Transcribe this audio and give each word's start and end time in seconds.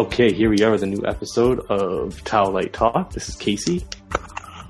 Okay, 0.00 0.32
here 0.32 0.48
we 0.48 0.62
are 0.62 0.70
with 0.70 0.82
a 0.82 0.86
new 0.86 1.02
episode 1.06 1.60
of 1.68 2.24
Towel 2.24 2.52
Light 2.52 2.72
Talk. 2.72 3.12
This 3.12 3.28
is 3.28 3.36
Casey. 3.36 3.84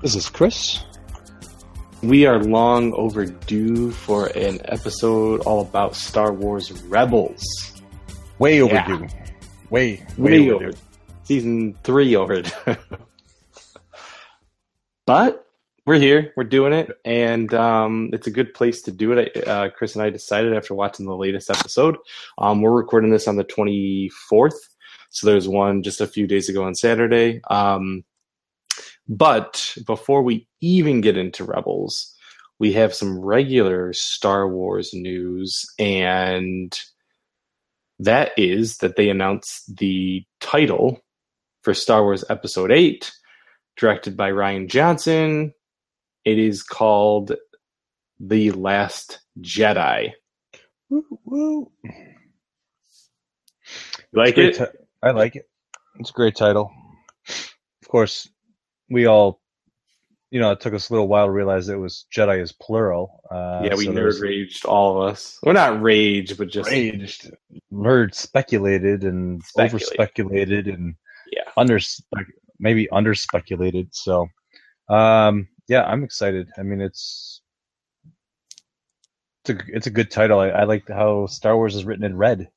This 0.01 0.13
is 0.15 0.27
Chris. 0.27 0.83
We 2.03 2.25
are 2.25 2.39
long 2.43 2.91
overdue 2.95 3.91
for 3.91 4.27
an 4.35 4.59
episode 4.65 5.39
all 5.41 5.61
about 5.61 5.95
Star 5.95 6.33
Wars 6.33 6.71
Rebels. 6.83 7.43
Way 8.39 8.57
Yeah. 8.57 8.63
overdue. 8.83 9.07
Way, 9.69 10.03
way, 10.17 10.31
Way 10.41 10.49
overdue. 10.51 10.67
over. 10.69 10.77
Season 11.23 11.77
three 11.83 12.13
over. 12.17 12.41
but 15.05 15.45
we're 15.85 15.99
here. 15.99 16.33
We're 16.35 16.43
doing 16.43 16.73
it, 16.73 16.91
and 17.05 17.53
um, 17.53 18.09
it's 18.11 18.27
a 18.27 18.31
good 18.31 18.53
place 18.53 18.81
to 18.83 18.91
do 18.91 19.13
it. 19.13 19.47
Uh, 19.47 19.69
Chris 19.69 19.95
and 19.95 20.03
I 20.03 20.09
decided 20.09 20.53
after 20.57 20.73
watching 20.75 21.05
the 21.05 21.15
latest 21.15 21.49
episode. 21.49 21.95
Um, 22.37 22.61
we're 22.61 22.71
recording 22.75 23.11
this 23.11 23.27
on 23.29 23.37
the 23.37 23.43
twenty 23.45 24.09
fourth, 24.29 24.59
so 25.11 25.27
there's 25.27 25.47
one 25.47 25.83
just 25.83 26.01
a 26.01 26.07
few 26.07 26.25
days 26.25 26.49
ago 26.49 26.63
on 26.63 26.73
Saturday. 26.75 27.41
Um, 27.49 28.03
but 29.07 29.75
before 29.85 30.23
we 30.23 30.47
even 30.61 31.01
get 31.01 31.17
into 31.17 31.43
Rebels, 31.43 32.15
we 32.59 32.73
have 32.73 32.93
some 32.95 33.19
regular 33.19 33.91
Star 33.93 34.47
Wars 34.47 34.91
news, 34.93 35.65
and 35.77 36.77
that 37.99 38.31
is 38.37 38.77
that 38.77 38.95
they 38.95 39.09
announced 39.09 39.75
the 39.77 40.23
title 40.39 40.99
for 41.63 41.73
Star 41.73 42.03
Wars 42.03 42.23
Episode 42.29 42.71
8, 42.71 43.11
directed 43.77 44.15
by 44.15 44.31
Rian 44.31 44.69
Johnson. 44.69 45.53
It 46.23 46.39
is 46.39 46.63
called 46.63 47.33
The 48.19 48.51
Last 48.51 49.19
Jedi. 49.41 50.11
Woo, 50.89 51.03
woo. 51.25 51.71
You 54.13 54.15
like 54.19 54.35
Great 54.35 54.37
it? 54.37 54.57
ti- 54.57 54.77
I 55.03 55.11
like 55.11 55.35
it. 55.35 55.49
It's 55.99 56.09
a 56.11 56.13
great 56.13 56.35
title. 56.35 56.71
Of 57.27 57.87
course, 57.87 58.29
we 58.89 59.07
all, 59.07 59.41
you 60.29 60.39
know, 60.39 60.51
it 60.51 60.61
took 60.61 60.73
us 60.73 60.89
a 60.89 60.93
little 60.93 61.07
while 61.07 61.25
to 61.25 61.31
realize 61.31 61.69
it 61.69 61.75
was 61.75 62.05
Jedi 62.15 62.41
is 62.41 62.51
plural. 62.51 63.21
Uh, 63.29 63.61
yeah, 63.63 63.75
we 63.75 63.85
so 63.85 63.91
nerd 63.91 63.95
there's 63.95 64.21
raged, 64.21 64.65
all 64.65 65.01
of 65.01 65.11
us. 65.11 65.39
We're 65.43 65.53
well, 65.53 65.71
not 65.71 65.81
rage, 65.81 66.37
but 66.37 66.49
just 66.49 66.69
raged, 66.69 67.31
nerd 67.73 68.13
speculated 68.13 69.03
and 69.03 69.41
over 69.57 69.79
speculated 69.79 70.67
and 70.67 70.95
Yeah. 71.31 71.43
under 71.57 71.79
maybe 72.59 72.89
under 72.91 73.15
speculated. 73.15 73.89
So, 73.93 74.27
um, 74.87 75.47
yeah, 75.67 75.83
I'm 75.83 76.03
excited. 76.03 76.49
I 76.57 76.63
mean, 76.63 76.79
it's 76.79 77.41
it's 79.43 79.49
a 79.49 79.63
it's 79.75 79.87
a 79.87 79.91
good 79.91 80.11
title. 80.11 80.39
I, 80.39 80.49
I 80.49 80.63
like 80.65 80.87
how 80.87 81.25
Star 81.25 81.55
Wars 81.55 81.75
is 81.75 81.85
written 81.85 82.05
in 82.05 82.15
red. 82.15 82.49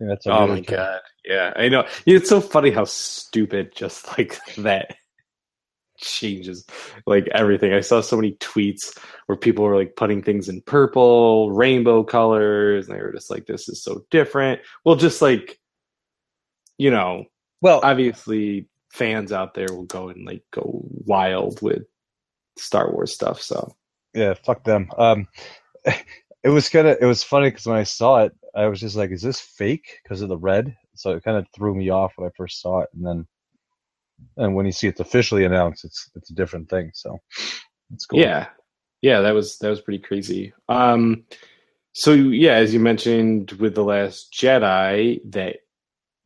That's 0.00 0.26
a 0.26 0.32
Oh 0.32 0.46
really 0.46 0.60
my 0.60 0.60
god. 0.60 1.00
Yeah, 1.24 1.52
I 1.56 1.68
know. 1.68 1.86
It's 2.06 2.28
so 2.28 2.40
funny 2.40 2.70
how 2.70 2.84
stupid 2.84 3.72
just 3.74 4.06
like 4.18 4.38
that 4.58 4.96
changes 5.98 6.64
like 7.06 7.26
everything. 7.28 7.72
I 7.72 7.80
saw 7.80 8.00
so 8.00 8.16
many 8.16 8.32
tweets 8.34 8.96
where 9.26 9.36
people 9.36 9.64
were 9.64 9.76
like 9.76 9.96
putting 9.96 10.22
things 10.22 10.48
in 10.48 10.60
purple, 10.62 11.50
rainbow 11.50 12.04
colors, 12.04 12.88
and 12.88 12.96
they 12.96 13.02
were 13.02 13.12
just 13.12 13.30
like, 13.30 13.46
this 13.46 13.68
is 13.68 13.82
so 13.82 14.04
different. 14.10 14.60
Well, 14.84 14.94
just 14.96 15.20
like, 15.20 15.58
you 16.78 16.90
know, 16.90 17.24
Well, 17.60 17.80
obviously 17.82 18.68
fans 18.92 19.32
out 19.32 19.54
there 19.54 19.66
will 19.70 19.84
go 19.84 20.08
and 20.08 20.24
like 20.24 20.44
go 20.52 20.82
wild 21.04 21.60
with 21.62 21.82
Star 22.56 22.92
Wars 22.92 23.12
stuff. 23.12 23.42
So, 23.42 23.74
yeah, 24.14 24.34
fuck 24.34 24.62
them. 24.64 24.90
Um, 24.96 25.26
it 26.48 26.52
was 26.52 26.68
kind 26.70 26.86
of 26.88 26.96
it 27.00 27.04
was 27.04 27.22
funny 27.22 27.50
because 27.50 27.66
when 27.66 27.76
I 27.76 27.82
saw 27.82 28.24
it, 28.24 28.32
I 28.54 28.66
was 28.66 28.80
just 28.80 28.96
like, 28.96 29.10
"Is 29.10 29.20
this 29.20 29.38
fake?" 29.38 29.98
Because 30.02 30.22
of 30.22 30.30
the 30.30 30.38
red. 30.38 30.74
So 30.94 31.10
it 31.10 31.22
kind 31.22 31.36
of 31.36 31.46
threw 31.54 31.74
me 31.74 31.90
off 31.90 32.14
when 32.16 32.26
I 32.26 32.32
first 32.36 32.62
saw 32.62 32.80
it, 32.80 32.88
and 32.94 33.04
then 33.06 33.26
and 34.38 34.54
when 34.54 34.64
you 34.64 34.72
see 34.72 34.86
it's 34.88 35.00
officially 35.00 35.44
announced, 35.44 35.84
it's 35.84 36.10
it's 36.14 36.30
a 36.30 36.34
different 36.34 36.70
thing. 36.70 36.90
So 36.94 37.18
it's 37.92 38.06
cool. 38.06 38.20
Yeah. 38.20 38.48
Yeah, 39.02 39.20
that 39.20 39.34
was 39.34 39.58
that 39.58 39.68
was 39.68 39.82
pretty 39.82 40.00
crazy. 40.02 40.52
Um 40.70 41.24
so 41.92 42.12
yeah, 42.12 42.54
as 42.54 42.72
you 42.72 42.80
mentioned 42.80 43.52
with 43.52 43.74
the 43.74 43.84
last 43.84 44.32
Jedi 44.32 45.20
that 45.32 45.56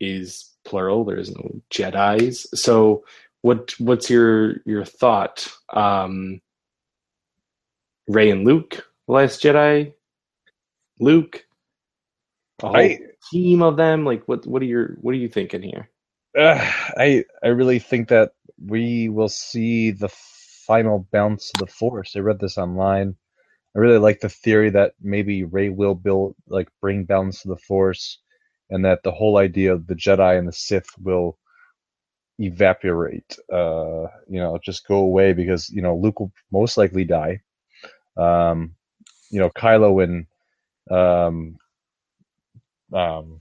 is 0.01 0.51
plural, 0.65 1.05
there 1.05 1.19
is 1.19 1.35
no 1.35 1.61
Jedis. 1.71 2.47
So 2.55 3.05
what 3.41 3.75
what's 3.79 4.09
your 4.09 4.61
your 4.65 4.85
thought? 4.85 5.49
Um 5.73 6.41
Rey 8.09 8.31
and 8.31 8.45
Luke, 8.45 8.87
last 9.07 9.43
Jedi? 9.43 9.93
Luke? 11.03 11.45
A 12.63 12.69
whole 12.69 12.77
I 12.77 12.99
team 13.31 13.63
of 13.63 13.77
them? 13.77 14.05
Like 14.05 14.23
what 14.27 14.47
what 14.47 14.63
are 14.63 14.67
your 14.67 14.97
what 15.01 15.13
are 15.13 15.19
you 15.19 15.29
thinking 15.29 15.63
here? 15.63 15.91
uh, 16.39 16.59
I 16.97 17.25
I 17.43 17.49
really 17.49 17.79
think 17.79 18.09
that 18.09 18.33
we 18.65 19.09
will 19.09 19.29
see 19.29 19.91
the 19.91 20.09
final 20.09 21.07
bounce 21.13 21.51
of 21.55 21.61
the 21.61 21.67
Force. 21.67 22.15
I 22.17 22.21
read 22.21 22.39
this 22.39 22.59
online. 22.59 23.17
I 23.75 23.79
really 23.79 23.99
like 23.99 24.21
the 24.21 24.29
theory 24.29 24.71
that 24.71 24.95
maybe 25.01 25.45
Rey 25.45 25.69
will 25.71 25.95
build 25.95 26.37
like 26.47 26.69
bring 26.81 27.05
balance 27.05 27.43
to 27.43 27.49
the 27.49 27.57
Force, 27.57 28.19
and 28.71 28.85
that 28.85 29.03
the 29.03 29.13
whole 29.13 29.39
idea 29.39 29.73
of 29.75 29.87
the 29.87 29.95
Jedi 29.95 30.39
and 30.39 30.49
the 30.49 30.53
Sith 30.53 30.89
will 30.99 31.39
evaporate. 32.39 33.39
Uh, 33.53 34.07
you 34.29 34.41
know, 34.41 34.59
just 34.63 34.87
go 34.87 34.97
away 34.97 35.33
because 35.33 35.69
you 35.71 35.83
know 35.83 35.97
Luke 35.97 36.21
will 36.21 36.33
most 36.51 36.77
likely 36.77 37.05
die. 37.05 37.41
Um, 38.17 38.75
you 39.31 39.41
know, 39.41 39.51
Kylo 39.51 40.03
and 40.05 40.27
um, 40.93 41.57
um, 42.93 43.41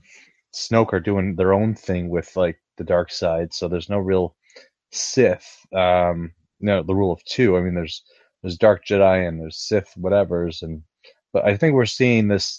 Snoke 0.54 0.92
are 0.92 1.00
doing 1.00 1.34
their 1.36 1.52
own 1.52 1.74
thing 1.74 2.08
with 2.08 2.34
like 2.36 2.58
the 2.76 2.84
dark 2.84 3.10
side, 3.10 3.52
so 3.52 3.68
there's 3.68 3.90
no 3.90 3.98
real 3.98 4.36
Sith. 4.90 5.66
Um, 5.74 6.32
no, 6.60 6.82
the 6.82 6.94
rule 6.94 7.12
of 7.12 7.24
two. 7.24 7.56
I 7.56 7.60
mean, 7.60 7.74
there's 7.74 8.02
there's 8.42 8.56
dark 8.56 8.84
Jedi 8.84 9.26
and 9.26 9.40
there's 9.40 9.58
Sith, 9.58 9.92
whatever's, 9.96 10.62
and 10.62 10.82
but 11.32 11.44
I 11.44 11.56
think 11.56 11.74
we're 11.74 11.86
seeing 11.86 12.28
this 12.28 12.58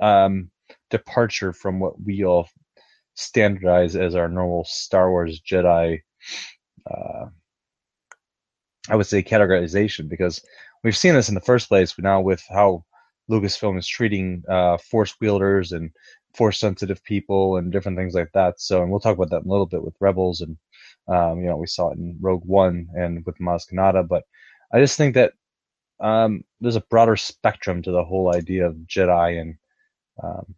um, 0.00 0.50
departure 0.90 1.52
from 1.52 1.80
what 1.80 2.00
we 2.02 2.24
all 2.24 2.48
standardize 3.14 3.96
as 3.96 4.14
our 4.14 4.28
normal 4.28 4.64
Star 4.64 5.10
Wars 5.10 5.40
Jedi. 5.40 6.00
Uh, 6.88 7.26
I 8.88 8.96
would 8.96 9.06
say 9.06 9.22
categorization 9.22 10.08
because 10.08 10.42
we've 10.82 10.96
seen 10.96 11.14
this 11.14 11.28
in 11.28 11.34
the 11.34 11.40
first 11.40 11.68
place, 11.68 11.92
but 11.92 12.04
now 12.04 12.20
with 12.20 12.42
how 12.48 12.84
Lucasfilm 13.30 13.78
is 13.78 13.86
treating 13.86 14.42
uh, 14.48 14.78
Force 14.78 15.14
wielders 15.20 15.72
and 15.72 15.90
Force 16.34 16.58
sensitive 16.58 17.02
people 17.04 17.56
and 17.56 17.72
different 17.72 17.98
things 17.98 18.14
like 18.14 18.30
that. 18.32 18.60
So, 18.60 18.82
and 18.82 18.90
we'll 18.90 19.00
talk 19.00 19.16
about 19.16 19.30
that 19.30 19.42
in 19.42 19.48
a 19.48 19.52
little 19.52 19.66
bit 19.66 19.82
with 19.82 19.94
Rebels 20.00 20.40
and 20.40 20.56
um, 21.08 21.40
you 21.40 21.46
know 21.46 21.56
we 21.56 21.66
saw 21.66 21.90
it 21.90 21.98
in 21.98 22.16
Rogue 22.20 22.44
One 22.44 22.88
and 22.94 23.24
with 23.24 23.38
Maz 23.38 23.62
Kanata, 23.70 24.06
but 24.06 24.24
I 24.72 24.80
just 24.80 24.96
think 24.96 25.14
that 25.14 25.32
um, 26.00 26.44
there's 26.60 26.76
a 26.76 26.82
broader 26.82 27.16
spectrum 27.16 27.82
to 27.82 27.90
the 27.90 28.04
whole 28.04 28.34
idea 28.34 28.66
of 28.66 28.74
Jedi, 28.86 29.40
and 29.40 29.54
um, 30.22 30.54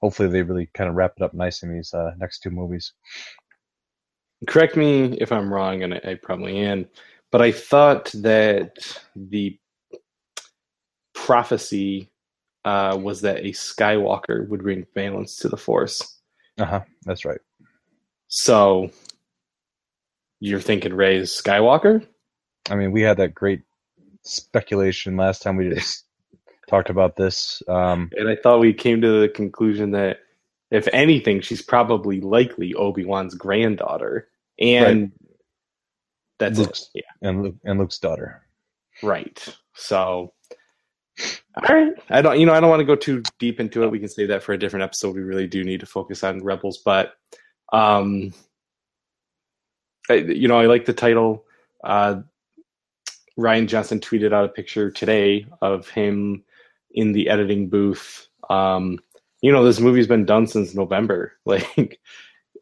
hopefully 0.00 0.28
they 0.28 0.42
really 0.42 0.68
kind 0.74 0.88
of 0.88 0.96
wrap 0.96 1.12
it 1.16 1.22
up 1.22 1.34
nice 1.34 1.62
in 1.62 1.72
these 1.72 1.92
uh, 1.94 2.12
next 2.18 2.40
two 2.40 2.50
movies. 2.50 2.92
correct 4.48 4.76
me 4.76 5.18
if 5.20 5.30
I'm 5.30 5.52
wrong, 5.52 5.82
and 5.82 5.94
I, 5.94 6.00
I 6.04 6.14
probably 6.14 6.58
am, 6.58 6.88
but 7.30 7.42
I 7.42 7.52
thought 7.52 8.10
that 8.14 8.96
the 9.14 9.58
prophecy 11.26 12.10
uh, 12.64 12.96
was 13.00 13.20
that 13.22 13.38
a 13.38 13.50
Skywalker 13.52 14.46
would 14.48 14.62
bring 14.62 14.86
balance 14.94 15.36
to 15.38 15.48
the 15.48 15.56
Force. 15.56 16.18
Uh 16.58 16.64
huh. 16.64 16.80
That's 17.04 17.24
right. 17.24 17.40
So 18.28 18.90
you're 20.40 20.60
thinking 20.60 20.94
Rey 20.94 21.16
is 21.16 21.30
Skywalker? 21.30 22.06
I 22.70 22.74
mean, 22.76 22.92
we 22.92 23.02
had 23.02 23.16
that 23.18 23.34
great 23.34 23.62
speculation 24.22 25.16
last 25.16 25.42
time 25.42 25.56
we 25.56 25.68
just 25.70 26.04
talked 26.68 26.90
about 26.90 27.16
this. 27.16 27.62
Um, 27.68 28.10
And 28.16 28.28
I 28.28 28.36
thought 28.36 28.60
we 28.60 28.72
came 28.72 29.00
to 29.00 29.20
the 29.20 29.28
conclusion 29.28 29.92
that 29.92 30.18
if 30.70 30.88
anything, 30.92 31.40
she's 31.40 31.62
probably 31.62 32.20
likely 32.20 32.74
Obi 32.74 33.04
Wan's 33.04 33.34
granddaughter, 33.34 34.28
and 34.58 35.12
that's 36.38 36.58
Luke's- 36.58 36.88
it. 36.94 37.04
Yeah. 37.04 37.28
and 37.28 37.42
Luke, 37.42 37.56
and 37.64 37.78
Luke's 37.78 37.98
daughter. 37.98 38.42
Right. 39.02 39.38
So, 39.74 40.32
all 41.56 41.76
right. 41.76 41.92
I 42.08 42.22
don't, 42.22 42.38
you 42.38 42.46
know, 42.46 42.54
I 42.54 42.60
don't 42.60 42.70
want 42.70 42.80
to 42.80 42.86
go 42.86 42.96
too 42.96 43.22
deep 43.38 43.60
into 43.60 43.82
it. 43.82 43.90
We 43.90 43.98
can 43.98 44.08
save 44.08 44.28
that 44.28 44.42
for 44.42 44.52
a 44.52 44.58
different 44.58 44.84
episode. 44.84 45.14
We 45.14 45.22
really 45.22 45.46
do 45.46 45.64
need 45.64 45.80
to 45.80 45.86
focus 45.86 46.24
on 46.24 46.42
Rebels, 46.42 46.78
but, 46.78 47.14
um, 47.72 48.32
I, 50.08 50.14
you 50.14 50.48
know, 50.48 50.58
I 50.58 50.66
like 50.66 50.84
the 50.84 50.92
title. 50.92 51.44
Uh, 51.84 52.22
Rian 53.38 53.66
Johnson 53.66 54.00
tweeted 54.00 54.32
out 54.32 54.44
a 54.44 54.48
picture 54.48 54.90
today 54.90 55.46
of 55.60 55.88
him 55.88 56.44
in 56.90 57.12
the 57.12 57.28
editing 57.28 57.68
booth. 57.68 58.28
Um, 58.50 58.98
you 59.40 59.52
know, 59.52 59.64
this 59.64 59.80
movie's 59.80 60.06
been 60.06 60.24
done 60.24 60.46
since 60.46 60.74
November. 60.74 61.32
Like, 61.44 61.98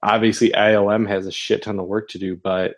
obviously, 0.03 0.51
ILM 0.51 1.07
has 1.09 1.27
a 1.27 1.33
shit 1.33 1.63
ton 1.63 1.79
of 1.79 1.87
work 1.87 2.09
to 2.11 2.19
do, 2.19 2.37
but 2.37 2.77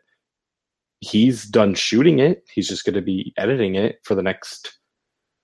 he's 1.01 1.45
done 1.45 1.75
shooting 1.75 2.19
it. 2.19 2.45
He's 2.53 2.69
just 2.69 2.85
going 2.85 2.95
to 2.95 3.03
be 3.03 3.33
editing 3.37 3.77
it 3.77 4.01
for 4.03 4.15
the 4.15 4.23
next 4.23 4.79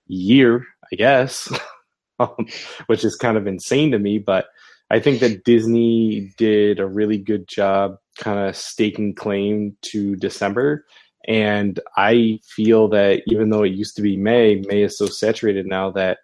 year, 0.09 0.65
I 0.91 0.95
guess, 0.97 1.51
um, 2.19 2.47
which 2.87 3.05
is 3.05 3.15
kind 3.15 3.37
of 3.37 3.47
insane 3.47 3.91
to 3.91 3.99
me. 3.99 4.19
But 4.19 4.47
I 4.91 4.99
think 4.99 5.19
that 5.21 5.45
Disney 5.45 6.33
did 6.37 6.79
a 6.79 6.87
really 6.87 7.17
good 7.17 7.47
job 7.47 7.97
kind 8.17 8.39
of 8.39 8.55
staking 8.55 9.15
claim 9.15 9.77
to 9.83 10.15
December. 10.17 10.85
And 11.27 11.79
I 11.95 12.39
feel 12.43 12.87
that 12.89 13.21
even 13.27 13.49
though 13.49 13.63
it 13.63 13.73
used 13.73 13.95
to 13.97 14.01
be 14.01 14.17
May, 14.17 14.63
May 14.67 14.83
is 14.83 14.97
so 14.97 15.05
saturated 15.05 15.67
now 15.67 15.91
that 15.91 16.19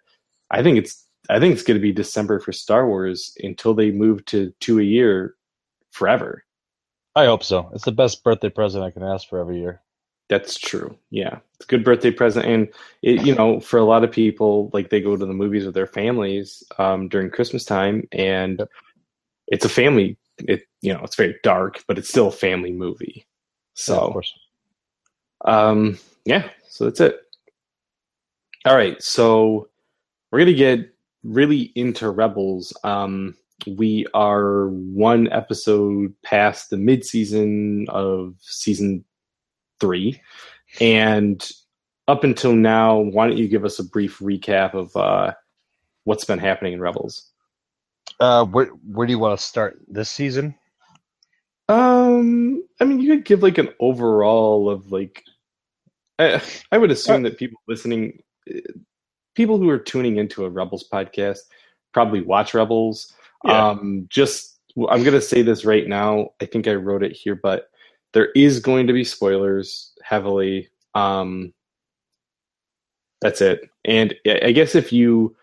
I 0.50 0.62
think 0.62 0.78
it's 0.78 1.04
I 1.28 1.40
think 1.40 1.54
it's 1.54 1.62
going 1.62 1.76
to 1.76 1.82
be 1.82 1.92
December 1.92 2.38
for 2.38 2.52
Star 2.52 2.86
Wars 2.86 3.36
until 3.42 3.74
they 3.74 3.90
move 3.90 4.24
to 4.26 4.52
two 4.60 4.78
a 4.78 4.84
year 4.84 5.34
forever. 5.90 6.44
I 7.16 7.24
hope 7.24 7.42
so. 7.42 7.70
It's 7.74 7.84
the 7.84 7.92
best 7.92 8.22
birthday 8.22 8.50
present 8.50 8.84
I 8.84 8.90
can 8.90 9.02
ask 9.02 9.28
for 9.28 9.40
every 9.40 9.58
year. 9.58 9.82
That's 10.28 10.58
true. 10.58 10.96
Yeah, 11.10 11.38
it's 11.54 11.64
a 11.64 11.68
good 11.68 11.84
birthday 11.84 12.10
present, 12.10 12.46
and 12.46 12.68
it, 13.02 13.24
you 13.24 13.34
know, 13.34 13.60
for 13.60 13.78
a 13.78 13.84
lot 13.84 14.02
of 14.02 14.10
people, 14.10 14.70
like 14.72 14.90
they 14.90 15.00
go 15.00 15.16
to 15.16 15.24
the 15.24 15.32
movies 15.32 15.64
with 15.64 15.74
their 15.74 15.86
families 15.86 16.64
um, 16.78 17.08
during 17.08 17.30
Christmas 17.30 17.64
time, 17.64 18.08
and 18.12 18.66
it's 19.46 19.64
a 19.64 19.68
family. 19.68 20.16
It 20.38 20.62
you 20.82 20.92
know, 20.92 21.00
it's 21.04 21.16
very 21.16 21.36
dark, 21.42 21.84
but 21.86 21.96
it's 21.98 22.08
still 22.08 22.28
a 22.28 22.32
family 22.32 22.72
movie. 22.72 23.26
So, 23.74 24.20
yeah. 25.44 25.68
Um, 25.68 25.98
yeah. 26.24 26.48
So 26.68 26.84
that's 26.84 27.00
it. 27.00 27.20
All 28.64 28.74
right. 28.74 29.00
So 29.02 29.68
we're 30.30 30.40
gonna 30.40 30.54
get 30.54 30.92
really 31.22 31.72
into 31.76 32.10
Rebels. 32.10 32.76
Um, 32.82 33.36
we 33.66 34.06
are 34.12 34.68
one 34.68 35.32
episode 35.32 36.14
past 36.22 36.70
the 36.70 36.76
mid 36.76 37.04
season 37.04 37.86
of 37.88 38.34
season 38.40 39.04
three. 39.80 40.20
And 40.80 41.46
up 42.08 42.24
until 42.24 42.54
now, 42.54 42.98
why 42.98 43.26
don't 43.26 43.38
you 43.38 43.48
give 43.48 43.64
us 43.64 43.78
a 43.78 43.84
brief 43.84 44.18
recap 44.18 44.74
of 44.74 44.96
uh, 44.96 45.32
what's 46.04 46.24
been 46.24 46.38
happening 46.38 46.74
in 46.74 46.80
Rebels? 46.80 47.30
Uh, 48.20 48.44
where 48.44 48.66
where 48.66 49.06
do 49.06 49.12
you 49.12 49.18
want 49.18 49.38
to 49.38 49.44
start 49.44 49.80
this 49.88 50.08
season? 50.08 50.54
Um, 51.68 52.62
I 52.80 52.84
mean, 52.84 53.00
you 53.00 53.14
could 53.14 53.24
give 53.24 53.42
like 53.42 53.58
an 53.58 53.70
overall 53.80 54.70
of 54.70 54.92
like. 54.92 55.24
I, 56.18 56.40
I 56.72 56.78
would 56.78 56.90
assume 56.90 57.26
uh, 57.26 57.28
that 57.28 57.38
people 57.38 57.60
listening, 57.68 58.22
people 59.34 59.58
who 59.58 59.68
are 59.68 59.78
tuning 59.78 60.16
into 60.16 60.46
a 60.46 60.50
Rebels 60.50 60.88
podcast, 60.90 61.40
probably 61.92 62.22
watch 62.22 62.54
Rebels. 62.54 63.12
Yeah. 63.44 63.68
Um, 63.68 64.06
just 64.08 64.58
I'm 64.88 65.02
gonna 65.02 65.20
say 65.20 65.42
this 65.42 65.64
right 65.64 65.86
now. 65.86 66.30
I 66.40 66.46
think 66.46 66.68
I 66.68 66.74
wrote 66.74 67.02
it 67.02 67.12
here, 67.12 67.34
but 67.34 67.68
there 68.16 68.32
is 68.34 68.60
going 68.60 68.86
to 68.86 68.94
be 68.94 69.04
spoilers 69.04 69.92
heavily. 70.02 70.70
Um, 70.94 71.52
that's 73.20 73.42
it. 73.42 73.68
And 73.84 74.14
I 74.26 74.52
guess 74.52 74.74
if 74.74 74.90
you 74.90 75.36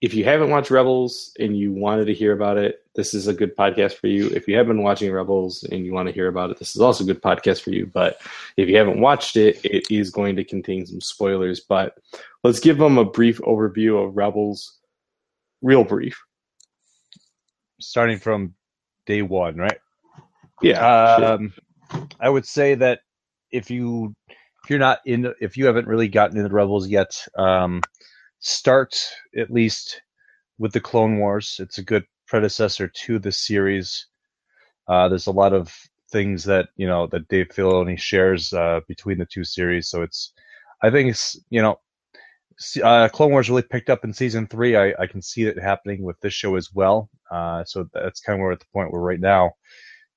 if 0.00 0.12
you 0.12 0.24
haven't 0.24 0.50
watched 0.50 0.72
Rebels 0.72 1.32
and 1.38 1.56
you 1.56 1.72
wanted 1.72 2.06
to 2.06 2.12
hear 2.12 2.32
about 2.32 2.58
it, 2.58 2.84
this 2.96 3.14
is 3.14 3.28
a 3.28 3.32
good 3.32 3.56
podcast 3.56 3.92
for 3.92 4.08
you. 4.08 4.26
If 4.30 4.48
you 4.48 4.56
have 4.56 4.66
been 4.66 4.82
watching 4.82 5.12
Rebels 5.12 5.62
and 5.70 5.86
you 5.86 5.92
want 5.92 6.08
to 6.08 6.12
hear 6.12 6.26
about 6.26 6.50
it, 6.50 6.58
this 6.58 6.74
is 6.74 6.82
also 6.82 7.04
a 7.04 7.06
good 7.06 7.22
podcast 7.22 7.62
for 7.62 7.70
you. 7.70 7.86
But 7.86 8.18
if 8.56 8.68
you 8.68 8.76
haven't 8.76 8.98
watched 8.98 9.36
it, 9.36 9.64
it 9.64 9.88
is 9.88 10.10
going 10.10 10.34
to 10.34 10.42
contain 10.42 10.86
some 10.86 11.00
spoilers. 11.00 11.60
But 11.60 11.96
let's 12.42 12.58
give 12.58 12.78
them 12.78 12.98
a 12.98 13.04
brief 13.04 13.38
overview 13.42 14.04
of 14.04 14.16
Rebels, 14.16 14.78
real 15.62 15.84
brief. 15.84 16.20
Starting 17.78 18.18
from 18.18 18.52
day 19.06 19.22
one, 19.22 19.58
right? 19.58 19.78
Yeah. 20.60 20.80
Um, 20.80 21.50
sure. 21.50 21.63
I 22.20 22.28
would 22.28 22.46
say 22.46 22.74
that 22.76 23.00
if 23.50 23.70
you 23.70 24.14
if 24.28 24.70
you're 24.70 24.78
not 24.78 25.00
in 25.06 25.32
if 25.40 25.56
you 25.56 25.66
haven't 25.66 25.86
really 25.86 26.08
gotten 26.08 26.36
into 26.36 26.48
the 26.48 26.54
Rebels 26.54 26.88
yet, 26.88 27.10
um, 27.36 27.82
start 28.40 28.98
at 29.36 29.50
least 29.50 30.00
with 30.58 30.72
the 30.72 30.80
Clone 30.80 31.18
Wars. 31.18 31.56
It's 31.60 31.78
a 31.78 31.84
good 31.84 32.04
predecessor 32.26 32.88
to 32.88 33.18
the 33.18 33.32
series. 33.32 34.06
Uh, 34.88 35.08
there's 35.08 35.26
a 35.26 35.32
lot 35.32 35.52
of 35.52 35.74
things 36.10 36.44
that 36.44 36.68
you 36.76 36.86
know 36.86 37.06
that 37.08 37.28
Dave 37.28 37.48
Filoni 37.48 37.98
shares 37.98 38.52
uh, 38.52 38.80
between 38.88 39.18
the 39.18 39.26
two 39.26 39.44
series, 39.44 39.88
so 39.88 40.02
it's 40.02 40.32
I 40.82 40.90
think 40.90 41.10
it's 41.10 41.38
you 41.50 41.62
know 41.62 41.78
uh, 42.82 43.08
Clone 43.08 43.32
Wars 43.32 43.50
really 43.50 43.62
picked 43.62 43.90
up 43.90 44.04
in 44.04 44.12
season 44.12 44.46
three. 44.46 44.76
I, 44.76 44.94
I 44.98 45.06
can 45.06 45.22
see 45.22 45.44
it 45.44 45.58
happening 45.58 46.02
with 46.02 46.20
this 46.20 46.34
show 46.34 46.56
as 46.56 46.72
well. 46.72 47.10
Uh, 47.30 47.64
so 47.64 47.88
that's 47.92 48.20
kind 48.20 48.38
of 48.38 48.42
where 48.42 48.52
at 48.52 48.60
the 48.60 48.66
point 48.72 48.92
we're 48.92 49.00
right 49.00 49.20
now. 49.20 49.52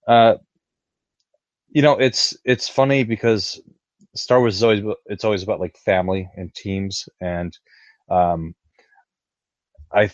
Uh, 0.07 0.35
you 1.69 1.81
know, 1.81 1.93
it's 1.97 2.35
it's 2.45 2.69
funny 2.69 3.03
because 3.03 3.59
Star 4.15 4.39
Wars 4.39 4.55
is 4.55 4.63
always 4.63 4.83
it's 5.07 5.23
always 5.23 5.43
about 5.43 5.59
like 5.59 5.77
family 5.77 6.29
and 6.35 6.53
teams, 6.55 7.07
and 7.21 7.57
um, 8.09 8.55
I 9.93 10.09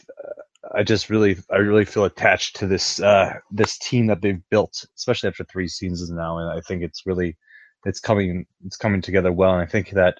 I 0.73 0.83
just 0.83 1.09
really 1.09 1.37
I 1.51 1.57
really 1.57 1.85
feel 1.85 2.05
attached 2.05 2.55
to 2.57 2.67
this 2.67 3.01
uh, 3.01 3.33
this 3.51 3.77
team 3.77 4.07
that 4.07 4.21
they've 4.21 4.41
built, 4.49 4.85
especially 4.97 5.29
after 5.29 5.43
three 5.45 5.67
seasons 5.67 6.09
now, 6.11 6.37
and 6.37 6.49
I 6.49 6.61
think 6.61 6.83
it's 6.83 7.05
really 7.05 7.37
it's 7.85 7.99
coming 7.99 8.45
it's 8.65 8.77
coming 8.77 9.01
together 9.01 9.31
well, 9.31 9.53
and 9.53 9.61
I 9.61 9.65
think 9.65 9.91
that 9.91 10.19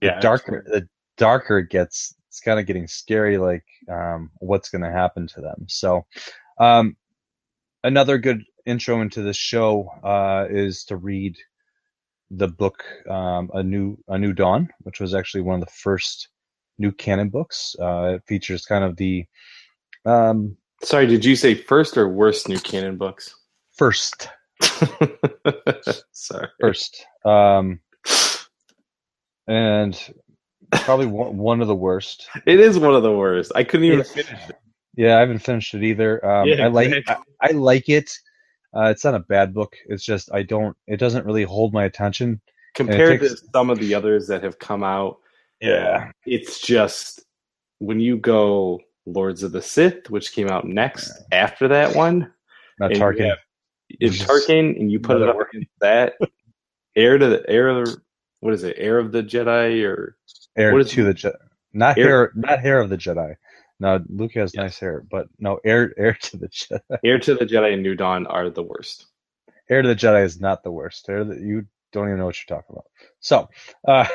yeah, 0.00 0.16
the 0.16 0.20
darker 0.20 0.64
the 0.66 0.88
darker 1.16 1.58
it 1.58 1.70
gets, 1.70 2.14
it's 2.28 2.40
kind 2.40 2.60
of 2.60 2.66
getting 2.66 2.86
scary, 2.86 3.38
like 3.38 3.64
um, 3.90 4.30
what's 4.38 4.68
going 4.68 4.82
to 4.82 4.90
happen 4.90 5.26
to 5.28 5.40
them. 5.40 5.64
So, 5.68 6.06
um, 6.58 6.96
another 7.82 8.18
good 8.18 8.42
intro 8.66 9.00
into 9.00 9.22
this 9.22 9.36
show 9.36 9.88
uh, 10.02 10.46
is 10.50 10.84
to 10.84 10.96
read 10.96 11.36
the 12.30 12.48
book 12.48 12.82
um, 13.08 13.50
a 13.54 13.62
new 13.62 13.96
a 14.08 14.18
new 14.18 14.32
dawn 14.32 14.68
which 14.82 15.00
was 15.00 15.14
actually 15.14 15.40
one 15.40 15.54
of 15.54 15.64
the 15.64 15.72
first 15.72 16.28
new 16.78 16.92
canon 16.92 17.28
books. 17.28 17.76
Uh, 17.80 18.16
it 18.16 18.22
features 18.26 18.66
kind 18.66 18.84
of 18.84 18.96
the 18.96 19.24
um, 20.04 20.56
sorry 20.82 21.06
did 21.06 21.24
you 21.24 21.36
say 21.36 21.54
first 21.54 21.96
or 21.96 22.08
worst 22.08 22.48
new 22.48 22.58
canon 22.58 22.96
books? 22.96 23.34
First. 23.76 24.28
Sorry. 26.12 26.48
First. 26.60 27.04
Um, 27.26 27.80
and 29.46 29.98
probably 30.72 31.06
one, 31.06 31.36
one 31.36 31.60
of 31.60 31.68
the 31.68 31.74
worst. 31.74 32.26
It 32.46 32.58
is 32.58 32.78
one 32.78 32.94
of 32.94 33.02
the 33.02 33.12
worst. 33.12 33.52
I 33.54 33.64
couldn't 33.64 33.86
even 33.86 34.04
finish 34.04 34.48
it. 34.48 34.56
Yeah 34.96 35.16
i 35.18 35.20
haven't 35.20 35.40
finished 35.40 35.74
it 35.74 35.82
either. 35.84 36.24
Um, 36.24 36.48
yeah, 36.48 36.64
i 36.64 36.68
like 36.68 37.04
I, 37.06 37.16
I 37.42 37.50
like 37.52 37.88
it 37.88 38.10
uh, 38.76 38.90
it's 38.90 39.04
not 39.04 39.14
a 39.14 39.20
bad 39.20 39.54
book. 39.54 39.76
It's 39.86 40.04
just 40.04 40.32
I 40.32 40.42
don't. 40.42 40.76
It 40.86 40.98
doesn't 40.98 41.24
really 41.24 41.44
hold 41.44 41.72
my 41.72 41.84
attention 41.84 42.40
compared 42.74 43.20
takes, 43.20 43.40
to 43.40 43.48
some 43.52 43.70
of 43.70 43.78
the 43.78 43.94
others 43.94 44.26
that 44.28 44.42
have 44.42 44.58
come 44.58 44.84
out. 44.84 45.18
Yeah, 45.60 46.10
it's 46.26 46.60
just 46.60 47.24
when 47.78 48.00
you 48.00 48.18
go 48.18 48.80
Lords 49.06 49.42
of 49.42 49.52
the 49.52 49.62
Sith, 49.62 50.10
which 50.10 50.32
came 50.32 50.48
out 50.48 50.66
next 50.66 51.10
yeah. 51.30 51.38
after 51.38 51.68
that 51.68 51.96
one. 51.96 52.32
Not 52.78 52.90
Tarkin. 52.90 53.34
It's 53.88 54.18
Tarkin, 54.24 54.78
and 54.78 54.92
you 54.92 55.00
put 55.00 55.22
it 55.22 55.28
up 55.28 55.38
against 55.40 55.70
that 55.80 56.14
heir 56.96 57.16
to 57.16 57.26
the 57.28 57.48
heir. 57.48 57.68
Of, 57.68 57.96
what 58.40 58.52
is 58.52 58.62
it? 58.64 58.76
Heir 58.78 58.98
of 58.98 59.12
the 59.12 59.22
Jedi 59.22 59.84
or 59.84 60.16
heir 60.56 60.72
what 60.72 60.82
is 60.82 60.90
to 60.90 61.02
it? 61.02 61.04
the 61.04 61.14
Jedi? 61.14 61.36
Not 61.72 61.98
heir, 61.98 62.08
heir, 62.08 62.32
not 62.34 62.64
heir 62.64 62.80
of 62.80 62.90
the 62.90 62.98
Jedi. 62.98 63.36
No, 63.78 64.02
Luke 64.08 64.32
has 64.34 64.52
yes. 64.54 64.62
nice 64.62 64.78
hair, 64.78 65.04
but 65.10 65.28
no, 65.38 65.60
heir 65.64 65.92
heir 65.98 66.14
to 66.14 66.36
the 66.38 66.48
Jedi. 66.48 66.80
Heir 67.04 67.18
to 67.18 67.34
the 67.34 67.44
Jedi 67.44 67.74
and 67.74 67.82
New 67.82 67.94
Dawn 67.94 68.26
are 68.26 68.48
the 68.48 68.62
worst. 68.62 69.06
Heir 69.68 69.82
to 69.82 69.88
the 69.88 69.96
Jedi 69.96 70.24
is 70.24 70.40
not 70.40 70.62
the 70.62 70.70
worst. 70.70 71.08
Heir 71.08 71.24
the, 71.24 71.36
you 71.36 71.66
don't 71.92 72.08
even 72.08 72.18
know 72.18 72.26
what 72.26 72.36
you're 72.36 72.56
talking 72.56 72.74
about. 72.74 72.86
So, 73.20 73.48
uh, 73.86 74.06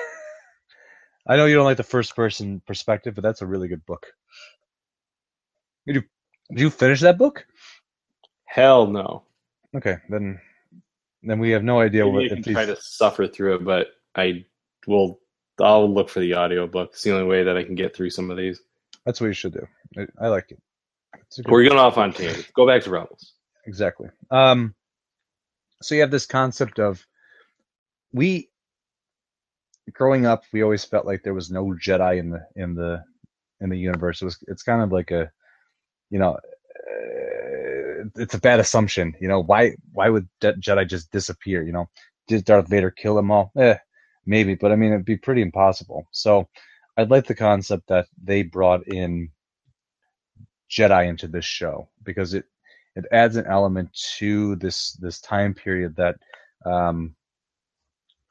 I 1.28 1.38
know 1.38 1.46
you 1.46 1.56
don't 1.56 1.66
like 1.66 1.78
the 1.78 1.84
first 1.84 2.16
person 2.16 2.62
perspective, 2.66 3.14
but 3.14 3.22
that's 3.22 3.42
a 3.42 3.48
really 3.48 3.68
good 3.68 3.86
book. 3.86 4.08
Did 5.86 5.96
you 5.96 6.04
did 6.50 6.60
you 6.60 6.70
finish 6.70 7.02
that 7.02 7.18
book? 7.18 7.46
Hell 8.46 8.88
no. 8.88 9.24
Okay, 9.76 9.98
then 10.10 10.40
then 11.24 11.40
we 11.40 11.52
have 11.52 11.64
no 11.64 11.80
idea 11.80 12.04
Maybe 12.06 12.16
what. 12.16 12.26
I 12.26 12.42
can 12.42 12.54
try 12.54 12.66
to 12.66 12.78
suffer 12.82 13.28
through 13.28 13.56
it, 13.56 13.64
but 13.64 13.88
I 14.16 14.46
will. 14.88 15.20
I'll 15.60 15.94
look 15.94 16.10
for 16.10 16.20
the 16.20 16.34
audio 16.34 16.66
book. 16.66 16.92
It's 16.94 17.04
the 17.04 17.12
only 17.12 17.26
way 17.26 17.44
that 17.44 17.58
I 17.58 17.64
can 17.64 17.76
get 17.76 17.96
through 17.96 18.10
some 18.10 18.32
of 18.32 18.38
these. 18.38 18.60
That's 19.06 19.20
what 19.20 19.28
you 19.28 19.34
should 19.34 19.54
do. 19.54 19.68
I, 19.98 20.26
I 20.26 20.28
like 20.28 20.52
it. 20.52 20.60
We're 21.48 21.64
going 21.64 21.80
off 21.80 21.98
on 21.98 22.14
tangents. 22.14 22.52
Go 22.52 22.68
back 22.68 22.84
to 22.84 22.90
Rebels. 22.90 23.34
Exactly. 23.66 24.10
Um, 24.30 24.76
so 25.82 25.96
you 25.96 26.02
have 26.02 26.12
this 26.12 26.26
concept 26.26 26.80
of 26.80 27.06
we 28.14 28.50
growing 29.94 30.26
up. 30.26 30.44
We 30.52 30.64
always 30.64 30.86
felt 30.86 31.06
like 31.06 31.24
there 31.24 31.34
was 31.34 31.52
no 31.52 31.66
Jedi 31.68 32.20
in 32.20 32.30
the 32.30 32.46
in 32.56 32.76
the 32.76 33.04
in 33.60 33.70
the 33.70 33.78
universe. 33.78 34.22
It 34.22 34.26
was. 34.26 34.38
It's 34.48 34.64
kind 34.64 34.82
of 34.82 34.92
like 34.92 35.12
a, 35.12 35.32
you 36.10 36.20
know, 36.20 36.34
uh, 36.34 38.06
it's 38.16 38.34
a 38.34 38.40
bad 38.40 38.60
assumption. 38.60 39.16
You 39.20 39.28
know, 39.28 39.42
why 39.42 39.76
why 39.94 40.10
would 40.10 40.28
Jedi 40.42 40.88
just 40.88 41.12
disappear? 41.12 41.64
You 41.64 41.72
know, 41.72 41.90
did 42.28 42.46
Darth 42.46 42.70
Vader 42.70 42.92
kill 42.92 43.16
them 43.16 43.32
all? 43.32 43.52
Eh, 43.58 43.78
maybe, 44.26 44.56
but 44.56 44.72
I 44.72 44.76
mean, 44.76 44.92
it'd 44.94 45.06
be 45.06 45.18
pretty 45.18 45.42
impossible. 45.42 46.08
So 46.12 46.48
I 46.98 47.04
like 47.04 47.26
the 47.26 47.36
concept 47.36 47.88
that 47.88 48.08
they 48.22 48.44
brought 48.44 48.88
in 48.88 49.32
Jedi 50.70 51.08
into 51.08 51.28
this 51.28 51.46
show 51.46 51.90
because 52.04 52.34
it 52.34 52.46
it 52.96 53.06
adds 53.12 53.38
an 53.38 53.46
element 53.46 53.90
to 54.18 54.56
this 54.58 54.94
this 54.94 55.22
time 55.22 55.54
period 55.54 55.96
that 55.96 56.18
um, 56.66 57.16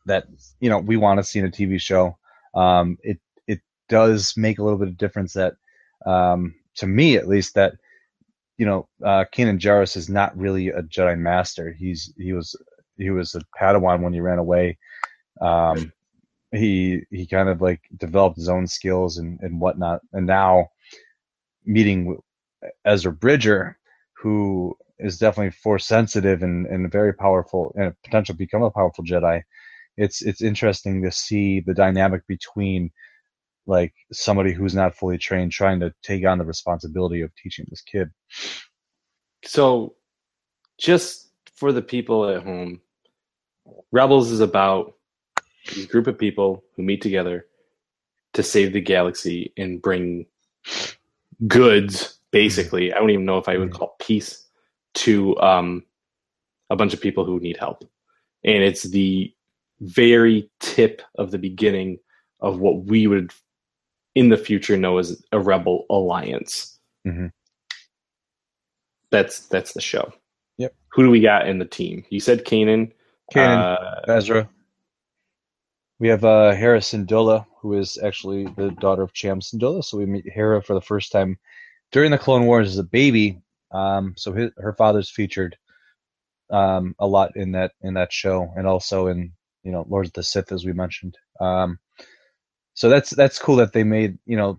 that 0.07 0.27
you 0.61 0.71
know 0.71 0.79
we 0.79 0.97
want 0.97 1.19
to 1.19 1.25
see 1.25 1.39
in 1.39 1.47
a 1.47 1.51
TV 1.51 1.81
show. 1.81 2.17
Um, 2.55 2.99
it 3.03 3.19
it 3.47 3.61
does 3.89 4.37
make 4.37 4.59
a 4.59 4.63
little 4.63 4.79
bit 4.79 4.89
of 4.89 4.99
difference 4.99 5.33
that 5.35 5.55
um, 6.07 6.55
to 6.77 6.87
me 6.87 7.17
at 7.17 7.29
least 7.29 7.55
that 7.55 7.75
you 8.61 8.67
know, 8.67 8.87
uh, 9.03 9.25
Kanan 9.35 9.59
Jarrus 9.59 9.97
is 9.97 10.11
not 10.11 10.37
really 10.37 10.69
a 10.69 10.83
Jedi 10.83 11.19
Master. 11.19 11.73
He's 11.73 12.13
he 12.19 12.35
was 12.35 12.55
he 12.99 13.09
was 13.09 13.35
a 13.35 13.41
Padawan 13.59 14.03
when 14.03 14.13
he 14.13 14.21
ran 14.21 14.39
away. 14.39 14.77
Um, 15.41 15.91
he 16.53 17.03
he 17.11 17.27
kind 17.27 17.49
of 17.49 17.61
like 17.61 17.81
developed 17.97 18.37
his 18.37 18.49
own 18.49 18.67
skills 18.67 19.19
and 19.19 19.39
and 19.41 19.61
whatnot, 19.61 20.01
and 20.13 20.27
now 20.27 20.69
meeting 21.65 22.19
Ezra 22.85 23.13
Bridger, 23.13 23.79
who 24.17 24.77
is 24.99 25.19
definitely 25.19 25.53
force 25.53 25.87
sensitive 25.87 26.43
and 26.43 26.67
and 26.67 26.91
very 26.91 27.15
powerful 27.15 27.75
and 27.79 27.95
potential 28.05 28.35
become 28.35 28.63
a 28.63 28.71
powerful 28.71 29.05
Jedi. 29.05 29.43
It's 29.97 30.23
it's 30.23 30.43
interesting 30.43 31.03
to 31.03 31.13
see 31.13 31.61
the 31.61 31.75
dynamic 31.75 32.27
between 32.27 32.91
like 33.67 33.95
somebody 34.13 34.53
who's 34.53 34.75
not 34.75 34.97
fully 34.97 35.19
trained 35.19 35.53
trying 35.53 35.81
to 35.81 35.93
take 36.03 36.27
on 36.27 36.39
the 36.39 36.45
responsibility 36.45 37.21
of 37.21 37.31
teaching 37.37 37.67
this 37.69 37.83
kid. 37.83 38.11
So, 39.45 39.95
just 40.79 41.31
for 41.55 41.73
the 41.73 41.83
people 41.83 42.29
at 42.29 42.43
home, 42.43 42.81
Rebels 43.93 44.31
is 44.31 44.41
about 44.41 44.95
a 45.77 45.87
group 45.87 46.07
of 46.07 46.19
people 46.19 46.65
who 46.77 46.83
meet 46.83 47.03
together 47.03 47.47
to 48.35 48.43
save 48.43 48.73
the 48.73 48.81
galaxy 48.81 49.53
and 49.57 49.83
bring 49.83 50.27
goods. 51.47 52.19
Basically, 52.31 52.93
I 52.93 52.99
don't 52.99 53.11
even 53.11 53.25
know 53.25 53.39
if 53.39 53.49
I 53.49 53.57
would 53.57 53.73
call 53.73 53.97
peace 53.99 54.47
to 54.95 55.37
um, 55.41 55.85
a 56.69 56.77
bunch 56.77 56.95
of 56.95 57.01
people 57.01 57.25
who 57.25 57.41
need 57.41 57.57
help, 57.57 57.85
and 58.45 58.63
it's 58.63 58.85
the 58.85 59.35
very 59.81 60.49
tip 60.61 61.03
of 61.17 61.31
the 61.31 61.39
beginning 61.39 61.99
of 62.41 62.61
what 62.61 62.85
we 62.85 63.07
would 63.07 63.33
in 64.15 64.29
the 64.29 64.37
future 64.37 64.77
know 64.77 64.99
as 64.99 65.23
a 65.33 65.41
rebel 65.41 65.87
alliance. 65.91 66.79
Mm-hmm. 67.07 67.27
That's 69.11 69.41
that's 69.49 69.73
the 69.73 69.81
show. 69.81 70.13
Yep. 70.59 70.75
Who 70.93 71.05
do 71.05 71.11
we 71.11 71.21
got 71.21 71.49
in 71.49 71.59
the 71.59 71.65
team? 71.65 72.05
You 72.11 72.21
said 72.21 72.45
Kanan. 72.45 72.93
Kanan, 73.33 73.77
uh, 74.09 74.13
Ezra. 74.13 74.49
We 76.01 76.09
have 76.09 76.25
uh, 76.25 76.53
Hera 76.53 76.81
Syndulla, 76.81 77.47
who 77.61 77.75
is 77.75 77.99
actually 78.03 78.47
the 78.57 78.71
daughter 78.81 79.03
of 79.03 79.13
Cham 79.13 79.41
Syndulla. 79.41 79.85
So 79.85 79.99
we 79.99 80.07
meet 80.07 80.25
Hera 80.27 80.63
for 80.63 80.73
the 80.73 80.81
first 80.81 81.13
time 81.13 81.39
during 81.93 82.11
the 82.11 82.19
Clone 82.19 82.47
Wars 82.47 82.69
as 82.69 82.79
a 82.79 82.83
baby. 82.83 83.43
Um, 83.71 84.15
so 84.17 84.33
his, 84.33 84.51
her 84.57 84.73
father's 84.73 85.11
featured 85.11 85.57
um, 86.49 86.97
a 86.99 87.07
lot 87.07 87.37
in 87.37 87.53
that 87.53 87.73
in 87.83 87.95
that 87.95 88.13
show, 88.13 88.51
and 88.57 88.67
also 88.67 89.09
in 89.09 89.33
you 89.63 89.73
know 89.73 89.85
Lords 89.89 90.09
of 90.09 90.15
the 90.15 90.23
Sith, 90.23 90.53
as 90.53 90.65
we 90.65 90.73
mentioned. 90.73 91.19
Um, 91.39 91.79
so 92.73 92.89
that's 92.89 93.11
that's 93.11 93.39
cool 93.39 93.57
that 93.57 93.75
they 93.75 93.85
made 93.85 94.19
you 94.25 94.37
know 94.39 94.59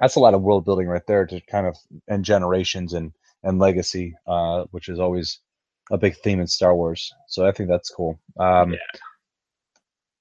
that's 0.00 0.14
a 0.14 0.20
lot 0.20 0.34
of 0.34 0.42
world 0.42 0.64
building 0.64 0.86
right 0.86 1.06
there 1.08 1.26
to 1.26 1.40
kind 1.40 1.66
of 1.66 1.76
and 2.06 2.24
generations 2.24 2.92
and 2.92 3.12
and 3.42 3.58
legacy, 3.58 4.14
uh, 4.28 4.64
which 4.70 4.88
is 4.88 5.00
always 5.00 5.40
a 5.90 5.98
big 5.98 6.16
theme 6.16 6.38
in 6.38 6.46
Star 6.46 6.74
Wars. 6.74 7.12
So 7.26 7.46
I 7.46 7.52
think 7.52 7.68
that's 7.68 7.90
cool. 7.90 8.18
Um, 8.38 8.72
yeah. 8.72 8.78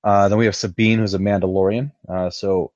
Uh, 0.05 0.29
then 0.29 0.37
we 0.37 0.45
have 0.45 0.55
Sabine, 0.55 0.99
who's 0.99 1.15
a 1.15 1.19
Mandalorian. 1.19 1.91
Uh, 2.07 2.29
so, 2.29 2.71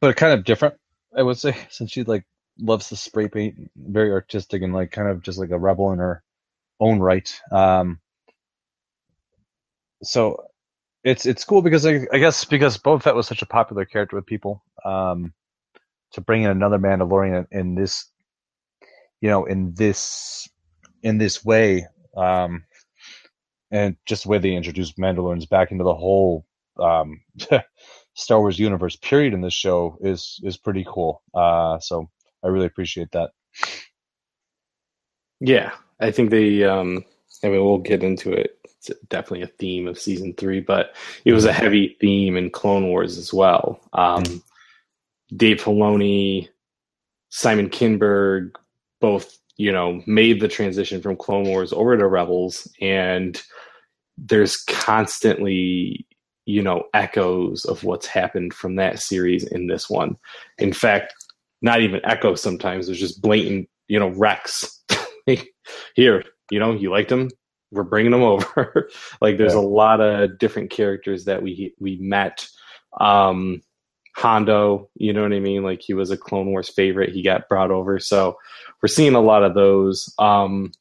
but 0.00 0.16
kind 0.16 0.32
of 0.32 0.44
different, 0.44 0.74
I 1.16 1.22
would 1.22 1.38
say, 1.38 1.56
since 1.70 1.92
she 1.92 2.02
like 2.02 2.26
loves 2.58 2.90
the 2.90 2.96
spray 2.96 3.28
paint, 3.28 3.70
very 3.76 4.10
artistic 4.10 4.62
and 4.62 4.74
like 4.74 4.90
kind 4.90 5.08
of 5.08 5.22
just 5.22 5.38
like 5.38 5.50
a 5.50 5.58
rebel 5.58 5.92
in 5.92 6.00
her 6.00 6.22
own 6.80 6.98
right. 6.98 7.32
Um, 7.52 8.00
so 10.02 10.44
it's 11.04 11.26
it's 11.26 11.44
cool 11.44 11.62
because 11.62 11.86
I, 11.86 12.06
I 12.12 12.18
guess 12.18 12.44
because 12.44 12.76
Boba 12.78 13.02
Fett 13.02 13.14
was 13.14 13.26
such 13.28 13.42
a 13.42 13.46
popular 13.46 13.84
character 13.84 14.16
with 14.16 14.26
people, 14.26 14.64
um, 14.84 15.32
to 16.12 16.20
bring 16.20 16.42
in 16.42 16.50
another 16.50 16.78
Mandalorian 16.78 17.46
in 17.52 17.74
this, 17.74 18.06
you 19.20 19.30
know, 19.30 19.44
in 19.44 19.74
this 19.74 20.48
in 21.02 21.18
this 21.18 21.44
way, 21.44 21.86
um, 22.16 22.64
and 23.70 23.96
just 24.06 24.24
the 24.24 24.28
way 24.28 24.38
they 24.38 24.54
introduced 24.54 24.98
Mandalorians 24.98 25.48
back 25.48 25.70
into 25.70 25.84
the 25.84 25.94
whole 25.94 26.46
um, 26.78 27.20
Star 28.14 28.40
Wars 28.40 28.58
universe 28.58 28.96
period 28.96 29.34
in 29.34 29.40
this 29.40 29.54
show 29.54 29.96
is 30.00 30.40
is 30.42 30.56
pretty 30.56 30.84
cool. 30.88 31.22
Uh, 31.34 31.78
so 31.78 32.08
I 32.44 32.48
really 32.48 32.66
appreciate 32.66 33.12
that. 33.12 33.30
Yeah, 35.40 35.72
I 36.00 36.10
think 36.10 36.30
they. 36.30 36.64
Um, 36.64 37.04
I 37.44 37.48
mean, 37.48 37.64
we'll 37.64 37.78
get 37.78 38.02
into 38.02 38.32
it 38.32 38.58
it's 38.78 38.90
definitely 39.08 39.42
a 39.42 39.48
theme 39.58 39.88
of 39.88 39.98
season 39.98 40.34
three, 40.34 40.60
but 40.60 40.94
it 41.24 41.32
was 41.32 41.44
a 41.44 41.48
mm-hmm. 41.48 41.62
heavy 41.62 41.96
theme 42.00 42.36
in 42.36 42.50
Clone 42.50 42.88
Wars 42.88 43.18
as 43.18 43.32
well. 43.32 43.80
Um, 43.92 44.22
mm-hmm. 44.22 45.36
Dave 45.36 45.62
Filoni, 45.62 46.48
Simon 47.28 47.68
Kinberg, 47.68 48.52
both 49.00 49.37
you 49.58 49.70
know 49.70 50.02
made 50.06 50.40
the 50.40 50.48
transition 50.48 51.02
from 51.02 51.16
Clone 51.16 51.44
Wars 51.44 51.72
over 51.72 51.96
to 51.96 52.06
Rebels, 52.06 52.66
and 52.80 53.40
there's 54.16 54.56
constantly 54.64 56.06
you 56.46 56.62
know 56.62 56.84
echoes 56.94 57.64
of 57.66 57.84
what's 57.84 58.06
happened 58.06 58.54
from 58.54 58.76
that 58.76 59.00
series 59.00 59.44
in 59.44 59.66
this 59.66 59.90
one. 59.90 60.16
In 60.56 60.72
fact, 60.72 61.14
not 61.60 61.82
even 61.82 62.00
echoes. 62.04 62.40
Sometimes 62.40 62.86
there's 62.86 63.00
just 63.00 63.20
blatant 63.20 63.68
you 63.88 63.98
know 63.98 64.08
Rex. 64.08 64.82
Here, 65.94 66.24
you 66.50 66.58
know, 66.58 66.72
you 66.72 66.90
liked 66.90 67.12
him 67.12 67.28
we're 67.70 67.82
bringing 67.82 68.12
them 68.12 68.22
over. 68.22 68.88
like 69.20 69.38
there's 69.38 69.54
yeah. 69.54 69.60
a 69.60 69.62
lot 69.62 70.00
of 70.00 70.38
different 70.38 70.70
characters 70.70 71.24
that 71.24 71.42
we 71.42 71.74
we 71.78 71.96
met. 71.96 72.48
Um, 73.00 73.62
Hondo, 74.18 74.90
you 74.96 75.12
know 75.12 75.22
what 75.22 75.32
I 75.32 75.38
mean? 75.38 75.62
Like 75.62 75.80
he 75.80 75.94
was 75.94 76.10
a 76.10 76.16
Clone 76.16 76.50
Wars 76.50 76.68
favorite. 76.68 77.12
He 77.12 77.22
got 77.22 77.48
brought 77.48 77.70
over, 77.70 78.00
so 78.00 78.36
we're 78.82 78.88
seeing 78.88 79.14
a 79.14 79.20
lot 79.20 79.44
of 79.44 79.54
those. 79.54 80.12
Um, 80.18 80.72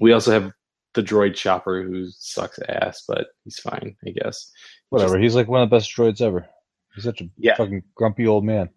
we 0.00 0.12
also 0.12 0.32
have 0.32 0.52
the 0.94 1.02
droid 1.02 1.34
chopper 1.34 1.82
who 1.82 2.08
sucks 2.10 2.58
ass, 2.66 3.04
but 3.06 3.28
he's 3.44 3.58
fine, 3.58 3.96
I 4.06 4.10
guess. 4.10 4.50
Whatever. 4.88 5.16
Just, 5.16 5.22
he's 5.22 5.34
like 5.34 5.48
one 5.48 5.62
of 5.62 5.68
the 5.68 5.76
best 5.76 5.94
droids 5.94 6.22
ever. 6.22 6.48
He's 6.94 7.04
such 7.04 7.20
a 7.20 7.28
yeah. 7.36 7.54
fucking 7.56 7.82
grumpy 7.94 8.26
old 8.26 8.46
man. 8.46 8.70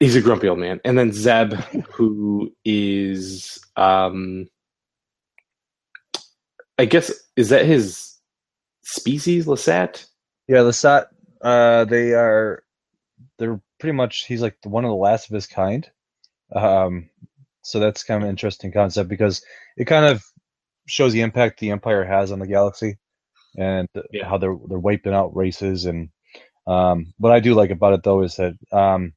He's 0.00 0.16
a 0.16 0.22
grumpy 0.22 0.48
old 0.48 0.58
man. 0.58 0.80
And 0.82 0.98
then 0.98 1.12
Zeb, 1.12 1.52
who 1.92 2.50
is 2.64 3.60
um 3.76 4.48
I 6.78 6.86
guess 6.86 7.12
is 7.36 7.50
that 7.50 7.66
his 7.66 8.16
species, 8.82 9.44
Lasat? 9.44 10.06
Yeah, 10.48 10.58
Lasat. 10.58 11.06
Uh, 11.42 11.84
they 11.84 12.12
are. 12.12 12.62
They're 13.42 13.60
pretty 13.80 13.96
much. 13.96 14.26
He's 14.26 14.40
like 14.40 14.56
one 14.62 14.84
of 14.84 14.90
the 14.90 14.94
last 14.94 15.28
of 15.28 15.34
his 15.34 15.48
kind. 15.48 15.90
Um, 16.54 17.10
so 17.62 17.80
that's 17.80 18.04
kind 18.04 18.22
of 18.22 18.22
an 18.22 18.30
interesting 18.30 18.70
concept 18.70 19.08
because 19.08 19.42
it 19.76 19.86
kind 19.86 20.06
of 20.06 20.22
shows 20.86 21.12
the 21.12 21.22
impact 21.22 21.58
the 21.58 21.72
Empire 21.72 22.04
has 22.04 22.30
on 22.30 22.38
the 22.38 22.46
galaxy, 22.46 22.98
and 23.58 23.88
yeah. 24.12 24.28
how 24.28 24.38
they're 24.38 24.56
they're 24.68 24.78
wiping 24.78 25.12
out 25.12 25.34
races. 25.34 25.86
And 25.86 26.10
um, 26.68 27.12
what 27.18 27.32
I 27.32 27.40
do 27.40 27.54
like 27.54 27.70
about 27.70 27.94
it 27.94 28.04
though 28.04 28.22
is 28.22 28.36
that 28.36 28.54
um, 28.70 29.12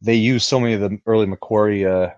they 0.00 0.14
use 0.14 0.46
so 0.46 0.58
many 0.58 0.72
of 0.72 0.80
the 0.80 0.98
early 1.04 1.26
McQuarrie 1.26 1.86
uh, 1.86 2.14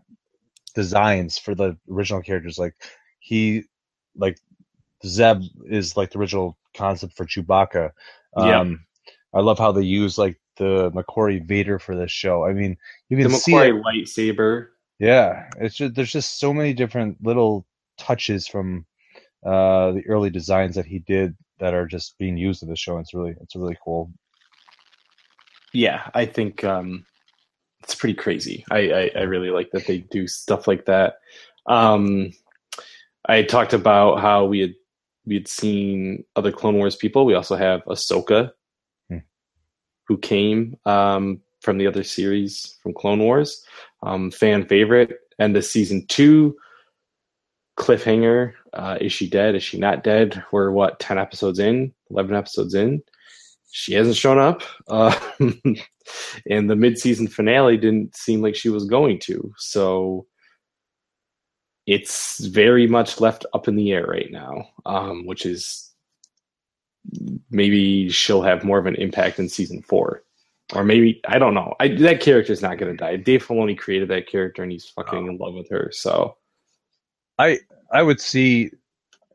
designs 0.76 1.38
for 1.38 1.56
the 1.56 1.76
original 1.90 2.22
characters. 2.22 2.56
Like 2.56 2.74
he, 3.18 3.64
like 4.14 4.38
Zeb 5.04 5.42
is 5.68 5.96
like 5.96 6.12
the 6.12 6.20
original 6.20 6.56
concept 6.72 7.14
for 7.14 7.26
Chewbacca. 7.26 7.90
Um, 8.36 8.46
yeah. 8.48 9.08
I 9.34 9.40
love 9.40 9.58
how 9.58 9.72
they 9.72 9.82
use 9.82 10.18
like 10.18 10.40
the 10.56 10.90
McQuarrie 10.92 11.44
Vader 11.44 11.78
for 11.78 11.96
this 11.96 12.10
show. 12.10 12.44
I 12.44 12.52
mean, 12.52 12.76
you 13.08 13.16
can 13.16 13.30
see 13.30 13.34
the 13.34 13.38
see 13.38 13.52
McQuarrie 13.52 13.82
lightsaber. 13.82 14.68
Yeah, 14.98 15.48
it's 15.58 15.76
just 15.76 15.94
there's 15.94 16.12
just 16.12 16.40
so 16.40 16.52
many 16.52 16.72
different 16.72 17.22
little 17.22 17.66
touches 17.98 18.46
from 18.46 18.86
uh, 19.44 19.92
the 19.92 20.04
early 20.08 20.30
designs 20.30 20.74
that 20.76 20.86
he 20.86 21.00
did 21.00 21.36
that 21.58 21.74
are 21.74 21.86
just 21.86 22.18
being 22.18 22.36
used 22.36 22.62
in 22.62 22.68
the 22.68 22.76
show. 22.76 22.98
It's 22.98 23.14
really 23.14 23.34
it's 23.40 23.56
really 23.56 23.76
cool. 23.84 24.10
Yeah, 25.72 26.08
I 26.14 26.24
think 26.24 26.64
um, 26.64 27.04
it's 27.82 27.94
pretty 27.94 28.14
crazy. 28.14 28.64
I, 28.70 28.90
I, 28.90 29.10
I 29.16 29.22
really 29.22 29.50
like 29.50 29.70
that 29.72 29.86
they 29.86 29.98
do 29.98 30.26
stuff 30.26 30.66
like 30.66 30.86
that. 30.86 31.18
Um, 31.66 32.32
I 33.28 33.42
talked 33.42 33.74
about 33.74 34.20
how 34.20 34.46
we 34.46 34.60
had 34.60 34.74
we 35.26 35.34
had 35.34 35.48
seen 35.48 36.24
other 36.34 36.52
Clone 36.52 36.76
Wars 36.76 36.96
people. 36.96 37.26
We 37.26 37.34
also 37.34 37.56
have 37.56 37.84
Ahsoka. 37.84 38.52
Who 40.06 40.18
came 40.18 40.76
um, 40.86 41.40
from 41.60 41.78
the 41.78 41.86
other 41.86 42.04
series 42.04 42.76
from 42.82 42.94
Clone 42.94 43.20
Wars, 43.20 43.64
um, 44.02 44.30
fan 44.30 44.66
favorite. 44.66 45.18
And 45.38 45.54
the 45.54 45.62
season 45.62 46.06
two 46.06 46.56
cliffhanger: 47.78 48.54
uh, 48.72 48.98
is 49.00 49.12
she 49.12 49.28
dead? 49.28 49.54
Is 49.54 49.62
she 49.62 49.78
not 49.78 50.04
dead? 50.04 50.42
We're 50.52 50.70
what 50.70 50.98
ten 51.00 51.18
episodes 51.18 51.58
in, 51.58 51.92
eleven 52.10 52.34
episodes 52.34 52.74
in. 52.74 53.02
She 53.70 53.92
hasn't 53.92 54.16
shown 54.16 54.38
up, 54.38 54.62
uh, 54.88 55.14
and 56.50 56.70
the 56.70 56.76
mid-season 56.76 57.28
finale 57.28 57.76
didn't 57.76 58.16
seem 58.16 58.40
like 58.40 58.54
she 58.54 58.70
was 58.70 58.86
going 58.86 59.18
to. 59.20 59.52
So 59.58 60.26
it's 61.86 62.44
very 62.46 62.86
much 62.86 63.20
left 63.20 63.44
up 63.54 63.68
in 63.68 63.76
the 63.76 63.92
air 63.92 64.06
right 64.06 64.30
now, 64.30 64.68
um, 64.86 65.26
which 65.26 65.44
is 65.46 65.92
maybe 67.50 68.08
she'll 68.10 68.42
have 68.42 68.64
more 68.64 68.78
of 68.78 68.86
an 68.86 68.96
impact 68.96 69.38
in 69.38 69.48
season 69.48 69.82
four. 69.82 70.22
or 70.74 70.82
maybe 70.84 71.20
I 71.28 71.38
don't 71.38 71.54
know. 71.54 71.74
I, 71.80 71.88
that 71.88 72.20
character's 72.20 72.62
not 72.62 72.78
going 72.78 72.90
to 72.92 72.96
die. 72.96 73.16
Dave 73.16 73.46
Filoni 73.46 73.78
created 73.78 74.08
that 74.08 74.28
character, 74.28 74.62
and 74.62 74.72
he's 74.72 74.88
fucking 74.88 75.26
Oh. 75.26 75.30
in 75.30 75.38
love 75.38 75.54
with 75.54 75.68
her. 75.70 75.90
So 75.92 76.36
I 77.38 77.60
I 77.92 78.02
would 78.02 78.20
see, 78.20 78.70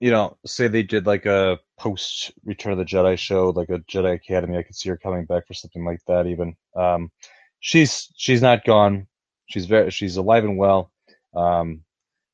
you 0.01 0.11
know, 0.11 0.37
say 0.45 0.67
they 0.67 0.83
did 0.83 1.05
like 1.05 1.25
a 1.25 1.59
post 1.79 2.31
Return 2.45 2.73
of 2.73 2.79
the 2.79 2.85
Jedi 2.85 3.17
show, 3.17 3.49
like 3.51 3.69
a 3.69 3.79
Jedi 3.79 4.13
Academy. 4.15 4.57
I 4.57 4.63
could 4.63 4.75
see 4.75 4.89
her 4.89 4.97
coming 4.97 5.25
back 5.25 5.47
for 5.47 5.53
something 5.53 5.85
like 5.85 6.01
that. 6.07 6.27
Even 6.27 6.55
um, 6.75 7.09
she's 7.61 8.11
she's 8.17 8.41
not 8.41 8.65
gone. 8.65 9.07
She's 9.47 9.65
very 9.67 9.89
she's 9.91 10.17
alive 10.17 10.43
and 10.43 10.57
well. 10.57 10.91
Um, 11.33 11.83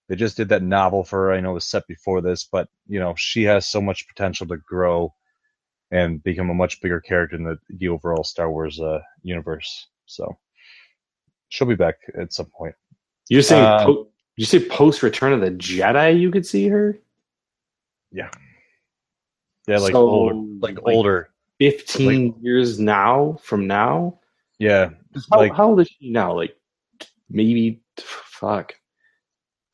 they 0.10 0.16
just 0.16 0.38
did 0.38 0.50
that 0.50 0.64
novel 0.64 1.04
for 1.04 1.26
her. 1.28 1.34
I 1.34 1.42
know 1.42 1.52
it 1.52 1.56
was 1.56 1.66
set 1.66 1.86
before 1.88 2.22
this, 2.22 2.46
but 2.52 2.68
you 2.88 3.00
know 3.00 3.14
she 3.16 3.44
has 3.44 3.68
so 3.68 3.80
much 3.82 4.08
potential 4.08 4.48
to 4.48 4.58
grow 4.58 5.14
and 5.92 6.22
become 6.24 6.50
a 6.50 6.54
much 6.54 6.82
bigger 6.82 7.00
character 7.00 7.36
in 7.36 7.44
the, 7.44 7.58
the 7.70 7.88
overall 7.88 8.24
Star 8.24 8.52
Wars 8.52 8.80
uh, 8.80 9.00
universe. 9.24 9.88
So 10.06 10.38
she'll 11.50 11.68
be 11.68 11.76
back 11.76 11.96
at 12.20 12.34
some 12.34 12.48
point. 12.48 12.76
you're 13.30 13.42
saying 13.42 13.64
Uh, 13.64 13.86
po- 13.86 14.08
you 14.36 14.46
say 14.46 14.60
post 14.68 15.02
Return 15.04 15.34
of 15.34 15.42
the 15.42 15.52
Jedi, 15.52 16.20
you 16.20 16.30
could 16.32 16.46
see 16.46 16.68
her 16.68 16.98
Yeah, 18.12 18.30
yeah, 19.68 19.80
like 19.80 19.94
So, 19.94 20.08
older, 20.10 20.36
like, 20.60 20.82
like- 20.82 20.96
older. 20.96 21.30
fifteen 21.60 22.36
years 22.42 22.80
now 22.80 23.38
from 23.42 23.66
now. 23.68 24.20
Yeah, 24.60 24.90
How, 25.32 25.38
Like- 25.40 25.54
how 25.54 25.70
old 25.70 25.80
is 25.82 25.88
she 25.88 26.10
now? 26.12 26.34
Like 26.36 26.56
maybe 27.30 27.82
fuck. 27.98 28.74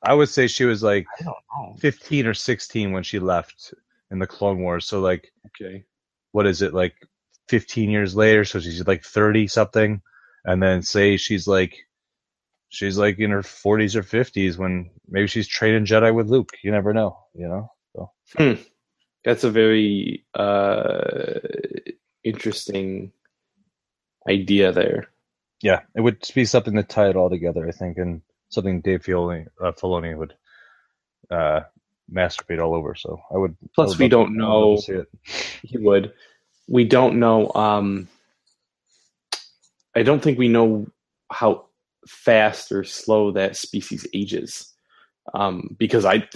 I 0.06 0.14
would 0.14 0.30
say 0.30 0.48
she 0.48 0.66
was 0.66 0.84
like 0.84 1.06
I 1.20 1.24
don't 1.24 1.36
know. 1.58 1.76
15 1.80 2.28
or 2.28 2.34
16 2.34 2.92
when 2.92 3.04
she 3.04 3.20
left 3.20 3.74
in 4.12 4.20
the 4.20 4.28
Clone 4.28 4.60
Wars. 4.62 4.86
So 4.86 5.00
like, 5.00 5.32
Okay. 5.48 5.84
What 6.34 6.48
is 6.48 6.62
it 6.64 6.76
like 6.76 6.96
15 7.50 7.92
years 7.92 8.16
later? 8.16 8.46
So 8.46 8.60
she's 8.62 8.88
like 8.88 9.06
30 9.06 9.48
something, 9.48 10.02
and 10.46 10.64
then 10.64 10.84
say 10.84 11.18
she's 11.18 11.48
like, 11.48 11.78
she's 12.70 12.98
like 12.98 13.20
in 13.20 13.32
her 13.32 13.44
40s 13.44 13.96
or 13.96 14.04
50s 14.04 14.58
when 14.58 14.92
maybe 15.08 15.28
she's 15.28 15.48
training 15.48 15.86
Jedi 15.86 16.14
with 16.16 16.30
Luke. 16.30 16.52
You 16.64 16.72
never 16.72 16.94
know, 16.94 17.20
you 17.36 17.48
know. 17.48 17.72
So 17.96 18.12
That's 19.26 19.46
a 19.46 19.52
very 19.52 20.26
uh, 20.36 21.40
interesting 22.24 23.14
idea 24.30 24.72
there. 24.74 25.10
yeah, 25.62 25.82
it 25.96 26.02
would 26.02 26.28
be 26.36 26.46
something 26.46 26.76
to 26.76 26.84
tie 26.84 27.10
it 27.10 27.16
all 27.16 27.30
together. 27.30 27.68
I 27.68 27.72
think, 27.72 27.98
and 27.98 28.22
something 28.50 28.82
Dave 28.82 29.04
Filoni, 29.04 29.48
uh, 29.62 29.72
Filoni 29.74 30.18
would 30.18 30.34
uh, 31.32 31.62
masturbate 32.14 32.64
all 32.64 32.76
over. 32.76 32.96
So 32.96 33.22
I 33.34 33.38
would. 33.38 33.56
I 33.62 33.68
Plus, 33.76 33.90
would 33.90 34.00
we 34.00 34.08
don't 34.10 34.42
I 34.42 34.46
love 34.46 34.88
know. 34.88 35.06
He 35.64 35.78
would. 35.78 36.14
We 36.68 36.86
don't 36.86 37.20
know. 37.20 37.52
Um, 37.54 38.08
I 39.96 40.04
don't 40.04 40.22
think 40.22 40.38
we 40.38 40.48
know 40.48 40.88
how 41.32 41.66
fast 42.08 42.72
or 42.72 42.84
slow 42.84 43.32
that 43.32 43.56
species 43.56 44.08
ages. 44.14 44.74
Um, 45.34 45.76
because 45.80 46.06
I, 46.06 46.28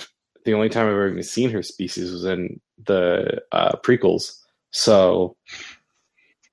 the 0.46 0.54
only 0.54 0.70
time 0.70 0.86
I've 0.86 0.92
ever 0.94 1.10
even 1.10 1.24
seen 1.24 1.50
her 1.52 1.64
species 1.64 2.12
was 2.12 2.26
in 2.26 2.60
the 2.86 3.42
uh, 3.52 3.78
prequels. 3.84 4.40
So, 4.72 5.36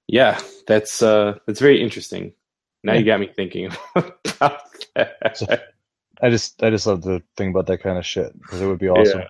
yeah, 0.09 0.41
that's 0.67 1.03
uh, 1.03 1.39
that's 1.47 1.61
very 1.61 1.81
interesting. 1.81 2.33
Now 2.83 2.95
you 2.95 3.05
got 3.05 3.21
me 3.21 3.29
thinking 3.35 3.71
about 3.97 4.61
that. 4.95 5.74
I 6.25 6.31
just 6.31 6.63
I 6.63 6.71
just 6.71 6.87
love 6.87 7.03
to 7.03 7.23
think 7.37 7.51
about 7.55 7.67
that 7.67 7.83
kind 7.83 7.99
of 7.99 8.07
shit 8.07 8.33
because 8.41 8.63
it 8.63 8.67
would 8.67 8.79
be 8.79 8.89
awesome. 8.89 9.21
Yeah. 9.21 9.27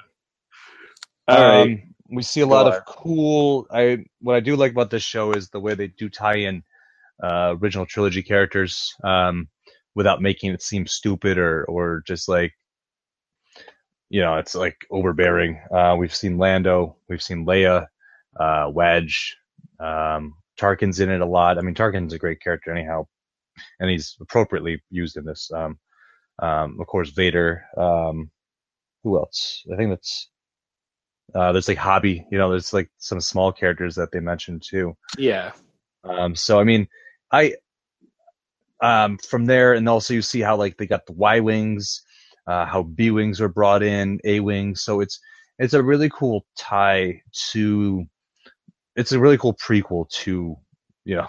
All 1.28 1.40
right. 1.40 1.62
Um, 1.62 1.94
we 2.10 2.22
see 2.22 2.40
a 2.42 2.46
Go 2.46 2.50
lot 2.52 2.66
on. 2.68 2.74
of 2.74 2.84
cool. 2.86 3.66
I 3.72 4.04
what 4.20 4.36
I 4.36 4.40
do 4.40 4.54
like 4.54 4.70
about 4.70 4.90
this 4.90 5.02
show 5.02 5.32
is 5.32 5.48
the 5.50 5.58
way 5.58 5.74
they 5.74 5.88
do 5.88 6.08
tie 6.08 6.36
in 6.36 6.62
uh, 7.20 7.56
original 7.60 7.84
trilogy 7.84 8.22
characters 8.22 8.94
um, 9.02 9.48
without 9.96 10.22
making 10.22 10.52
it 10.52 10.62
seem 10.62 10.86
stupid 10.86 11.36
or 11.36 11.64
or 11.64 12.04
just 12.06 12.28
like 12.28 12.52
you 14.08 14.20
know 14.20 14.36
it's 14.36 14.54
like 14.54 14.76
overbearing. 14.92 15.60
Uh, 15.74 15.96
we've 15.98 16.14
seen 16.14 16.38
Lando, 16.38 16.96
we've 17.08 17.22
seen 17.22 17.44
Leia, 17.44 17.88
uh, 18.38 18.70
Wedge, 18.72 19.36
um, 19.80 20.34
Tarkin's 20.60 21.00
in 21.00 21.10
it 21.10 21.22
a 21.22 21.26
lot. 21.26 21.58
I 21.58 21.62
mean, 21.62 21.74
Tarkin's 21.74 22.12
a 22.12 22.18
great 22.18 22.40
character 22.40 22.70
anyhow, 22.70 23.08
and 23.80 23.90
he's 23.90 24.16
appropriately 24.20 24.80
used 24.90 25.16
in 25.16 25.24
this. 25.24 25.50
Um, 25.52 25.76
um, 26.40 26.78
of 26.80 26.86
course, 26.86 27.10
Vader. 27.10 27.64
Um, 27.76 28.30
who 29.02 29.18
else? 29.18 29.64
I 29.72 29.76
think 29.76 29.90
that's 29.90 30.28
uh, 31.34 31.52
there's 31.52 31.68
like 31.68 31.78
Hobbie. 31.78 32.26
You 32.30 32.38
know, 32.38 32.50
there's 32.50 32.72
like 32.72 32.90
some 32.98 33.20
small 33.20 33.52
characters 33.52 33.94
that 33.96 34.10
they 34.12 34.20
mentioned 34.20 34.62
too. 34.62 34.96
yeah. 35.16 35.52
Um, 36.04 36.34
so 36.34 36.60
I 36.60 36.64
mean, 36.64 36.86
I 37.32 37.54
um, 38.82 39.18
from 39.18 39.46
there, 39.46 39.74
and 39.74 39.88
also 39.88 40.14
you 40.14 40.22
see 40.22 40.40
how 40.40 40.56
like 40.56 40.76
they 40.76 40.86
got 40.86 41.06
the 41.06 41.12
Y 41.12 41.40
wings, 41.40 42.02
uh, 42.46 42.66
how 42.66 42.82
B 42.82 43.10
wings 43.10 43.40
were 43.40 43.48
brought 43.48 43.82
in, 43.82 44.20
A 44.24 44.40
wings. 44.40 44.82
So 44.82 45.00
it's 45.00 45.20
it's 45.58 45.74
a 45.74 45.82
really 45.82 46.10
cool 46.10 46.44
tie 46.58 47.22
to. 47.52 48.04
It's 48.96 49.12
a 49.12 49.18
really 49.18 49.38
cool 49.38 49.54
prequel 49.54 50.08
to, 50.10 50.56
you 51.04 51.16
know, 51.16 51.26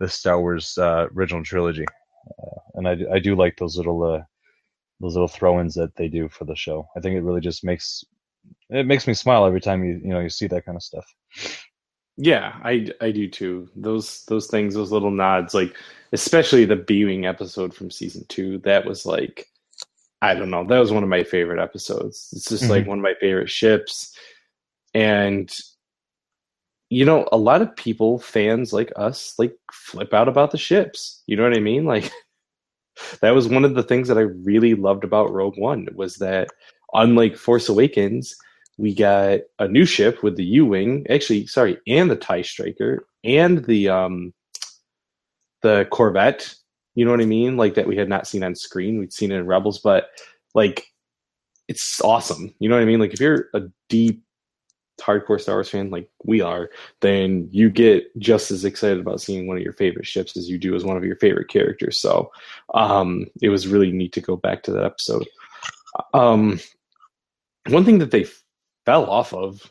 the 0.00 0.08
Star 0.08 0.38
Wars 0.38 0.76
uh, 0.76 1.06
original 1.14 1.42
trilogy, 1.44 1.86
uh, 2.28 2.60
and 2.74 2.88
I 2.88 2.96
I 3.14 3.18
do 3.20 3.34
like 3.36 3.56
those 3.56 3.76
little 3.76 4.02
uh, 4.02 4.22
those 5.00 5.14
little 5.14 5.28
throw-ins 5.28 5.74
that 5.74 5.94
they 5.96 6.08
do 6.08 6.28
for 6.28 6.44
the 6.44 6.56
show. 6.56 6.88
I 6.96 7.00
think 7.00 7.16
it 7.16 7.22
really 7.22 7.40
just 7.40 7.64
makes 7.64 8.04
it 8.70 8.86
makes 8.86 9.06
me 9.06 9.14
smile 9.14 9.46
every 9.46 9.60
time 9.60 9.84
you 9.84 10.00
you 10.02 10.10
know 10.10 10.20
you 10.20 10.30
see 10.30 10.46
that 10.48 10.64
kind 10.64 10.76
of 10.76 10.82
stuff. 10.82 11.06
Yeah, 12.18 12.54
I, 12.64 12.88
I 13.02 13.10
do 13.10 13.28
too. 13.28 13.68
Those 13.76 14.24
those 14.24 14.46
things, 14.46 14.74
those 14.74 14.92
little 14.92 15.10
nods, 15.10 15.52
like 15.52 15.76
especially 16.12 16.64
the 16.64 16.76
B-wing 16.76 17.26
episode 17.26 17.74
from 17.74 17.90
season 17.90 18.24
two. 18.28 18.58
That 18.58 18.86
was 18.86 19.04
like, 19.04 19.46
I 20.22 20.34
don't 20.34 20.50
know, 20.50 20.64
that 20.66 20.78
was 20.78 20.92
one 20.92 21.02
of 21.02 21.10
my 21.10 21.24
favorite 21.24 21.62
episodes. 21.62 22.30
It's 22.32 22.48
just 22.48 22.70
like 22.70 22.82
mm-hmm. 22.82 22.90
one 22.90 22.98
of 23.00 23.02
my 23.02 23.14
favorite 23.20 23.50
ships, 23.50 24.16
and 24.94 25.54
you 26.88 27.04
know, 27.04 27.28
a 27.32 27.36
lot 27.36 27.62
of 27.62 27.76
people, 27.76 28.18
fans 28.18 28.72
like 28.72 28.92
us, 28.96 29.34
like 29.38 29.54
flip 29.72 30.14
out 30.14 30.28
about 30.28 30.52
the 30.52 30.58
ships. 30.58 31.22
You 31.26 31.36
know 31.36 31.42
what 31.42 31.56
I 31.56 31.60
mean? 31.60 31.84
Like 31.84 32.10
that 33.20 33.34
was 33.34 33.48
one 33.48 33.64
of 33.64 33.74
the 33.74 33.82
things 33.82 34.08
that 34.08 34.18
I 34.18 34.22
really 34.22 34.74
loved 34.74 35.04
about 35.04 35.32
Rogue 35.32 35.58
One 35.58 35.88
was 35.94 36.16
that 36.16 36.48
unlike 36.92 37.36
Force 37.36 37.68
Awakens, 37.68 38.36
we 38.78 38.94
got 38.94 39.40
a 39.58 39.68
new 39.68 39.84
ship 39.84 40.22
with 40.22 40.36
the 40.36 40.44
U-wing, 40.44 41.06
actually, 41.08 41.46
sorry, 41.46 41.78
and 41.86 42.10
the 42.10 42.16
TIE 42.16 42.42
Striker 42.42 43.06
and 43.24 43.64
the 43.64 43.88
um 43.88 44.32
the 45.62 45.86
Corvette. 45.90 46.54
You 46.94 47.04
know 47.04 47.10
what 47.10 47.20
I 47.20 47.26
mean? 47.26 47.56
Like 47.56 47.74
that 47.74 47.86
we 47.86 47.96
had 47.96 48.08
not 48.08 48.26
seen 48.26 48.42
on 48.42 48.54
screen. 48.54 48.98
We'd 48.98 49.12
seen 49.12 49.32
it 49.32 49.36
in 49.36 49.46
Rebels, 49.46 49.78
but 49.78 50.08
like 50.54 50.86
it's 51.68 52.00
awesome. 52.00 52.54
You 52.58 52.68
know 52.68 52.76
what 52.76 52.82
I 52.82 52.86
mean? 52.86 53.00
Like 53.00 53.12
if 53.12 53.20
you're 53.20 53.48
a 53.54 53.62
deep 53.88 54.22
hardcore 55.00 55.40
Star 55.40 55.56
Wars 55.56 55.68
fan 55.70 55.90
like 55.90 56.08
we 56.24 56.40
are, 56.40 56.70
then 57.00 57.48
you 57.50 57.68
get 57.70 58.04
just 58.18 58.50
as 58.50 58.64
excited 58.64 58.98
about 58.98 59.20
seeing 59.20 59.46
one 59.46 59.56
of 59.56 59.62
your 59.62 59.72
favorite 59.74 60.06
ships 60.06 60.36
as 60.36 60.48
you 60.48 60.58
do 60.58 60.74
as 60.74 60.84
one 60.84 60.96
of 60.96 61.04
your 61.04 61.16
favorite 61.16 61.48
characters. 61.48 62.00
So 62.00 62.30
um 62.74 63.26
it 63.42 63.48
was 63.50 63.68
really 63.68 63.92
neat 63.92 64.12
to 64.14 64.20
go 64.20 64.36
back 64.36 64.62
to 64.64 64.72
that 64.72 64.84
episode. 64.84 65.26
Um 66.14 66.58
one 67.68 67.84
thing 67.84 67.98
that 67.98 68.10
they 68.10 68.26
fell 68.84 69.04
off 69.10 69.32
of 69.34 69.70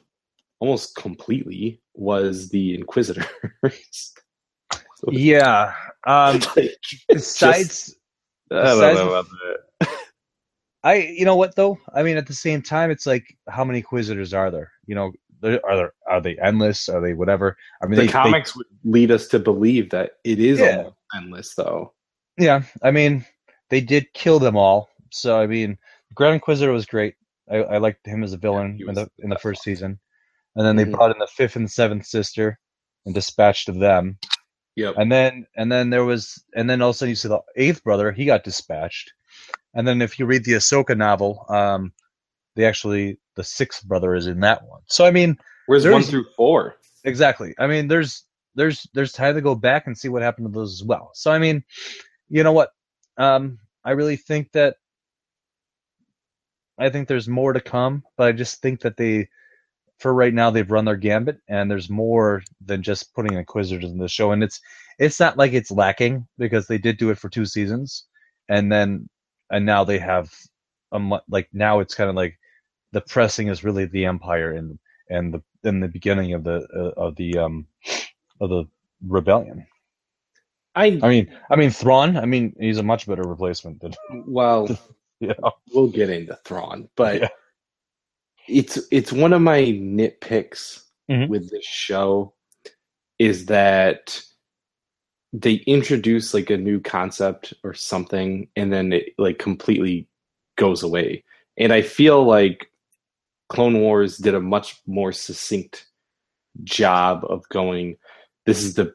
almost 0.60 0.96
completely 0.96 1.82
was 1.94 2.50
the 2.50 2.76
Inquisitors. 2.76 3.26
Yeah. 5.12 5.74
Um, 6.08 6.40
Like, 6.56 6.76
besides, 7.10 7.96
I 8.52 8.56
don't 8.56 8.64
Besides- 8.66 8.98
know 9.00 9.10
about 9.10 9.26
that. 9.80 9.90
I, 10.84 10.96
you 10.96 11.26
know 11.26 11.36
what 11.36 11.56
though? 11.56 11.78
I 11.94 12.04
mean, 12.04 12.16
at 12.18 12.28
the 12.28 12.34
same 12.34 12.62
time, 12.62 12.92
it's 12.92 13.06
like, 13.06 13.24
how 13.50 13.64
many 13.64 13.80
Inquisitors 13.80 14.34
are 14.34 14.52
there? 14.52 14.72
You 14.88 14.96
know, 14.96 15.12
are 15.44 15.76
there 15.76 15.94
are 16.10 16.22
they 16.22 16.38
endless? 16.42 16.90
Are 16.90 17.02
they 17.02 17.14
whatever? 17.14 17.58
I 17.82 17.88
mean, 17.88 17.98
The 18.00 18.06
they, 18.06 18.12
comics 18.12 18.56
would 18.56 18.68
lead 18.84 19.12
us 19.12 19.28
to 19.30 19.40
believe 19.40 19.90
that 19.92 20.12
it 20.24 20.40
is 20.40 20.60
Yeah. 20.60 20.90
endless, 21.16 21.56
though. 21.56 21.94
Yeah. 22.38 22.64
I 22.84 22.92
mean, 22.92 23.26
they 23.70 23.82
did 23.82 24.14
kill 24.14 24.40
them 24.40 24.56
all. 24.58 24.90
So 25.12 25.40
I 25.40 25.48
mean, 25.48 25.78
Grand 26.14 26.36
Inquisitor 26.36 26.72
was 26.72 26.86
great. 26.86 27.16
I, 27.52 27.58
I 27.58 27.78
liked 27.78 28.06
him 28.06 28.24
as 28.24 28.34
a 28.34 28.38
villain 28.38 28.78
he 28.78 28.86
in 28.88 28.96
the 28.96 29.10
in 29.20 29.30
the 29.30 29.38
first 29.40 29.64
season, 29.64 30.00
and 30.56 30.66
then 30.66 30.76
they 30.76 30.86
Mhm. 30.86 30.92
brought 30.94 31.12
in 31.12 31.20
the 31.20 31.28
fifth 31.28 31.56
and 31.56 31.70
seventh 31.72 32.06
sister 32.06 32.60
and 33.06 33.14
dispatched 33.14 33.70
of 33.70 33.80
them. 33.80 34.18
Yep. 34.76 34.96
And 34.98 35.12
then 35.12 35.46
and 35.56 35.72
then 35.72 35.90
there 35.90 36.04
was 36.06 36.44
and 36.56 36.70
then 36.70 36.82
all 36.82 36.90
of 36.90 36.96
a 36.96 36.98
sudden 36.98 37.12
you 37.12 37.16
see 37.16 37.30
the 37.30 37.40
eighth 37.56 37.84
brother, 37.84 38.12
he 38.12 38.26
got 38.26 38.44
dispatched. 38.44 39.14
And 39.74 39.88
then 39.88 40.02
if 40.02 40.18
you 40.20 40.26
read 40.26 40.44
the 40.46 40.54
Ahsoka 40.54 40.98
novel, 40.98 41.46
um, 41.50 41.94
they 42.56 42.66
actually 42.66 43.20
the 43.36 43.44
sixth 43.44 43.84
brother 43.86 44.16
is 44.16 44.28
in 44.28 44.40
that 44.42 44.68
one. 44.68 44.82
So 44.88 45.06
I 45.06 45.12
mean, 45.12 45.38
Where's 45.68 45.88
one 45.88 46.04
through 46.04 46.26
four? 46.36 46.76
exactly. 47.04 47.54
I 47.60 47.68
mean, 47.68 47.88
there's 47.88 48.24
there's 48.56 48.88
there's 48.94 49.12
time 49.12 49.36
to 49.36 49.42
go 49.42 49.56
back 49.56 49.88
and 49.88 49.98
see 49.98 50.10
what 50.10 50.22
happened 50.22 50.48
to 50.48 50.52
those 50.52 50.74
as 50.74 50.84
well. 50.84 51.12
So 51.14 51.32
I 51.32 51.40
mean, 51.40 51.64
you 52.30 52.44
know 52.44 52.54
what? 52.54 52.70
Um, 53.18 53.60
I 53.84 53.92
really 53.92 54.18
think 54.18 54.52
that 54.54 54.78
I 56.78 56.90
think 56.90 57.08
there's 57.08 57.28
more 57.28 57.54
to 57.54 57.62
come, 57.62 58.04
but 58.18 58.28
I 58.28 58.32
just 58.32 58.62
think 58.62 58.82
that 58.82 58.98
they 58.98 59.30
for 60.00 60.14
right 60.14 60.34
now 60.34 60.52
they've 60.52 60.70
run 60.70 60.86
their 60.86 60.98
gambit, 60.98 61.40
and 61.48 61.72
there's 61.72 61.90
more 61.90 62.44
than 62.66 62.84
just 62.84 63.14
putting 63.14 63.38
Inquisitors 63.38 63.90
in 63.90 63.98
the 63.98 64.10
show, 64.10 64.32
and 64.32 64.44
it's 64.44 64.60
it's 65.00 65.20
not 65.20 65.38
like 65.38 65.54
it's 65.54 65.72
lacking 65.72 66.28
because 66.38 66.68
they 66.68 66.78
did 66.78 66.98
do 66.98 67.10
it 67.12 67.18
for 67.18 67.30
two 67.30 67.46
seasons, 67.46 68.06
and 68.50 68.72
then 68.72 69.10
and 69.52 69.66
now 69.66 69.84
they 69.84 70.00
have 70.00 70.34
a 70.92 71.20
like 71.30 71.50
now 71.54 71.80
it's 71.80 71.96
kind 71.96 72.10
of 72.10 72.16
like 72.16 72.38
the 72.96 73.02
pressing 73.02 73.50
is 73.50 73.66
really 73.66 73.86
the 73.86 74.06
Empire 74.06 74.54
and 74.54 74.80
and 75.10 75.34
the 75.34 75.44
in 75.70 75.82
the 75.82 75.88
beginning 75.90 76.34
of 76.34 76.44
the 76.46 76.66
uh, 76.74 77.00
of 77.06 77.16
the 77.18 77.38
um 77.38 77.68
of 78.40 78.50
the 78.50 78.64
rebellion. 79.06 79.68
I 80.76 80.98
I 81.04 81.10
mean, 81.10 81.38
I 81.52 81.58
mean 81.58 81.72
Thrawn. 81.72 82.16
I 82.18 82.26
mean, 82.26 82.56
he's 82.58 82.78
a 82.78 82.84
much 82.84 83.06
better 83.06 83.24
replacement 83.24 83.82
than 83.82 83.94
well, 84.26 84.68
yeah. 85.20 85.34
we'll 85.74 85.90
get 85.90 86.10
into 86.10 86.40
Thrawn, 86.46 86.88
but 86.96 87.22
Yeah. 87.22 87.28
it's 88.48 88.80
it's 88.92 89.12
one 89.12 89.34
of 89.34 89.42
my 89.42 89.60
nitpicks 89.62 90.82
Mhm. 91.12 91.28
with 91.28 91.52
this 91.52 91.66
show 91.66 92.34
is 93.20 93.46
that 93.48 94.20
they 95.34 95.56
introduce 95.68 96.34
like 96.34 96.50
a 96.50 96.58
new 96.58 96.80
concept 96.80 97.54
or 97.64 97.74
something 97.74 98.48
and 98.56 98.72
then 98.72 98.94
it 98.94 99.10
like 99.18 99.38
completely 99.38 100.08
goes 100.56 100.82
away. 100.82 101.24
And 101.58 101.72
I 101.74 101.82
feel 101.84 102.24
like 102.24 102.72
Clone 103.50 103.80
Wars 103.80 104.18
did 104.18 104.36
a 104.36 104.42
much 104.42 104.82
more 104.88 105.12
succinct 105.12 105.86
job 106.64 107.26
of 107.30 107.48
going 107.50 107.98
this 108.46 108.64
is 108.64 108.76
the 108.76 108.94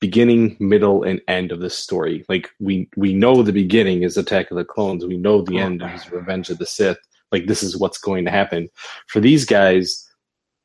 beginning, 0.00 0.56
middle, 0.60 1.02
and 1.02 1.20
end 1.28 1.50
of 1.52 1.60
the 1.60 1.70
story. 1.70 2.24
Like 2.28 2.50
we 2.60 2.88
we 2.96 3.12
know 3.12 3.42
the 3.42 3.52
beginning 3.52 4.02
is 4.02 4.16
Attack 4.16 4.50
of 4.50 4.56
the 4.56 4.64
Clones. 4.64 5.04
We 5.04 5.16
know 5.16 5.42
the 5.42 5.58
end 5.58 5.82
is 5.82 6.02
oh. 6.12 6.16
Revenge 6.16 6.50
of 6.50 6.58
the 6.58 6.66
Sith. 6.66 6.98
Like 7.32 7.46
this 7.46 7.62
is 7.62 7.76
what's 7.76 7.98
going 7.98 8.24
to 8.24 8.30
happen. 8.30 8.68
For 9.06 9.20
these 9.20 9.44
guys, 9.44 10.08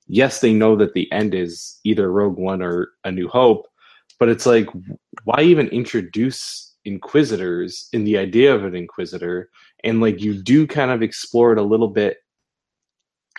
yes, 0.08 0.40
they 0.40 0.54
know 0.54 0.76
that 0.78 0.94
the 0.94 1.12
end 1.12 1.34
is 1.34 1.80
either 1.84 2.12
Rogue 2.12 2.38
One 2.38 2.62
or 2.62 2.90
A 3.04 3.12
New 3.12 3.28
Hope, 3.28 3.68
but 4.20 4.30
it's 4.30 4.46
like 4.46 4.68
why 5.24 5.42
even 5.42 5.68
introduce 5.70 6.72
Inquisitors 6.86 7.88
in 7.94 8.04
the 8.04 8.18
idea 8.18 8.54
of 8.54 8.66
an 8.66 8.76
Inquisitor? 8.76 9.50
And 9.84 10.02
like 10.02 10.22
you 10.22 10.42
do 10.42 10.68
kind 10.68 10.92
of 10.92 11.02
explore 11.02 11.54
it 11.54 11.58
a 11.58 11.64
little 11.64 11.88
bit 11.88 12.18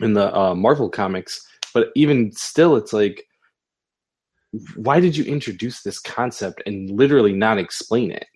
in 0.00 0.14
the 0.14 0.36
uh, 0.36 0.54
Marvel 0.54 0.88
comics, 0.88 1.46
but 1.72 1.88
even 1.94 2.32
still, 2.32 2.76
it's 2.76 2.92
like 2.92 3.26
why 4.76 5.00
did 5.00 5.16
you 5.16 5.24
introduce 5.24 5.82
this 5.82 5.98
concept 5.98 6.62
and 6.66 6.90
literally 6.90 7.32
not 7.32 7.58
explain 7.58 8.10
it? 8.10 8.26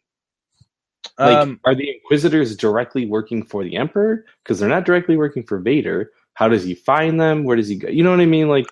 Like, 1.19 1.39
Um, 1.39 1.61
are 1.65 1.75
the 1.75 1.91
Inquisitors 1.91 2.57
directly 2.57 3.07
working 3.07 3.45
for 3.45 3.65
the 3.65 3.77
Emperor? 3.77 4.25
Because 4.43 4.59
they're 4.59 4.69
not 4.69 4.85
directly 4.85 5.17
working 5.17 5.43
for 5.43 5.59
Vader. 5.59 6.13
How 6.35 6.49
does 6.49 6.65
he 6.65 6.75
find 6.75 7.21
them? 7.21 7.45
Where 7.45 7.57
does 7.57 7.69
he 7.69 7.77
go? 7.77 7.89
You 7.89 8.05
know 8.05 8.11
what 8.11 8.21
I 8.21 8.27
mean? 8.27 8.49
Like, 8.49 8.67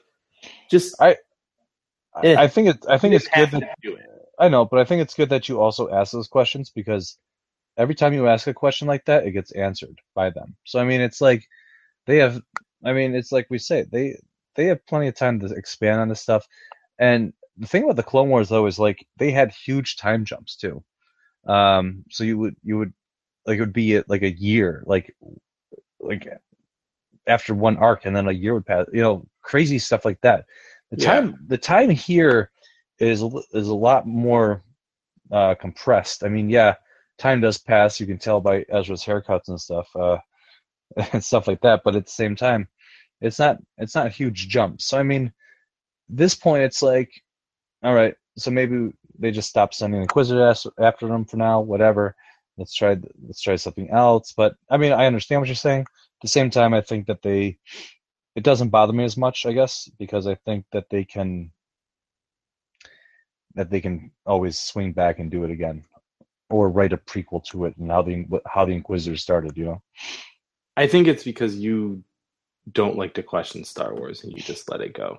just 0.70 1.00
I 1.00 1.16
eh. 2.22 2.36
I 2.38 2.48
think 2.48 2.68
it. 2.68 2.84
I 2.88 2.98
think 2.98 3.12
you 3.12 3.16
it's 3.16 3.28
good 3.28 3.50
that 3.50 3.76
do 3.82 3.94
it. 3.94 4.06
I 4.38 4.48
know, 4.48 4.64
but 4.64 4.78
I 4.78 4.84
think 4.84 5.02
it's 5.02 5.14
good 5.14 5.30
that 5.30 5.48
you 5.48 5.60
also 5.60 5.90
ask 5.90 6.12
those 6.12 6.28
questions 6.28 6.70
because 6.70 7.16
every 7.76 7.94
time 7.94 8.12
you 8.12 8.28
ask 8.28 8.46
a 8.46 8.54
question 8.54 8.86
like 8.86 9.04
that, 9.06 9.26
it 9.26 9.32
gets 9.32 9.50
answered 9.52 10.00
by 10.14 10.30
them. 10.30 10.56
So 10.64 10.78
I 10.78 10.84
mean, 10.84 11.00
it's 11.00 11.20
like 11.20 11.48
they 12.06 12.18
have. 12.18 12.40
I 12.86 12.94
mean, 12.94 13.14
it's 13.14 13.32
like 13.32 13.48
we 13.50 13.58
say 13.58 13.84
they 13.90 14.18
they 14.56 14.66
have 14.66 14.86
plenty 14.86 15.08
of 15.08 15.16
time 15.16 15.40
to 15.40 15.46
expand 15.54 16.00
on 16.00 16.08
this 16.08 16.22
stuff. 16.22 16.46
And 16.98 17.32
the 17.58 17.66
thing 17.68 17.84
about 17.84 17.96
the 17.96 18.04
Clone 18.04 18.30
Wars 18.30 18.48
though 18.50 18.66
is 18.66 18.78
like 18.78 19.06
they 19.18 19.32
had 19.32 19.52
huge 19.52 19.96
time 19.96 20.24
jumps 20.24 20.56
too. 20.56 20.84
Um, 21.46 22.04
so 22.10 22.24
you 22.24 22.38
would 22.38 22.56
you 22.62 22.78
would 22.78 22.92
like 23.46 23.58
it 23.58 23.60
would 23.60 23.72
be 23.74 24.00
like 24.08 24.22
a 24.22 24.32
year, 24.38 24.84
like 24.86 25.14
like 26.00 26.28
after 27.26 27.54
one 27.54 27.76
arc, 27.78 28.06
and 28.06 28.14
then 28.16 28.28
a 28.28 28.32
year 28.32 28.54
would 28.54 28.66
pass. 28.66 28.86
You 28.92 29.02
know, 29.02 29.26
crazy 29.42 29.78
stuff 29.78 30.04
like 30.04 30.20
that. 30.22 30.46
The 30.90 30.98
Yeah. 30.98 31.04
time 31.06 31.38
the 31.48 31.58
time 31.58 31.90
here 31.90 32.50
is 32.98 33.22
a 33.22 33.30
is 33.52 33.68
a 33.68 33.74
lot 33.74 34.06
more 34.06 34.62
uh, 35.32 35.54
compressed. 35.56 36.24
I 36.24 36.28
mean, 36.28 36.50
yeah, 36.50 36.76
time 37.18 37.40
does 37.40 37.58
pass. 37.58 38.00
You 38.00 38.06
can 38.06 38.18
tell 38.18 38.40
by 38.40 38.64
Ezra's 38.70 39.04
haircuts 39.04 39.48
and 39.48 39.60
stuff, 39.60 39.88
uh, 39.96 40.18
and 41.12 41.24
stuff 41.24 41.48
like 41.48 41.60
that. 41.62 41.82
But 41.84 41.96
at 41.96 42.06
the 42.06 42.12
same 42.12 42.36
time, 42.36 42.68
it's 43.20 43.38
not 43.38 43.58
it's 43.78 43.94
not 43.94 44.06
a 44.06 44.10
huge 44.10 44.48
jumps. 44.48 44.86
So 44.86 44.98
I 44.98 45.02
mean, 45.02 45.32
this 46.08 46.34
point, 46.34 46.62
it's 46.62 46.82
like, 46.82 47.10
all 47.82 47.94
right, 47.94 48.14
so 48.36 48.50
maybe 48.50 48.92
they 49.18 49.30
just 49.30 49.48
stop 49.48 49.74
sending 49.74 50.02
Inquisitors 50.02 50.66
after 50.78 51.08
them 51.08 51.24
for 51.24 51.36
now. 51.36 51.60
Whatever. 51.60 52.14
Let's 52.58 52.74
try 52.74 52.96
let's 53.26 53.40
try 53.40 53.56
something 53.56 53.90
else. 53.90 54.32
But 54.36 54.56
I 54.70 54.76
mean, 54.76 54.92
I 54.92 55.06
understand 55.06 55.40
what 55.40 55.48
you're 55.48 55.56
saying. 55.56 55.82
At 55.82 56.22
the 56.22 56.28
same 56.28 56.50
time, 56.50 56.72
I 56.72 56.80
think 56.80 57.06
that 57.06 57.22
they 57.22 57.58
it 58.34 58.44
doesn't 58.44 58.70
bother 58.70 58.92
me 58.92 59.04
as 59.04 59.16
much, 59.16 59.46
I 59.46 59.52
guess, 59.52 59.90
because 59.98 60.26
I 60.26 60.34
think 60.34 60.66
that 60.72 60.88
they 60.90 61.04
can 61.04 61.50
that 63.54 63.70
they 63.70 63.80
can 63.80 64.10
always 64.26 64.58
swing 64.58 64.92
back 64.92 65.18
and 65.18 65.30
do 65.30 65.44
it 65.44 65.50
again, 65.50 65.84
or 66.50 66.68
write 66.70 66.92
a 66.92 66.98
prequel 66.98 67.42
to 67.46 67.64
it 67.64 67.76
and 67.78 67.90
how 67.90 68.02
the 68.02 68.26
how 68.46 68.64
the 68.64 68.72
Inquisitors 68.72 69.22
started. 69.22 69.56
You 69.56 69.64
know, 69.64 69.82
I 70.76 70.86
think 70.86 71.08
it's 71.08 71.24
because 71.24 71.56
you 71.56 72.04
don't 72.72 72.96
like 72.96 73.14
to 73.14 73.22
question 73.22 73.64
Star 73.64 73.94
Wars 73.94 74.24
and 74.24 74.32
you 74.32 74.42
just 74.42 74.70
let 74.70 74.80
it 74.80 74.94
go. 74.94 75.18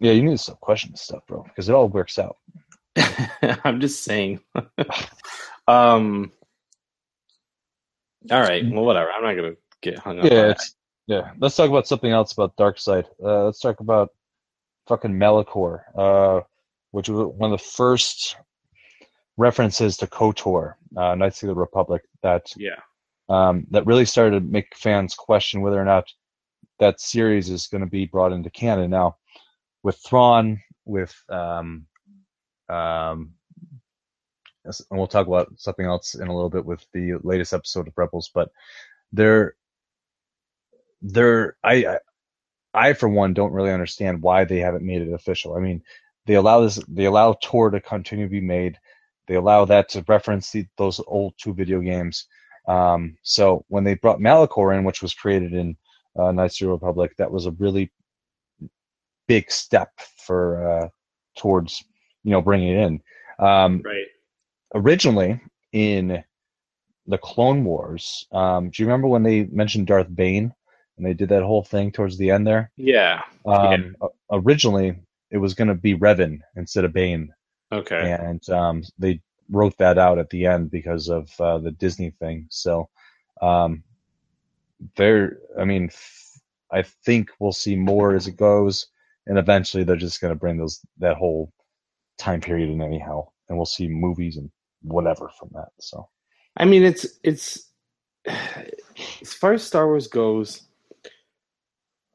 yeah, 0.00 0.12
you 0.12 0.22
need 0.22 0.32
to 0.32 0.38
stop 0.38 0.60
questioning 0.60 0.96
stuff, 0.96 1.26
bro, 1.26 1.42
because 1.42 1.68
it 1.68 1.74
all 1.74 1.88
works 1.88 2.18
out. 2.18 2.36
I'm 3.64 3.80
just 3.80 4.02
saying. 4.04 4.40
um. 5.68 6.32
All 8.30 8.40
right. 8.40 8.64
Well, 8.68 8.84
whatever. 8.84 9.10
I'm 9.10 9.22
not 9.22 9.34
gonna 9.34 9.56
get 9.82 9.98
hung 9.98 10.18
up. 10.18 10.24
Yeah, 10.24 10.54
yeah. 11.06 11.30
Let's 11.38 11.56
talk 11.56 11.70
about 11.70 11.86
something 11.86 12.10
else 12.10 12.32
about 12.32 12.56
Dark 12.56 12.78
Side. 12.78 13.06
Uh, 13.22 13.44
let's 13.44 13.60
talk 13.60 13.80
about 13.80 14.10
fucking 14.88 15.12
Malachor, 15.12 15.82
uh, 15.96 16.40
which 16.90 17.08
was 17.08 17.32
one 17.36 17.52
of 17.52 17.58
the 17.58 17.64
first 17.64 18.36
references 19.36 19.98
to 19.98 20.06
KOTOR, 20.06 20.74
uh, 20.96 21.14
Knights 21.14 21.42
of 21.42 21.48
the 21.48 21.54
Republic, 21.54 22.02
that 22.22 22.46
yeah. 22.56 22.80
um, 23.28 23.66
that 23.70 23.86
really 23.86 24.06
started 24.06 24.40
to 24.40 24.40
make 24.40 24.74
fans 24.74 25.14
question 25.14 25.60
whether 25.60 25.80
or 25.80 25.84
not 25.84 26.10
that 26.78 27.00
series 27.00 27.50
is 27.50 27.66
going 27.66 27.82
to 27.82 27.90
be 27.90 28.06
brought 28.06 28.32
into 28.32 28.50
canon 28.50 28.90
Now, 28.90 29.16
with 29.82 29.98
Thrawn, 30.04 30.60
with 30.84 31.14
um, 31.28 31.86
um, 32.68 33.32
and 34.64 34.98
we'll 34.98 35.06
talk 35.06 35.26
about 35.26 35.52
something 35.56 35.86
else 35.86 36.14
in 36.14 36.28
a 36.28 36.34
little 36.34 36.50
bit 36.50 36.64
with 36.64 36.84
the 36.92 37.14
latest 37.22 37.52
episode 37.52 37.86
of 37.86 37.96
Rebels, 37.96 38.30
but 38.34 38.50
there, 39.12 39.54
I, 41.62 41.86
I, 41.86 41.98
I 42.74 42.92
for 42.92 43.08
one 43.08 43.32
don't 43.32 43.52
really 43.52 43.70
understand 43.70 44.22
why 44.22 44.44
they 44.44 44.58
haven't 44.58 44.84
made 44.84 45.02
it 45.02 45.12
official. 45.12 45.56
I 45.56 45.60
mean, 45.60 45.82
they 46.26 46.34
allow 46.34 46.62
this, 46.62 46.82
they 46.88 47.04
allow 47.04 47.34
Tor 47.34 47.70
to 47.70 47.80
continue 47.80 48.26
to 48.26 48.30
be 48.30 48.40
made. 48.40 48.76
They 49.28 49.36
allow 49.36 49.64
that 49.66 49.88
to 49.90 50.04
reference 50.08 50.50
the, 50.50 50.66
those 50.76 51.00
old 51.06 51.34
two 51.38 51.54
video 51.54 51.80
games. 51.80 52.26
Um, 52.68 53.16
so 53.22 53.64
when 53.68 53.84
they 53.84 53.94
brought 53.94 54.18
Malachor 54.18 54.76
in, 54.76 54.84
which 54.84 55.02
was 55.02 55.14
created 55.14 55.52
in 55.52 55.76
uh, 56.18 56.32
Knights 56.32 56.60
of 56.60 56.66
the 56.66 56.72
Republic, 56.72 57.12
that 57.18 57.30
was 57.30 57.46
a 57.46 57.50
really 57.52 57.90
big 59.28 59.50
step 59.50 59.90
for 60.18 60.68
uh, 60.84 60.88
towards 61.36 61.84
you 62.24 62.30
know 62.30 62.40
bringing 62.42 62.68
it 62.76 62.86
in. 62.86 63.00
Um, 63.38 63.82
Right. 63.84 64.06
originally 64.74 65.40
in 65.72 66.22
the 67.06 67.18
Clone 67.18 67.64
Wars, 67.64 68.26
um, 68.32 68.70
do 68.70 68.82
you 68.82 68.86
remember 68.86 69.08
when 69.08 69.22
they 69.22 69.44
mentioned 69.44 69.86
Darth 69.86 70.12
Bane 70.14 70.52
and 70.96 71.06
they 71.06 71.14
did 71.14 71.28
that 71.28 71.42
whole 71.42 71.62
thing 71.62 71.92
towards 71.92 72.16
the 72.18 72.30
end 72.30 72.46
there? 72.46 72.70
Yeah. 72.76 73.22
Um, 73.44 73.94
o- 74.00 74.14
Originally, 74.32 74.96
it 75.30 75.38
was 75.38 75.54
going 75.54 75.68
to 75.68 75.74
be 75.74 75.94
Revan 75.94 76.40
instead 76.56 76.84
of 76.84 76.92
Bane, 76.92 77.32
Okay. 77.72 78.12
and 78.20 78.48
um, 78.50 78.82
they 78.98 79.20
wrote 79.50 79.76
that 79.78 79.98
out 79.98 80.18
at 80.18 80.30
the 80.30 80.46
end 80.46 80.70
because 80.70 81.08
of 81.08 81.30
uh, 81.40 81.58
the 81.58 81.70
Disney 81.72 82.10
thing. 82.10 82.46
So, 82.50 82.88
um, 83.42 83.84
there, 84.96 85.38
I 85.58 85.64
mean, 85.64 85.90
I 86.72 86.82
think 86.82 87.30
we'll 87.38 87.52
see 87.52 87.76
more 87.76 88.14
as 88.14 88.26
it 88.26 88.36
goes, 88.36 88.88
and 89.26 89.38
eventually 89.38 89.84
they're 89.84 89.96
just 89.96 90.20
going 90.20 90.32
to 90.32 90.38
bring 90.38 90.58
those 90.58 90.80
that 90.98 91.16
whole 91.16 91.52
time 92.18 92.40
period 92.40 92.70
in 92.70 92.82
anyhow, 92.82 93.28
and 93.48 93.56
we'll 93.56 93.66
see 93.66 93.88
movies 93.88 94.36
and 94.36 94.50
whatever 94.82 95.30
from 95.38 95.50
that. 95.54 95.68
So, 95.80 96.08
I 96.56 96.64
mean, 96.64 96.82
it's 96.82 97.06
it's 97.22 97.70
as 98.26 99.32
far 99.32 99.52
as 99.52 99.62
Star 99.62 99.86
Wars 99.86 100.08
goes, 100.08 100.62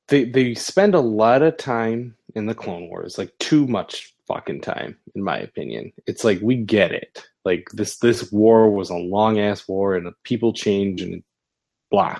they 0.08 0.26
they 0.26 0.54
spend 0.54 0.96
a 0.96 1.00
lot 1.00 1.42
of 1.42 1.58
time 1.58 2.16
in 2.36 2.46
the 2.46 2.56
Clone 2.56 2.90
Wars, 2.90 3.18
like 3.18 3.34
too 3.40 3.68
much 3.68 4.14
fucking 4.28 4.62
time, 4.62 4.98
in 5.16 5.24
my 5.24 5.38
opinion. 5.38 5.92
It's 6.08 6.24
like 6.24 6.40
we 6.42 6.56
get 6.56 6.92
it. 6.92 7.24
Like 7.46 7.68
this 7.74 7.98
this 7.98 8.32
war 8.32 8.70
was 8.70 8.90
a 8.90 8.96
long 8.96 9.40
ass 9.40 9.68
war, 9.68 9.96
and 9.96 10.12
people 10.24 10.54
change 10.54 11.02
and 11.02 11.24
blah. 11.92 12.18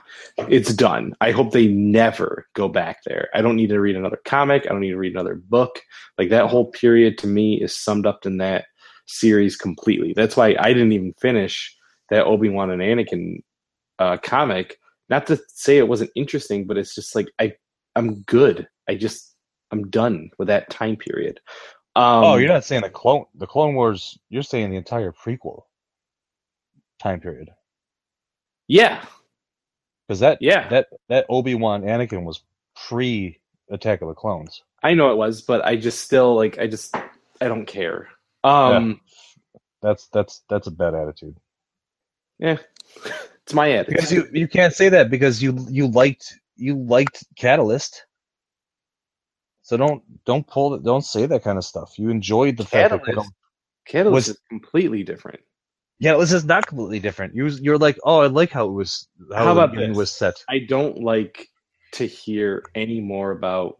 It's 0.50 0.74
done. 0.74 1.16
I 1.22 1.32
hope 1.32 1.52
they 1.52 1.68
never 1.68 2.48
go 2.54 2.68
back 2.68 2.98
there. 3.06 3.30
I 3.34 3.42
don't 3.42 3.56
need 3.56 3.70
to 3.70 3.80
read 3.80 3.96
another 3.96 4.20
comic. 4.26 4.66
I 4.66 4.70
don't 4.70 4.82
need 4.82 4.92
to 4.92 4.98
read 4.98 5.14
another 5.14 5.36
book. 5.36 5.82
Like 6.18 6.30
that 6.30 6.50
whole 6.50 6.70
period 6.72 7.18
to 7.20 7.28
me 7.28 7.62
is 7.62 7.76
summed 7.76 8.06
up 8.06 8.26
in 8.26 8.38
that 8.38 8.66
series 9.08 9.56
completely. 9.56 10.14
That's 10.16 10.38
why 10.38 10.56
I 10.60 10.74
didn't 10.74 10.92
even 10.92 11.14
finish 11.14 11.76
that 12.10 12.26
Obi 12.26 12.50
Wan 12.50 12.70
and 12.70 12.82
Anakin 12.82 13.42
uh, 13.98 14.18
comic. 14.18 14.78
Not 15.10 15.26
to 15.28 15.40
say 15.48 15.78
it 15.78 15.88
wasn't 15.88 16.12
interesting, 16.16 16.68
but 16.68 16.78
it's 16.78 16.94
just 16.94 17.16
like 17.16 17.30
I 17.40 17.54
I'm 17.96 18.22
good. 18.24 18.68
I 18.88 18.96
just 18.96 19.36
I'm 19.72 19.90
done 19.90 20.30
with 20.38 20.50
that 20.50 20.70
time 20.70 20.98
period. 20.98 21.40
Um, 21.96 22.24
oh, 22.24 22.36
you're 22.38 22.48
not 22.48 22.64
saying 22.64 22.84
the 22.84 22.90
clone 22.90 23.26
the 23.36 23.48
Clone 23.48 23.76
Wars. 23.76 24.18
You're 24.30 24.44
saying 24.44 24.70
the 24.70 24.78
entire 24.78 25.12
prequel 25.12 25.64
time 27.00 27.20
period 27.20 27.50
yeah, 28.72 29.04
because 30.12 30.20
that 30.20 30.40
Yeah. 30.42 30.68
that 30.68 30.88
that 31.08 31.26
Obi 31.30 31.56
Wan 31.56 31.84
Anakin 31.84 32.26
was 32.26 32.44
pre 32.76 33.40
Attack 33.70 34.02
of 34.02 34.10
the 34.10 34.14
Clones. 34.14 34.62
I 34.84 34.94
know 34.94 35.10
it 35.12 35.16
was, 35.16 35.42
but 35.42 35.64
I 35.64 35.78
just 35.78 36.02
still 36.02 36.36
like 36.36 36.60
I 36.60 36.68
just 36.68 36.94
I 37.40 37.48
don't 37.48 37.66
care. 37.66 38.10
Um, 38.44 39.00
That's 39.82 40.08
that's 40.08 40.44
that's 40.50 40.68
a 40.68 40.72
bad 40.72 40.96
attitude. 40.96 41.38
yeah, 42.40 42.58
it's 43.44 43.54
my 43.54 43.72
attitude. 43.72 43.96
Because 43.96 44.12
you 44.12 44.28
you 44.34 44.50
can't 44.50 44.74
say 44.74 44.90
that 44.90 45.10
because 45.10 45.42
you 45.42 45.66
you 45.70 45.88
liked 45.88 46.38
you 46.58 46.76
liked 46.76 47.24
Catalyst. 47.38 48.06
So 49.62 49.78
don't 49.78 50.04
don't 50.26 50.46
pull 50.46 50.74
it. 50.74 50.84
Don't 50.84 51.06
say 51.06 51.26
that 51.26 51.42
kind 51.42 51.58
of 51.58 51.64
stuff. 51.64 51.98
You 51.98 52.10
enjoyed 52.10 52.58
the 52.58 52.66
fact 52.66 52.90
that 52.90 53.06
Catalyst, 53.06 53.32
Catalyst 53.86 54.14
was- 54.14 54.30
is 54.36 54.42
completely 54.50 55.04
different. 55.04 55.40
Yeah, 56.02 56.18
this 56.18 56.34
is 56.34 56.44
not 56.46 56.66
completely 56.66 57.00
different. 57.00 57.36
You 57.36 57.46
you're 57.48 57.78
like, 57.78 58.00
oh, 58.04 58.22
I 58.22 58.28
like 58.28 58.50
how 58.50 58.66
it 58.68 58.72
was. 58.72 59.08
How, 59.32 59.46
How 59.46 59.52
about 59.52 59.76
this? 59.76 59.96
was 59.96 60.12
set? 60.12 60.44
I 60.50 60.58
don't 60.58 60.98
like 60.98 61.48
to 61.94 62.08
hear 62.08 62.64
any 62.74 63.00
more 63.00 63.30
about 63.30 63.76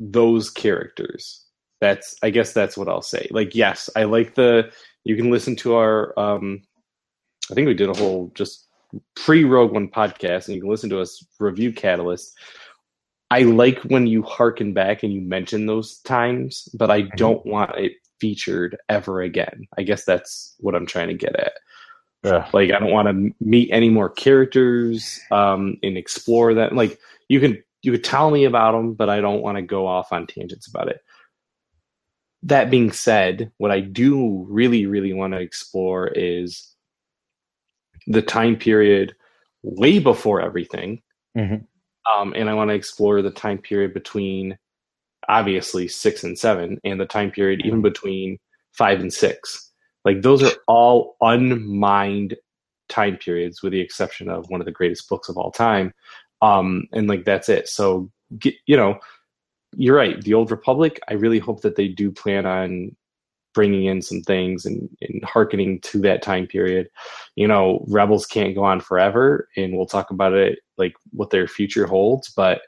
those 0.00 0.48
characters. 0.48 1.44
That's 1.82 2.16
I 2.22 2.30
guess 2.30 2.54
that's 2.54 2.78
what 2.78 2.88
I'll 2.88 3.02
say. 3.02 3.28
Like 3.30 3.54
yes, 3.54 3.90
I 3.94 4.04
like 4.04 4.34
the 4.34 4.72
you 5.04 5.14
can 5.14 5.30
listen 5.30 5.56
to 5.56 5.74
our 5.74 6.18
um 6.18 6.62
I 7.50 7.54
think 7.54 7.66
we 7.66 7.74
did 7.74 7.90
a 7.90 7.98
whole 7.98 8.32
just 8.34 8.66
pre 9.14 9.44
Rogue 9.44 9.72
One 9.72 9.88
podcast 9.88 10.46
and 10.46 10.54
you 10.54 10.62
can 10.62 10.70
listen 10.70 10.88
to 10.88 11.00
us 11.00 11.22
review 11.38 11.70
Catalyst. 11.70 12.34
I 13.30 13.42
like 13.42 13.82
when 13.82 14.06
you 14.06 14.22
harken 14.22 14.72
back 14.72 15.02
and 15.02 15.12
you 15.12 15.20
mention 15.20 15.66
those 15.66 15.98
times, 15.98 16.66
but 16.72 16.90
I 16.90 17.02
don't 17.02 17.44
want 17.44 17.76
it 17.76 17.92
featured 18.20 18.76
ever 18.88 19.20
again. 19.22 19.66
I 19.76 19.82
guess 19.82 20.04
that's 20.04 20.54
what 20.58 20.74
I'm 20.74 20.86
trying 20.86 21.08
to 21.08 21.14
get 21.14 21.36
at. 21.36 21.52
Yeah. 22.24 22.48
Like 22.52 22.72
I 22.72 22.78
don't 22.78 22.90
want 22.90 23.08
to 23.08 23.34
meet 23.44 23.70
any 23.72 23.88
more 23.90 24.10
characters 24.10 25.20
um, 25.30 25.76
and 25.82 25.96
explore 25.96 26.54
that. 26.54 26.74
Like 26.74 26.98
you 27.28 27.40
can 27.40 27.62
you 27.82 27.92
could 27.92 28.04
tell 28.04 28.30
me 28.30 28.44
about 28.44 28.72
them, 28.72 28.94
but 28.94 29.08
I 29.08 29.20
don't 29.20 29.42
want 29.42 29.56
to 29.56 29.62
go 29.62 29.86
off 29.86 30.12
on 30.12 30.26
tangents 30.26 30.66
about 30.66 30.88
it. 30.88 31.00
That 32.42 32.70
being 32.70 32.90
said, 32.92 33.52
what 33.58 33.70
I 33.70 33.80
do 33.80 34.46
really 34.48 34.86
really 34.86 35.12
want 35.12 35.32
to 35.34 35.40
explore 35.40 36.08
is 36.08 36.74
the 38.06 38.22
time 38.22 38.56
period 38.56 39.14
way 39.62 39.98
before 39.98 40.40
everything, 40.40 41.02
Mhm. 41.36 41.64
um, 42.12 42.32
and 42.34 42.48
I 42.48 42.54
want 42.54 42.70
to 42.70 42.74
explore 42.74 43.22
the 43.22 43.30
time 43.30 43.58
period 43.58 43.92
between 43.94 44.58
obviously 45.28 45.88
six 45.88 46.24
and 46.24 46.38
seven, 46.38 46.78
and 46.84 47.00
the 47.00 47.06
time 47.06 47.30
period 47.30 47.62
even 47.64 47.82
between 47.82 48.38
five 48.72 49.00
and 49.00 49.12
six. 49.12 49.70
Like 50.04 50.22
those 50.22 50.42
are 50.42 50.56
all 50.66 51.16
unmined 51.20 52.36
time 52.88 53.16
periods, 53.16 53.62
with 53.62 53.72
the 53.72 53.80
exception 53.80 54.28
of 54.28 54.48
one 54.48 54.60
of 54.60 54.64
the 54.64 54.72
greatest 54.72 55.08
books 55.08 55.28
of 55.28 55.36
all 55.36 55.50
time. 55.50 55.92
Um, 56.40 56.84
and 56.92 57.08
like 57.08 57.24
that's 57.24 57.48
it. 57.48 57.68
So 57.68 58.10
get, 58.38 58.54
you 58.66 58.76
know, 58.76 58.98
you're 59.76 59.96
right. 59.96 60.20
The 60.22 60.34
Old 60.34 60.50
Republic. 60.50 61.00
I 61.08 61.14
really 61.14 61.38
hope 61.38 61.60
that 61.62 61.76
they 61.76 61.88
do 61.88 62.10
plan 62.10 62.46
on 62.46 62.96
bringing 63.54 63.86
in 63.86 64.00
some 64.00 64.22
things 64.22 64.64
and, 64.64 64.88
and 65.00 65.22
hearkening 65.24 65.80
to 65.80 65.98
that 65.98 66.22
time 66.22 66.46
period. 66.46 66.88
You 67.34 67.48
know, 67.48 67.84
Rebels 67.88 68.24
can't 68.24 68.54
go 68.54 68.62
on 68.62 68.80
forever, 68.80 69.48
and 69.56 69.76
we'll 69.76 69.86
talk 69.86 70.10
about 70.10 70.32
it 70.32 70.60
like 70.76 70.94
what 71.10 71.30
their 71.30 71.48
future 71.48 71.86
holds. 71.86 72.30
But 72.30 72.62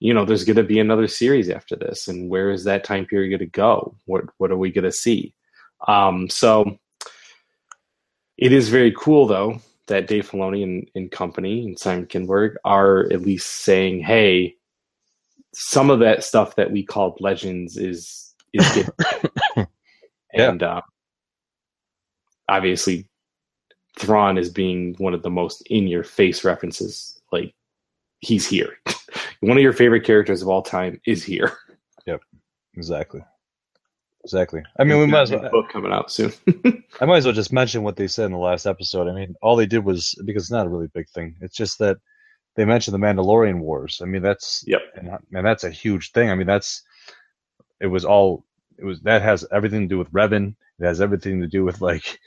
you 0.00 0.14
know, 0.14 0.24
there's 0.24 0.44
going 0.44 0.56
to 0.56 0.62
be 0.62 0.78
another 0.78 1.08
series 1.08 1.50
after 1.50 1.76
this, 1.76 2.08
and 2.08 2.28
where 2.30 2.50
is 2.50 2.64
that 2.64 2.84
time 2.84 3.04
period 3.06 3.30
going 3.30 3.40
to 3.40 3.46
go? 3.46 3.94
What 4.06 4.24
what 4.38 4.50
are 4.50 4.56
we 4.56 4.70
going 4.72 4.84
to 4.84 4.92
see? 4.92 5.34
Um, 5.86 6.28
so 6.28 6.78
it 8.36 8.52
is 8.52 8.68
very 8.68 8.92
cool, 8.96 9.26
though, 9.26 9.60
that 9.88 10.06
Dave 10.06 10.28
Filoni 10.30 10.62
and, 10.62 10.88
and 10.94 11.10
company 11.10 11.64
and 11.64 11.78
Simon 11.78 12.06
Kinberg 12.06 12.54
are 12.64 13.04
at 13.12 13.22
least 13.22 13.48
saying, 13.64 14.00
"Hey, 14.00 14.56
some 15.54 15.90
of 15.90 15.98
that 16.00 16.22
stuff 16.24 16.56
that 16.56 16.70
we 16.70 16.84
called 16.84 17.20
legends 17.20 17.76
is 17.76 18.34
is 18.52 18.66
getting 18.74 19.66
Yeah. 20.34 20.50
and 20.50 20.62
uh, 20.62 20.82
obviously 22.48 23.08
Thrawn 23.98 24.38
is 24.38 24.48
being 24.50 24.94
one 24.98 25.14
of 25.14 25.22
the 25.22 25.30
most 25.30 25.62
in 25.66 25.86
your 25.88 26.04
face 26.04 26.44
references. 26.44 27.20
Like 27.32 27.54
he's 28.20 28.46
here. 28.46 28.78
one 29.40 29.56
of 29.56 29.62
your 29.62 29.72
favorite 29.72 30.04
characters 30.04 30.42
of 30.42 30.48
all 30.48 30.62
time 30.62 31.00
is 31.06 31.24
here. 31.24 31.52
Yep, 32.06 32.22
exactly. 32.74 33.20
Exactly. 34.24 34.62
I 34.78 34.84
mean, 34.84 34.98
we 34.98 35.06
might 35.06 35.22
as 35.22 35.30
well. 35.30 35.50
book 35.50 35.68
coming 35.68 35.92
out 35.92 36.10
soon. 36.10 36.32
I 37.02 37.04
might 37.04 37.18
as 37.18 37.24
well 37.26 37.34
just 37.34 37.52
mention 37.52 37.82
what 37.82 37.96
they 37.96 38.06
said 38.08 38.24
in 38.26 38.32
the 38.32 38.38
last 38.38 38.64
episode. 38.66 39.08
I 39.08 39.12
mean, 39.12 39.34
all 39.42 39.56
they 39.56 39.66
did 39.66 39.84
was 39.84 40.14
because 40.24 40.44
it's 40.44 40.50
not 40.50 40.64
a 40.66 40.70
really 40.70 40.88
big 40.94 41.06
thing. 41.10 41.36
It's 41.42 41.54
just 41.54 41.78
that 41.80 41.98
they 42.56 42.64
mentioned 42.64 42.94
the 42.94 43.06
Mandalorian 43.06 43.58
Wars. 43.60 44.00
I 44.02 44.06
mean, 44.06 44.22
that's 44.22 44.64
Yep. 44.66 44.80
and, 44.96 45.10
and 45.34 45.46
that's 45.46 45.64
a 45.64 45.70
huge 45.70 46.12
thing. 46.12 46.30
I 46.30 46.34
mean, 46.34 46.46
that's 46.46 46.82
it 47.80 47.86
was 47.88 48.06
all 48.06 48.44
it 48.78 48.86
was 48.86 49.02
that 49.02 49.20
has 49.20 49.44
everything 49.52 49.82
to 49.82 49.86
do 49.86 49.98
with 49.98 50.10
Revan. 50.12 50.54
It 50.80 50.84
has 50.86 51.02
everything 51.02 51.40
to 51.42 51.46
do 51.46 51.62
with 51.64 51.82
like 51.82 52.18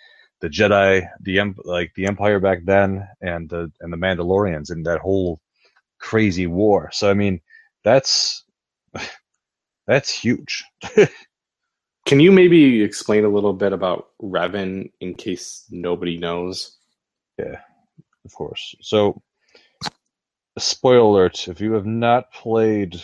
the 0.42 0.48
Jedi, 0.48 1.08
the 1.22 1.54
like 1.66 1.92
the 1.96 2.06
Empire 2.06 2.40
back 2.40 2.60
then, 2.66 3.08
and 3.22 3.50
the 3.50 3.72
and 3.82 3.92
the 3.92 3.98
Mandalorians 3.98 4.70
and 4.70 4.86
that 4.86 5.00
whole 5.00 5.42
crazy 6.02 6.48
war. 6.48 6.90
So 6.92 7.10
I 7.10 7.14
mean, 7.14 7.40
that's 7.84 8.44
that's 9.88 10.12
huge. 10.12 10.64
Can 12.06 12.20
you 12.20 12.32
maybe 12.32 12.82
explain 12.82 13.26
a 13.26 13.30
little 13.30 13.54
bit 13.54 13.74
about 13.74 14.10
Revan 14.22 14.92
in 15.00 15.14
case 15.14 15.66
nobody 15.70 16.18
knows? 16.18 16.78
Yeah, 17.38 17.62
of 18.26 18.34
course. 18.34 18.76
So, 18.82 19.22
spoiler 20.58 20.98
alert: 21.00 21.48
if 21.48 21.62
you 21.62 21.74
have 21.74 21.86
not 21.86 22.32
played 22.34 23.02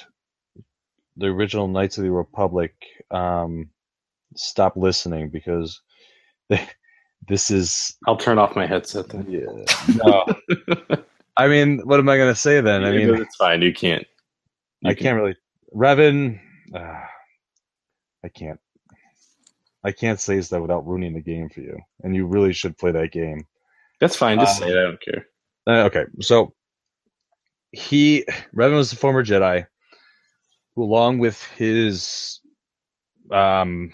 the 1.15 1.27
original 1.27 1.67
Knights 1.67 1.97
of 1.97 2.03
the 2.03 2.11
Republic, 2.11 2.73
um, 3.11 3.69
stop 4.35 4.75
listening 4.75 5.29
because 5.29 5.79
this 7.27 7.51
is 7.51 7.95
I'll 8.07 8.17
turn 8.17 8.39
off 8.39 8.55
my 8.55 8.65
headset 8.65 9.09
then. 9.09 9.25
yeah. 9.29 9.45
No, 10.03 10.25
I 11.37 11.47
mean, 11.47 11.79
what 11.85 11.99
am 11.99 12.09
I 12.09 12.17
going 12.17 12.33
to 12.33 12.39
say 12.39 12.61
then? 12.61 12.83
I 12.83 12.91
mean, 12.91 13.13
it's 13.15 13.35
fine. 13.35 13.61
You 13.61 13.73
can't. 13.73 14.05
you 14.81 14.89
I 14.89 14.93
can- 14.93 15.03
can't 15.03 15.17
really. 15.21 15.35
Revan, 15.75 16.39
uh, 16.73 17.01
I 18.23 18.29
can't. 18.29 18.59
I 19.83 19.91
can't 19.91 20.19
say 20.19 20.39
that 20.39 20.61
without 20.61 20.87
ruining 20.87 21.13
the 21.13 21.21
game 21.21 21.49
for 21.49 21.61
you, 21.61 21.77
and 22.03 22.15
you 22.15 22.25
really 22.25 22.53
should 22.53 22.77
play 22.77 22.91
that 22.91 23.11
game. 23.11 23.45
That's 24.01 24.15
fine. 24.15 24.39
Just 24.39 24.61
Uh, 24.61 24.65
say 24.65 24.71
it. 24.71 24.77
I 24.77 24.81
don't 24.83 25.01
care. 25.01 25.25
Uh, 25.67 25.83
okay, 25.85 26.05
so 26.21 26.53
he 27.71 28.25
Revan 28.55 28.75
was 28.75 28.91
a 28.93 28.95
former 28.95 29.23
Jedi, 29.23 29.65
who, 30.75 30.83
along 30.83 31.19
with 31.19 31.41
his, 31.57 32.39
um, 33.31 33.91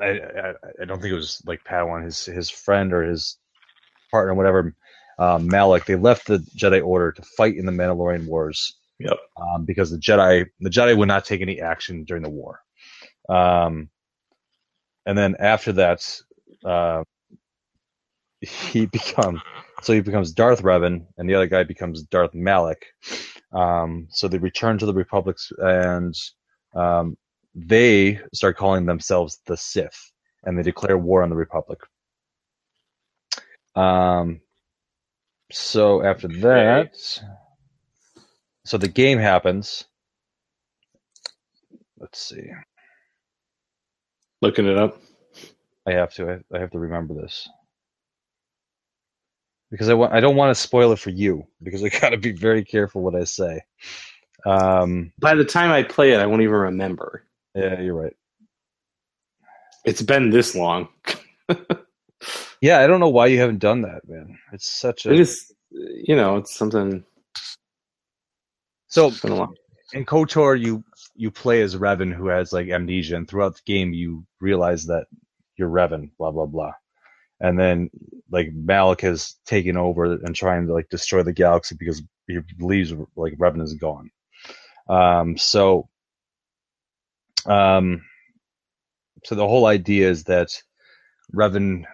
I, 0.00 0.06
I 0.20 0.54
I 0.82 0.84
don't 0.84 1.00
think 1.00 1.12
it 1.12 1.16
was 1.16 1.40
like 1.46 1.64
Padawan, 1.64 2.04
his 2.04 2.24
his 2.24 2.50
friend 2.50 2.92
or 2.92 3.04
his 3.04 3.38
partner, 4.10 4.34
whatever, 4.34 4.74
um, 5.18 5.46
Malak. 5.46 5.86
They 5.86 5.96
left 5.96 6.26
the 6.26 6.38
Jedi 6.56 6.84
Order 6.84 7.12
to 7.12 7.22
fight 7.36 7.56
in 7.56 7.66
the 7.66 7.72
Mandalorian 7.72 8.26
Wars. 8.26 8.76
Yep. 8.98 9.18
Um, 9.36 9.64
because 9.64 9.90
the 9.90 9.98
Jedi 9.98 10.46
the 10.60 10.70
Jedi 10.70 10.96
would 10.96 11.08
not 11.08 11.24
take 11.24 11.40
any 11.40 11.60
action 11.60 12.04
during 12.04 12.22
the 12.22 12.30
war. 12.30 12.60
Um, 13.28 13.90
and 15.06 15.18
then 15.18 15.34
after 15.38 15.72
that, 15.72 16.20
uh, 16.64 17.02
he 18.40 18.86
becomes 18.92 19.40
so 19.82 19.92
he 19.92 20.00
becomes 20.00 20.32
Darth 20.32 20.62
Revan, 20.62 21.06
and 21.18 21.28
the 21.28 21.34
other 21.34 21.48
guy 21.48 21.64
becomes 21.64 22.02
Darth 22.04 22.34
Malak. 22.34 22.86
Um, 23.52 24.06
so 24.10 24.28
they 24.28 24.38
return 24.38 24.78
to 24.78 24.86
the 24.86 24.94
Republics, 24.94 25.50
and 25.58 26.14
um, 26.74 27.16
they 27.54 28.20
start 28.32 28.56
calling 28.56 28.86
themselves 28.86 29.40
the 29.46 29.56
Sith, 29.56 30.12
and 30.44 30.56
they 30.56 30.62
declare 30.62 30.96
war 30.96 31.22
on 31.22 31.30
the 31.30 31.36
Republic. 31.36 31.80
Um, 33.74 34.41
so 35.52 36.02
after 36.04 36.28
that, 36.28 36.96
so 38.64 38.78
the 38.78 38.88
game 38.88 39.18
happens. 39.18 39.84
Let's 41.98 42.20
see. 42.20 42.50
Looking 44.42 44.66
it 44.66 44.78
up. 44.78 45.00
I 45.86 45.92
have 45.92 46.14
to. 46.14 46.30
I, 46.52 46.56
I 46.56 46.60
have 46.60 46.70
to 46.72 46.78
remember 46.78 47.14
this 47.14 47.48
because 49.70 49.88
I 49.88 49.94
want. 49.94 50.12
I 50.12 50.20
don't 50.20 50.36
want 50.36 50.54
to 50.54 50.60
spoil 50.60 50.92
it 50.92 50.98
for 51.00 51.10
you 51.10 51.46
because 51.62 51.84
I 51.84 51.88
got 51.88 52.10
to 52.10 52.18
be 52.18 52.32
very 52.32 52.64
careful 52.64 53.02
what 53.02 53.14
I 53.16 53.24
say. 53.24 53.62
Um, 54.46 55.12
By 55.18 55.34
the 55.34 55.44
time 55.44 55.70
I 55.70 55.82
play 55.84 56.12
it, 56.12 56.20
I 56.20 56.26
won't 56.26 56.42
even 56.42 56.54
remember. 56.54 57.24
yeah, 57.54 57.80
you're 57.80 57.94
right. 58.00 58.16
It's 59.84 60.02
been 60.02 60.30
this 60.30 60.54
long. 60.54 60.88
Yeah, 62.62 62.78
I 62.78 62.86
don't 62.86 63.00
know 63.00 63.08
why 63.08 63.26
you 63.26 63.40
haven't 63.40 63.58
done 63.58 63.82
that, 63.82 64.08
man. 64.08 64.38
It's 64.52 64.68
such 64.70 65.04
a 65.04 65.12
is, 65.12 65.52
you 65.72 66.14
know, 66.14 66.36
it's 66.36 66.54
something. 66.54 67.04
so. 68.86 69.10
In 69.94 70.06
KOTOR, 70.06 70.58
you 70.58 70.84
you 71.16 71.30
play 71.32 71.60
as 71.60 71.76
Revan 71.76 72.14
who 72.14 72.28
has 72.28 72.52
like 72.52 72.68
amnesia, 72.68 73.16
and 73.16 73.28
throughout 73.28 73.56
the 73.56 73.62
game 73.66 73.92
you 73.92 74.24
realize 74.40 74.86
that 74.86 75.06
you're 75.56 75.68
Revan, 75.68 76.12
blah 76.18 76.30
blah 76.30 76.46
blah. 76.46 76.72
And 77.40 77.58
then 77.58 77.90
like 78.30 78.50
Malak 78.54 79.00
has 79.00 79.34
taken 79.44 79.76
over 79.76 80.04
and 80.04 80.34
trying 80.34 80.68
to 80.68 80.72
like 80.72 80.88
destroy 80.88 81.24
the 81.24 81.32
galaxy 81.32 81.74
because 81.76 82.00
he 82.28 82.38
believes 82.56 82.94
like 83.16 83.36
Revan 83.38 83.60
is 83.60 83.74
gone. 83.74 84.08
Um, 84.88 85.36
so, 85.36 85.88
um, 87.44 88.02
so 89.24 89.34
the 89.34 89.48
whole 89.48 89.66
idea 89.66 90.08
is 90.08 90.24
that 90.24 90.62
Revan 91.34 91.84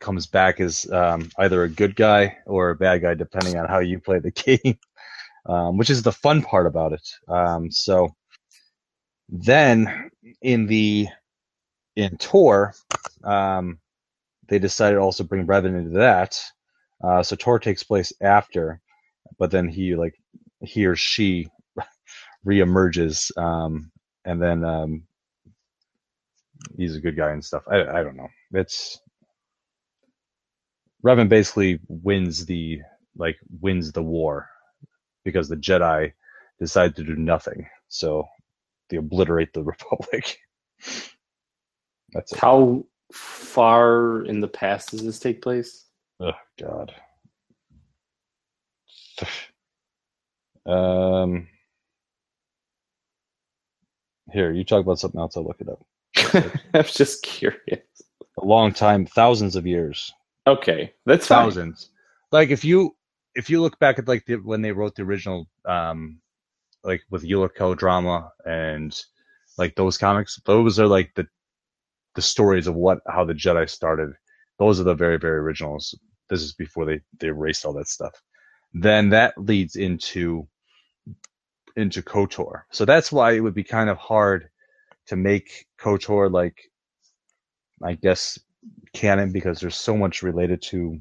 comes 0.00 0.26
back 0.26 0.60
as 0.60 0.90
um, 0.92 1.30
either 1.38 1.62
a 1.64 1.68
good 1.68 1.96
guy 1.96 2.36
or 2.46 2.70
a 2.70 2.76
bad 2.76 3.02
guy, 3.02 3.14
depending 3.14 3.56
on 3.58 3.68
how 3.68 3.78
you 3.80 3.98
play 4.00 4.18
the 4.18 4.30
game, 4.64 4.78
um, 5.46 5.76
which 5.76 5.90
is 5.90 6.02
the 6.02 6.12
fun 6.12 6.42
part 6.42 6.66
about 6.66 6.92
it. 6.92 7.08
Um, 7.28 7.70
so 7.70 8.14
then 9.28 10.10
in 10.42 10.66
the 10.66 11.08
in 11.96 12.16
Tor, 12.18 12.74
um, 13.24 13.78
they 14.48 14.58
decided 14.58 14.98
also 14.98 15.24
bring 15.24 15.46
Revan 15.46 15.78
into 15.78 15.98
that. 15.98 16.40
Uh, 17.02 17.22
so 17.22 17.36
Tor 17.36 17.58
takes 17.58 17.82
place 17.82 18.12
after, 18.20 18.80
but 19.38 19.50
then 19.50 19.68
he 19.68 19.94
like 19.94 20.14
he 20.62 20.86
or 20.86 20.96
she 20.96 21.48
reemerges, 22.46 23.36
um, 23.36 23.90
and 24.24 24.40
then 24.40 24.64
um, 24.64 25.02
he's 26.76 26.96
a 26.96 27.00
good 27.00 27.16
guy 27.16 27.30
and 27.30 27.44
stuff. 27.44 27.62
I 27.70 27.82
I 27.82 28.02
don't 28.02 28.16
know. 28.16 28.28
It's 28.52 29.00
Revan 31.04 31.28
basically 31.28 31.80
wins 31.88 32.46
the 32.46 32.80
like 33.16 33.38
wins 33.60 33.92
the 33.92 34.02
war 34.02 34.48
because 35.24 35.48
the 35.48 35.56
Jedi 35.56 36.12
decide 36.60 36.96
to 36.96 37.04
do 37.04 37.16
nothing. 37.16 37.68
So 37.88 38.26
they 38.90 38.98
obliterate 38.98 39.52
the 39.54 39.64
Republic. 39.64 40.38
That's 42.12 42.34
it. 42.34 42.38
How 42.38 42.84
far 43.12 44.24
in 44.24 44.40
the 44.40 44.48
past 44.48 44.90
does 44.92 45.04
this 45.04 45.18
take 45.20 45.42
place? 45.42 45.86
Oh 46.20 46.32
God. 46.60 46.94
Um. 50.66 51.48
Here, 54.32 54.52
you 54.52 54.64
talk 54.64 54.82
about 54.82 54.98
something 54.98 55.20
else. 55.20 55.36
I'll 55.36 55.44
look 55.44 55.60
it 55.60 55.68
up. 55.68 56.52
I'm 56.74 56.84
just 56.84 57.22
curious. 57.22 57.80
A 58.40 58.44
long 58.44 58.72
time, 58.72 59.06
thousands 59.06 59.56
of 59.56 59.66
years, 59.66 60.12
Okay, 60.48 60.94
that's 61.04 61.26
fine. 61.26 61.44
thousands. 61.44 61.90
Like 62.32 62.48
if 62.48 62.64
you 62.64 62.96
if 63.34 63.50
you 63.50 63.60
look 63.60 63.78
back 63.78 63.98
at 63.98 64.08
like 64.08 64.24
the, 64.26 64.36
when 64.36 64.62
they 64.62 64.72
wrote 64.72 64.94
the 64.94 65.02
original, 65.02 65.46
um, 65.66 66.20
like 66.82 67.02
with 67.10 67.22
Ulic 67.22 67.54
Qel-Droma 67.56 68.30
and 68.46 68.98
like 69.58 69.74
those 69.76 69.98
comics, 69.98 70.40
those 70.46 70.80
are 70.80 70.86
like 70.86 71.12
the 71.14 71.26
the 72.14 72.22
stories 72.22 72.66
of 72.66 72.74
what 72.74 73.00
how 73.06 73.24
the 73.24 73.34
Jedi 73.34 73.68
started. 73.68 74.10
Those 74.58 74.80
are 74.80 74.84
the 74.84 74.94
very 74.94 75.18
very 75.18 75.38
originals. 75.38 75.94
This 76.30 76.40
is 76.42 76.54
before 76.54 76.86
they 76.86 77.00
they 77.18 77.28
erased 77.28 77.66
all 77.66 77.74
that 77.74 77.88
stuff. 77.88 78.14
Then 78.72 79.10
that 79.10 79.36
leads 79.36 79.76
into 79.76 80.48
into 81.76 82.02
KOTOR. 82.02 82.62
So 82.72 82.86
that's 82.86 83.12
why 83.12 83.32
it 83.32 83.40
would 83.40 83.54
be 83.54 83.64
kind 83.64 83.90
of 83.90 83.98
hard 83.98 84.48
to 85.08 85.16
make 85.16 85.66
KOTOR 85.78 86.32
like 86.32 86.56
I 87.82 87.94
guess 87.94 88.38
canon 88.92 89.32
because 89.32 89.60
there's 89.60 89.76
so 89.76 89.96
much 89.96 90.22
related 90.22 90.62
to 90.62 91.00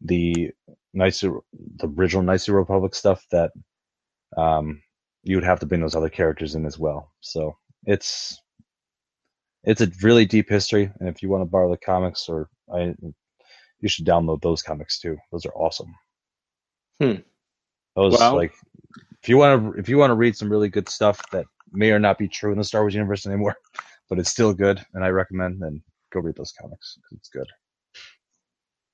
the 0.00 0.50
of, 0.94 1.42
the 1.76 1.88
original 1.96 2.22
the 2.22 2.52
Republic 2.52 2.94
stuff 2.94 3.24
that 3.30 3.50
um, 4.36 4.80
you 5.22 5.36
would 5.36 5.44
have 5.44 5.60
to 5.60 5.66
bring 5.66 5.80
those 5.80 5.96
other 5.96 6.08
characters 6.08 6.54
in 6.54 6.64
as 6.66 6.78
well. 6.78 7.12
So 7.20 7.56
it's 7.84 8.40
it's 9.64 9.80
a 9.80 9.90
really 10.02 10.24
deep 10.24 10.48
history, 10.48 10.90
and 10.98 11.08
if 11.08 11.22
you 11.22 11.28
want 11.28 11.42
to 11.42 11.50
borrow 11.50 11.70
the 11.70 11.76
comics, 11.76 12.28
or 12.28 12.48
I, 12.72 12.94
you 13.80 13.88
should 13.88 14.06
download 14.06 14.40
those 14.40 14.62
comics 14.62 14.98
too. 15.00 15.16
Those 15.32 15.46
are 15.46 15.54
awesome. 15.54 15.94
Hmm. 17.00 17.20
Those 17.96 18.18
Well- 18.18 18.36
like 18.36 18.52
if 19.22 19.28
you 19.28 19.36
want 19.36 19.74
to 19.74 19.80
if 19.80 19.88
you 19.88 19.98
want 19.98 20.10
to 20.10 20.14
read 20.14 20.36
some 20.36 20.50
really 20.50 20.68
good 20.68 20.88
stuff 20.88 21.20
that 21.30 21.44
may 21.72 21.90
or 21.90 21.98
not 21.98 22.18
be 22.18 22.28
true 22.28 22.52
in 22.52 22.58
the 22.58 22.64
Star 22.64 22.82
Wars 22.82 22.94
universe 22.94 23.26
anymore, 23.26 23.56
but 24.08 24.18
it's 24.18 24.30
still 24.30 24.54
good, 24.54 24.84
and 24.94 25.04
I 25.04 25.08
recommend 25.08 25.60
then 25.60 25.82
go 26.12 26.20
read 26.20 26.36
those 26.36 26.52
comics 26.60 26.96
because 26.96 27.18
it's 27.18 27.28
good. 27.28 27.46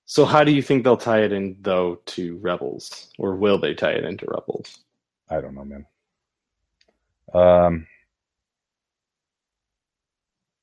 So, 0.06 0.24
how 0.24 0.44
do 0.44 0.52
you 0.52 0.62
think 0.62 0.84
they'll 0.84 0.96
tie 0.96 1.22
it 1.22 1.32
in, 1.32 1.56
though, 1.60 1.96
to 2.06 2.36
Rebels, 2.36 3.10
or 3.18 3.36
will 3.36 3.58
they 3.58 3.74
tie 3.74 3.92
it 3.92 4.04
into 4.04 4.26
Rebels? 4.26 4.78
I 5.30 5.40
don't 5.40 5.54
know, 5.54 5.64
man. 5.64 5.86
Um, 7.32 7.86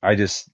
I 0.02 0.14
just, 0.14 0.50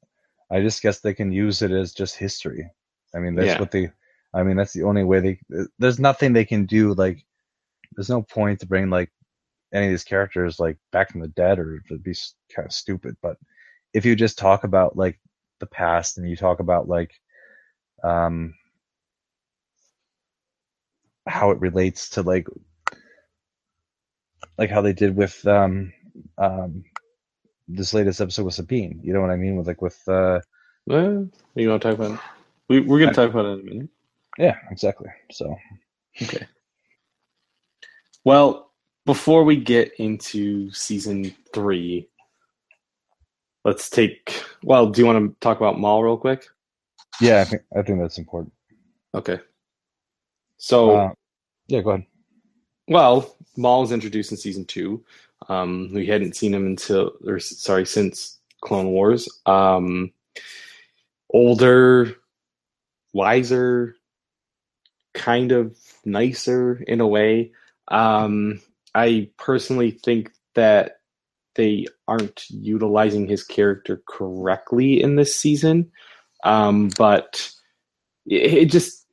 I 0.51 0.61
just 0.61 0.83
guess 0.83 1.01
they 1.01 1.15
can 1.15 1.31
use 1.33 1.63
it 1.63 1.71
as 1.71 1.93
just 1.93 2.17
history. 2.17 2.71
I 3.15 3.19
mean, 3.19 3.35
that's 3.35 3.49
Yeah. 3.49 3.59
what 3.59 3.71
they. 3.71 3.91
I 4.35 4.43
mean, 4.43 4.57
that's 4.57 4.73
the 4.73 4.83
only 4.85 5.05
way 5.05 5.21
they. 5.21 5.67
There's 5.79 5.99
nothing 5.99 6.33
they 6.33 6.45
can 6.45 6.67
do. 6.67 6.95
Like, 6.95 7.25
there's 7.93 8.11
no 8.11 8.23
point 8.23 8.61
to 8.61 8.67
bring 8.67 8.91
like 8.91 9.11
any 9.73 9.87
of 9.87 9.91
these 9.91 10.05
characters 10.05 10.59
like 10.59 10.79
back 10.93 11.11
from 11.11 11.21
the 11.21 11.29
dead, 11.29 11.59
or 11.59 11.83
it'd 11.91 12.03
be 12.03 12.15
kind 12.55 12.67
of 12.67 12.73
stupid. 12.73 13.17
But 13.23 13.37
if 13.95 14.05
you 14.05 14.17
just 14.17 14.39
talk 14.39 14.65
about 14.65 14.97
like 14.97 15.19
the 15.61 15.66
past 15.66 16.18
and 16.18 16.29
you 16.29 16.37
talk 16.37 16.61
about 16.61 16.88
like, 16.88 17.12
um, 18.05 18.55
how 21.27 21.51
it 21.51 21.61
relates 21.61 22.09
to 22.11 22.23
like 22.23 22.47
like 24.57 24.71
how 24.71 24.81
they 24.81 24.92
did 24.92 25.14
with 25.16 25.47
um 25.47 25.92
um 26.38 26.85
this 27.68 27.92
latest 27.92 28.21
episode 28.21 28.44
with 28.44 28.55
Sabine. 28.55 29.01
You 29.03 29.12
know 29.12 29.21
what 29.21 29.31
I 29.31 29.37
mean? 29.37 29.57
With 29.57 29.66
like 29.66 29.83
with 29.83 30.01
uh 30.09 30.40
Well, 30.87 31.29
you 31.55 31.68
want 31.68 31.83
to 31.83 31.88
talk 31.90 31.99
about 31.99 32.12
it? 32.12 32.21
We, 32.68 32.81
we're 32.81 32.99
going 32.99 33.11
to 33.11 33.14
talk 33.14 33.31
about 33.31 33.44
it 33.47 33.49
in 33.49 33.61
a 33.61 33.62
minute. 33.62 33.88
yeah, 34.38 34.57
exactly. 34.71 35.09
So 35.31 35.55
Okay. 36.23 36.47
Well, 38.25 38.73
before 39.07 39.44
we 39.44 39.57
get 39.57 39.92
into 39.99 40.71
season 40.73 41.35
three, 41.55 42.09
let's 43.68 43.88
take. 43.90 44.42
Well, 44.62 44.87
do 44.90 45.00
you 45.00 45.07
want 45.07 45.18
to 45.31 45.40
talk 45.40 45.59
about 45.59 45.78
Maul 45.78 46.02
real 46.02 46.16
quick? 46.16 46.46
yeah, 47.20 47.40
I 47.40 47.44
think 47.44 47.62
I 47.76 47.83
think 47.83 48.00
that's 48.00 48.18
important. 48.18 48.52
Okay. 49.14 49.38
So, 50.59 50.96
Uh, 50.96 51.12
yeah, 51.68 51.81
go 51.83 51.90
ahead. 51.90 52.07
well, 52.88 53.37
Maul 53.57 53.83
was 53.83 53.92
introduced 53.92 54.31
in 54.33 54.37
season 54.37 54.64
two. 54.64 55.04
Um, 55.48 55.90
we 55.94 56.07
hadn't 56.07 56.35
seen 56.37 56.52
him 56.52 56.66
until, 56.66 57.12
or 57.24 57.38
sorry, 57.38 57.87
since 57.87 58.38
Clone 58.61 58.88
Wars. 58.88 59.28
Um, 59.46 60.12
older, 61.33 62.16
wiser, 63.12 63.94
kind 65.14 65.52
of 65.52 65.76
nicer 66.04 66.83
in 66.88 67.00
a 67.00 67.07
way. 67.07 67.52
Um, 67.88 68.61
I 68.94 69.31
personally 69.38 69.92
think 69.92 70.33
that 70.54 70.98
they 71.59 71.87
aren't 72.07 72.49
utilizing 72.49 73.27
his 73.27 73.42
character 73.44 74.01
correctly 74.09 75.03
in 75.03 75.16
this 75.16 75.35
season. 75.35 75.90
Um, 76.44 76.88
but 76.97 77.51
it, 78.27 78.55
it 78.55 78.64
just 78.66 79.05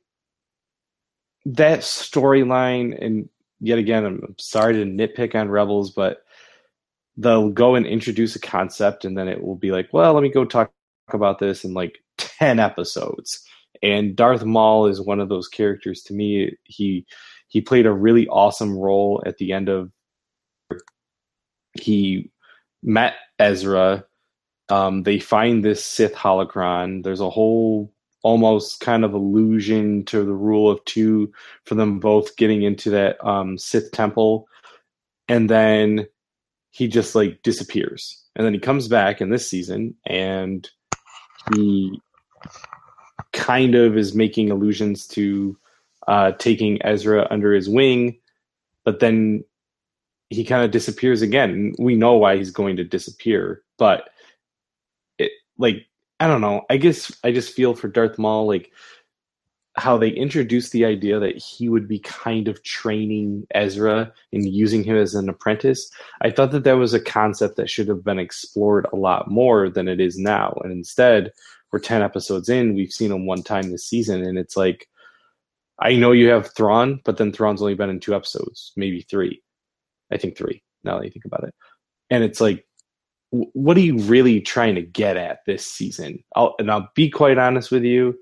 that 1.44 1.80
storyline, 1.80 2.96
and 3.04 3.28
yet 3.60 3.78
again, 3.78 4.04
I'm, 4.04 4.36
sorry 4.38 4.74
to 4.74 4.84
nitpick 4.84 5.34
on 5.34 5.48
Rebels, 5.48 5.90
but 5.90 6.22
they'll 7.16 7.50
go 7.50 7.74
and 7.74 7.84
introduce 7.84 8.36
a 8.36 8.40
concept, 8.40 9.04
and 9.04 9.18
then 9.18 9.26
it 9.26 9.42
will 9.42 9.56
be 9.56 9.72
like, 9.72 9.88
well, 9.92 10.14
let 10.14 10.22
me 10.22 10.30
go 10.30 10.44
talk 10.44 10.70
about 11.12 11.40
this 11.40 11.64
in 11.64 11.74
like 11.74 11.98
10 12.18 12.60
episodes. 12.60 13.44
And 13.82 14.14
Darth 14.14 14.44
Maul 14.44 14.86
is 14.86 15.00
one 15.00 15.18
of 15.18 15.28
those 15.28 15.48
characters 15.48 16.02
to 16.04 16.14
me. 16.14 16.56
He 16.62 17.04
he 17.48 17.60
played 17.60 17.86
a 17.86 17.92
really 17.92 18.28
awesome 18.28 18.76
role 18.76 19.22
at 19.26 19.36
the 19.38 19.52
end 19.52 19.68
of 19.68 19.90
he 21.80 22.30
met 22.86 23.14
Ezra. 23.38 24.06
Um, 24.70 25.02
they 25.02 25.18
find 25.18 25.62
this 25.62 25.84
Sith 25.84 26.14
holocron. 26.14 27.02
There's 27.02 27.20
a 27.20 27.28
whole 27.28 27.92
almost 28.22 28.80
kind 28.80 29.04
of 29.04 29.12
allusion 29.12 30.04
to 30.06 30.24
the 30.24 30.32
rule 30.32 30.70
of 30.70 30.84
two 30.84 31.32
for 31.64 31.76
them 31.76 32.00
both 32.00 32.36
getting 32.36 32.62
into 32.62 32.90
that 32.90 33.22
um, 33.24 33.58
Sith 33.58 33.92
temple, 33.92 34.48
and 35.28 35.50
then 35.50 36.06
he 36.70 36.88
just 36.88 37.14
like 37.14 37.42
disappears, 37.42 38.24
and 38.34 38.46
then 38.46 38.54
he 38.54 38.58
comes 38.58 38.88
back 38.88 39.20
in 39.20 39.30
this 39.30 39.48
season, 39.48 39.94
and 40.06 40.68
he 41.54 42.00
kind 43.32 43.74
of 43.74 43.96
is 43.96 44.14
making 44.14 44.50
allusions 44.50 45.06
to 45.06 45.56
uh, 46.08 46.32
taking 46.32 46.84
Ezra 46.84 47.26
under 47.30 47.52
his 47.52 47.68
wing, 47.68 48.18
but 48.84 49.00
then 49.00 49.44
he 50.30 50.44
kind 50.44 50.64
of 50.64 50.70
disappears 50.70 51.22
again. 51.22 51.72
We 51.78 51.94
know 51.94 52.14
why 52.14 52.36
he's 52.36 52.50
going 52.50 52.76
to 52.76 52.84
disappear, 52.84 53.62
but 53.78 54.08
it 55.18 55.32
like 55.58 55.86
I 56.18 56.26
don't 56.26 56.40
know. 56.40 56.62
I 56.70 56.76
guess 56.78 57.12
I 57.24 57.32
just 57.32 57.54
feel 57.54 57.74
for 57.74 57.88
Darth 57.88 58.18
Maul 58.18 58.46
like 58.46 58.72
how 59.76 59.98
they 59.98 60.08
introduced 60.08 60.72
the 60.72 60.86
idea 60.86 61.20
that 61.20 61.36
he 61.36 61.68
would 61.68 61.86
be 61.86 61.98
kind 61.98 62.48
of 62.48 62.62
training 62.62 63.46
Ezra 63.54 64.10
and 64.32 64.48
using 64.48 64.82
him 64.82 64.96
as 64.96 65.14
an 65.14 65.28
apprentice. 65.28 65.90
I 66.22 66.30
thought 66.30 66.50
that 66.52 66.64
that 66.64 66.78
was 66.78 66.94
a 66.94 67.00
concept 67.00 67.56
that 67.56 67.68
should 67.68 67.88
have 67.88 68.02
been 68.02 68.18
explored 68.18 68.86
a 68.92 68.96
lot 68.96 69.30
more 69.30 69.68
than 69.68 69.86
it 69.86 70.00
is 70.00 70.16
now. 70.18 70.58
And 70.64 70.72
instead, 70.72 71.30
we're 71.70 71.78
10 71.78 72.00
episodes 72.00 72.48
in, 72.48 72.74
we've 72.74 72.92
seen 72.92 73.12
him 73.12 73.26
one 73.26 73.42
time 73.42 73.70
this 73.70 73.86
season, 73.86 74.22
and 74.22 74.38
it's 74.38 74.56
like, 74.56 74.88
I 75.78 75.94
know 75.94 76.12
you 76.12 76.28
have 76.30 76.54
Thrawn, 76.54 77.00
but 77.04 77.18
then 77.18 77.32
Thrawn's 77.32 77.60
only 77.60 77.74
been 77.74 77.90
in 77.90 78.00
two 78.00 78.14
episodes, 78.14 78.72
maybe 78.76 79.02
three. 79.02 79.42
I 80.12 80.16
think 80.16 80.36
three, 80.36 80.62
now 80.84 80.98
that 80.98 81.04
you 81.04 81.10
think 81.10 81.24
about 81.24 81.44
it. 81.44 81.54
And 82.10 82.22
it's 82.22 82.40
like, 82.40 82.64
what 83.30 83.76
are 83.76 83.80
you 83.80 83.98
really 83.98 84.40
trying 84.40 84.76
to 84.76 84.82
get 84.82 85.16
at 85.16 85.40
this 85.46 85.66
season? 85.66 86.22
I'll, 86.36 86.54
and 86.58 86.70
I'll 86.70 86.88
be 86.94 87.10
quite 87.10 87.38
honest 87.38 87.70
with 87.70 87.82
you 87.82 88.16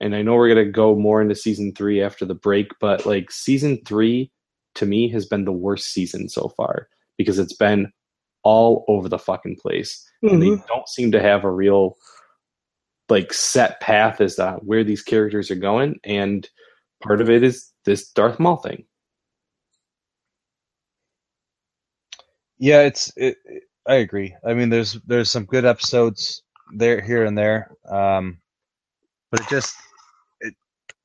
and 0.00 0.14
I 0.14 0.22
know 0.22 0.34
we're 0.34 0.48
gonna 0.48 0.64
go 0.70 0.94
more 0.94 1.22
into 1.22 1.34
season 1.34 1.72
three 1.74 2.02
after 2.02 2.24
the 2.24 2.34
break, 2.34 2.72
but 2.80 3.06
like 3.06 3.30
season 3.30 3.80
three 3.86 4.30
to 4.74 4.86
me 4.86 5.08
has 5.10 5.26
been 5.26 5.44
the 5.44 5.52
worst 5.52 5.92
season 5.92 6.28
so 6.28 6.52
far 6.56 6.88
because 7.16 7.38
it's 7.38 7.54
been 7.54 7.90
all 8.42 8.84
over 8.88 9.08
the 9.08 9.18
fucking 9.18 9.56
place, 9.56 10.04
mm-hmm. 10.22 10.34
and 10.34 10.42
they 10.42 10.48
mm-hmm. 10.48 10.66
don't 10.66 10.88
seem 10.88 11.12
to 11.12 11.22
have 11.22 11.44
a 11.44 11.50
real 11.50 11.96
like 13.08 13.32
set 13.32 13.80
path 13.80 14.20
as 14.20 14.36
to 14.36 14.58
where 14.62 14.84
these 14.84 15.02
characters 15.02 15.50
are 15.50 15.56
going, 15.56 15.98
and 16.04 16.48
part 17.02 17.20
of 17.20 17.30
it 17.30 17.42
is 17.42 17.72
this 17.84 18.10
Darth 18.10 18.38
Maul 18.38 18.56
thing. 18.56 18.84
Yeah, 22.58 22.82
it's 22.82 23.12
it, 23.16 23.36
it, 23.44 23.62
I 23.86 23.96
agree. 23.96 24.34
I 24.44 24.54
mean, 24.54 24.70
there's 24.70 24.94
there's 25.06 25.30
some 25.30 25.44
good 25.44 25.64
episodes 25.64 26.42
there 26.74 27.00
here 27.00 27.24
and 27.24 27.36
there, 27.36 27.70
um, 27.88 28.38
but 29.30 29.40
it 29.40 29.48
just 29.48 29.74
it 30.40 30.54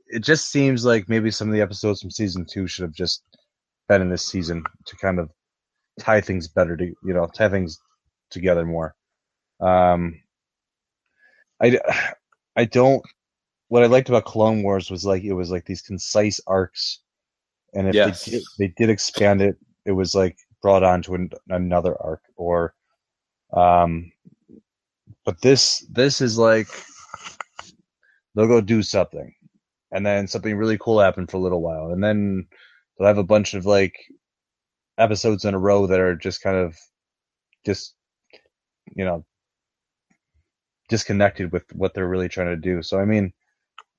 it 0.07 0.19
just 0.23 0.51
seems 0.51 0.85
like 0.85 1.09
maybe 1.09 1.31
some 1.31 1.47
of 1.47 1.53
the 1.53 1.61
episodes 1.61 2.01
from 2.01 2.11
season 2.11 2.45
two 2.49 2.67
should 2.67 2.83
have 2.83 2.93
just 2.93 3.23
been 3.87 4.01
in 4.01 4.09
this 4.09 4.25
season 4.25 4.63
to 4.85 4.95
kind 4.97 5.19
of 5.19 5.29
tie 5.99 6.21
things 6.21 6.47
better 6.47 6.77
to 6.77 6.85
you 6.85 7.13
know 7.13 7.27
tie 7.27 7.49
things 7.49 7.79
together 8.29 8.65
more. 8.65 8.95
Um, 9.59 10.21
I 11.61 11.79
I 12.55 12.65
don't. 12.65 13.03
What 13.67 13.83
I 13.83 13.87
liked 13.87 14.09
about 14.09 14.25
Clone 14.25 14.63
Wars 14.63 14.91
was 14.91 15.05
like 15.05 15.23
it 15.23 15.33
was 15.33 15.51
like 15.51 15.65
these 15.65 15.81
concise 15.81 16.39
arcs, 16.47 16.99
and 17.73 17.87
if 17.87 17.95
yes. 17.95 18.25
they, 18.25 18.31
did, 18.31 18.43
they 18.59 18.67
did 18.77 18.89
expand 18.89 19.41
it, 19.41 19.55
it 19.85 19.91
was 19.91 20.13
like 20.13 20.37
brought 20.61 20.83
on 20.83 21.01
to 21.01 21.15
an, 21.15 21.29
another 21.49 21.95
arc 22.01 22.21
or 22.35 22.73
um 23.53 24.11
but 25.25 25.41
this 25.41 25.85
this 25.91 26.21
is 26.21 26.37
like 26.37 26.67
they'll 28.35 28.47
go 28.47 28.61
do 28.61 28.81
something 28.81 29.33
and 29.91 30.05
then 30.05 30.27
something 30.27 30.55
really 30.55 30.77
cool 30.77 30.99
happened 30.99 31.29
for 31.29 31.37
a 31.37 31.41
little 31.41 31.61
while, 31.61 31.91
and 31.91 32.03
then 32.03 32.47
they'll 32.97 33.07
have 33.07 33.17
a 33.17 33.23
bunch 33.23 33.53
of 33.53 33.65
like 33.65 33.95
episodes 34.97 35.45
in 35.45 35.53
a 35.53 35.59
row 35.59 35.87
that 35.87 35.99
are 35.99 36.15
just 36.15 36.41
kind 36.41 36.57
of 36.57 36.77
just 37.65 37.95
you 38.95 39.05
know 39.05 39.25
disconnected 40.89 41.51
with 41.51 41.63
what 41.73 41.93
they're 41.93 42.07
really 42.07 42.29
trying 42.29 42.47
to 42.47 42.55
do. 42.55 42.81
So 42.81 42.99
I 42.99 43.05
mean, 43.05 43.33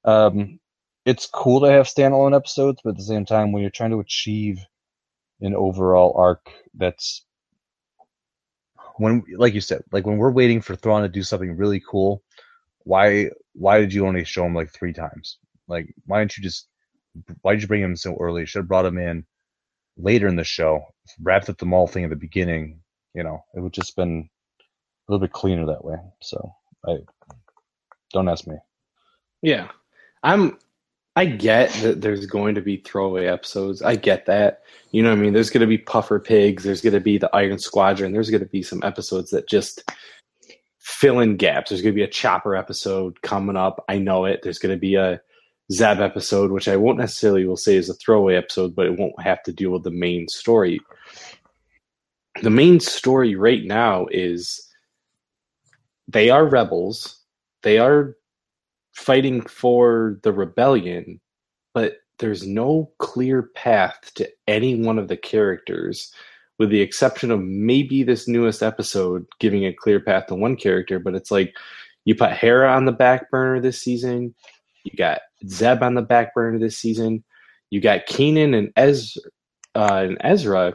um, 0.05 0.59
it's 1.05 1.27
cool 1.27 1.61
to 1.61 1.71
have 1.71 1.87
standalone 1.87 2.35
episodes, 2.37 2.81
but 2.83 2.91
at 2.91 2.97
the 2.97 3.05
same 3.05 3.25
time, 3.27 3.53
when 3.53 3.63
you're 3.63 3.71
trying 3.71 3.91
to 3.91 4.01
achieve 4.01 4.59
an 5.43 5.55
overall 5.55 6.15
arc 6.17 6.51
that's 6.75 7.27
when 8.97 9.23
like 9.37 9.55
you 9.55 9.61
said 9.61 9.83
like 9.93 10.07
when 10.07 10.19
we're 10.19 10.31
waiting 10.31 10.61
for 10.61 10.75
Thrawn 10.75 11.03
to 11.03 11.09
do 11.09 11.23
something 11.23 11.57
really 11.57 11.83
cool 11.89 12.23
why 12.85 13.31
why 13.53 13.81
did 13.81 13.93
you 13.93 14.07
only 14.07 14.25
show 14.25 14.45
him 14.45 14.55
like 14.55 14.73
three 14.73 14.93
times 14.93 15.39
like, 15.73 15.95
why 16.07 16.21
didn't 16.21 16.37
you 16.37 16.43
just? 16.43 16.69
Why 17.43 17.53
did 17.53 17.63
you 17.63 17.69
bring 17.69 17.83
him 17.83 17.97
so 17.97 18.17
early? 18.21 18.47
Should 18.47 18.61
have 18.61 18.69
brought 18.69 18.87
him 18.87 18.99
in 18.99 19.25
later 19.97 20.29
in 20.29 20.37
the 20.37 20.45
show. 20.45 20.85
Wrapped 21.21 21.49
up 21.49 21.59
the 21.59 21.67
Maul 21.67 21.87
thing 21.87 22.05
at 22.05 22.11
the 22.11 22.17
beginning. 22.17 22.81
You 23.15 23.23
know, 23.23 23.45
it 23.55 23.61
would 23.61 23.73
just 23.73 23.97
been 23.97 24.29
a 24.61 25.13
little 25.13 25.27
bit 25.27 25.33
cleaner 25.33 25.67
that 25.67 25.85
way. 25.85 25.97
So 26.23 26.55
I 26.87 26.99
don't 28.13 28.29
ask 28.29 28.47
me. 28.47 28.57
Yeah, 29.43 29.69
I'm. 30.23 30.59
I 31.15 31.27
get 31.27 31.71
that 31.83 32.01
there's 32.01 32.27
going 32.27 32.55
to 32.55 32.63
be 32.63 32.79
throwaway 32.79 33.27
episodes. 33.27 33.83
I 33.83 33.97
get 33.97 34.27
that. 34.27 34.63
You 34.93 35.03
know 35.03 35.11
what 35.11 35.19
I 35.19 35.23
mean? 35.23 35.33
There's 35.35 35.51
going 35.51 35.61
to 35.61 35.67
be 35.67 35.79
Puffer 35.79 36.19
Pigs. 36.19 36.65
There's 36.65 36.81
going 36.81 36.95
to 36.95 37.01
be 37.01 37.19
the 37.19 37.35
Iron 37.35 37.59
Squadron. 37.59 38.13
There's 38.13 38.31
going 38.31 38.43
to 38.43 38.49
be 38.49 38.63
some 38.63 38.83
episodes 38.83 39.31
that 39.31 39.49
just 39.49 39.91
fill 40.81 41.21
in 41.21 41.37
gaps. 41.37 41.71
There's 41.71 41.83
going 41.83 41.93
to 41.95 41.99
be 41.99 42.03
a 42.05 42.09
Chopper 42.09 42.57
episode 42.57 43.21
coming 43.23 43.57
up. 43.57 43.85
I 43.89 43.99
know 43.99 44.25
it. 44.25 44.41
There's 44.43 44.59
going 44.59 44.75
to 44.75 44.81
be 44.81 44.95
a 44.95 45.21
Zeb 45.71 46.01
episode, 46.01 46.51
which 46.51 46.69
I 46.69 46.77
won't 46.77 46.99
necessarily 46.99 47.47
will 47.47 47.57
say 47.57 47.77
is 47.77 47.89
a 47.89 47.95
throwaway 47.95 48.37
episode, 48.37 48.75
but 48.75 48.87
it 48.87 48.99
won't 48.99 49.21
have 49.21 49.43
to 49.45 49.53
deal 49.53 49.71
with 49.71 49.85
the 49.85 49.91
main 49.91 50.29
story. 50.29 50.81
The 52.43 52.51
main 52.51 52.81
story 52.81 53.35
right 53.35 53.65
now 53.65 54.07
is 54.11 54.67
they 56.09 56.31
are 56.31 56.47
rebels. 56.47 57.21
They 57.63 57.79
are 57.79 58.17
fighting 58.93 59.43
for 59.43 60.19
the 60.23 60.33
rebellion, 60.33 61.21
but 61.75 61.97
there's 62.19 62.47
no 62.47 62.91
clear 62.99 63.43
path 63.55 64.13
to 64.15 64.29
any 64.47 64.77
one 64.77 64.99
of 64.99 65.09
the 65.09 65.17
characters, 65.17 66.13
with 66.59 66.71
the 66.71 66.81
exception 66.81 67.31
of 67.31 67.41
maybe 67.41 68.03
this 68.03 68.29
newest 68.29 68.63
episode 68.63 69.27
giving 69.41 69.65
a 69.65 69.73
clear 69.73 69.99
path 69.99 70.27
to 70.27 70.35
one 70.35 70.57
character. 70.57 70.99
But 70.99 71.15
it's 71.15 71.31
like 71.31 71.55
you 72.05 72.15
put 72.15 72.33
Hera 72.33 72.71
on 72.73 72.85
the 72.85 72.93
back 72.93 73.31
burner 73.31 73.61
this 73.61 73.81
season, 73.81 74.35
you 74.85 74.93
got 74.97 75.21
Zeb 75.49 75.83
on 75.83 75.95
the 75.95 76.03
back 76.03 76.35
burner 76.35 76.59
this 76.59 76.79
season. 76.79 77.25
You 77.71 77.81
got 77.81 78.07
Kanan 78.07 78.57
and, 78.57 78.73
Ez- 78.77 79.17
uh, 79.75 80.05
and 80.05 80.19
Ezra 80.21 80.75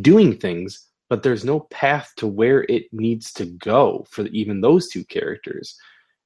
doing 0.00 0.36
things, 0.36 0.86
but 1.08 1.22
there's 1.22 1.44
no 1.44 1.60
path 1.60 2.12
to 2.16 2.26
where 2.26 2.64
it 2.68 2.84
needs 2.92 3.32
to 3.34 3.46
go 3.46 4.06
for 4.10 4.26
even 4.26 4.60
those 4.60 4.88
two 4.88 5.04
characters. 5.04 5.78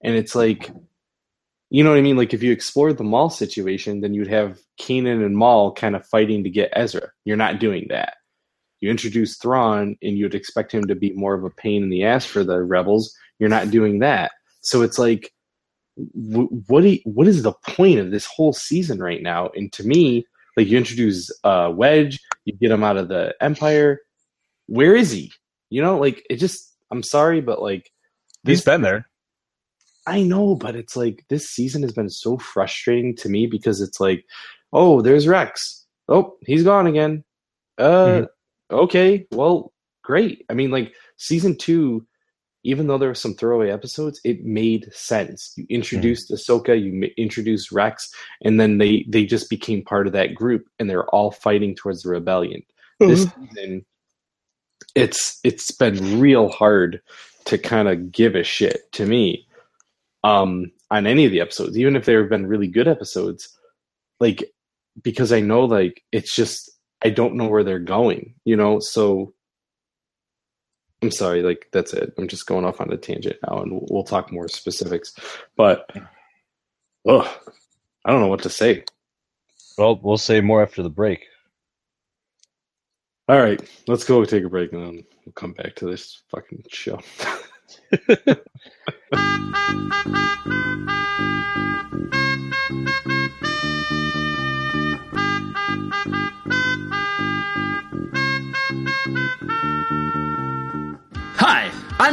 And 0.03 0.15
it's 0.15 0.35
like, 0.35 0.71
you 1.71 1.83
know 1.83 1.91
what 1.91 1.99
I 1.99 2.03
mean? 2.03 2.17
Like 2.17 2.35
if 2.35 2.43
you 2.43 2.53
explored 2.53 2.99
the 2.99 3.05
Maul 3.05 3.31
situation, 3.31 4.01
then 4.01 4.15
you'd 4.15 4.29
have 4.29 4.59
Kanan 4.81 5.25
and 5.25 5.37
Maul 5.37 5.73
kind 5.73 5.97
of 5.97 6.07
fighting 6.07 6.45
to 6.45 6.51
get 6.51 6.73
Ezra. 6.75 7.11
You're 7.25 7.37
not 7.37 7.61
doing 7.61 7.87
that. 7.89 8.15
You 8.81 8.91
introduce 8.91 9.37
Thrawn, 9.37 9.97
and 10.03 10.19
you'd 10.19 10.35
expect 10.35 10.73
him 10.73 10.87
to 10.89 10.97
be 10.97 11.13
more 11.13 11.35
of 11.35 11.45
a 11.45 11.51
pain 11.51 11.85
in 11.85 11.89
the 11.89 12.05
ass 12.05 12.27
for 12.27 12.43
the 12.43 12.61
rebels. 12.61 13.15
You're 13.39 13.49
not 13.49 13.71
doing 13.71 14.01
that. 14.01 14.33
So 14.61 14.83
it's 14.83 14.99
like 14.99 15.33
what 15.95 16.83
you, 16.83 16.99
what 17.05 17.29
is 17.29 17.43
the 17.43 17.53
point 17.53 18.01
of 18.01 18.11
this 18.11 18.27
whole 18.27 18.53
season 18.53 18.99
right 18.99 19.23
now? 19.23 19.51
And 19.55 19.73
to 19.75 19.85
me, 19.85 20.27
like 20.57 20.67
you 20.67 20.77
introduce 20.77 21.31
uh, 21.45 21.71
Wedge, 21.73 22.19
you 22.45 22.55
get 22.55 22.73
him 22.73 22.83
out 22.83 22.97
of 22.97 23.09
the 23.09 23.35
Empire. 23.41 24.01
Where 24.67 24.97
is 24.97 25.13
he? 25.13 25.33
You 25.71 25.81
know, 25.81 25.99
like 25.99 26.25
it 26.29 26.37
just. 26.37 26.69
I'm 26.91 27.03
sorry, 27.03 27.41
but 27.41 27.63
like 27.63 27.91
this, 28.45 28.59
he's 28.59 28.65
been 28.65 28.83
there. 28.83 29.09
I 30.07 30.23
know, 30.23 30.55
but 30.55 30.75
it's 30.75 30.97
like 30.97 31.25
this 31.29 31.49
season 31.49 31.83
has 31.83 31.93
been 31.93 32.11
so 32.11 32.39
frustrating 32.39 33.15
to 33.17 33.29
me 33.29 33.47
because 33.47 33.81
it's 33.81 34.01
like, 34.01 34.25
oh, 34.73 35.01
there's 35.01 35.29
Rex. 35.29 35.85
Oh, 36.09 36.37
he's 36.45 36.65
gone 36.65 36.87
again. 36.87 37.25
Uh, 37.79 38.07
mm-hmm. 38.07 38.75
okay, 38.75 39.27
well, 39.31 39.73
great. 40.03 40.45
I 40.51 40.55
mean, 40.55 40.71
like 40.71 40.93
season 41.17 41.57
two 41.57 42.07
even 42.65 42.87
though 42.87 42.99
there 42.99 43.09
were 43.09 43.15
some 43.15 43.35
throwaway 43.35 43.71
episodes, 43.71 44.21
it 44.25 44.45
made 44.45 44.93
sense. 44.93 45.53
You 45.57 45.67
introduced 45.69 46.31
mm. 46.31 46.37
Ahsoka, 46.37 46.81
you 46.81 47.11
introduced 47.17 47.73
Rex, 47.73 48.11
and 48.43 48.61
then 48.61 48.79
they 48.79 49.05
they 49.09 49.25
just 49.25 49.51
became 49.51 49.83
part 49.83 50.07
of 50.07 50.13
that 50.13 50.35
group, 50.35 50.67
and 50.79 50.89
they're 50.89 51.09
all 51.09 51.31
fighting 51.31 51.75
towards 51.75 52.03
the 52.03 52.11
rebellion. 52.11 52.63
Mm-hmm. 53.01 53.09
This 53.09 53.23
season, 53.23 53.85
it's 54.95 55.41
it's 55.43 55.71
been 55.73 56.21
real 56.21 56.49
hard 56.49 57.01
to 57.47 57.59
kind 57.59 57.89
of 57.89 58.13
give 58.13 58.37
a 58.37 58.45
shit 58.45 58.93
to 58.93 59.07
me 59.07 59.47
um, 60.25 60.71
on 60.91 61.07
any 61.07 61.25
of 61.25 61.33
the 61.33 61.41
episodes, 61.41 61.79
even 61.79 61.97
if 61.97 62.05
they've 62.05 62.29
been 62.29 62.47
really 62.47 62.69
good 62.69 62.89
episodes, 62.89 63.57
like 64.21 64.53
because 65.03 65.33
I 65.33 65.41
know 65.41 65.65
like 65.65 66.03
it's 66.13 66.35
just 66.35 66.71
I 67.03 67.11
don't 67.11 67.35
know 67.35 67.49
where 67.49 67.65
they're 67.65 67.79
going, 67.79 68.35
you 68.45 68.57
know. 68.57 68.79
So 68.81 69.35
I'm 71.03 71.11
sorry, 71.11 71.43
like 71.43 71.69
that's 71.73 71.93
it. 71.93 72.13
I'm 72.17 72.29
just 72.29 72.47
going 72.47 72.65
off 72.65 72.81
on 72.81 72.93
a 72.93 72.97
tangent 72.97 73.37
now, 73.49 73.63
and 73.63 73.73
we'll, 73.73 73.87
we'll 73.91 74.05
talk 74.05 74.31
more 74.31 74.49
specifics. 74.49 75.15
But, 75.57 75.91
oh, 77.07 77.39
I 78.05 78.13
don't 78.13 78.21
know 78.21 78.29
what 78.29 78.43
to 78.43 78.51
say. 78.51 78.85
Well, 79.77 79.99
we'll 80.01 80.19
say 80.19 80.41
more 80.41 80.63
after 80.63 80.83
the 80.83 80.91
break. 80.91 81.25
All 83.29 83.41
right, 83.41 83.61
let's 83.89 84.05
go 84.05 84.25
take 84.25 84.45
a 84.45 84.49
break, 84.49 84.73
and 84.73 84.83
then 84.83 85.05
we'll 85.25 85.33
come 85.33 85.53
back 85.53 85.75
to 85.77 85.87
this 85.87 86.23
fucking 86.31 86.65
show. 86.69 87.01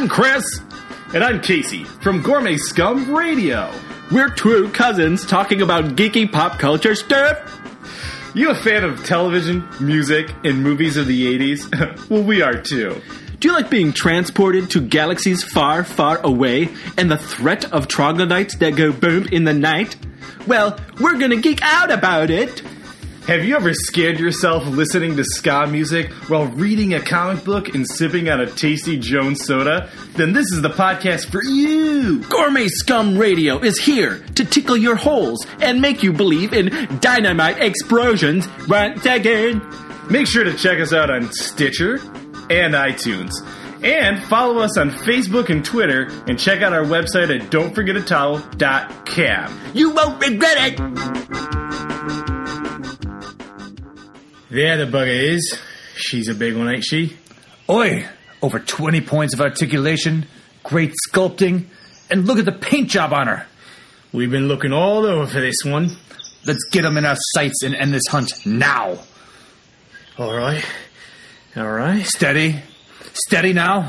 I'm 0.00 0.08
Chris. 0.08 0.44
And 1.12 1.22
I'm 1.22 1.42
Casey 1.42 1.84
from 1.84 2.22
Gourmet 2.22 2.56
Scum 2.56 3.14
Radio. 3.14 3.70
We're 4.10 4.30
true 4.30 4.70
cousins 4.70 5.26
talking 5.26 5.60
about 5.60 5.96
geeky 5.96 6.30
pop 6.30 6.58
culture 6.58 6.94
stuff. 6.94 7.60
You 8.32 8.50
a 8.50 8.54
fan 8.54 8.82
of 8.82 9.04
television, 9.04 9.68
music, 9.78 10.32
and 10.42 10.62
movies 10.62 10.96
of 10.96 11.06
the 11.06 11.38
80s? 11.38 12.08
well, 12.08 12.22
we 12.22 12.40
are 12.40 12.54
too. 12.54 13.02
Do 13.40 13.48
you 13.48 13.54
like 13.54 13.70
being 13.70 13.94
transported 13.94 14.68
to 14.72 14.82
galaxies 14.82 15.42
far, 15.42 15.82
far 15.82 16.20
away 16.22 16.68
and 16.98 17.10
the 17.10 17.16
threat 17.16 17.72
of 17.72 17.88
troglodytes 17.88 18.56
that 18.56 18.76
go 18.76 18.92
boom 18.92 19.28
in 19.32 19.44
the 19.44 19.54
night? 19.54 19.96
Well, 20.46 20.78
we're 21.00 21.16
gonna 21.16 21.38
geek 21.38 21.62
out 21.62 21.90
about 21.90 22.28
it. 22.28 22.60
Have 23.26 23.42
you 23.42 23.56
ever 23.56 23.72
scared 23.72 24.20
yourself 24.20 24.66
listening 24.66 25.16
to 25.16 25.24
ska 25.24 25.66
music 25.66 26.10
while 26.28 26.48
reading 26.48 26.92
a 26.92 27.00
comic 27.00 27.42
book 27.42 27.74
and 27.74 27.88
sipping 27.88 28.28
on 28.28 28.42
a 28.42 28.46
tasty 28.46 28.98
Jones 28.98 29.42
soda? 29.46 29.88
Then 30.16 30.34
this 30.34 30.52
is 30.52 30.60
the 30.60 30.68
podcast 30.68 31.30
for 31.30 31.42
you! 31.42 32.22
Gourmet 32.24 32.68
Scum 32.68 33.16
Radio 33.16 33.58
is 33.60 33.78
here 33.78 34.22
to 34.34 34.44
tickle 34.44 34.76
your 34.76 34.96
holes 34.96 35.46
and 35.60 35.80
make 35.80 36.02
you 36.02 36.12
believe 36.12 36.52
in 36.52 36.98
dynamite 37.00 37.58
explosions 37.58 38.46
once 38.68 39.06
again. 39.06 39.62
Make 40.10 40.26
sure 40.26 40.44
to 40.44 40.54
check 40.54 40.78
us 40.78 40.92
out 40.92 41.08
on 41.08 41.32
Stitcher 41.32 42.00
and 42.50 42.74
iTunes. 42.74 43.30
And 43.82 44.22
follow 44.24 44.58
us 44.58 44.76
on 44.76 44.90
Facebook 44.90 45.48
and 45.48 45.64
Twitter, 45.64 46.10
and 46.26 46.38
check 46.38 46.60
out 46.60 46.74
our 46.74 46.84
website 46.84 47.34
at 47.34 47.50
don'tforgetatowel.com. 47.50 49.60
You 49.72 49.94
won't 49.94 50.20
regret 50.20 50.56
it! 50.58 50.76
There 54.50 54.76
the 54.76 54.86
bugger 54.86 55.34
is. 55.34 55.58
She's 55.94 56.28
a 56.28 56.34
big 56.34 56.56
one, 56.56 56.68
ain't 56.68 56.84
she? 56.84 57.16
Oi! 57.68 58.06
Over 58.42 58.58
20 58.58 59.00
points 59.02 59.32
of 59.32 59.40
articulation, 59.40 60.26
great 60.64 60.92
sculpting, 61.08 61.66
and 62.10 62.26
look 62.26 62.38
at 62.38 62.44
the 62.44 62.52
paint 62.52 62.90
job 62.90 63.12
on 63.12 63.28
her. 63.28 63.46
We've 64.12 64.30
been 64.30 64.48
looking 64.48 64.72
all 64.72 65.06
over 65.06 65.26
for 65.26 65.40
this 65.40 65.62
one. 65.64 65.96
Let's 66.44 66.64
get 66.70 66.82
them 66.82 66.96
in 66.96 67.04
our 67.04 67.16
sights 67.34 67.62
and 67.62 67.74
end 67.74 67.94
this 67.94 68.06
hunt 68.08 68.44
now. 68.44 68.98
All 70.18 70.34
right. 70.34 70.64
All 71.56 71.70
right. 71.70 72.06
Steady. 72.06 72.62
Steady 73.12 73.52
now. 73.52 73.80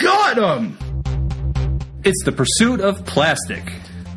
Got 0.00 0.38
him! 0.38 0.78
It's 2.04 2.24
the 2.24 2.30
pursuit 2.30 2.80
of 2.80 3.04
plastic. 3.04 3.64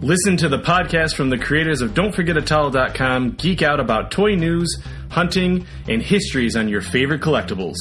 Listen 0.02 0.38
to 0.38 0.50
the 0.50 0.60
podcast 0.60 1.16
from 1.16 1.32
the 1.32 1.39
creators 1.39 1.82
of 1.82 1.91
Don'tForgetAtowel.com. 1.95 3.32
Geek 3.32 3.64
out 3.64 3.80
about 3.80 4.12
toy 4.12 4.36
news, 4.36 4.78
hunting, 5.10 5.66
and 5.88 6.02
histories 6.04 6.56
on 6.56 6.68
your 6.68 6.82
favorite 6.82 7.22
collectibles. 7.22 7.78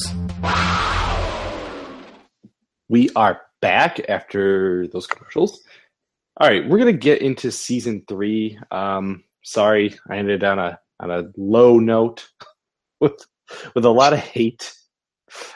We 2.88 3.10
are 3.16 3.42
back 3.60 4.00
after 4.08 4.86
those 4.88 5.06
commercials. 5.06 5.62
All 6.38 6.48
right, 6.48 6.66
we're 6.66 6.78
gonna 6.78 6.92
get 6.92 7.20
into 7.20 7.50
season 7.50 8.04
three. 8.08 8.58
Um, 8.70 9.24
sorry, 9.44 9.94
I 10.08 10.16
ended 10.16 10.42
on 10.42 10.58
a 10.58 10.78
on 11.00 11.10
a 11.10 11.24
low 11.36 11.78
note 11.78 12.28
with 13.00 13.26
with 13.74 13.84
a 13.84 13.90
lot 13.90 14.12
of 14.12 14.18
hate, 14.20 14.74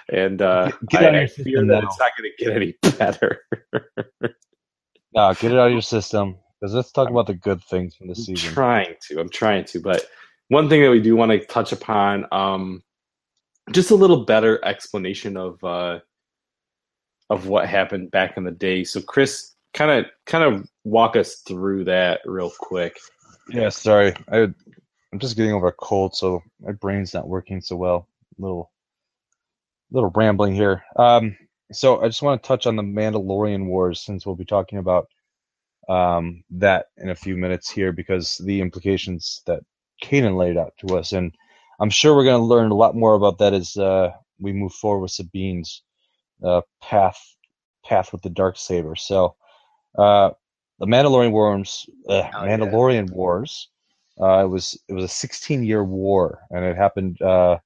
and 0.09 0.41
uh, 0.43 0.73
Get- 0.89 0.89
get 0.89 1.03
I, 1.03 1.07
out 1.07 1.13
your 1.15 1.23
I 1.23 1.27
system 1.27 1.45
fear 1.45 1.61
that 1.67 1.83
now. 1.83 1.89
it's 1.89 1.99
not 1.99 2.13
gonna 2.17 2.31
get 2.39 2.57
any 2.57 2.75
better. 2.99 3.43
No, 5.15 5.35
get 5.35 5.53
it 5.53 5.59
out 5.59 5.69
of 5.69 5.73
your 5.73 5.83
system. 5.83 6.37
Because 6.61 6.75
let's 6.75 6.93
talk 6.93 7.09
about 7.11 7.27
the 7.27 7.35
good 7.35 7.63
things 7.65 7.95
from 7.97 8.09
this 8.09 8.29
I'm 8.29 8.37
season. 8.37 8.53
trying 8.53 8.95
to. 9.09 9.21
I'm 9.21 9.31
trying 9.31 9.65
to. 9.67 9.81
But 9.81 10.05
one 10.49 10.69
thing 10.69 10.83
that 10.83 10.91
we 10.91 11.01
do 11.01 11.17
want 11.17 11.33
to 11.33 11.45
touch 11.47 11.73
upon, 11.73 12.27
um, 12.33 12.83
just 13.73 13.91
a 13.91 13.95
little 13.95 14.25
better 14.25 14.63
explanation 14.65 15.37
of 15.39 15.63
uh, 15.65 16.01
of 17.31 17.47
what 17.47 17.67
happened 17.69 18.11
back 18.11 18.37
in 18.37 18.45
the 18.45 18.51
day. 18.51 18.85
So, 18.85 19.01
Chris, 19.01 19.55
kind 19.73 19.91
of 19.91 20.07
kind 20.27 20.45
of 20.45 20.69
walk 20.85 21.17
us 21.17 21.37
through 21.47 21.85
that 21.85 22.21
real 22.27 22.53
quick. 22.59 22.99
Yeah, 23.49 23.71
sorry. 23.71 24.15
I, 24.31 24.49
I'm 25.13 25.19
just 25.19 25.37
getting 25.37 25.53
over 25.53 25.69
a 25.69 25.73
cold, 25.73 26.15
so 26.15 26.43
my 26.61 26.73
brain's 26.73 27.15
not 27.15 27.29
working 27.29 27.61
so 27.61 27.77
well. 27.77 28.09
little, 28.39 28.71
little 29.91 30.11
rambling 30.15 30.55
here. 30.55 30.85
Um, 30.97 31.37
so 31.73 32.01
I 32.01 32.07
just 32.07 32.23
want 32.23 32.43
to 32.43 32.47
touch 32.47 32.67
on 32.67 32.77
the 32.77 32.83
Mandalorian 32.83 33.67
Wars 33.67 34.01
since 34.01 34.25
we'll 34.25 34.37
be 34.37 34.45
talking 34.45 34.79
about 34.79 35.09
um, 35.89 36.45
that 36.51 36.87
in 36.97 37.11
a 37.11 37.17
few 37.17 37.37
minutes 37.37 37.71
here 37.71 37.93
because 37.93 38.39
the 38.39 38.61
implications 38.61 39.43
that 39.47 39.63
Kanan 40.03 40.37
laid 40.37 40.57
out 40.57 40.75
to 40.79 40.97
us, 40.97 41.13
and 41.13 41.35
I'm 41.81 41.91
sure 41.91 42.15
we're 42.15 42.25
going 42.25 42.41
to 42.41 42.47
learn 42.47 42.71
a 42.71 42.77
lot 42.77 42.95
more 42.95 43.15
about 43.15 43.39
that 43.39 43.55
as 43.55 43.77
uh, 43.77 44.13
we 44.39 44.53
move 44.53 44.73
forward 44.73 45.03
with 45.03 45.13
Sabine's 45.13 45.83
uh, 46.45 46.63
path 46.81 47.37
path 47.85 48.13
with 48.13 48.23
the 48.23 48.31
dark 48.31 48.57
saber. 48.57 48.95
So, 48.97 49.37
uh, 49.99 50.31
the 50.79 50.87
Mandalorian 50.87 51.33
Wars, 51.33 51.89
uh, 52.09 52.15
yeah. 52.15 52.31
Mandalorian 52.33 53.11
Wars. 53.11 53.69
Uh, 54.21 54.45
it 54.45 54.49
was 54.49 54.79
it 54.89 54.93
was 54.93 55.05
a 55.05 55.09
16 55.09 55.63
year 55.65 55.83
war, 55.85 56.41
and 56.51 56.65
it 56.65 56.77
happened. 56.77 57.21
Uh, 57.23 57.59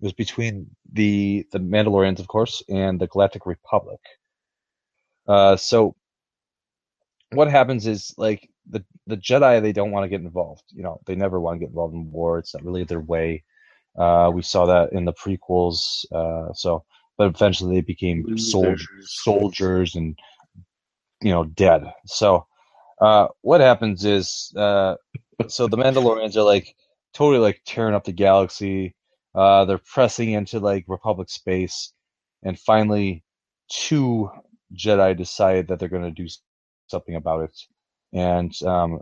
it 0.00 0.04
was 0.04 0.12
between 0.12 0.68
the 0.92 1.46
the 1.52 1.58
Mandalorians, 1.58 2.18
of 2.20 2.28
course, 2.28 2.62
and 2.68 3.00
the 3.00 3.06
Galactic 3.06 3.46
Republic. 3.46 4.00
Uh, 5.28 5.56
so 5.56 5.94
what 7.32 7.50
happens 7.50 7.86
is 7.86 8.14
like 8.16 8.48
the 8.70 8.84
the 9.06 9.16
Jedi 9.16 9.60
they 9.60 9.72
don't 9.72 9.90
want 9.90 10.04
to 10.04 10.08
get 10.08 10.20
involved. 10.20 10.62
You 10.72 10.82
know, 10.82 11.00
they 11.06 11.14
never 11.14 11.40
want 11.40 11.56
to 11.56 11.60
get 11.60 11.70
involved 11.70 11.94
in 11.94 12.10
war. 12.10 12.38
It's 12.38 12.54
not 12.54 12.64
really 12.64 12.84
their 12.84 13.00
way. 13.00 13.44
Uh, 13.98 14.30
we 14.32 14.42
saw 14.42 14.66
that 14.66 14.92
in 14.92 15.04
the 15.04 15.12
prequels. 15.12 16.04
Uh, 16.12 16.52
so, 16.52 16.84
but 17.16 17.28
eventually 17.28 17.76
they 17.76 17.80
became 17.80 18.36
soldiers, 18.36 18.88
soldiers, 19.02 19.94
and 19.94 20.18
you 21.22 21.30
know, 21.32 21.44
dead. 21.44 21.92
So, 22.06 22.46
uh, 23.00 23.28
what 23.42 23.60
happens 23.60 24.04
is, 24.04 24.52
uh, 24.56 24.96
so 25.48 25.66
the 25.68 25.76
Mandalorians 25.76 26.36
are 26.36 26.42
like 26.42 26.74
totally 27.14 27.38
like 27.38 27.62
tearing 27.66 27.94
up 27.94 28.04
the 28.04 28.12
galaxy. 28.12 28.94
Uh, 29.34 29.64
they're 29.66 29.78
pressing 29.92 30.32
into 30.32 30.60
like 30.60 30.84
Republic 30.88 31.28
space, 31.30 31.92
and 32.42 32.58
finally, 32.58 33.24
two 33.70 34.30
Jedi 34.74 35.16
decide 35.16 35.68
that 35.68 35.78
they're 35.78 35.88
going 35.88 36.02
to 36.02 36.10
do 36.10 36.28
something 36.88 37.14
about 37.14 37.44
it, 37.44 37.60
and 38.12 38.52
um, 38.64 39.00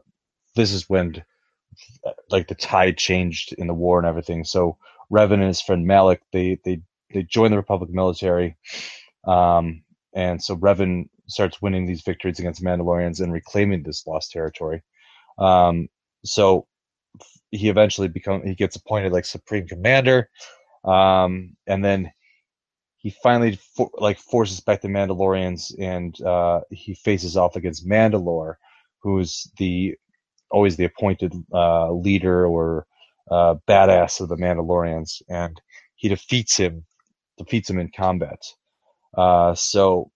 this 0.56 0.72
is 0.72 0.88
when 0.88 1.24
like 2.30 2.48
the 2.48 2.54
tide 2.54 2.98
changed 2.98 3.52
in 3.54 3.66
the 3.66 3.74
war 3.74 3.98
and 3.98 4.06
everything. 4.06 4.44
So 4.44 4.78
Revan 5.12 5.34
and 5.34 5.44
his 5.44 5.60
friend 5.60 5.86
Malak 5.86 6.20
they 6.32 6.58
they 6.64 6.82
they 7.12 7.22
join 7.22 7.50
the 7.50 7.56
Republic 7.56 7.90
military, 7.90 8.56
um, 9.26 9.82
and 10.14 10.42
so 10.42 10.56
Revan 10.56 11.08
starts 11.28 11.62
winning 11.62 11.86
these 11.86 12.02
victories 12.02 12.38
against 12.38 12.62
Mandalorians 12.62 13.20
and 13.20 13.32
reclaiming 13.32 13.82
this 13.82 14.06
lost 14.06 14.32
territory. 14.32 14.82
Um, 15.38 15.88
so 16.24 16.66
he 17.50 17.68
eventually 17.68 18.08
become 18.08 18.42
he 18.44 18.54
gets 18.54 18.76
appointed 18.76 19.12
like 19.12 19.24
supreme 19.24 19.66
commander, 19.66 20.28
um, 20.84 21.56
and 21.66 21.84
then 21.84 22.12
he 22.96 23.10
finally 23.22 23.58
for, 23.76 23.90
like 23.98 24.18
forces 24.18 24.60
back 24.60 24.80
the 24.80 24.88
Mandalorians, 24.88 25.74
and 25.78 26.20
uh, 26.22 26.60
he 26.70 26.94
faces 26.94 27.36
off 27.36 27.56
against 27.56 27.86
Mandalore, 27.86 28.54
who's 29.02 29.50
the 29.58 29.94
always 30.50 30.76
the 30.76 30.84
appointed 30.84 31.34
uh, 31.52 31.92
leader 31.92 32.46
or 32.46 32.86
uh, 33.30 33.56
badass 33.68 34.20
of 34.20 34.28
the 34.28 34.36
Mandalorians, 34.36 35.22
and 35.28 35.60
he 35.96 36.08
defeats 36.08 36.56
him, 36.56 36.84
defeats 37.38 37.68
him 37.68 37.78
in 37.78 37.90
combat. 37.94 38.42
Uh, 39.16 39.54
so 39.54 40.10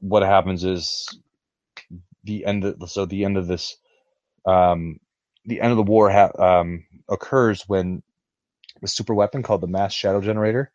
what 0.00 0.22
happens 0.22 0.64
is 0.64 1.08
the 2.24 2.44
end. 2.44 2.64
Of, 2.64 2.90
so 2.90 3.06
the 3.06 3.24
end 3.24 3.36
of 3.36 3.46
this, 3.46 3.76
um, 4.46 4.98
the 5.44 5.60
end 5.60 5.70
of 5.70 5.76
the 5.76 5.82
war 5.82 6.10
ha- 6.10 6.32
um, 6.38 6.84
occurs 7.08 7.62
when 7.68 8.02
a 8.82 8.88
super 8.88 9.14
weapon 9.14 9.42
called 9.42 9.60
the 9.60 9.66
Mass 9.66 9.92
Shadow 9.92 10.20
Generator 10.20 10.70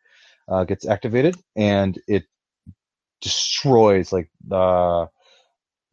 uh, 0.48 0.64
gets 0.64 0.86
activated, 0.86 1.36
and 1.56 1.98
it 2.06 2.24
destroys 3.20 4.12
like 4.12 4.30
the 4.46 5.08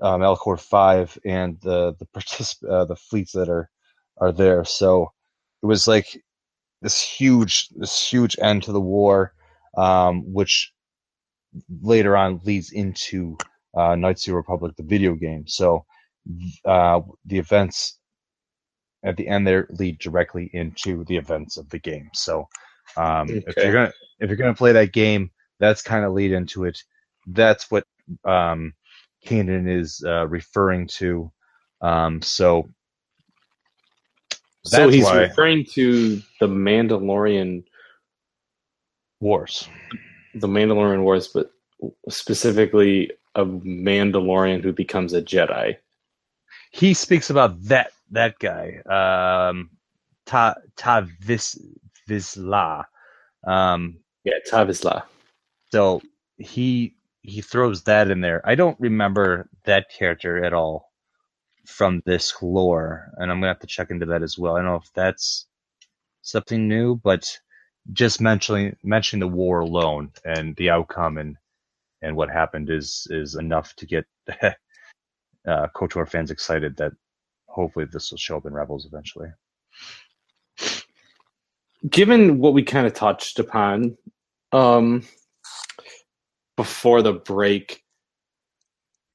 um, 0.01 0.21
Malachor 0.21 0.59
Five 0.59 1.17
and 1.25 1.59
the 1.61 1.95
the 1.99 2.05
particip- 2.15 2.69
uh, 2.69 2.85
the 2.85 2.95
fleets 2.95 3.31
that 3.33 3.49
are 3.49 3.69
are 4.17 4.31
there. 4.31 4.63
So 4.65 5.11
it 5.61 5.65
was 5.65 5.87
like 5.87 6.21
this 6.81 7.01
huge 7.01 7.69
this 7.69 8.07
huge 8.07 8.37
end 8.41 8.63
to 8.63 8.71
the 8.71 8.81
war, 8.81 9.33
um, 9.77 10.21
which 10.31 10.73
later 11.81 12.15
on 12.17 12.41
leads 12.43 12.71
into 12.71 13.37
uh, 13.75 13.95
Knights 13.95 14.27
of 14.27 14.31
the 14.31 14.35
Republic, 14.35 14.75
the 14.75 14.83
video 14.83 15.15
game. 15.15 15.47
So 15.47 15.85
uh, 16.65 17.01
the 17.25 17.37
events 17.37 17.97
at 19.03 19.17
the 19.17 19.27
end 19.27 19.45
there 19.45 19.67
lead 19.71 19.99
directly 19.99 20.49
into 20.53 21.03
the 21.05 21.17
events 21.17 21.57
of 21.57 21.69
the 21.69 21.79
game. 21.79 22.09
So 22.13 22.47
um, 22.97 23.27
if 23.29 23.55
you're 23.57 23.73
gonna 23.73 23.91
if 24.19 24.29
you're 24.29 24.37
gonna 24.37 24.53
play 24.53 24.71
that 24.73 24.93
game, 24.93 25.31
that's 25.59 25.81
kind 25.81 26.05
of 26.05 26.13
lead 26.13 26.31
into 26.31 26.63
it. 26.65 26.81
That's 27.27 27.69
what 27.71 27.83
um, 28.25 28.73
Kanan 29.25 29.69
is 29.69 30.03
uh, 30.05 30.27
referring 30.27 30.87
to. 30.99 31.31
Um, 31.81 32.21
so 32.21 32.69
So 34.65 34.87
he's 34.89 35.03
why- 35.05 35.23
referring 35.23 35.65
to 35.73 36.21
the 36.39 36.47
Mandalorian, 36.47 37.63
wars. 39.19 39.67
the 40.35 40.47
Mandalorian 40.47 41.03
Wars, 41.03 41.27
but 41.27 41.51
specifically 42.09 43.11
a 43.35 43.45
Mandalorian 43.45 44.63
who 44.63 44.71
becomes 44.71 45.13
a 45.13 45.21
Jedi. 45.21 45.75
He 46.73 46.93
speaks 46.95 47.29
about 47.29 47.61
that 47.65 47.93
that 48.11 48.39
guy, 48.39 48.79
um, 48.87 49.71
Ta 50.25 50.55
Ta 50.75 51.01
Vis 51.21 51.57
Vizsla. 52.09 52.85
Um, 53.45 53.99
Yeah, 54.25 54.39
Tavisla. 54.49 55.03
so 55.71 56.01
he 56.37 56.95
he 57.21 57.41
throws 57.41 57.83
that 57.83 58.09
in 58.11 58.21
there. 58.21 58.41
I 58.45 58.55
don't 58.55 58.79
remember 58.79 59.49
that 59.65 59.89
character 59.89 60.43
at 60.43 60.53
all 60.53 60.91
from 61.65 62.01
this 62.05 62.33
lore, 62.41 63.11
and 63.17 63.31
I'm 63.31 63.39
gonna 63.39 63.49
have 63.53 63.59
to 63.61 63.67
check 63.67 63.91
into 63.91 64.07
that 64.07 64.23
as 64.23 64.37
well. 64.39 64.55
I 64.55 64.59
don't 64.59 64.67
know 64.67 64.75
if 64.77 64.91
that's 64.93 65.47
something 66.23 66.67
new, 66.67 66.95
but 66.97 67.39
just 67.93 68.21
mentioning 68.21 68.75
mentioning 68.83 69.21
the 69.21 69.35
war 69.35 69.61
alone 69.61 70.11
and 70.25 70.55
the 70.57 70.71
outcome 70.71 71.17
and 71.19 71.37
and 72.01 72.15
what 72.15 72.29
happened 72.29 72.69
is 72.71 73.07
is 73.11 73.35
enough 73.35 73.75
to 73.77 73.85
get 73.85 74.05
uh, 75.47 75.67
KOTOR 75.75 76.09
fans 76.09 76.31
excited 76.31 76.77
that 76.77 76.93
hopefully 77.47 77.85
this 77.85 78.11
will 78.11 78.17
show 78.17 78.37
up 78.37 78.45
in 78.45 78.53
Rebels 78.53 78.85
eventually. 78.85 79.29
Given 81.89 82.39
what 82.39 82.53
we 82.53 82.63
kind 82.63 82.87
of 82.87 82.93
touched 82.93 83.39
upon 83.39 83.97
um, 84.51 85.03
before 86.55 87.01
the 87.01 87.13
break, 87.13 87.83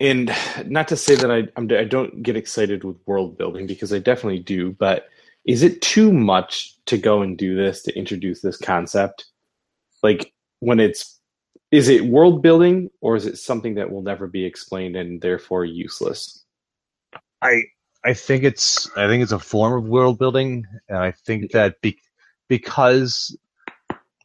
and 0.00 0.30
not 0.66 0.88
to 0.88 0.96
say 0.96 1.14
that 1.16 1.30
I 1.30 1.48
I'm, 1.56 1.70
I 1.72 1.84
don't 1.84 2.22
get 2.22 2.36
excited 2.36 2.84
with 2.84 2.96
world 3.06 3.38
building 3.38 3.66
because 3.66 3.92
I 3.92 3.98
definitely 3.98 4.40
do, 4.40 4.72
but 4.72 5.08
is 5.46 5.62
it 5.62 5.80
too 5.80 6.12
much 6.12 6.76
to 6.86 6.98
go 6.98 7.22
and 7.22 7.38
do 7.38 7.56
this 7.56 7.82
to 7.84 7.98
introduce 7.98 8.42
this 8.42 8.58
concept? 8.58 9.24
Like 10.02 10.32
when 10.60 10.78
it's 10.78 11.17
is 11.70 11.88
it 11.88 12.04
world 12.04 12.42
building 12.42 12.90
or 13.00 13.16
is 13.16 13.26
it 13.26 13.38
something 13.38 13.74
that 13.74 13.90
will 13.90 14.02
never 14.02 14.26
be 14.26 14.44
explained 14.44 14.96
and 14.96 15.20
therefore 15.20 15.64
useless? 15.64 16.44
I 17.42 17.64
I 18.04 18.14
think 18.14 18.44
it's 18.44 18.90
I 18.96 19.06
think 19.06 19.22
it's 19.22 19.32
a 19.32 19.38
form 19.38 19.72
of 19.74 19.88
world 19.88 20.18
building, 20.18 20.66
and 20.88 20.98
I 20.98 21.12
think 21.12 21.52
that 21.52 21.80
be, 21.80 21.98
because 22.48 23.36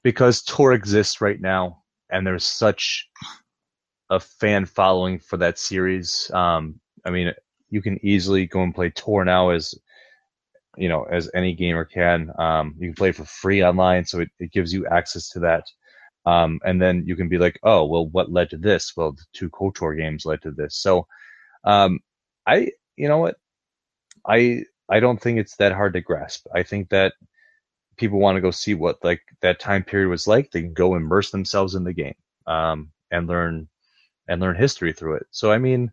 because 0.03 0.41
Tor 0.43 0.73
exists 0.73 1.21
right 1.21 1.39
now, 1.39 1.83
and 2.09 2.25
there's 2.25 2.45
such 2.45 3.09
a 4.09 4.19
fan 4.19 4.65
following 4.65 5.19
for 5.19 5.37
that 5.37 5.57
series. 5.57 6.29
Um, 6.33 6.79
I 7.05 7.09
mean, 7.09 7.33
you 7.69 7.81
can 7.81 7.99
easily 8.05 8.45
go 8.45 8.61
and 8.61 8.75
play 8.75 8.89
Tor 8.89 9.25
now 9.25 9.49
as 9.49 9.73
you 10.77 10.87
know 10.87 11.03
as 11.03 11.29
any 11.33 11.53
gamer 11.53 11.85
can. 11.85 12.31
Um, 12.37 12.75
you 12.77 12.89
can 12.89 12.95
play 12.95 13.11
for 13.11 13.25
free 13.25 13.63
online, 13.63 14.05
so 14.05 14.19
it, 14.19 14.29
it 14.39 14.51
gives 14.51 14.71
you 14.71 14.85
access 14.87 15.29
to 15.29 15.39
that. 15.39 15.63
Um, 16.26 16.59
and 16.63 16.82
then 16.82 17.03
you 17.05 17.15
can 17.15 17.28
be 17.28 17.38
like, 17.38 17.59
oh, 17.63 17.86
well, 17.86 18.07
what 18.07 18.32
led 18.32 18.49
to 18.51 18.57
this? 18.57 18.95
Well, 18.95 19.11
the 19.11 19.24
two 19.34 19.49
KOTOR 19.49 19.97
games 19.97 20.26
led 20.26 20.41
to 20.43 20.51
this. 20.51 20.76
So, 20.76 21.07
um, 21.65 21.99
I, 22.47 22.71
you 22.95 23.07
know 23.07 23.17
what? 23.17 23.36
I, 24.26 24.63
I 24.89 24.99
don't 24.99 25.21
think 25.21 25.39
it's 25.39 25.57
that 25.57 25.74
hard 25.74 25.93
to 25.93 26.01
grasp. 26.01 26.47
I 26.53 26.63
think 26.63 26.89
that 26.89 27.13
people 27.97 28.19
want 28.19 28.38
to 28.38 28.41
go 28.41 28.51
see 28.51 28.74
what 28.74 29.03
like 29.03 29.21
that 29.41 29.59
time 29.59 29.84
period 29.84 30.09
was 30.09 30.28
like. 30.28 30.51
They 30.51 30.61
can 30.61 30.74
go 30.74 30.95
immerse 30.95 31.32
themselves 31.32 31.76
in 31.76 31.84
the 31.84 31.93
game, 31.93 32.15
um, 32.47 32.91
and 33.11 33.28
learn, 33.28 33.67
and 34.28 34.41
learn 34.41 34.55
history 34.55 34.93
through 34.93 35.15
it. 35.15 35.28
So, 35.32 35.51
I 35.51 35.57
mean, 35.57 35.91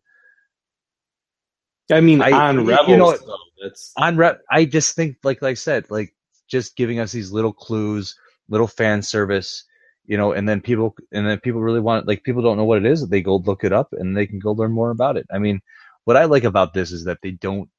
I 1.90 2.00
mean, 2.00 2.22
I- 2.22 2.30
on 2.30 2.66
you 2.88 2.96
know 2.96 3.16
though, 3.16 3.36
that's 3.62 3.92
on 3.96 4.16
rep 4.16 4.40
i 4.50 4.64
just 4.64 4.94
think 4.94 5.16
like 5.22 5.42
like 5.42 5.50
i 5.50 5.54
said 5.54 5.90
like 5.90 6.14
just 6.48 6.76
giving 6.76 6.98
us 7.00 7.12
these 7.12 7.32
little 7.32 7.52
clues 7.52 8.16
little 8.48 8.66
fan 8.66 9.02
service 9.02 9.64
you 10.10 10.16
know 10.18 10.32
and 10.32 10.48
then 10.48 10.60
people 10.60 10.94
and 11.12 11.26
then 11.26 11.38
people 11.38 11.60
really 11.60 11.80
want 11.80 12.06
like 12.08 12.24
people 12.24 12.42
don't 12.42 12.56
know 12.56 12.64
what 12.64 12.78
it 12.78 12.86
is 12.86 13.08
they 13.08 13.22
go 13.22 13.36
look 13.36 13.62
it 13.64 13.72
up 13.72 13.88
and 13.92 14.16
they 14.16 14.26
can 14.26 14.40
go 14.40 14.52
learn 14.52 14.72
more 14.72 14.90
about 14.90 15.16
it 15.16 15.26
i 15.32 15.38
mean 15.38 15.60
what 16.04 16.16
i 16.16 16.24
like 16.24 16.44
about 16.44 16.74
this 16.74 16.90
is 16.90 17.04
that 17.04 17.18
they 17.22 17.30
don't 17.30 17.70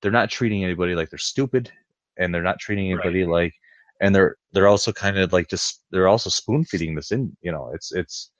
they're 0.00 0.12
not 0.12 0.30
treating 0.30 0.64
anybody 0.64 0.94
like 0.94 1.10
they're 1.10 1.18
stupid 1.18 1.70
and 2.16 2.32
they're 2.32 2.48
not 2.50 2.60
treating 2.60 2.92
anybody 2.92 3.24
like 3.26 3.54
and 4.00 4.14
they're 4.14 4.36
they're 4.52 4.68
also 4.68 4.92
kind 4.92 5.18
of 5.18 5.32
like 5.32 5.48
just 5.48 5.82
they're 5.90 6.06
also 6.08 6.30
spoon 6.30 6.64
feeding 6.64 6.94
this 6.94 7.10
in 7.10 7.36
you 7.42 7.50
know 7.50 7.70
it's 7.74 7.92
it's 7.92 8.30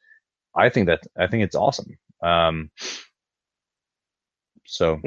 i 0.55 0.69
think 0.69 0.87
that 0.87 1.01
i 1.19 1.27
think 1.27 1.43
it's 1.43 1.57
awesome 1.57 1.99
um 2.23 2.71
so 4.65 5.01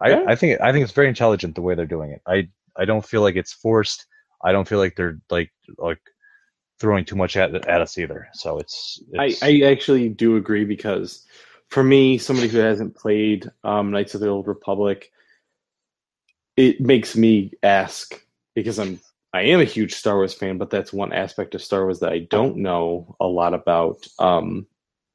I, 0.00 0.10
Yeah. 0.10 0.24
I 0.26 0.34
think 0.34 0.60
I 0.60 0.72
think 0.72 0.82
it's 0.84 0.92
very 0.92 1.08
intelligent 1.08 1.54
the 1.54 1.62
way 1.62 1.74
they're 1.74 1.86
doing 1.86 2.10
it. 2.10 2.20
I 2.26 2.48
I 2.76 2.84
don't 2.84 3.06
feel 3.06 3.22
like 3.22 3.36
it's 3.36 3.52
forced. 3.52 4.06
I 4.44 4.52
don't 4.52 4.68
feel 4.68 4.78
like 4.78 4.96
they're 4.96 5.18
like 5.30 5.52
like 5.78 6.00
throwing 6.78 7.04
too 7.04 7.16
much 7.16 7.36
at 7.36 7.54
at 7.54 7.80
us 7.80 7.98
either. 7.98 8.28
So 8.32 8.58
it's, 8.58 9.02
I, 9.18 9.26
it's 9.26 9.42
I 9.42 9.60
actually 9.60 10.08
do 10.08 10.36
agree 10.36 10.64
because 10.64 11.24
for 11.68 11.82
me, 11.82 12.18
somebody 12.18 12.48
who 12.48 12.58
hasn't 12.58 12.96
played 12.96 13.50
um, 13.64 13.90
Knights 13.90 14.14
of 14.14 14.20
the 14.20 14.28
Old 14.28 14.46
Republic, 14.46 15.10
it 16.56 16.80
makes 16.80 17.16
me 17.16 17.52
ask 17.62 18.20
because 18.54 18.78
I'm 18.78 19.00
I 19.32 19.42
am 19.42 19.60
a 19.60 19.64
huge 19.64 19.94
Star 19.94 20.16
Wars 20.16 20.34
fan, 20.34 20.58
but 20.58 20.70
that's 20.70 20.92
one 20.92 21.12
aspect 21.12 21.54
of 21.54 21.62
Star 21.62 21.84
Wars 21.84 22.00
that 22.00 22.12
I 22.12 22.20
don't 22.30 22.58
know 22.58 23.16
a 23.20 23.26
lot 23.26 23.54
about. 23.54 24.06
Um, 24.18 24.66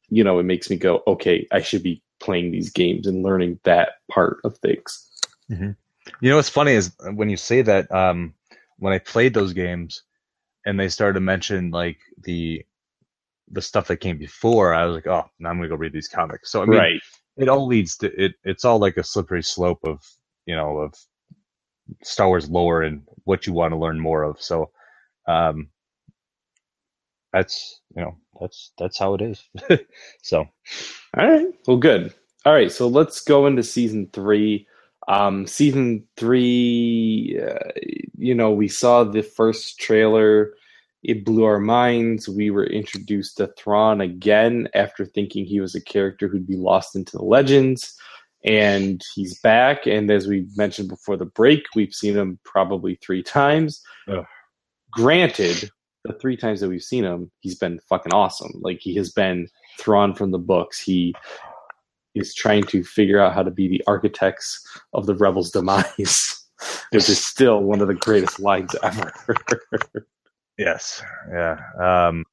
you 0.09 0.23
know, 0.23 0.39
it 0.39 0.43
makes 0.43 0.69
me 0.69 0.75
go, 0.75 1.03
okay, 1.07 1.47
I 1.51 1.61
should 1.61 1.83
be 1.83 2.01
playing 2.19 2.51
these 2.51 2.69
games 2.69 3.07
and 3.07 3.23
learning 3.23 3.59
that 3.63 3.93
part 4.11 4.39
of 4.43 4.57
things. 4.57 5.09
you 6.21 6.29
know 6.29 6.35
what's 6.35 6.49
funny 6.49 6.73
is 6.73 6.91
when 7.13 7.29
you 7.29 7.37
say 7.37 7.61
that 7.61 7.91
um 7.91 8.33
when 8.77 8.93
I 8.93 8.99
played 8.99 9.33
those 9.33 9.53
games 9.53 10.03
and 10.69 10.79
they 10.79 10.89
started 10.89 11.15
to 11.15 11.21
mention 11.21 11.71
like 11.71 11.97
the 12.23 12.65
the 13.51 13.61
stuff 13.61 13.87
that 13.87 13.97
came 13.97 14.19
before, 14.19 14.75
I 14.75 14.85
was 14.85 14.95
like, 14.95 15.07
oh, 15.07 15.25
now 15.39 15.49
I'm 15.49 15.57
gonna 15.57 15.69
go 15.69 15.75
read 15.75 15.93
these 15.93 16.07
comics. 16.07 16.51
So 16.51 16.61
I 16.61 16.65
mean, 16.65 16.79
it 17.37 17.49
all 17.49 17.67
leads 17.67 17.97
to 17.97 18.23
it. 18.23 18.33
It's 18.43 18.65
all 18.65 18.79
like 18.79 18.97
a 18.97 19.03
slippery 19.03 19.43
slope 19.43 19.79
of 19.83 20.05
you 20.45 20.55
know 20.55 20.77
of 20.77 20.93
Star 22.03 22.27
Wars 22.27 22.49
lore 22.49 22.83
and 22.83 23.01
what 23.23 23.47
you 23.47 23.53
want 23.53 23.73
to 23.73 23.77
learn 23.79 23.99
more 23.99 24.23
of. 24.23 24.41
So, 24.41 24.69
um, 25.27 25.69
that's 27.33 27.81
you 27.95 28.03
know 28.03 28.17
that's 28.39 28.71
that's 28.77 28.99
how 28.99 29.15
it 29.15 29.21
is. 29.21 29.43
so 30.21 30.47
All 31.17 31.27
right. 31.27 31.47
Well, 31.67 31.77
good. 31.77 32.13
All 32.45 32.53
right. 32.53 32.71
So 32.71 32.87
let's 32.87 33.21
go 33.21 33.47
into 33.47 33.63
season 33.63 34.09
three. 34.13 34.67
Um, 35.07 35.47
season 35.47 36.05
three, 36.17 37.39
uh, 37.43 37.71
you 38.17 38.35
know, 38.35 38.51
we 38.51 38.67
saw 38.67 39.03
the 39.03 39.23
first 39.23 39.79
trailer. 39.79 40.53
It 41.03 41.23
blew 41.23 41.45
our 41.45 41.59
minds. 41.59 42.27
We 42.27 42.51
were 42.51 42.65
introduced 42.65 43.37
to 43.37 43.47
Thrawn 43.57 44.01
again 44.01 44.67
after 44.73 45.05
thinking 45.05 45.45
he 45.45 45.61
was 45.61 45.75
a 45.75 45.81
character 45.81 46.27
who'd 46.27 46.47
be 46.47 46.57
lost 46.57 46.95
into 46.95 47.17
the 47.17 47.23
legends. 47.23 47.95
And 48.45 49.01
he's 49.15 49.39
back. 49.39 49.85
And 49.85 50.09
as 50.11 50.27
we 50.27 50.47
mentioned 50.55 50.89
before 50.89 51.17
the 51.17 51.25
break, 51.25 51.63
we've 51.75 51.93
seen 51.93 52.15
him 52.15 52.39
probably 52.43 52.95
three 52.95 53.23
times. 53.23 53.81
Ugh. 54.07 54.25
Granted, 54.91 55.69
the 56.03 56.13
three 56.13 56.37
times 56.37 56.59
that 56.61 56.69
we've 56.69 56.83
seen 56.83 57.03
him, 57.03 57.31
he's 57.41 57.57
been 57.57 57.79
fucking 57.89 58.13
awesome. 58.13 58.51
Like 58.55 58.79
he 58.79 58.95
has 58.95 59.11
been 59.11 59.47
Thrawn 59.79 60.13
from 60.13 60.31
the 60.31 60.39
books. 60.39 60.79
He 60.79 61.13
is 62.15 62.33
trying 62.33 62.63
to 62.63 62.83
figure 62.83 63.19
out 63.19 63.33
how 63.33 63.43
to 63.43 63.51
be 63.51 63.67
the 63.67 63.83
architects 63.87 64.65
of 64.93 65.05
the 65.05 65.15
rebels' 65.15 65.51
demise. 65.51 66.35
Which 66.91 67.07
is 67.07 67.25
still 67.25 67.63
one 67.63 67.79
of 67.79 67.87
the 67.87 67.93
greatest 67.93 68.39
lines 68.39 68.75
ever. 68.83 69.13
yes, 70.59 71.03
yeah. 71.33 71.57
Um, 71.81 72.25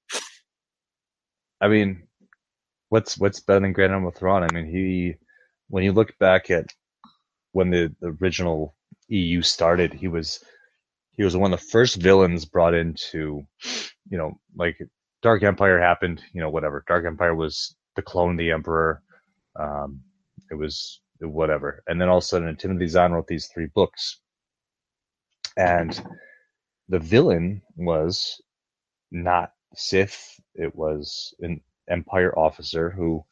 I 1.60 1.68
mean, 1.68 2.08
what's 2.90 3.18
what's 3.18 3.40
better 3.40 3.60
than 3.60 3.74
Grand 3.74 3.94
Admiral 3.94 4.12
Thrawn? 4.12 4.44
I 4.44 4.52
mean, 4.54 4.66
he 4.66 5.16
when 5.68 5.84
you 5.84 5.92
look 5.92 6.18
back 6.18 6.50
at 6.50 6.66
when 7.52 7.70
the, 7.70 7.94
the 8.00 8.16
original 8.22 8.76
EU 9.08 9.42
started, 9.42 9.94
he 9.94 10.08
was 10.08 10.44
he 11.12 11.24
was 11.24 11.36
one 11.36 11.52
of 11.52 11.60
the 11.60 11.66
first 11.66 11.96
villains 12.02 12.46
brought 12.46 12.74
into, 12.74 13.46
you 14.10 14.18
know, 14.18 14.38
like 14.56 14.78
Dark 15.22 15.42
Empire 15.44 15.80
happened, 15.80 16.22
you 16.34 16.42
know, 16.42 16.50
whatever. 16.50 16.84
Dark 16.88 17.06
Empire 17.06 17.34
was 17.34 17.76
the 17.96 18.02
clone 18.02 18.36
the 18.36 18.52
Emperor. 18.52 19.02
Um, 19.58 20.02
it 20.50 20.56
was 20.56 21.00
whatever, 21.20 21.82
and 21.88 22.00
then 22.00 22.08
all 22.10 22.18
of 22.18 22.24
a 22.24 22.26
sudden, 22.26 22.56
Timothy 22.56 22.88
Zahn 22.88 23.12
wrote 23.12 23.28
these 23.28 23.48
three 23.54 23.68
books, 23.74 24.20
and 25.56 26.00
the 26.88 26.98
villain 26.98 27.62
was 27.76 28.40
not 29.10 29.52
Sith. 29.74 30.40
It 30.54 30.74
was 30.74 31.34
an 31.40 31.60
Empire 31.88 32.36
officer 32.38 32.90
who, 32.90 33.24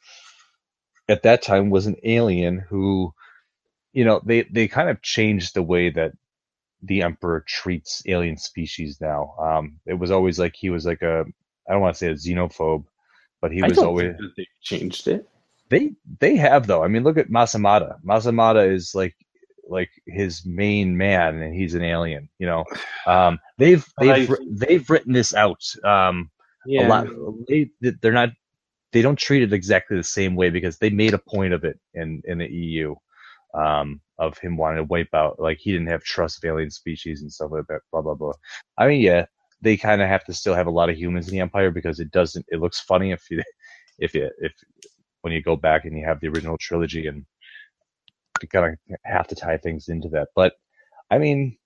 at 1.09 1.23
that 1.23 1.41
time, 1.41 1.69
was 1.69 1.87
an 1.87 1.97
alien 2.03 2.59
who, 2.59 3.13
you 3.93 4.05
know, 4.05 4.21
they 4.25 4.43
they 4.43 4.67
kind 4.67 4.89
of 4.89 5.01
changed 5.01 5.53
the 5.53 5.63
way 5.63 5.89
that 5.91 6.13
the 6.83 7.01
Emperor 7.03 7.43
treats 7.47 8.03
alien 8.07 8.37
species 8.37 8.99
now. 9.01 9.35
Um, 9.39 9.79
it 9.85 9.95
was 9.95 10.11
always 10.11 10.39
like 10.39 10.55
he 10.55 10.69
was 10.69 10.85
like 10.85 11.01
a 11.01 11.25
I 11.67 11.73
don't 11.73 11.81
want 11.81 11.95
to 11.95 11.99
say 11.99 12.07
a 12.09 12.13
xenophobe, 12.13 12.85
but 13.41 13.51
he 13.51 13.61
I 13.63 13.67
was 13.67 13.81
always 13.81 14.15
they 14.37 14.47
changed 14.61 15.07
it. 15.07 15.27
they 15.69 15.93
they 16.19 16.35
have 16.37 16.67
though. 16.67 16.83
I 16.83 16.87
mean, 16.87 17.03
look 17.03 17.17
at 17.17 17.29
Mas 17.29 17.53
Amedda. 17.53 18.01
Masamada 18.03 18.71
is 18.71 18.93
like 18.95 19.15
like 19.67 19.89
his 20.05 20.45
main 20.45 20.97
man, 20.97 21.41
and 21.41 21.53
he's 21.53 21.75
an 21.75 21.83
alien. 21.83 22.29
You 22.39 22.47
know, 22.47 22.65
um, 23.07 23.39
they've 23.57 23.85
they've 23.99 24.29
they've 24.49 24.89
written 24.89 25.13
this 25.13 25.33
out 25.33 25.63
um, 25.83 26.29
a 26.67 26.87
lot. 26.87 27.07
They 27.47 27.69
they're 27.81 28.11
not 28.11 28.29
they 28.91 29.01
don't 29.01 29.19
treat 29.19 29.43
it 29.43 29.53
exactly 29.53 29.97
the 29.97 30.03
same 30.03 30.35
way 30.35 30.49
because 30.49 30.77
they 30.77 30.89
made 30.89 31.13
a 31.13 31.19
point 31.19 31.53
of 31.53 31.63
it 31.63 31.79
in 31.93 32.21
in 32.25 32.37
the 32.37 32.47
EU 32.47 32.95
um, 33.53 34.01
of 34.19 34.37
him 34.37 34.57
wanting 34.57 34.77
to 34.77 34.83
wipe 34.83 35.13
out 35.13 35.39
like 35.39 35.57
he 35.59 35.71
didn't 35.71 35.87
have 35.87 36.03
trust 36.03 36.37
of 36.37 36.47
alien 36.47 36.71
species 36.71 37.21
and 37.21 37.31
stuff 37.31 37.51
like 37.51 37.67
that. 37.67 37.81
Blah 37.91 38.01
blah 38.01 38.15
blah. 38.15 38.33
I 38.77 38.87
mean, 38.87 39.01
yeah, 39.01 39.25
they 39.61 39.77
kind 39.77 40.01
of 40.01 40.07
have 40.07 40.23
to 40.25 40.33
still 40.33 40.53
have 40.53 40.67
a 40.67 40.71
lot 40.71 40.89
of 40.89 40.97
humans 40.97 41.27
in 41.27 41.33
the 41.33 41.39
Empire 41.39 41.71
because 41.71 41.99
it 41.99 42.11
doesn't. 42.11 42.45
It 42.49 42.59
looks 42.59 42.79
funny 42.79 43.11
if 43.11 43.29
you 43.29 43.41
if 43.99 44.13
you 44.13 44.29
if 44.39 44.53
when 45.21 45.33
you 45.33 45.41
go 45.41 45.55
back 45.55 45.85
and 45.85 45.97
you 45.97 46.05
have 46.05 46.19
the 46.19 46.27
original 46.27 46.57
trilogy 46.57 47.07
and 47.07 47.25
you 48.41 48.47
kind 48.47 48.65
of 48.65 48.97
have 49.03 49.27
to 49.27 49.35
tie 49.35 49.57
things 49.57 49.89
into 49.89 50.09
that. 50.09 50.29
But 50.35 50.53
I 51.11 51.17
mean, 51.17 51.57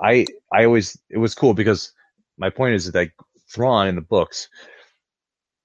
I 0.00 0.26
I 0.52 0.64
always 0.64 0.98
it 1.10 1.18
was 1.18 1.34
cool 1.34 1.54
because 1.54 1.92
my 2.38 2.50
point 2.50 2.74
is 2.74 2.90
that 2.90 3.10
Thrawn 3.48 3.88
in 3.88 3.94
the 3.96 4.00
books 4.00 4.48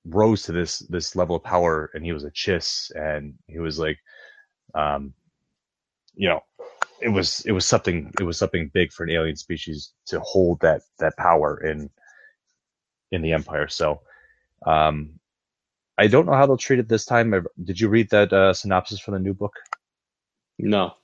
rose 0.06 0.44
to 0.44 0.52
this 0.52 0.80
this 0.90 1.16
level 1.16 1.36
of 1.36 1.44
power 1.44 1.90
and 1.94 2.06
he 2.06 2.14
was 2.14 2.24
a 2.24 2.32
chiss 2.32 2.92
and 2.96 3.34
he 3.48 3.60
was 3.60 3.80
like 3.80 3.98
um 4.76 5.14
you 6.14 6.30
know 6.30 6.40
it 7.02 7.10
was 7.10 7.42
it 7.46 7.52
was 7.52 7.66
something 7.66 8.12
it 8.20 8.24
was 8.24 8.38
something 8.38 8.70
big 8.74 8.92
for 8.92 9.04
an 9.04 9.10
alien 9.10 9.36
species 9.36 9.94
to 10.06 10.20
hold 10.20 10.60
that 10.62 10.82
that 11.00 11.18
power 11.18 11.64
in 11.64 11.90
in 13.12 13.22
the 13.22 13.34
empire. 13.34 13.68
So 13.68 14.02
um 14.66 15.20
i 15.98 16.08
don't 16.08 16.26
know 16.26 16.34
how 16.34 16.46
they'll 16.46 16.58
treat 16.58 16.80
it 16.80 16.88
this 16.90 17.06
time. 17.06 17.46
Did 17.64 17.80
you 17.80 17.90
read 17.90 18.10
that 18.10 18.34
uh, 18.34 18.54
synopsis 18.54 19.00
from 19.00 19.14
the 19.14 19.20
new 19.20 19.34
book 19.34 19.54
No. 20.60 20.96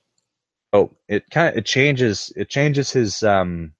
oh 0.72 0.90
it 1.08 1.24
kind 1.30 1.50
of 1.50 1.56
it 1.58 1.66
changes 1.66 2.32
it 2.36 2.48
changes 2.48 2.90
his 2.92 3.22
um 3.22 3.72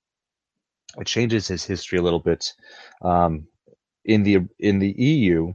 it 0.98 1.06
changes 1.06 1.48
his 1.48 1.64
history 1.64 1.98
a 1.98 2.02
little 2.02 2.20
bit 2.20 2.52
um 3.02 3.46
in 4.04 4.22
the 4.24 4.38
in 4.60 4.78
the 4.78 4.92
eu 4.92 5.52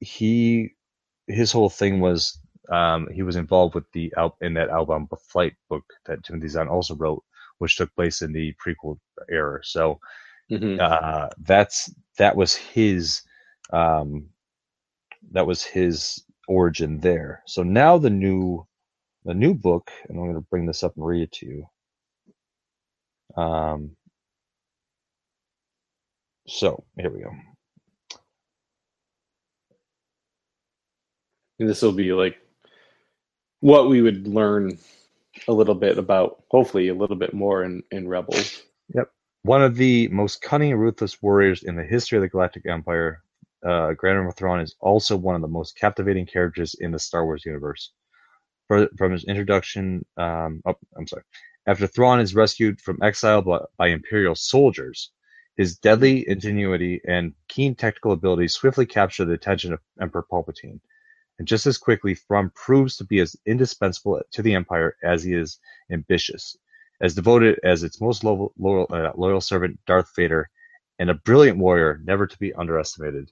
he 0.00 0.70
his 1.28 1.52
whole 1.52 1.70
thing 1.70 2.00
was 2.00 2.38
um, 2.72 3.08
he 3.12 3.22
was 3.22 3.36
involved 3.36 3.74
with 3.76 3.84
the 3.92 4.12
Al- 4.16 4.36
in 4.42 4.54
that 4.54 4.70
Outbound 4.70 5.08
Flight 5.30 5.54
book 5.70 5.84
that 6.06 6.24
timothy 6.24 6.48
zahn 6.48 6.68
also 6.68 6.94
wrote 6.96 7.24
which 7.58 7.76
took 7.76 7.94
place 7.94 8.22
in 8.22 8.32
the 8.32 8.54
prequel 8.64 8.98
era 9.30 9.60
so 9.64 10.00
Mhm. 10.50 10.78
uh, 10.80 11.28
that's 11.44 11.92
that 12.18 12.36
was 12.36 12.54
his 12.56 13.22
um, 13.72 14.26
that 15.32 15.46
was 15.46 15.62
his 15.64 16.24
origin 16.48 17.00
there 17.00 17.42
so 17.46 17.62
now 17.62 17.98
the 17.98 18.10
new 18.10 18.66
the 19.26 19.34
new 19.34 19.54
book 19.54 19.90
and 20.08 20.18
i'm 20.18 20.24
going 20.24 20.34
to 20.34 20.40
bring 20.50 20.66
this 20.66 20.82
up 20.82 20.96
and 20.96 21.04
read 21.04 21.22
it 21.22 21.32
to 21.32 21.46
you 21.46 21.66
um, 23.36 23.90
so 26.46 26.84
here 26.96 27.10
we 27.10 27.20
go 27.20 27.30
this 31.58 31.82
will 31.82 31.92
be 31.92 32.12
like 32.12 32.38
what 33.60 33.88
we 33.88 34.00
would 34.00 34.26
learn 34.26 34.78
a 35.48 35.52
little 35.52 35.74
bit 35.74 35.98
about, 35.98 36.42
hopefully 36.50 36.88
a 36.88 36.94
little 36.94 37.16
bit 37.16 37.34
more 37.34 37.64
in, 37.64 37.82
in 37.90 38.08
Rebels. 38.08 38.62
Yep. 38.94 39.10
One 39.42 39.62
of 39.62 39.76
the 39.76 40.08
most 40.08 40.42
cunning 40.42 40.72
and 40.72 40.80
ruthless 40.80 41.22
warriors 41.22 41.62
in 41.62 41.76
the 41.76 41.84
history 41.84 42.18
of 42.18 42.22
the 42.22 42.28
Galactic 42.28 42.66
Empire, 42.66 43.22
uh, 43.64 43.92
Grand 43.92 44.16
Admiral 44.16 44.32
Thrawn 44.32 44.60
is 44.60 44.74
also 44.80 45.16
one 45.16 45.34
of 45.34 45.40
the 45.40 45.48
most 45.48 45.76
captivating 45.78 46.26
characters 46.26 46.74
in 46.80 46.90
the 46.90 46.98
Star 46.98 47.24
Wars 47.24 47.44
universe. 47.44 47.92
From 48.68 49.12
his 49.12 49.24
introduction, 49.24 50.04
um, 50.16 50.62
oh, 50.66 50.74
I'm 50.96 51.06
sorry. 51.06 51.22
After 51.66 51.86
Thrawn 51.86 52.20
is 52.20 52.34
rescued 52.34 52.80
from 52.80 52.98
exile 53.02 53.42
by, 53.42 53.60
by 53.76 53.88
Imperial 53.88 54.34
soldiers, 54.34 55.10
his 55.56 55.78
deadly 55.78 56.28
ingenuity 56.28 57.00
and 57.06 57.32
keen 57.48 57.74
technical 57.74 58.12
abilities 58.12 58.54
swiftly 58.54 58.86
capture 58.86 59.24
the 59.24 59.32
attention 59.32 59.72
of 59.72 59.80
Emperor 60.00 60.24
Palpatine. 60.30 60.80
And 61.38 61.46
just 61.46 61.66
as 61.66 61.78
quickly, 61.78 62.14
Thrawn 62.14 62.50
proves 62.54 62.96
to 62.96 63.04
be 63.04 63.20
as 63.20 63.36
indispensable 63.46 64.20
to 64.32 64.42
the 64.42 64.54
Empire 64.54 64.96
as 65.02 65.22
he 65.22 65.34
is 65.34 65.58
ambitious 65.90 66.56
as 67.00 67.14
devoted 67.14 67.58
as 67.62 67.82
its 67.82 68.00
most 68.00 68.24
loyal, 68.24 68.52
loyal, 68.58 68.86
uh, 68.90 69.12
loyal 69.16 69.40
servant, 69.40 69.78
Darth 69.86 70.10
Vader, 70.16 70.48
and 70.98 71.10
a 71.10 71.14
brilliant 71.14 71.58
warrior 71.58 72.00
never 72.04 72.26
to 72.26 72.38
be 72.38 72.54
underestimated. 72.54 73.30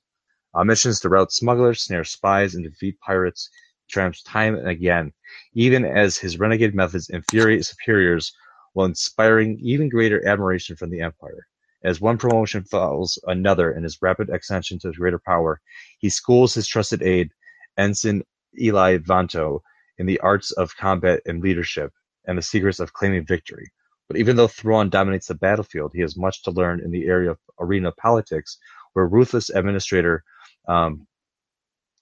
On 0.53 0.67
missions 0.67 1.01
to 1.01 1.09
rout 1.09 1.33
smugglers, 1.33 1.83
snare 1.83 2.05
spies, 2.05 2.55
and 2.55 2.65
defeat 2.65 3.01
pirates, 3.01 3.49
triumphs 3.95 4.23
time 4.23 4.57
and 4.57 4.69
again, 4.69 5.13
even 5.55 5.85
as 5.85 6.19
his 6.19 6.39
renegade 6.39 6.75
methods 6.75 7.09
infuriate 7.09 7.65
superiors 7.65 8.33
while 8.73 8.87
inspiring 8.87 9.59
even 9.61 9.89
greater 9.89 10.27
admiration 10.27 10.77
from 10.77 10.91
the 10.91 11.01
Empire. 11.01 11.47
As 11.85 12.01
one 12.01 12.19
promotion 12.19 12.65
follows 12.65 13.19
another 13.27 13.73
in 13.73 13.85
his 13.85 14.03
rapid 14.03 14.31
ascension 14.31 14.79
to 14.81 14.93
greater 14.93 15.19
power, 15.19 15.61
he 15.99 16.09
schools 16.09 16.55
his 16.55 16.67
trusted 16.67 17.03
aide, 17.03 17.31
Ensign 17.77 18.23
Eli 18.61 18.99
Vanto, 18.99 19.61
in 19.99 20.07
the 20.07 20.19
arts 20.21 20.51
of 20.53 20.77
combat 20.77 21.21
and 21.27 21.43
leadership, 21.43 21.93
and 22.27 22.37
the 22.37 22.43
secrets 22.43 22.81
of 22.81 22.93
claiming 22.95 23.25
victory. 23.25 23.71
But 24.09 24.17
even 24.17 24.37
though 24.37 24.49
Thrawn 24.49 24.91
dominates 24.91 25.29
the 25.29 25.35
battlefield, 25.35 25.93
he 25.95 26.01
has 26.01 26.17
much 26.17 26.43
to 26.43 26.51
learn 26.51 26.81
in 26.81 26.91
the 26.91 27.07
area 27.07 27.31
of 27.31 27.39
arena 27.61 27.93
politics, 27.93 28.59
where 28.93 29.07
ruthless 29.07 29.51
administrator 29.51 30.25
um, 30.69 31.07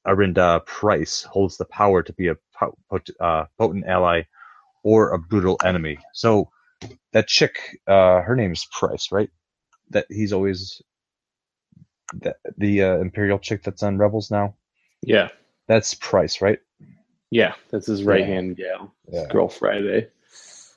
Arihnda 0.07 0.64
Pryce 0.66 1.22
holds 1.22 1.57
the 1.57 1.64
power 1.64 2.03
to 2.03 2.12
be 2.12 2.28
a 2.28 2.36
pot- 2.55 2.76
uh, 3.20 3.44
potent 3.59 3.86
ally 3.86 4.22
or 4.82 5.11
a 5.12 5.18
brutal 5.18 5.59
enemy. 5.64 5.98
So 6.12 6.50
that 7.12 7.28
chick, 7.28 7.78
uh, 7.86 8.20
her 8.22 8.34
name's 8.34 8.66
Pryce, 8.72 9.12
right? 9.12 9.30
That 9.90 10.07
he's 10.09 10.32
always 10.32 10.82
the, 12.12 12.34
the 12.59 12.82
uh, 12.82 12.96
Imperial 12.98 13.38
chick 13.38 13.62
that's 13.62 13.82
on 13.82 13.98
Rebels 13.98 14.30
now. 14.30 14.55
Yeah. 15.03 15.28
That's 15.68 15.94
Pryce, 15.94 16.40
right? 16.40 16.59
Yeah. 17.30 17.55
That's 17.70 17.86
his 17.86 18.05
right 18.05 18.24
hand 18.24 18.57
gal. 18.57 18.94
Yeah. 19.09 19.26
Girl 19.30 19.48
Friday. 19.48 20.09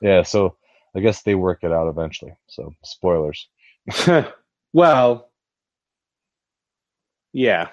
Yeah. 0.01 0.23
So 0.23 0.55
I 0.95 0.99
guess 0.99 1.23
they 1.23 1.36
work 1.36 1.63
it 1.63 1.71
out 1.71 1.89
eventually. 1.89 2.34
So 2.47 2.73
spoilers. 2.84 3.47
well, 4.73 5.30
yeah, 7.34 7.67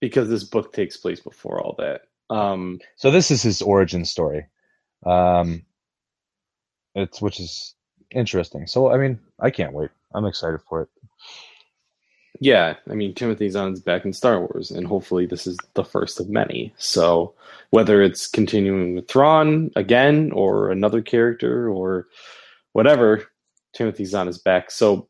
because 0.00 0.28
this 0.28 0.44
book 0.44 0.72
takes 0.72 0.96
place 0.96 1.20
before 1.20 1.60
all 1.60 1.74
that. 1.78 2.02
Um, 2.30 2.80
So 2.96 3.10
this 3.10 3.30
is 3.30 3.42
his 3.42 3.62
origin 3.62 4.04
story. 4.04 4.46
Um, 5.04 5.64
it's 6.94 7.20
which 7.22 7.40
is 7.40 7.74
interesting. 8.10 8.66
So 8.66 8.90
I 8.92 8.96
mean, 8.98 9.18
I 9.40 9.50
can't 9.50 9.72
wait. 9.72 9.90
I'm 10.14 10.24
excited 10.26 10.60
for 10.68 10.82
it. 10.82 10.88
yeah, 12.40 12.74
I 12.90 12.94
mean, 12.94 13.14
Timothy 13.14 13.48
Zahn's 13.50 13.80
back 13.80 14.04
in 14.04 14.12
Star 14.12 14.40
Wars, 14.40 14.70
and 14.70 14.86
hopefully 14.86 15.26
this 15.26 15.46
is 15.46 15.56
the 15.74 15.84
first 15.84 16.20
of 16.20 16.28
many. 16.28 16.72
So 16.78 17.34
whether 17.70 18.00
it's 18.02 18.26
continuing 18.28 18.94
with 18.94 19.08
Thrawn 19.08 19.70
again, 19.76 20.30
or 20.32 20.70
another 20.70 21.02
character, 21.02 21.68
or 21.68 22.06
whatever, 22.72 23.24
Timothy 23.74 24.04
Zahn 24.04 24.28
is 24.28 24.38
back. 24.38 24.70
So 24.70 25.08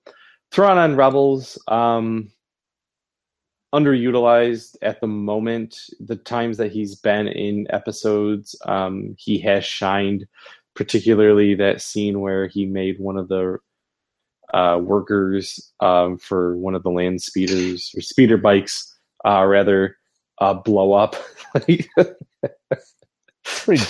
Thrawn 0.51 0.79
on 0.79 0.97
Rebels, 0.97 1.59
um, 1.69 2.31
underutilized 3.75 4.77
at 4.83 5.01
the 5.01 5.07
moment. 5.07 5.77
The 6.01 6.17
times 6.17 6.57
that 6.59 6.73
he's 6.73 6.95
been 6.95 7.29
in 7.29 7.67
episodes, 7.71 8.57
um, 8.67 9.15
he 9.19 9.39
has 9.41 9.65
shined. 9.65 10.27
Particularly 10.75 11.57
that 11.57 11.83
scene 11.83 12.21
where 12.21 12.47
he 12.47 12.65
made 12.65 13.01
one 13.01 13.17
of 13.17 13.27
the 13.29 13.59
uh, 14.55 14.79
workers 14.83 15.73
um, 15.81 16.19
for 16.19 16.57
one 16.57 16.75
of 16.77 16.83
the 16.85 16.91
land 16.91 17.21
speeders 17.21 17.93
or 17.97 18.01
speeder 18.01 18.37
bikes, 18.37 18.97
uh, 19.27 19.45
rather, 19.45 19.97
uh, 20.41 20.55
blow 20.55 20.93
up. 20.93 21.17
Pretty, 23.45 23.83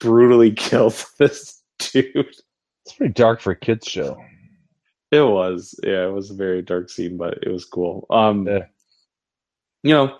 brutally 0.00 0.52
killed 0.52 1.02
this 1.18 1.62
dude. 1.78 2.14
it's 2.16 2.92
pretty 2.96 3.12
dark 3.14 3.40
for 3.40 3.52
a 3.52 3.56
kids 3.56 3.86
show. 3.88 4.16
It 5.10 5.20
was, 5.22 5.78
yeah, 5.82 6.06
it 6.06 6.12
was 6.12 6.30
a 6.30 6.34
very 6.34 6.60
dark 6.62 6.90
scene, 6.90 7.16
but 7.16 7.38
it 7.42 7.48
was 7.50 7.64
cool. 7.64 8.06
Um, 8.10 8.46
Yeah. 8.46 8.66
You 9.84 9.94
know, 9.94 10.18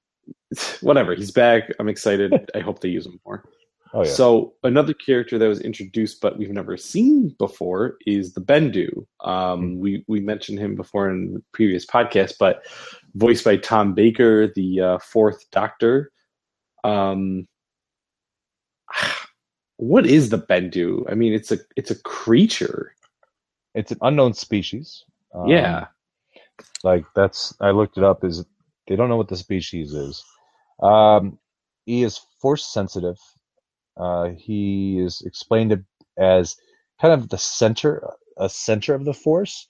whatever. 0.80 1.14
He's 1.14 1.30
back. 1.30 1.70
I'm 1.78 1.88
excited. 1.88 2.50
I 2.54 2.60
hope 2.60 2.80
they 2.80 2.88
use 2.88 3.06
him 3.06 3.20
more. 3.24 3.44
Oh 3.94 4.02
yeah. 4.02 4.10
So 4.10 4.54
another 4.64 4.92
character 4.92 5.38
that 5.38 5.46
was 5.46 5.60
introduced 5.60 6.20
but 6.20 6.36
we've 6.38 6.50
never 6.50 6.76
seen 6.76 7.34
before 7.38 7.96
is 8.04 8.34
the 8.34 8.40
Bendu. 8.40 9.06
Um, 9.20 9.60
Hmm. 9.74 9.78
We 9.78 10.04
we 10.08 10.20
mentioned 10.20 10.58
him 10.58 10.74
before 10.74 11.08
in 11.08 11.34
the 11.34 11.42
previous 11.52 11.86
podcast, 11.86 12.34
but 12.40 12.66
voiced 13.14 13.44
by 13.44 13.56
Tom 13.58 13.94
Baker, 13.94 14.52
the 14.54 14.80
uh, 14.80 14.98
Fourth 14.98 15.48
Doctor. 15.52 16.10
Um, 16.84 17.46
what 19.76 20.06
is 20.06 20.30
the 20.30 20.38
Bendu? 20.38 21.04
I 21.10 21.14
mean, 21.14 21.32
it's 21.32 21.52
a 21.52 21.58
it's 21.76 21.90
a 21.92 22.02
creature. 22.02 22.92
it's 23.74 23.92
an 23.92 23.98
unknown 24.02 24.34
species. 24.34 25.04
Um, 25.34 25.46
yeah, 25.48 25.86
like 26.82 27.04
that's 27.14 27.54
I 27.60 27.70
looked 27.70 27.98
it 27.98 28.04
up. 28.04 28.24
Is 28.24 28.44
they 28.88 28.96
don't 28.96 29.08
know 29.08 29.16
what 29.16 29.28
the 29.28 29.36
species 29.36 29.92
is. 29.94 30.24
Um, 30.82 31.38
he 31.86 32.02
is 32.02 32.20
force 32.40 32.66
sensitive. 32.66 33.18
Uh, 33.96 34.30
he 34.36 34.98
is 35.00 35.22
explained 35.24 35.84
as 36.18 36.56
kind 37.00 37.14
of 37.14 37.28
the 37.28 37.38
center, 37.38 38.08
a 38.38 38.48
center 38.48 38.94
of 38.94 39.04
the 39.04 39.14
force. 39.14 39.66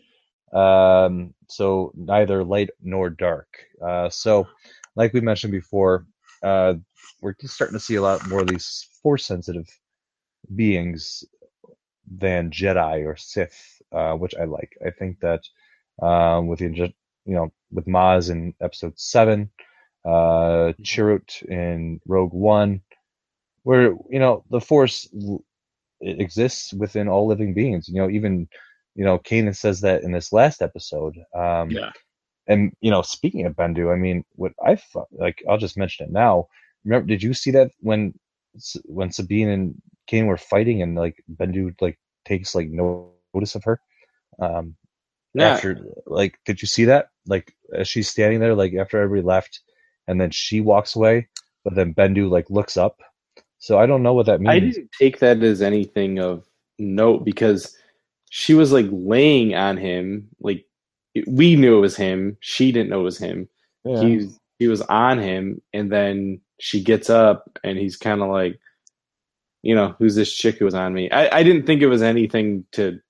Um, 0.53 1.35
so 1.49 1.93
neither 1.97 2.45
light 2.45 2.71
nor 2.83 3.11
dark. 3.11 3.49
Uh, 3.85 4.09
so, 4.09 4.49
like 4.97 5.13
we 5.13 5.21
mentioned 5.21 5.53
before, 5.53 6.07
uh, 6.43 6.75
we're 7.23 7.35
starting 7.45 7.75
to 7.77 7.81
see 7.85 7.97
a 7.97 8.03
lot 8.03 8.27
more 8.29 8.41
of 8.41 8.49
these 8.49 8.89
force 9.03 9.27
sensitive 9.27 9.67
beings 10.55 11.25
than 12.11 12.51
Jedi 12.51 13.07
or 13.07 13.17
Sith, 13.17 13.83
uh, 13.93 14.15
which 14.15 14.35
I 14.41 14.45
like. 14.45 14.77
I 14.87 14.91
think 14.91 15.21
that 15.21 15.43
um, 16.03 16.49
with 16.49 16.61
the 16.61 16.67
you 17.25 17.35
know 17.35 17.53
with 17.77 17.87
Maz 17.87 18.31
in 18.31 18.55
Episode 18.61 18.99
Seven, 18.99 19.51
uh, 20.05 20.73
Chirrut 20.83 21.43
in 21.45 22.01
Rogue 22.07 22.33
One, 22.35 22.83
where 23.63 23.95
you 24.11 24.19
know 24.19 24.45
the 24.51 24.61
Force 24.61 25.09
it 26.01 26.21
exists 26.21 26.73
within 26.75 27.09
all 27.09 27.27
living 27.29 27.55
beings. 27.55 27.89
You 27.89 28.01
know, 28.03 28.11
even 28.11 28.49
you 28.97 29.05
know 29.05 29.19
Kanan 29.19 29.55
says 29.57 29.81
that 29.83 30.03
in 30.03 30.13
this 30.13 30.33
last 30.33 30.63
episode. 30.63 31.17
Um, 31.35 31.71
Yeah. 31.71 31.93
And 32.49 32.73
you 32.81 32.91
know, 32.91 33.03
speaking 33.03 33.47
of 33.47 33.57
Bendu, 33.57 33.93
I 33.93 33.97
mean, 33.97 34.25
what 34.37 34.53
I 34.65 34.77
thought, 34.77 35.09
like, 35.13 35.43
I'll 35.49 35.59
just 35.59 35.77
mention 35.77 36.07
it 36.07 36.13
now. 36.13 36.47
Remember, 36.85 37.07
did 37.09 37.23
you 37.23 37.35
see 37.35 37.53
that 37.53 37.71
when 37.81 38.15
when 38.85 39.11
Sabine 39.11 39.49
and 39.51 39.83
Kanan 40.09 40.27
were 40.29 40.37
fighting, 40.39 40.83
and 40.83 40.95
like 40.95 41.17
Bendu 41.39 41.75
like 41.81 41.99
takes 42.25 42.55
like 42.55 42.69
no 42.69 43.13
notice 43.35 43.55
of 43.57 43.65
her? 43.65 43.81
Um, 44.41 44.77
Yeah. 45.35 45.55
after 45.55 45.77
like 46.07 46.39
did 46.47 46.63
you 46.63 46.69
see 46.69 46.87
that 46.87 47.09
like 47.27 47.55
as 47.75 47.89
she's 47.89 48.09
standing 48.09 48.41
there 48.41 48.55
like 48.55 48.75
after 48.75 49.01
everybody 49.01 49.27
left 49.27 49.61
and 50.07 50.21
then 50.21 50.31
she 50.31 50.61
walks 50.61 50.97
away 50.97 51.29
but 51.65 51.75
then 51.75 51.95
bendu 51.95 52.31
like 52.31 52.49
looks 52.51 52.77
up 52.77 53.01
so 53.59 53.79
i 53.79 53.87
don't 53.87 54.03
know 54.03 54.15
what 54.15 54.27
that 54.27 54.41
means 54.41 54.51
I 54.51 54.61
didn't 54.61 54.91
take 54.99 55.19
that 55.21 55.43
as 55.43 55.63
anything 55.63 56.19
of 56.19 56.47
note 56.79 57.25
because 57.25 57.77
she 58.31 58.55
was 58.55 58.73
like 58.73 58.87
laying 58.91 59.55
on 59.55 59.77
him. 59.77 60.29
Like 60.41 60.65
we 61.27 61.57
knew 61.57 61.79
it 61.79 61.81
was 61.81 61.97
him. 61.97 62.37
She 62.41 62.73
didn't 62.73 62.91
know 62.91 63.01
it 63.01 63.05
was 63.05 63.19
him. 63.19 63.49
Yeah. 63.85 64.01
He 64.01 64.29
he 64.59 64.69
was 64.69 64.83
on 64.83 65.19
him, 65.19 65.61
and 65.73 65.91
then 65.91 66.41
she 66.59 66.83
gets 66.83 67.11
up, 67.11 67.59
and 67.63 67.79
he's 67.79 67.97
kind 67.97 68.23
of 68.23 68.29
like, 68.31 68.59
you 69.63 69.75
know, 69.75 69.95
who's 69.99 70.15
this 70.15 70.35
chick 70.35 70.57
who 70.57 70.65
was 70.65 70.75
on 70.75 70.95
me? 70.95 71.11
I 71.11 71.39
I 71.39 71.43
didn't 71.43 71.67
think 71.67 71.83
it 71.83 71.89
was 71.89 72.03
anything 72.03 72.65
to. 72.73 73.01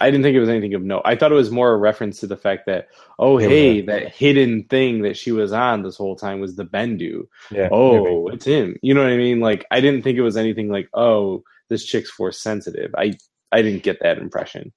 I 0.00 0.10
didn't 0.10 0.22
think 0.22 0.34
it 0.34 0.40
was 0.40 0.48
anything 0.48 0.74
of 0.74 0.82
note. 0.82 1.02
I 1.04 1.14
thought 1.16 1.30
it 1.32 1.34
was 1.36 1.50
more 1.50 1.72
a 1.72 1.76
reference 1.76 2.20
to 2.20 2.26
the 2.26 2.36
fact 2.36 2.66
that, 2.66 2.88
oh, 3.18 3.38
Yeah, 3.38 3.48
hey, 3.48 3.80
that 3.82 4.14
hidden 4.14 4.64
thing 4.64 5.02
that 5.02 5.16
she 5.16 5.30
was 5.32 5.52
on 5.52 5.82
this 5.82 5.96
whole 5.96 6.16
time 6.16 6.40
was 6.40 6.56
the 6.56 6.64
Bendu 6.64 7.28
yeah 7.50 7.68
oh, 7.70 8.24
maybe. 8.24 8.36
it's 8.36 8.44
him. 8.46 8.76
You 8.82 8.94
know 8.94 9.02
what 9.02 9.12
I 9.12 9.16
mean? 9.16 9.40
Like 9.40 9.66
I 9.70 9.80
didn't 9.80 10.02
think 10.02 10.16
it 10.18 10.22
was 10.22 10.36
anything 10.36 10.68
like, 10.68 10.88
oh, 10.94 11.44
this 11.68 11.84
chick's 11.84 12.10
force 12.10 12.40
sensitive. 12.40 12.94
I 12.96 13.14
I 13.52 13.62
didn't 13.62 13.82
get 13.82 14.00
that 14.00 14.18
impression. 14.18 14.72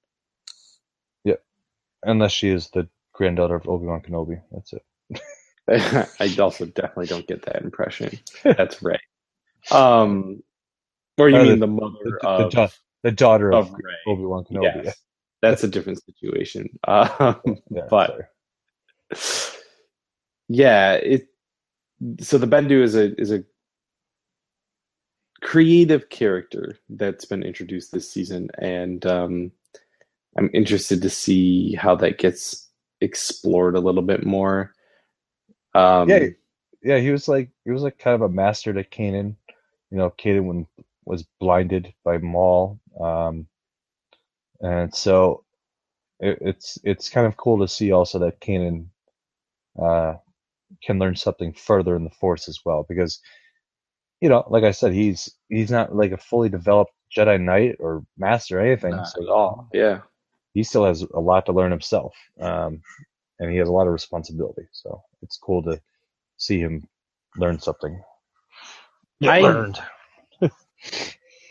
Yeah. 1.23 1.35
Unless 2.03 2.31
she 2.33 2.49
is 2.49 2.69
the 2.71 2.87
granddaughter 3.13 3.55
of 3.55 3.67
obi-wan 3.69 4.01
kenobi 4.01 4.41
that's 4.51 4.73
it 4.73 4.81
I 6.19 6.35
also 6.41 6.65
definitely 6.65 7.05
don't 7.05 7.27
get 7.27 7.43
that 7.45 7.61
impression. 7.61 8.17
That's 8.43 8.81
right. 8.83 8.99
Um, 9.71 10.41
or 11.17 11.29
you 11.29 11.37
Uh, 11.37 11.43
mean 11.43 11.59
the- 11.59 11.67
the 11.67 11.71
mother 11.71 11.93
the, 12.21 12.49
the, 12.49 12.61
of, 12.63 12.79
the 13.03 13.11
daughter 13.11 13.53
of, 13.53 13.67
of 13.69 13.75
obi-wan 14.07 14.43
kenobi 14.43 14.85
Yes, 14.85 14.97
that's 15.43 15.63
a 15.63 15.67
different 15.67 16.01
situation. 16.03 16.69
Um, 16.87 17.41
yeah, 17.69 17.87
but- 17.89 18.29
sorry. 19.11 19.53
yeah, 20.47 20.93
it. 20.93 21.27
So 22.19 22.37
the 22.37 22.47
Bendu 22.47 22.81
is 22.81 22.95
a 22.95 23.19
is 23.19 23.31
a 23.31 23.43
creative 25.41 26.09
character 26.09 26.77
that's 26.89 27.25
been 27.25 27.43
introduced 27.43 27.91
this 27.91 28.09
season, 28.09 28.49
and 28.57 29.05
um, 29.05 29.51
I'm 30.37 30.49
interested 30.53 31.01
to 31.01 31.09
see 31.09 31.75
how 31.75 31.95
that 31.95 32.17
gets 32.17 32.69
explored 33.01 33.75
a 33.75 33.79
little 33.81 34.01
bit 34.01 34.25
more. 34.25 34.73
Um, 35.75 36.09
yeah 36.09 36.27
yeah 36.83 36.99
he 36.99 37.11
was 37.11 37.27
like 37.27 37.49
he 37.65 37.71
was 37.71 37.81
like 37.81 37.97
kind 37.97 38.15
of 38.15 38.21
a 38.21 38.29
master 38.29 38.73
to 38.73 38.83
kanan 38.83 39.35
you 39.89 39.97
know 39.97 40.13
kanan 40.17 40.45
when 40.45 40.67
was 41.05 41.23
blinded 41.39 41.93
by 42.03 42.17
maul 42.17 42.79
um 42.99 43.47
and 44.63 44.95
so 44.95 45.45
it, 46.21 46.39
it's 46.41 46.79
it's 46.85 47.09
kind 47.09 47.27
of 47.27 47.37
cool 47.37 47.59
to 47.59 47.69
see 47.69 47.93
also 47.93 48.19
that 48.19 48.41
kanan 48.41 48.87
uh 49.81 50.15
can 50.83 50.99
learn 50.99 51.15
something 51.15 51.53
further 51.53 51.95
in 51.95 52.05
the 52.05 52.11
force 52.11 52.49
as 52.49 52.59
well 52.65 52.85
because 52.89 53.21
you 54.21 54.29
know 54.29 54.45
like 54.49 54.63
i 54.65 54.71
said 54.71 54.93
he's 54.93 55.29
he's 55.49 55.71
not 55.71 55.95
like 55.95 56.11
a 56.13 56.17
fully 56.17 56.49
developed 56.49 56.93
jedi 57.15 57.39
knight 57.41 57.77
or 57.79 58.03
master 58.17 58.59
or 58.59 58.63
anything 58.63 58.93
not 58.95 59.07
so 59.07 59.23
at 59.23 59.29
all. 59.29 59.69
Yeah. 59.73 60.01
he 60.53 60.63
still 60.63 60.85
has 60.85 61.03
a 61.03 61.19
lot 61.21 61.45
to 61.47 61.53
learn 61.53 61.71
himself 61.71 62.15
um 62.41 62.81
and 63.39 63.51
he 63.51 63.57
has 63.57 63.69
a 63.69 63.73
lot 63.73 63.87
of 63.87 63.93
responsibility 63.93 64.67
so 64.73 65.01
it's 65.23 65.37
cool 65.37 65.63
to 65.63 65.81
see 66.37 66.59
him 66.59 66.87
learn 67.37 67.59
something 67.59 68.01
I- 69.23 69.41
learned 69.41 69.79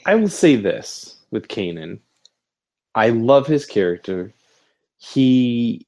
I 0.07 0.17
will 0.17 0.29
say 0.29 0.57
this 0.57 1.17
with 1.31 1.49
Kanan. 1.49 2.01
I 2.95 3.11
love 3.11 3.47
his 3.47 3.67
character. 3.67 4.33
He, 4.99 5.87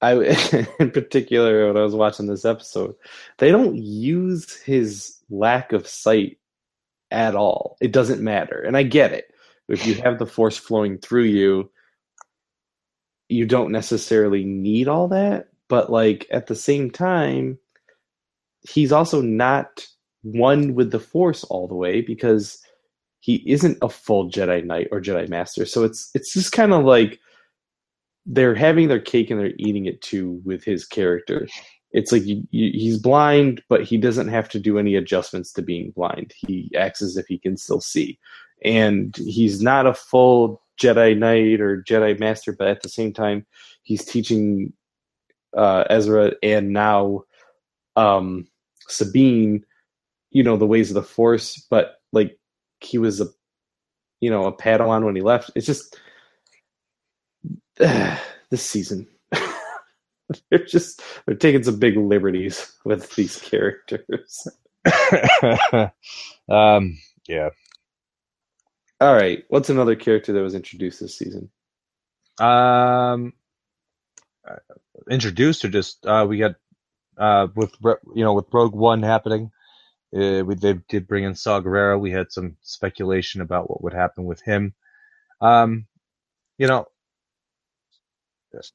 I 0.00 0.14
in 0.80 0.90
particular 0.90 1.68
when 1.68 1.76
I 1.76 1.82
was 1.84 1.94
watching 1.94 2.26
this 2.26 2.44
episode, 2.44 2.94
they 3.38 3.50
don't 3.50 3.76
use 3.76 4.54
his 4.56 5.16
lack 5.30 5.72
of 5.72 5.86
sight 5.86 6.38
at 7.10 7.34
all. 7.34 7.76
It 7.80 7.92
doesn't 7.92 8.22
matter, 8.22 8.60
and 8.60 8.76
I 8.76 8.82
get 8.82 9.12
it. 9.12 9.32
If 9.68 9.86
you 9.86 9.94
have 10.02 10.18
the 10.18 10.26
force 10.26 10.56
flowing 10.56 10.98
through 10.98 11.24
you, 11.24 11.70
you 13.28 13.46
don't 13.46 13.72
necessarily 13.72 14.44
need 14.44 14.88
all 14.88 15.08
that. 15.08 15.48
But 15.68 15.90
like 15.90 16.26
at 16.30 16.46
the 16.46 16.54
same 16.54 16.90
time, 16.90 17.58
he's 18.68 18.92
also 18.92 19.22
not 19.22 19.86
one 20.22 20.74
with 20.74 20.90
the 20.90 21.00
force 21.00 21.44
all 21.44 21.66
the 21.66 21.74
way 21.74 22.00
because 22.00 22.62
he 23.22 23.36
isn't 23.46 23.78
a 23.82 23.88
full 23.88 24.28
Jedi 24.28 24.64
Knight 24.64 24.88
or 24.90 25.00
Jedi 25.00 25.28
Master. 25.28 25.64
So 25.64 25.84
it's 25.84 26.10
it's 26.12 26.32
just 26.34 26.50
kind 26.50 26.72
of 26.72 26.84
like 26.84 27.20
they're 28.26 28.54
having 28.54 28.88
their 28.88 29.00
cake 29.00 29.30
and 29.30 29.38
they're 29.38 29.52
eating 29.58 29.86
it 29.86 30.02
too 30.02 30.40
with 30.44 30.64
his 30.64 30.84
character. 30.84 31.46
It's 31.92 32.10
like 32.10 32.24
you, 32.24 32.42
you, 32.50 32.72
he's 32.72 32.98
blind, 32.98 33.62
but 33.68 33.84
he 33.84 33.96
doesn't 33.96 34.28
have 34.28 34.48
to 34.50 34.58
do 34.58 34.76
any 34.76 34.96
adjustments 34.96 35.52
to 35.52 35.62
being 35.62 35.92
blind. 35.92 36.34
He 36.36 36.72
acts 36.76 37.00
as 37.00 37.16
if 37.16 37.26
he 37.26 37.38
can 37.38 37.56
still 37.56 37.80
see, 37.80 38.18
and 38.64 39.16
he's 39.16 39.62
not 39.62 39.86
a 39.86 39.94
full 39.94 40.60
Jedi 40.80 41.16
Knight 41.16 41.60
or 41.60 41.80
Jedi 41.80 42.18
Master, 42.18 42.52
but 42.52 42.66
at 42.66 42.82
the 42.82 42.88
same 42.88 43.12
time, 43.12 43.46
he's 43.82 44.04
teaching 44.04 44.72
uh, 45.56 45.84
Ezra 45.88 46.32
and 46.42 46.72
now 46.72 47.22
um, 47.94 48.48
Sabine, 48.88 49.64
you 50.32 50.42
know, 50.42 50.56
the 50.56 50.66
ways 50.66 50.90
of 50.90 50.94
the 50.94 51.04
Force. 51.04 51.64
But 51.70 51.98
like 52.12 52.36
he 52.84 52.98
was 52.98 53.20
a, 53.20 53.26
you 54.20 54.30
know, 54.30 54.44
a 54.46 54.56
Padawan 54.56 55.04
when 55.04 55.16
he 55.16 55.22
left. 55.22 55.50
It's 55.54 55.66
just 55.66 55.98
this 57.78 58.62
season. 58.62 59.08
they're 60.50 60.64
just 60.64 61.02
they're 61.26 61.36
taking 61.36 61.62
some 61.62 61.78
big 61.78 61.96
liberties 61.96 62.72
with 62.84 63.14
these 63.16 63.38
characters. 63.38 64.48
um 66.48 66.98
yeah 67.28 67.50
All 69.00 69.14
right, 69.14 69.44
what's 69.48 69.70
another 69.70 69.96
character 69.96 70.32
that 70.32 70.42
was 70.42 70.54
introduced 70.54 71.00
this 71.00 71.16
season? 71.16 71.50
um 72.40 73.32
uh, 74.48 74.56
introduced 75.10 75.64
or 75.64 75.68
just 75.68 76.04
uh 76.06 76.26
we 76.28 76.38
got 76.38 76.56
uh 77.18 77.46
with 77.54 77.72
you 78.14 78.24
know 78.24 78.32
with 78.34 78.46
rogue 78.52 78.74
one 78.74 79.02
happening 79.02 79.50
uh, 80.14 80.44
we 80.44 80.54
they 80.54 80.74
did 80.88 81.08
bring 81.08 81.24
in 81.24 81.34
Saw 81.34 81.60
Gerrera. 81.60 81.98
We 81.98 82.10
had 82.10 82.32
some 82.32 82.56
speculation 82.62 83.40
about 83.40 83.70
what 83.70 83.82
would 83.82 83.94
happen 83.94 84.24
with 84.24 84.42
him. 84.42 84.74
Um, 85.40 85.86
you 86.58 86.66
know, 86.66 86.86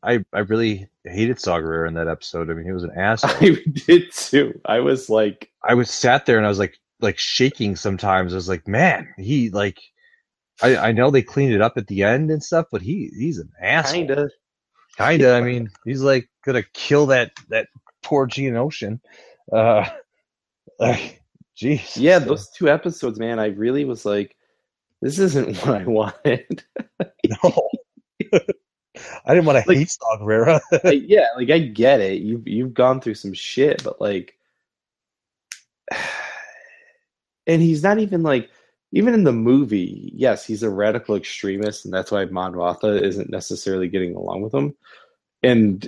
I 0.03 0.25
I 0.33 0.39
really 0.39 0.89
hated 1.05 1.39
Saw 1.39 1.59
Gerrera 1.59 1.87
in 1.87 1.93
that 1.95 2.07
episode. 2.07 2.49
I 2.49 2.53
mean, 2.53 2.65
he 2.65 2.71
was 2.71 2.83
an 2.83 2.91
asshole. 2.97 3.31
I 3.31 3.57
did 3.85 4.11
too. 4.11 4.59
I 4.65 4.79
was 4.79 5.09
like, 5.09 5.51
I 5.63 5.73
was 5.75 5.89
sat 5.91 6.25
there 6.25 6.37
and 6.37 6.45
I 6.45 6.49
was 6.49 6.59
like 6.59 6.77
like 6.99 7.17
shaking 7.19 7.75
sometimes. 7.75 8.33
I 8.33 8.37
was 8.37 8.49
like, 8.49 8.67
man, 8.67 9.13
he 9.17 9.49
like 9.49 9.79
I 10.61 10.77
I 10.77 10.91
know 10.91 11.11
they 11.11 11.21
cleaned 11.21 11.53
it 11.53 11.61
up 11.61 11.77
at 11.77 11.87
the 11.87 12.03
end 12.03 12.31
and 12.31 12.43
stuff, 12.43 12.67
but 12.71 12.81
he 12.81 13.11
he's 13.17 13.37
an 13.37 13.51
asshole. 13.61 14.07
kinda. 14.07 14.29
Kinda. 14.97 15.33
I 15.35 15.41
mean, 15.41 15.69
he's 15.85 16.01
like 16.01 16.29
gonna 16.45 16.63
kill 16.73 17.07
that 17.07 17.31
that 17.49 17.67
poor 18.03 18.27
Geonosian. 18.27 18.99
Uh, 19.51 19.87
like, 20.79 21.16
jeez. 21.57 21.93
Yeah, 21.95 22.19
those 22.19 22.49
two 22.49 22.69
episodes, 22.69 23.19
man. 23.19 23.39
I 23.39 23.47
really 23.47 23.85
was 23.85 24.05
like, 24.05 24.35
this 25.01 25.19
isn't 25.19 25.57
what 25.65 25.81
I 25.81 25.85
wanted. 25.85 26.63
No. 27.43 27.69
I 29.25 29.33
didn't 29.33 29.45
want 29.45 29.63
to 29.63 29.63
Like- 29.69 29.77
hate 29.77 29.89
Saw 29.91 30.17
Gerrera. 30.19 30.59
Yeah, 30.83 31.27
like 31.35 31.49
I 31.49 31.59
get 31.59 32.01
it. 32.01 32.21
You've 32.21 32.47
you've 32.47 32.73
gone 32.73 33.01
through 33.01 33.15
some 33.15 33.33
shit, 33.33 33.83
but 33.83 34.01
like, 34.01 34.37
and 37.47 37.61
he's 37.61 37.83
not 37.83 37.99
even 37.99 38.23
like 38.23 38.49
even 38.93 39.13
in 39.13 39.23
the 39.23 39.33
movie, 39.33 40.11
yes, 40.15 40.45
he's 40.45 40.63
a 40.63 40.69
radical 40.69 41.15
extremist, 41.15 41.85
and 41.85 41.93
that's 41.93 42.11
why 42.11 42.25
Mon 42.25 42.55
isn't 42.83 43.29
necessarily 43.29 43.87
getting 43.87 44.15
along 44.15 44.41
with 44.41 44.53
him. 44.53 44.75
And 45.43 45.87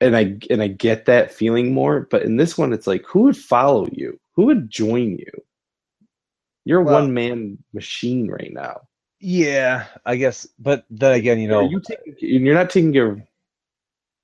and 0.00 0.16
I 0.16 0.36
and 0.48 0.62
I 0.62 0.68
get 0.68 1.04
that 1.06 1.32
feeling 1.32 1.74
more, 1.74 2.08
but 2.10 2.22
in 2.22 2.36
this 2.36 2.56
one, 2.56 2.72
it's 2.72 2.86
like, 2.86 3.04
who 3.06 3.22
would 3.22 3.36
follow 3.36 3.86
you? 3.92 4.18
Who 4.40 4.46
would 4.46 4.70
join 4.70 5.18
you? 5.18 5.44
You're 6.64 6.80
a 6.80 6.84
Well- 6.84 6.94
one 7.02 7.12
man 7.12 7.58
machine 7.74 8.30
right 8.30 8.50
now. 8.50 8.88
Yeah, 9.18 9.84
I 10.06 10.16
guess. 10.16 10.46
But 10.58 10.86
then 10.88 11.12
again, 11.12 11.38
you 11.40 11.46
know, 11.46 11.68
you 11.68 11.82
you're 12.20 12.54
not 12.54 12.70
taking 12.70 12.94
your. 12.94 13.22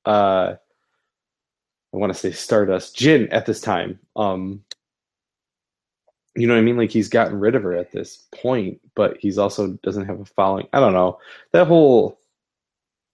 Uh, 0.06 0.56
I 1.92 1.96
want 1.98 2.14
to 2.14 2.18
say 2.18 2.30
Stardust 2.32 2.96
Jyn 2.96 3.28
at 3.30 3.44
this 3.44 3.60
time. 3.60 3.98
Um, 4.16 4.64
you 6.34 6.46
know 6.46 6.54
what 6.54 6.60
I 6.60 6.62
mean? 6.62 6.78
Like 6.78 6.90
he's 6.90 7.10
gotten 7.10 7.38
rid 7.38 7.54
of 7.54 7.62
her 7.62 7.74
at 7.74 7.92
this 7.92 8.24
point, 8.34 8.80
but 8.94 9.18
he's 9.20 9.36
also 9.36 9.74
doesn't 9.82 10.06
have 10.06 10.20
a 10.20 10.24
following. 10.24 10.66
I 10.72 10.80
don't 10.80 10.94
know 10.94 11.18
that 11.52 11.66
whole. 11.66 12.18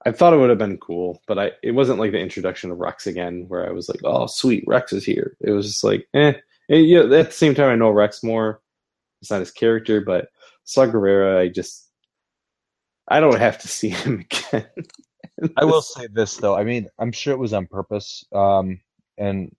I 0.07 0.13
thought 0.13 0.35
it 0.35 0.37
would 0.37 0.51
have 0.51 0.59
been 0.59 0.79
cool, 0.79 1.21
but 1.27 1.37
I 1.37 1.51
it 1.65 1.73
wasn't 1.73 1.99
like 1.99 2.13
the 2.13 2.21
introduction 2.21 2.71
of 2.71 2.79
Rex 2.79 3.09
again, 3.09 3.47
where 3.49 3.69
I 3.69 3.73
was 3.73 3.89
like, 3.89 4.03
"Oh, 4.05 4.27
sweet, 4.29 4.63
Rex 4.69 4.93
is 4.93 5.05
here." 5.05 5.37
It 5.41 5.51
was 5.51 5.67
just 5.67 5.83
like, 5.83 6.07
eh. 6.15 6.35
And, 6.73 6.87
yeah, 6.87 7.01
at 7.01 7.09
the 7.09 7.31
same 7.31 7.55
time, 7.55 7.69
I 7.69 7.77
know 7.77 7.91
Rex 7.91 8.23
more. 8.23 8.61
It's 9.21 9.31
not 9.31 9.41
his 9.41 9.51
character, 9.51 10.01
but 10.01 10.29
Saw 10.65 10.87
Gerrera, 10.87 11.39
I 11.39 11.49
just 11.49 11.89
I 13.09 13.21
don't 13.21 13.39
have 13.39 13.59
to 13.59 13.69
see 13.69 13.91
him 13.91 14.25
again. 14.51 14.67
I 15.57 15.65
will 15.65 15.83
say 15.83 16.09
this 16.13 16.37
though. 16.37 16.57
I 16.57 16.65
mean, 16.65 16.89
I'm 16.99 17.13
sure 17.13 17.35
it 17.35 17.39
was 17.39 17.53
on 17.53 17.67
purpose. 17.67 18.25
Um, 18.33 18.81
and 19.19 19.55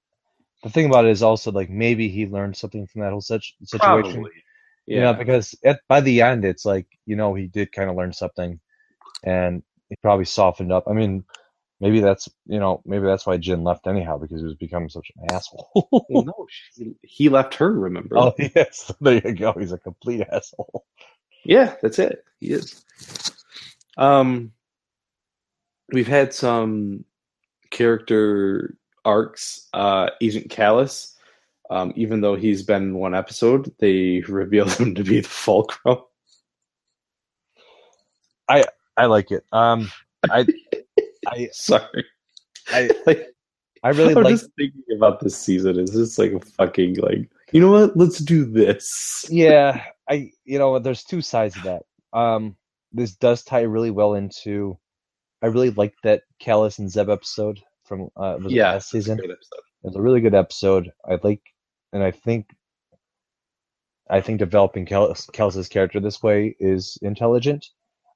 the 0.63 0.69
thing 0.69 0.87
about 0.87 1.05
it 1.05 1.11
is 1.11 1.21
also 1.23 1.51
like 1.51 1.69
maybe 1.69 2.09
he 2.09 2.25
learned 2.25 2.55
something 2.57 2.87
from 2.87 3.01
that 3.01 3.11
whole 3.11 3.21
such 3.21 3.55
situation. 3.63 4.11
Probably. 4.11 4.31
You 4.85 4.99
know, 4.99 5.13
because 5.13 5.55
at, 5.63 5.79
by 5.87 6.01
the 6.01 6.21
end, 6.21 6.43
it's 6.43 6.65
like 6.65 6.87
you 7.05 7.15
know 7.15 7.33
he 7.35 7.47
did 7.47 7.71
kind 7.71 7.89
of 7.89 7.95
learn 7.95 8.11
something, 8.11 8.59
and 9.23 9.63
he 9.87 9.95
probably 10.01 10.25
softened 10.25 10.73
up. 10.73 10.85
I 10.87 10.93
mean, 10.93 11.23
maybe 11.83 11.99
that's 11.99 12.29
you 12.47 12.59
know 12.59 12.81
maybe 12.85 13.05
that's 13.05 13.25
why 13.25 13.37
Jyn 13.37 13.65
left 13.65 13.87
anyhow 13.87 14.17
because 14.17 14.39
he 14.39 14.45
was 14.45 14.55
becoming 14.55 14.87
such 14.87 15.11
an 15.17 15.35
asshole. 15.35 15.89
Well, 16.09 16.23
no, 16.23 16.47
she, 16.49 16.95
he 17.01 17.27
left 17.27 17.55
her. 17.55 17.71
Remember? 17.71 18.17
oh 18.17 18.33
yes, 18.55 18.91
there 19.01 19.15
you 19.15 19.33
go. 19.33 19.53
He's 19.59 19.73
a 19.73 19.77
complete 19.77 20.25
asshole. 20.31 20.85
Yeah, 21.43 21.75
that's 21.81 21.99
it. 21.99 22.23
He 22.39 22.51
is. 22.51 22.85
Um, 23.97 24.53
we've 25.91 26.07
had 26.07 26.33
some 26.33 27.03
character 27.69 28.77
arcs. 29.03 29.67
Uh, 29.73 30.09
Agent 30.21 30.47
Kallus, 30.47 31.15
um, 31.69 31.91
even 31.97 32.21
though 32.21 32.35
he's 32.35 32.63
been 32.63 32.83
in 32.83 32.93
one 32.95 33.13
episode, 33.13 33.73
they 33.79 34.21
revealed 34.29 34.71
him 34.71 34.95
to 34.95 35.03
be 35.03 35.19
the 35.19 35.27
Fulcrum. 35.27 35.97
I 38.47 38.63
I 38.95 39.07
like 39.07 39.31
it. 39.31 39.43
Um, 39.51 39.91
I, 40.29 40.45
I, 41.27 41.49
Sorry, 41.53 42.05
I, 42.69 42.89
like, 43.05 43.27
I 43.83 43.89
really 43.89 44.15
I'm 44.15 44.23
like. 44.23 44.35
just 44.35 44.49
thinking 44.57 44.83
about 44.95 45.19
this 45.19 45.37
season. 45.37 45.79
Is 45.79 45.93
this 45.93 46.17
like 46.17 46.31
a 46.31 46.39
fucking 46.39 46.95
like. 46.95 47.29
You 47.51 47.61
know 47.61 47.71
what? 47.71 47.95
Let's 47.95 48.19
do 48.19 48.45
this. 48.45 49.25
Yeah, 49.29 49.83
I. 50.09 50.31
You 50.45 50.59
know, 50.59 50.79
there's 50.79 51.03
two 51.03 51.21
sides 51.21 51.55
of 51.57 51.63
that. 51.63 51.83
Um, 52.13 52.55
this 52.91 53.15
does 53.15 53.43
tie 53.43 53.61
really 53.61 53.91
well 53.91 54.13
into. 54.13 54.77
I 55.41 55.47
really 55.47 55.71
liked 55.71 55.97
that 56.03 56.23
Kallus 56.41 56.79
and 56.79 56.89
Zeb 56.89 57.09
episode 57.09 57.59
from 57.83 58.09
uh 58.15 58.37
was 58.41 58.53
Yeah, 58.53 58.71
last 58.71 58.89
season. 58.89 59.19
It 59.21 59.29
was 59.81 59.95
a 59.95 60.01
really 60.01 60.21
good 60.21 60.35
episode. 60.35 60.91
I 61.05 61.19
like, 61.21 61.41
and 61.91 62.01
I 62.01 62.11
think, 62.11 62.47
I 64.09 64.21
think 64.21 64.39
developing 64.39 64.85
Kallus, 64.85 65.29
Kallus's 65.31 65.67
character 65.67 65.99
this 65.99 66.23
way 66.23 66.55
is 66.59 66.97
intelligent. 67.01 67.67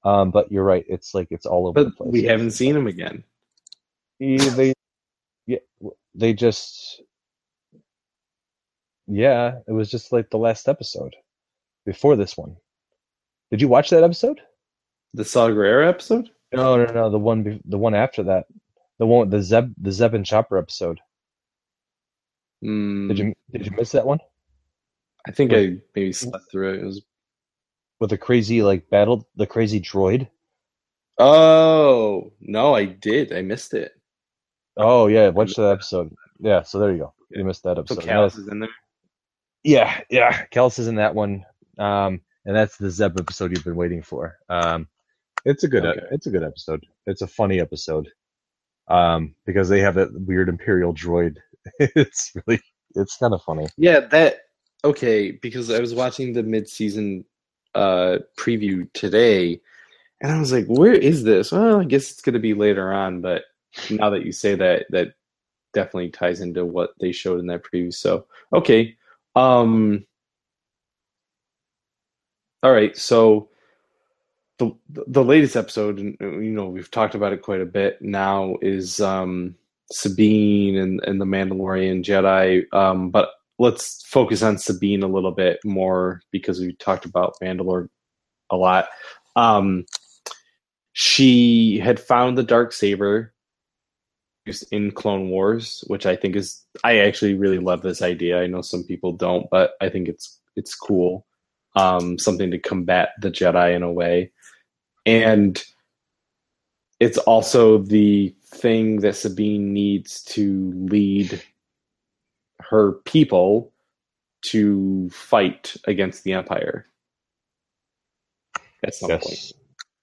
Um, 0.04 0.32
but 0.32 0.52
you're 0.52 0.64
right. 0.64 0.86
It's 0.88 1.14
like 1.14 1.28
it's 1.32 1.46
all 1.46 1.68
over 1.68 1.84
the 1.84 1.90
But 1.90 1.98
place. 1.98 2.12
we 2.12 2.24
haven't 2.24 2.52
seen 2.52 2.76
him 2.76 2.88
again. 2.88 3.24
They, 4.20 4.74
yeah, 5.46 5.60
they 6.16 6.34
just, 6.34 7.02
yeah, 9.08 9.60
it 9.68 9.72
was 9.72 9.90
just 9.92 10.12
like 10.12 10.30
the 10.30 10.38
last 10.38 10.68
episode 10.68 11.16
before 11.86 12.16
this 12.16 12.38
one. 12.38 12.56
Did 13.52 13.62
you 13.62 13.68
watch 13.68 13.90
that 13.92 14.04
episode? 14.04 14.42
The 15.14 15.24
Saw 15.26 15.50
Gerrera 15.50 15.88
episode. 15.88 16.30
No, 16.54 16.78
no, 16.84 16.92
no. 16.94 17.10
The 17.10 17.20
one, 17.20 17.44
be- 17.44 17.62
the 17.66 17.78
one 17.78 17.94
after 17.96 18.24
that, 18.24 18.46
the 19.00 19.06
one, 19.06 19.30
the 19.30 19.42
Zeb, 19.42 19.74
the 19.82 19.92
Zeb 19.92 20.14
and 20.14 20.26
Chopper 20.26 20.58
episode. 20.58 21.00
Mm, 22.64 23.08
Did 23.10 23.20
you 23.20 23.34
did 23.52 23.66
you 23.68 23.72
miss 23.78 23.92
that 23.92 24.06
one 24.08 24.20
I 25.28 25.32
think 25.32 25.54
I 25.54 25.76
maybe 25.96 26.12
slept 26.12 26.46
through 26.52 26.74
it. 26.74 26.80
It 26.80 26.86
was 26.86 27.04
with 28.00 28.10
the 28.10 28.18
crazy 28.18 28.62
like 28.62 28.90
battle, 28.90 29.28
the 29.36 29.48
crazy 29.48 29.80
droid? 29.82 30.28
Oh 31.18 32.32
no, 32.42 32.76
I 32.76 32.86
did. 32.86 33.34
I 33.34 33.42
missed 33.42 33.74
it. 33.74 33.94
Oh 34.78 35.08
yeah, 35.08 35.30
watch 35.30 35.56
that 35.56 35.72
episode. 35.72 36.14
Yeah, 36.40 36.62
so 36.62 36.80
there 36.80 36.92
you 36.92 37.00
go. 37.00 37.14
You 37.32 37.44
missed 37.44 37.64
that 37.64 37.78
So 37.78 37.96
episode. 37.96 38.04
Kallus 38.04 38.38
is 38.38 38.48
in 38.48 38.60
there. 38.60 38.70
Yeah, 39.64 40.00
yeah. 40.10 40.46
Kallus 40.52 40.80
is 40.80 40.88
in 40.88 40.96
that 40.96 41.16
one. 41.16 41.44
Um, 41.80 42.22
and 42.46 42.56
that's 42.56 42.78
the 42.78 42.90
Zeb 42.90 43.20
episode 43.20 43.52
you've 43.52 43.66
been 43.66 43.76
waiting 43.76 44.02
for. 44.02 44.38
Um, 44.50 44.88
it's 45.46 45.64
a 45.64 45.68
good, 45.68 45.86
Okay. 45.86 46.06
it's 46.12 46.28
a 46.28 46.30
good 46.30 46.44
episode. 46.44 46.86
It's 47.06 47.22
a 47.22 47.28
funny 47.28 47.60
episode. 47.60 48.08
Um, 48.88 49.36
because 49.46 49.68
they 49.68 49.82
have 49.82 49.96
that 49.96 50.10
weird 50.26 50.48
Imperial 50.48 50.94
droid. 50.94 51.38
it's 51.80 52.32
really, 52.48 52.62
it's 52.96 53.18
kind 53.18 53.34
of 53.34 53.42
funny. 53.44 53.68
Yeah, 53.78 54.02
that 54.12 54.38
okay. 54.86 55.32
Because 55.32 55.70
I 55.70 55.80
was 55.80 55.94
watching 55.94 56.32
the 56.34 56.44
mid-season 56.44 57.26
uh, 57.78 58.20
preview 58.38 58.92
today, 58.94 59.62
and 60.22 60.32
I 60.32 60.40
was 60.40 60.52
like, 60.52 60.66
"Where 60.68 60.94
is 60.94 61.24
this?" 61.24 61.52
Well, 61.52 61.80
I 61.82 61.86
guess 61.86 62.12
it's 62.12 62.22
going 62.22 62.34
to 62.34 62.40
be 62.40 62.54
later 62.54 62.92
on. 62.92 63.22
But 63.22 63.44
now 63.90 64.10
that 64.10 64.26
you 64.26 64.32
say 64.32 64.56
that, 64.56 64.88
that 64.90 65.14
definitely 65.74 66.10
ties 66.10 66.42
into 66.42 66.66
what 66.66 66.92
they 67.00 67.12
showed 67.12 67.40
in 67.40 67.48
that 67.48 67.64
preview. 67.64 67.94
So 67.94 68.26
okay. 68.54 68.96
Um, 69.36 70.06
all 72.64 72.72
right. 72.72 72.98
So 72.98 73.50
the 74.58 74.72
the 74.88 75.24
latest 75.24 75.56
episode, 75.56 76.00
and 76.00 76.18
you 76.20 76.52
know, 76.52 76.68
we've 76.68 76.92
talked 76.92 77.16
about 77.16 77.34
it 77.34 77.42
quite 77.42 77.62
a 77.62 77.66
bit 77.66 78.02
now, 78.02 78.56
is 78.62 79.00
um, 79.00 79.56
Sabine 79.92 80.78
and, 80.78 81.02
and 81.06 81.22
the 81.22 81.26
Mandalorian 81.26 82.04
Jedi. 82.04 82.72
Um, 82.74 83.10
but 83.12 83.30
let's 83.60 84.04
focus 84.06 84.44
on 84.44 84.58
Sabine 84.58 85.04
a 85.04 85.08
little 85.08 85.32
bit 85.32 85.60
more 85.66 86.22
because 86.32 86.60
we 86.60 86.74
talked 86.74 87.06
about 87.06 87.36
Mandalore 87.42 87.90
a 88.50 88.56
lot. 88.56 88.88
Um, 89.36 89.86
she 90.94 91.80
had 91.80 92.00
found 92.00 92.38
the 92.38 92.44
dark 92.44 92.74
saber 92.74 93.34
in 94.72 94.92
Clone 94.92 95.30
Wars, 95.30 95.84
which 95.88 96.06
I 96.06 96.16
think 96.16 96.36
is 96.36 96.64
I 96.84 97.00
actually 97.00 97.34
really 97.34 97.60
love 97.60 97.82
this 97.82 98.02
idea. 98.02 98.42
I 98.42 98.48
know 98.48 98.62
some 98.62 98.84
people 98.84 99.14
don't, 99.14 99.48
but 99.50 99.74
I 99.82 99.90
think 99.90 100.08
it's 100.08 100.40
it's 100.56 100.76
cool. 100.76 101.26
Um, 101.76 102.18
something 102.18 102.50
to 102.52 102.58
combat 102.58 103.10
the 103.22 103.30
Jedi 103.30 103.76
in 103.76 103.84
a 103.84 103.92
way, 103.92 104.32
and 105.06 105.64
it's 107.00 107.18
also 107.20 107.78
the 107.78 108.34
thing 108.46 109.02
that 109.02 109.16
Sabine 109.16 109.74
needs 109.74 110.24
to 110.24 110.72
lead 110.76 111.44
her 112.70 112.94
people 113.06 113.72
to 114.46 115.10
fight 115.10 115.76
against 115.86 116.24
the 116.24 116.34
Empire. 116.34 116.86
At 118.84 118.94
some 118.94 119.10
point. 119.10 119.54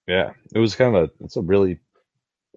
Yeah. 0.07 0.33
It 0.55 0.59
was 0.59 0.75
kind 0.75 0.95
of 0.97 1.05
a, 1.05 1.25
it's 1.25 1.37
a 1.37 1.41
really 1.43 1.79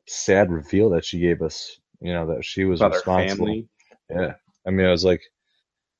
sad 0.08 0.52
reveal 0.52 0.90
that 0.92 1.06
she 1.06 1.20
gave 1.20 1.42
us, 1.42 1.80
you 2.02 2.12
know, 2.12 2.26
that 2.28 2.44
she 2.44 2.66
was 2.66 2.82
About 2.82 2.96
responsible. 2.96 3.64
Yeah. 4.10 4.34
I 4.66 4.72
mean, 4.72 4.86
I 4.86 4.92
was 4.92 5.06
like, 5.06 5.22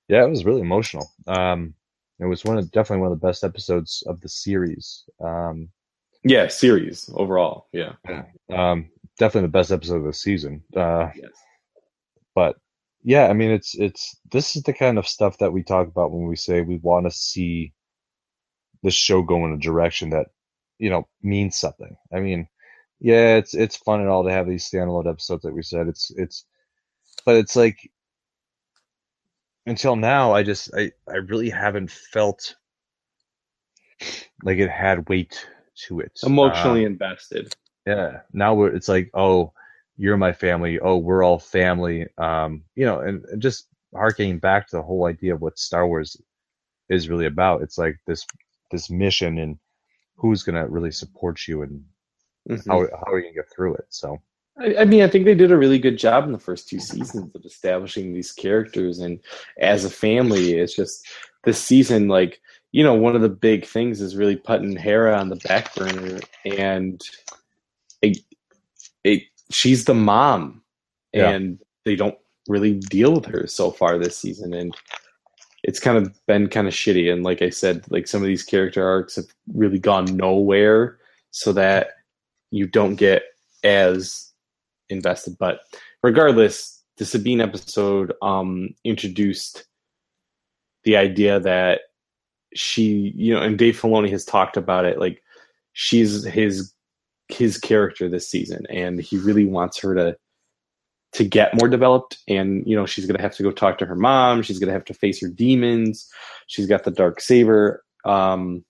yeah, 0.08 0.24
it 0.24 0.30
was 0.30 0.46
really 0.46 0.62
emotional. 0.62 1.10
Um, 1.28 1.74
it 2.20 2.26
was 2.26 2.44
one 2.44 2.58
of 2.58 2.72
definitely 2.72 3.04
one 3.04 3.12
of 3.12 3.20
the 3.20 3.28
best 3.28 3.44
episodes 3.44 4.04
of 4.08 4.20
the 4.22 4.30
series. 4.30 5.04
Um, 5.24 5.70
Yeah, 6.24 6.48
series 6.48 7.10
overall. 7.14 7.68
Yeah. 7.72 7.94
um, 8.52 8.90
definitely 9.20 9.48
the 9.48 9.52
best 9.52 9.72
episode 9.72 9.98
of 9.98 10.04
the 10.06 10.14
season. 10.14 10.64
Uh, 10.76 11.10
Yes. 11.16 11.32
but 12.34 12.58
yeah, 13.04 13.28
I 13.28 13.34
mean, 13.34 13.52
it's 13.52 13.76
it's 13.76 14.18
this 14.32 14.56
is 14.56 14.64
the 14.64 14.74
kind 14.74 14.98
of 14.98 15.08
stuff 15.08 15.38
that 15.40 15.54
we 15.54 15.64
talk 15.64 15.88
about 15.88 16.12
when 16.12 16.28
we 16.28 16.36
say 16.36 16.62
we 16.62 16.78
want 16.78 17.06
to 17.06 17.12
see 17.12 17.74
the 18.84 18.92
show 18.92 19.22
go 19.22 19.46
in 19.46 19.54
a 19.54 19.58
direction 19.58 20.12
that 20.12 20.28
you 20.80 20.90
know 20.90 21.08
means 21.24 21.58
something. 21.58 21.96
I 22.14 22.20
mean, 22.20 22.48
yeah, 23.00 23.38
it's 23.38 23.54
it's 23.54 23.78
fun 23.78 24.02
and 24.02 24.10
all 24.10 24.24
to 24.26 24.32
have 24.32 24.48
these 24.48 24.70
standalone 24.70 25.10
episodes 25.10 25.44
like 25.44 25.54
we 25.54 25.64
said. 25.64 25.88
It's 25.88 26.12
it's, 26.18 26.46
but 27.26 27.36
it's 27.36 27.56
like 27.56 27.78
until 29.66 29.96
now, 29.96 30.34
I 30.34 30.44
just 30.44 30.72
I 30.76 30.92
I 31.10 31.18
really 31.18 31.50
haven't 31.50 31.92
felt 31.92 32.56
like 34.44 34.58
it 34.60 34.70
had 34.70 35.10
weight 35.10 35.48
to 35.88 36.00
it. 36.00 36.20
Emotionally 36.24 36.86
Um, 36.86 36.86
invested. 36.86 37.54
yeah. 37.86 38.22
Now 38.34 38.56
we're 38.56 38.76
it's 38.76 38.90
like, 38.90 39.10
oh, 39.14 39.54
you're 39.98 40.18
my 40.18 40.32
family. 40.32 40.80
Oh, 40.80 40.98
we're 40.98 41.24
all 41.24 41.40
family. 41.40 42.08
Um, 42.18 42.64
you 42.76 42.86
know, 42.86 43.00
and, 43.00 43.26
and 43.26 43.42
just 43.42 43.68
harkening 43.94 44.40
back 44.40 44.68
to 44.68 44.78
the 44.78 44.84
whole 44.84 45.06
idea 45.06 45.34
of 45.34 45.42
what 45.42 45.58
Star 45.58 45.88
Wars 45.88 46.16
is 46.90 47.10
really 47.10 47.26
about. 47.26 47.62
It's 47.62 47.78
like 47.78 47.98
this 48.06 48.26
this 48.72 48.90
mission 48.90 49.38
and 49.38 49.58
who's 50.16 50.44
gonna 50.44 50.68
really 50.68 50.92
support 50.92 51.48
you 51.48 51.62
and 51.64 51.84
Mhm. 52.50 52.66
how 52.68 52.98
how 52.98 53.12
are 53.12 53.20
you 53.20 53.26
gonna 53.26 53.36
get 53.36 53.52
through 53.54 53.76
it. 53.76 53.86
So 53.90 54.22
I, 54.58 54.78
I 54.78 54.86
mean, 54.86 55.04
I 55.04 55.08
think 55.08 55.26
they 55.26 55.36
did 55.36 55.52
a 55.52 55.58
really 55.58 55.80
good 55.80 55.98
job 55.98 56.24
in 56.26 56.32
the 56.32 56.40
first 56.40 56.70
two 56.70 56.80
seasons 56.80 57.36
of 57.36 57.46
establishing 57.46 58.14
these 58.14 58.32
characters, 58.32 59.00
and 59.00 59.20
as 59.60 59.86
a 59.86 59.90
family, 59.90 60.54
it's 60.54 60.76
just 60.76 61.08
this 61.44 61.62
season, 61.62 62.08
like 62.08 62.42
you 62.72 62.84
know, 62.84 62.94
one 62.94 63.16
of 63.16 63.22
the 63.22 63.30
big 63.30 63.66
things 63.66 64.02
is 64.02 64.16
really 64.16 64.36
putting 64.36 64.76
Hera 64.76 65.18
on 65.18 65.30
the 65.30 65.36
back 65.38 65.74
burner, 65.76 66.20
and 66.46 67.02
it, 68.02 68.20
it 69.04 69.24
she's 69.52 69.86
the 69.86 69.94
mom, 69.94 70.62
Yeah. 71.14 71.30
and 71.30 71.60
they 71.86 71.96
don't 71.96 72.18
really 72.48 72.74
deal 72.76 73.14
with 73.14 73.26
her 73.26 73.48
so 73.48 73.72
far 73.72 73.98
this 73.98 74.18
season, 74.18 74.54
and 74.54 74.76
it's 75.64 75.80
kind 75.80 75.98
of 75.98 76.14
been 76.28 76.48
kind 76.48 76.68
of 76.68 76.74
shitty. 76.74 77.12
And 77.12 77.24
like 77.24 77.42
I 77.42 77.50
said, 77.50 77.84
like 77.90 78.08
some 78.08 78.22
of 78.22 78.28
these 78.28 78.44
character 78.44 78.88
arcs 78.88 79.16
have 79.16 79.26
really 79.54 79.80
gone 79.80 80.06
nowhere, 80.18 80.98
so 81.32 81.52
that 81.54 81.90
you 82.52 82.68
don't 82.68 82.96
get 82.96 83.24
as 83.64 84.32
invested. 84.90 85.38
But 85.38 85.60
regardless, 86.04 86.82
the 86.98 87.06
Sabine 87.06 87.42
episode 87.42 88.14
um, 88.22 88.70
introduced 88.84 89.66
the 90.84 90.96
idea 90.96 91.40
that 91.42 91.82
she, 92.54 93.12
you 93.16 93.34
know, 93.34 93.42
and 93.42 93.58
Dave 93.58 93.80
Filoni 93.80 94.10
has 94.10 94.24
talked 94.24 94.56
about 94.58 94.86
it. 94.86 95.00
Like 95.00 95.22
she's 95.74 96.24
his 96.24 96.74
his 97.30 97.58
character 97.58 98.10
this 98.10 98.30
season, 98.30 98.66
and 98.70 99.00
he 99.00 99.18
really 99.18 99.46
wants 99.46 99.80
her 99.80 99.96
to 99.96 100.18
to 101.14 101.24
get 101.24 101.54
more 101.60 101.70
developed. 101.70 102.20
And 102.28 102.64
you 102.66 102.76
know, 102.76 102.86
she's 102.86 103.06
gonna 103.06 103.22
have 103.22 103.36
to 103.36 103.44
go 103.44 103.52
talk 103.52 103.78
to 103.80 103.86
her 103.86 103.96
mom. 103.96 104.42
She's 104.42 104.60
gonna 104.60 104.74
have 104.74 104.86
to 104.86 104.94
face 104.94 105.22
her 105.22 105.30
demons. 105.30 106.10
She's 106.48 106.68
got 106.68 106.84
the 106.84 106.92
dark 106.92 107.22
saber. 107.22 107.84
Um, 108.06 108.64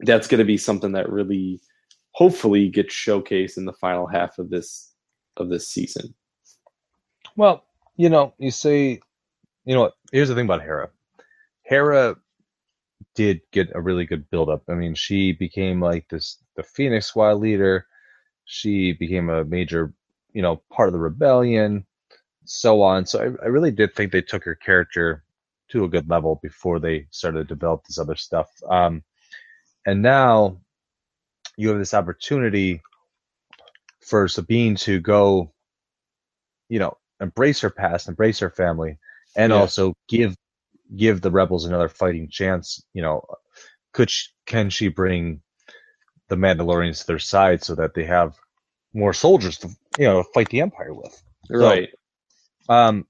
that's 0.00 0.26
gonna 0.26 0.44
be 0.44 0.56
something 0.56 0.92
that 0.92 1.10
really 1.10 1.60
hopefully 2.12 2.68
gets 2.68 2.94
showcased 2.94 3.56
in 3.56 3.64
the 3.64 3.72
final 3.72 4.06
half 4.06 4.38
of 4.38 4.50
this 4.50 4.92
of 5.36 5.48
this 5.48 5.68
season. 5.68 6.14
Well, 7.36 7.64
you 7.96 8.08
know, 8.08 8.34
you 8.38 8.50
say, 8.50 9.00
you 9.64 9.74
know 9.74 9.82
what? 9.82 9.94
Here's 10.12 10.28
the 10.28 10.34
thing 10.34 10.44
about 10.46 10.62
Hera. 10.62 10.90
Hera 11.62 12.16
did 13.14 13.40
get 13.52 13.70
a 13.74 13.80
really 13.80 14.06
good 14.06 14.28
build 14.30 14.48
up. 14.48 14.62
I 14.68 14.74
mean, 14.74 14.94
she 14.94 15.32
became 15.32 15.80
like 15.80 16.08
this 16.08 16.38
the 16.56 16.62
Phoenix 16.62 17.06
Squad 17.06 17.34
leader. 17.34 17.86
She 18.44 18.92
became 18.92 19.28
a 19.30 19.44
major, 19.44 19.92
you 20.32 20.42
know, 20.42 20.62
part 20.70 20.88
of 20.88 20.92
the 20.92 20.98
rebellion, 20.98 21.86
so 22.44 22.82
on. 22.82 23.06
So 23.06 23.20
I, 23.20 23.44
I 23.44 23.48
really 23.48 23.70
did 23.70 23.94
think 23.94 24.12
they 24.12 24.22
took 24.22 24.44
her 24.44 24.54
character 24.54 25.24
to 25.68 25.84
a 25.84 25.88
good 25.88 26.08
level 26.08 26.38
before 26.42 26.78
they 26.80 27.06
started 27.10 27.48
to 27.48 27.54
develop 27.54 27.84
this 27.84 27.98
other 27.98 28.16
stuff. 28.16 28.50
Um, 28.68 29.02
and 29.86 30.02
now 30.02 30.58
you 31.56 31.68
have 31.68 31.78
this 31.78 31.94
opportunity 31.94 32.82
for 34.00 34.28
Sabine 34.28 34.74
to 34.76 35.00
go, 35.00 35.52
you 36.68 36.78
know, 36.78 36.96
embrace 37.20 37.60
her 37.60 37.70
past, 37.70 38.08
embrace 38.08 38.40
her 38.40 38.50
family, 38.50 38.98
and 39.36 39.52
Yeah. 39.52 39.58
also 39.60 39.94
give 40.08 40.34
give 40.94 41.20
the 41.20 41.30
rebels 41.30 41.64
another 41.64 41.88
fighting 41.88 42.28
chance. 42.28 42.82
You 42.92 43.02
know, 43.02 43.24
could 43.92 44.10
she, 44.10 44.28
can 44.46 44.70
she 44.70 44.88
bring 44.88 45.42
the 46.28 46.36
Mandalorians 46.36 47.00
to 47.00 47.06
their 47.06 47.18
side 47.18 47.62
so 47.62 47.74
that 47.74 47.94
they 47.94 48.04
have 48.04 48.36
more 48.94 49.12
soldiers 49.12 49.58
to 49.58 49.68
you 49.98 50.04
know 50.04 50.22
fight 50.22 50.48
the 50.48 50.60
Empire 50.60 50.94
with? 50.94 51.22
Right. 51.50 51.90
Um, 52.68 53.06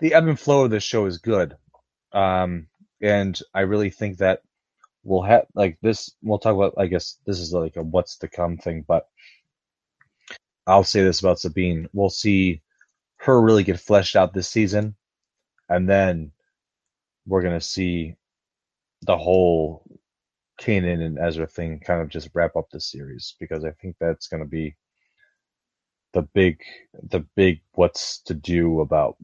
the 0.00 0.14
ebb 0.14 0.28
and 0.28 0.38
flow 0.38 0.64
of 0.64 0.70
this 0.70 0.82
show 0.82 1.06
is 1.06 1.18
good, 1.18 1.56
um, 2.12 2.66
and 3.00 3.38
I 3.54 3.60
really 3.60 3.90
think 3.90 4.18
that 4.18 4.42
we'll 5.04 5.22
have 5.22 5.46
like 5.54 5.78
this. 5.82 6.10
We'll 6.22 6.38
talk 6.38 6.54
about. 6.54 6.74
I 6.78 6.86
guess 6.86 7.18
this 7.26 7.38
is 7.38 7.52
like 7.52 7.76
a 7.76 7.82
what's 7.82 8.16
to 8.18 8.28
come 8.28 8.56
thing, 8.56 8.84
but 8.86 9.06
I'll 10.66 10.84
say 10.84 11.02
this 11.02 11.20
about 11.20 11.38
Sabine: 11.38 11.88
we'll 11.92 12.10
see 12.10 12.62
her 13.16 13.40
really 13.40 13.62
get 13.62 13.80
fleshed 13.80 14.16
out 14.16 14.34
this 14.34 14.48
season, 14.48 14.96
and 15.68 15.88
then 15.88 16.32
we're 17.26 17.42
gonna 17.42 17.60
see 17.60 18.16
the 19.02 19.16
whole 19.16 19.84
Kanan 20.60 21.04
and 21.04 21.18
Ezra 21.18 21.46
thing 21.46 21.80
kind 21.80 22.00
of 22.00 22.08
just 22.08 22.30
wrap 22.34 22.56
up 22.56 22.68
the 22.70 22.80
series 22.80 23.34
because 23.40 23.64
I 23.64 23.72
think 23.72 23.96
that's 24.00 24.28
gonna 24.28 24.44
be 24.46 24.76
the 26.12 26.22
big 26.22 26.62
the 27.10 27.20
big 27.36 27.60
what's 27.74 28.20
to 28.22 28.34
do 28.34 28.80
about 28.80 29.16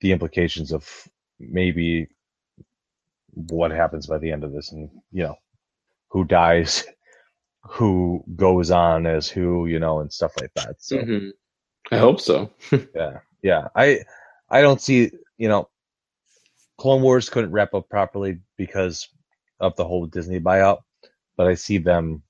the 0.00 0.12
implications 0.12 0.72
of 0.72 0.88
maybe 1.38 2.08
what 3.32 3.70
happens 3.70 4.06
by 4.06 4.18
the 4.18 4.30
end 4.30 4.44
of 4.44 4.52
this 4.52 4.72
and 4.72 4.90
you 5.12 5.22
know 5.22 5.36
who 6.08 6.24
dies 6.24 6.84
who 7.62 8.24
goes 8.36 8.70
on 8.70 9.06
as 9.06 9.28
who 9.28 9.66
you 9.66 9.78
know 9.78 10.00
and 10.00 10.12
stuff 10.12 10.32
like 10.40 10.52
that 10.54 10.76
so 10.78 10.96
Mhm. 10.96 11.30
I 11.90 11.98
hope 11.98 12.20
so. 12.20 12.50
yeah 12.94 13.18
yeah 13.42 13.68
i 13.74 14.00
i 14.50 14.62
don't 14.62 14.80
see 14.80 15.10
you 15.38 15.48
know 15.48 15.68
clone 16.80 17.02
wars 17.02 17.28
couldn't 17.28 17.52
wrap 17.52 17.74
up 17.74 17.88
properly 17.90 18.38
because 18.56 19.08
of 19.60 19.76
the 19.76 19.84
whole 19.84 20.06
disney 20.06 20.40
buyout 20.40 20.78
but 21.36 21.46
i 21.46 21.54
see 21.54 21.76
them 21.78 22.22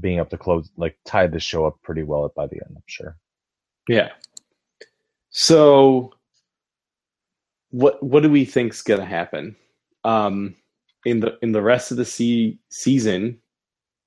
being 0.00 0.16
able 0.18 0.26
to 0.26 0.38
close 0.38 0.70
like 0.76 0.96
tie 1.04 1.26
the 1.26 1.38
show 1.38 1.66
up 1.66 1.76
pretty 1.82 2.02
well 2.02 2.32
by 2.34 2.46
the 2.46 2.56
end 2.56 2.74
i'm 2.74 2.82
sure 2.86 3.16
Yeah. 3.88 4.10
So 5.30 6.12
what 7.70 8.02
what 8.02 8.22
do 8.22 8.30
we 8.30 8.44
think's 8.46 8.80
going 8.82 9.00
to 9.00 9.06
happen 9.06 9.54
um 10.04 10.54
in 11.04 11.20
the 11.20 11.36
in 11.42 11.52
the 11.52 11.62
rest 11.62 11.90
of 11.90 11.98
the 11.98 12.04
se- 12.04 12.58
season 12.70 13.38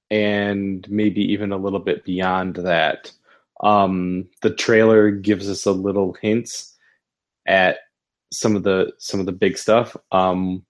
and 0.10 0.90
maybe 0.90 1.22
even 1.22 1.52
a 1.52 1.58
little 1.58 1.80
bit 1.80 2.04
beyond 2.04 2.56
that? 2.56 3.12
Um 3.62 4.28
the 4.42 4.54
trailer 4.54 5.12
gives 5.12 5.48
us 5.50 5.66
a 5.68 5.72
little 5.72 6.14
hints 6.22 6.76
at 7.46 7.78
some 8.32 8.56
of 8.56 8.64
the 8.64 8.92
some 8.98 9.20
of 9.20 9.26
the 9.26 9.32
big 9.32 9.58
stuff. 9.58 9.96
Um 10.12 10.66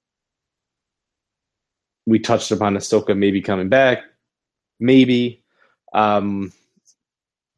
we 2.05 2.17
touched 2.19 2.51
upon 2.51 2.75
Ahsoka 2.75 3.15
maybe 3.15 3.39
coming 3.41 3.69
back, 3.69 4.03
maybe. 4.79 5.43
Um, 5.93 6.51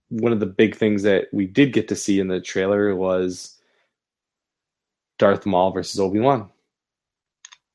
one 0.10 0.34
of 0.34 0.42
the 0.42 0.46
big 0.46 0.76
things 0.76 1.04
that 1.04 1.28
we 1.32 1.48
did 1.48 1.72
get 1.72 1.88
to 1.88 1.96
see 1.96 2.20
in 2.20 2.28
the 2.28 2.42
trailer 2.42 2.94
was 2.96 3.58
Darth 5.20 5.46
Maul 5.46 5.72
versus 5.72 6.00
Obi 6.02 6.20
Wan. 6.20 6.50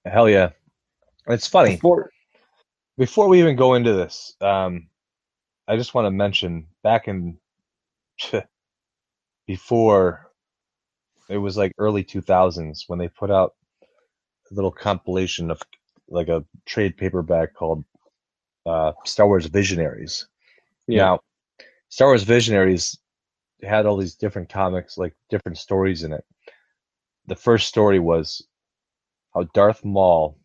hell 0.04 0.28
yeah 0.28 0.50
it's 1.28 1.46
funny 1.46 1.76
Before, 1.76 2.10
before 2.98 3.28
we 3.28 3.40
even 3.40 3.56
go 3.56 3.74
into 3.74 3.92
this, 3.94 4.34
um, 4.40 4.88
I 5.66 5.76
just 5.76 5.94
want 5.94 6.06
to 6.06 6.10
mention 6.10 6.66
back 6.82 7.08
in 7.08 7.38
before 9.46 10.25
it 11.28 11.38
was 11.38 11.56
like 11.56 11.72
early 11.78 12.04
2000s 12.04 12.84
when 12.86 12.98
they 12.98 13.08
put 13.08 13.30
out 13.30 13.54
a 14.50 14.54
little 14.54 14.70
compilation 14.70 15.50
of 15.50 15.60
like 16.08 16.28
a 16.28 16.44
trade 16.66 16.96
paperback 16.96 17.54
called 17.54 17.84
uh, 18.64 18.92
Star 19.04 19.26
Wars 19.26 19.46
Visionaries. 19.46 20.26
yeah, 20.86 21.02
Now, 21.02 21.20
Star 21.88 22.08
Wars 22.08 22.22
Visionaries 22.22 22.98
had 23.62 23.86
all 23.86 23.96
these 23.96 24.14
different 24.14 24.48
comics, 24.48 24.98
like 24.98 25.14
different 25.30 25.58
stories 25.58 26.02
in 26.02 26.12
it. 26.12 26.24
The 27.26 27.36
first 27.36 27.68
story 27.68 27.98
was 27.98 28.46
how 29.34 29.44
Darth 29.54 29.84
Maul 29.84 30.38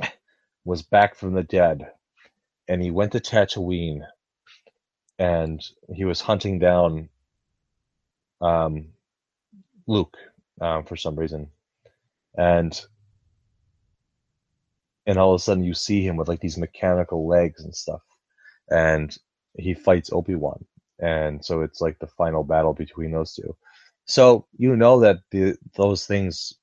was 0.64 0.82
back 0.82 1.14
from 1.14 1.34
the 1.34 1.42
dead 1.42 1.86
and 2.68 2.82
he 2.82 2.90
went 2.90 3.12
to 3.12 3.20
Tatooine 3.20 4.02
and 5.18 5.62
he 5.92 6.04
was 6.04 6.20
hunting 6.20 6.58
down 6.58 7.08
um, 8.40 8.91
Luke 9.92 10.16
um, 10.60 10.84
for 10.84 10.96
some 10.96 11.16
reason. 11.16 11.48
And 12.36 12.78
and 15.06 15.18
all 15.18 15.34
of 15.34 15.40
a 15.40 15.42
sudden 15.42 15.64
you 15.64 15.74
see 15.74 16.04
him 16.06 16.16
with 16.16 16.28
like 16.28 16.40
these 16.40 16.58
mechanical 16.58 17.26
legs 17.26 17.64
and 17.64 17.74
stuff. 17.74 18.02
And 18.70 19.16
he 19.58 19.74
fights 19.74 20.12
Obi-Wan. 20.12 20.64
And 21.00 21.44
so 21.44 21.62
it's 21.62 21.80
like 21.80 21.98
the 21.98 22.06
final 22.06 22.44
battle 22.44 22.72
between 22.72 23.10
those 23.10 23.34
two. 23.34 23.56
So 24.04 24.46
you 24.56 24.76
know 24.76 25.00
that 25.00 25.18
the 25.30 25.56
those 25.76 26.06
things 26.06 26.54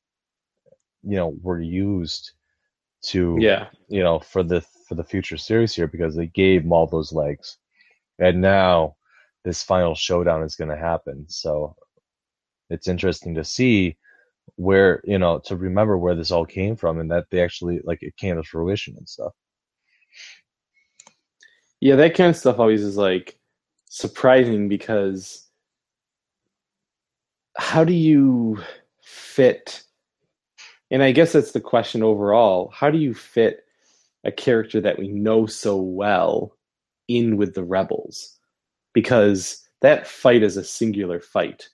you 1.03 1.15
know 1.15 1.35
were 1.41 1.61
used 1.61 2.31
to 3.01 3.37
yeah, 3.39 3.67
you 3.87 4.03
know 4.03 4.19
for 4.19 4.43
the 4.43 4.61
for 4.87 4.95
the 4.95 5.03
future 5.03 5.37
series 5.37 5.73
here 5.73 5.87
because 5.87 6.15
they 6.15 6.27
gave 6.27 6.65
Maul 6.65 6.87
those 6.87 7.13
legs, 7.13 7.57
and 8.17 8.41
now 8.41 8.95
this 9.45 9.63
final 9.63 9.95
showdown 9.95 10.43
is 10.43 10.55
going 10.55 10.69
to 10.69 10.77
happen. 10.77 11.25
So 11.29 11.75
it's 12.69 12.87
interesting 12.87 13.35
to 13.35 13.43
see 13.43 13.97
where 14.55 15.01
you 15.05 15.17
know 15.19 15.39
to 15.39 15.55
remember 15.55 15.97
where 15.97 16.15
this 16.15 16.31
all 16.31 16.45
came 16.45 16.75
from 16.75 16.99
and 16.99 17.11
that 17.11 17.25
they 17.31 17.41
actually 17.41 17.79
like 17.83 18.01
it 18.03 18.15
came 18.17 18.35
to 18.35 18.43
fruition 18.43 18.95
and 18.97 19.07
stuff. 19.07 19.33
yeah. 21.81 21.95
That 21.95 22.15
kind 22.15 22.29
of 22.29 22.37
stuff 22.37 22.59
always 22.59 22.83
is 22.83 22.97
like 22.97 23.39
surprising 23.89 24.69
because 24.69 25.47
how 27.57 27.83
do 27.83 27.93
you 27.93 28.59
fit 29.01 29.83
And 30.91 31.03
I 31.03 31.11
guess 31.11 31.33
that's 31.33 31.51
the 31.51 31.61
question 31.61 32.03
overall. 32.03 32.71
How 32.73 32.89
do 32.89 32.97
you 32.97 33.13
fit 33.13 33.65
a 34.23 34.31
character 34.31 34.81
that 34.81 34.99
we 34.99 35.07
know 35.07 35.45
so 35.45 35.77
well 35.77 36.55
in 37.07 37.37
with 37.37 37.53
the 37.55 37.63
rebels? 37.63 38.37
Because 38.93 39.67
that 39.81 40.07
fight 40.07 40.43
is 40.43 40.57
a 40.57 40.63
singular 40.63 41.19
fight. 41.19 41.69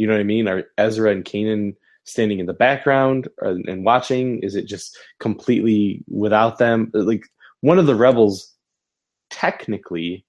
You 0.00 0.06
know 0.06 0.14
what 0.14 0.20
I 0.20 0.24
mean? 0.24 0.48
Are 0.48 0.64
Ezra 0.78 1.12
and 1.12 1.26
Kanan 1.26 1.76
standing 2.04 2.38
in 2.38 2.46
the 2.46 2.54
background 2.54 3.28
or, 3.42 3.50
and 3.50 3.84
watching? 3.84 4.38
Is 4.38 4.56
it 4.56 4.64
just 4.64 4.96
completely 5.18 6.02
without 6.08 6.56
them? 6.56 6.90
Like 6.94 7.26
one 7.60 7.78
of 7.78 7.84
the 7.84 7.94
rebels 7.94 8.50
technically 9.28 10.24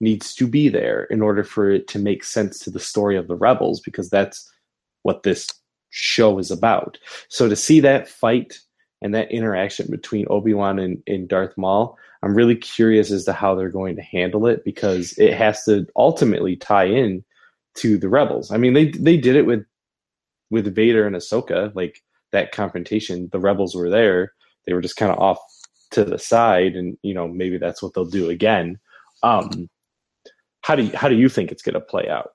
needs 0.00 0.34
to 0.36 0.46
be 0.46 0.70
there 0.70 1.04
in 1.04 1.20
order 1.20 1.44
for 1.44 1.70
it 1.70 1.86
to 1.88 1.98
make 1.98 2.24
sense 2.24 2.60
to 2.60 2.70
the 2.70 2.80
story 2.80 3.18
of 3.18 3.28
the 3.28 3.36
rebels 3.36 3.80
because 3.80 4.08
that's 4.08 4.50
what 5.02 5.22
this 5.22 5.46
show 5.90 6.38
is 6.38 6.50
about. 6.50 6.96
So 7.28 7.46
to 7.46 7.56
see 7.56 7.80
that 7.80 8.08
fight 8.08 8.58
and 9.02 9.14
that 9.14 9.30
interaction 9.30 9.90
between 9.90 10.26
Obi-Wan 10.30 10.78
and, 10.78 11.02
and 11.06 11.28
Darth 11.28 11.58
Maul, 11.58 11.98
I'm 12.22 12.34
really 12.34 12.56
curious 12.56 13.10
as 13.10 13.26
to 13.26 13.34
how 13.34 13.54
they're 13.54 13.68
going 13.68 13.96
to 13.96 14.02
handle 14.02 14.46
it 14.46 14.64
because 14.64 15.12
it 15.18 15.34
has 15.34 15.62
to 15.64 15.86
ultimately 15.94 16.56
tie 16.56 16.86
in 16.86 17.22
to 17.76 17.98
the 17.98 18.08
rebels. 18.08 18.50
I 18.50 18.56
mean, 18.56 18.74
they 18.74 18.90
they 18.90 19.16
did 19.16 19.36
it 19.36 19.46
with 19.46 19.64
with 20.50 20.74
Vader 20.74 21.06
and 21.06 21.16
Ahsoka, 21.16 21.74
like 21.74 22.02
that 22.32 22.52
confrontation. 22.52 23.28
The 23.32 23.40
rebels 23.40 23.74
were 23.74 23.90
there; 23.90 24.32
they 24.66 24.72
were 24.72 24.80
just 24.80 24.96
kind 24.96 25.12
of 25.12 25.18
off 25.18 25.38
to 25.92 26.04
the 26.04 26.18
side, 26.18 26.76
and 26.76 26.96
you 27.02 27.14
know 27.14 27.28
maybe 27.28 27.58
that's 27.58 27.82
what 27.82 27.94
they'll 27.94 28.04
do 28.04 28.30
again. 28.30 28.78
Um, 29.22 29.68
how 30.62 30.76
do 30.76 30.84
you, 30.84 30.96
how 30.96 31.08
do 31.08 31.16
you 31.16 31.28
think 31.28 31.50
it's 31.50 31.62
going 31.62 31.74
to 31.74 31.80
play 31.80 32.08
out? 32.08 32.32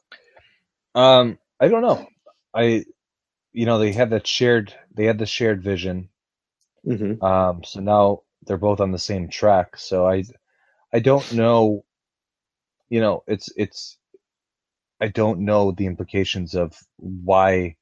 Um, 0.93 1.37
I 1.59 1.67
don't 1.67 1.81
know. 1.81 2.07
I, 2.53 2.85
you 3.53 3.65
know, 3.65 3.79
they 3.79 3.91
had 3.91 4.09
that 4.11 4.27
shared, 4.27 4.73
they 4.93 5.05
had 5.05 5.19
the 5.19 5.25
shared 5.25 5.61
vision. 5.63 6.09
Mm-hmm. 6.85 7.23
Um, 7.23 7.63
so 7.63 7.79
now 7.79 8.21
they're 8.45 8.57
both 8.57 8.79
on 8.79 8.91
the 8.91 8.99
same 8.99 9.29
track. 9.29 9.77
So 9.77 10.07
I, 10.07 10.23
I 10.93 10.99
don't 10.99 11.33
know. 11.33 11.83
You 12.89 13.01
know, 13.01 13.23
it's 13.27 13.49
it's. 13.57 13.97
I 15.01 15.07
don't 15.09 15.41
know 15.41 15.71
the 15.71 15.85
implications 15.87 16.55
of 16.55 16.73
why 16.97 17.75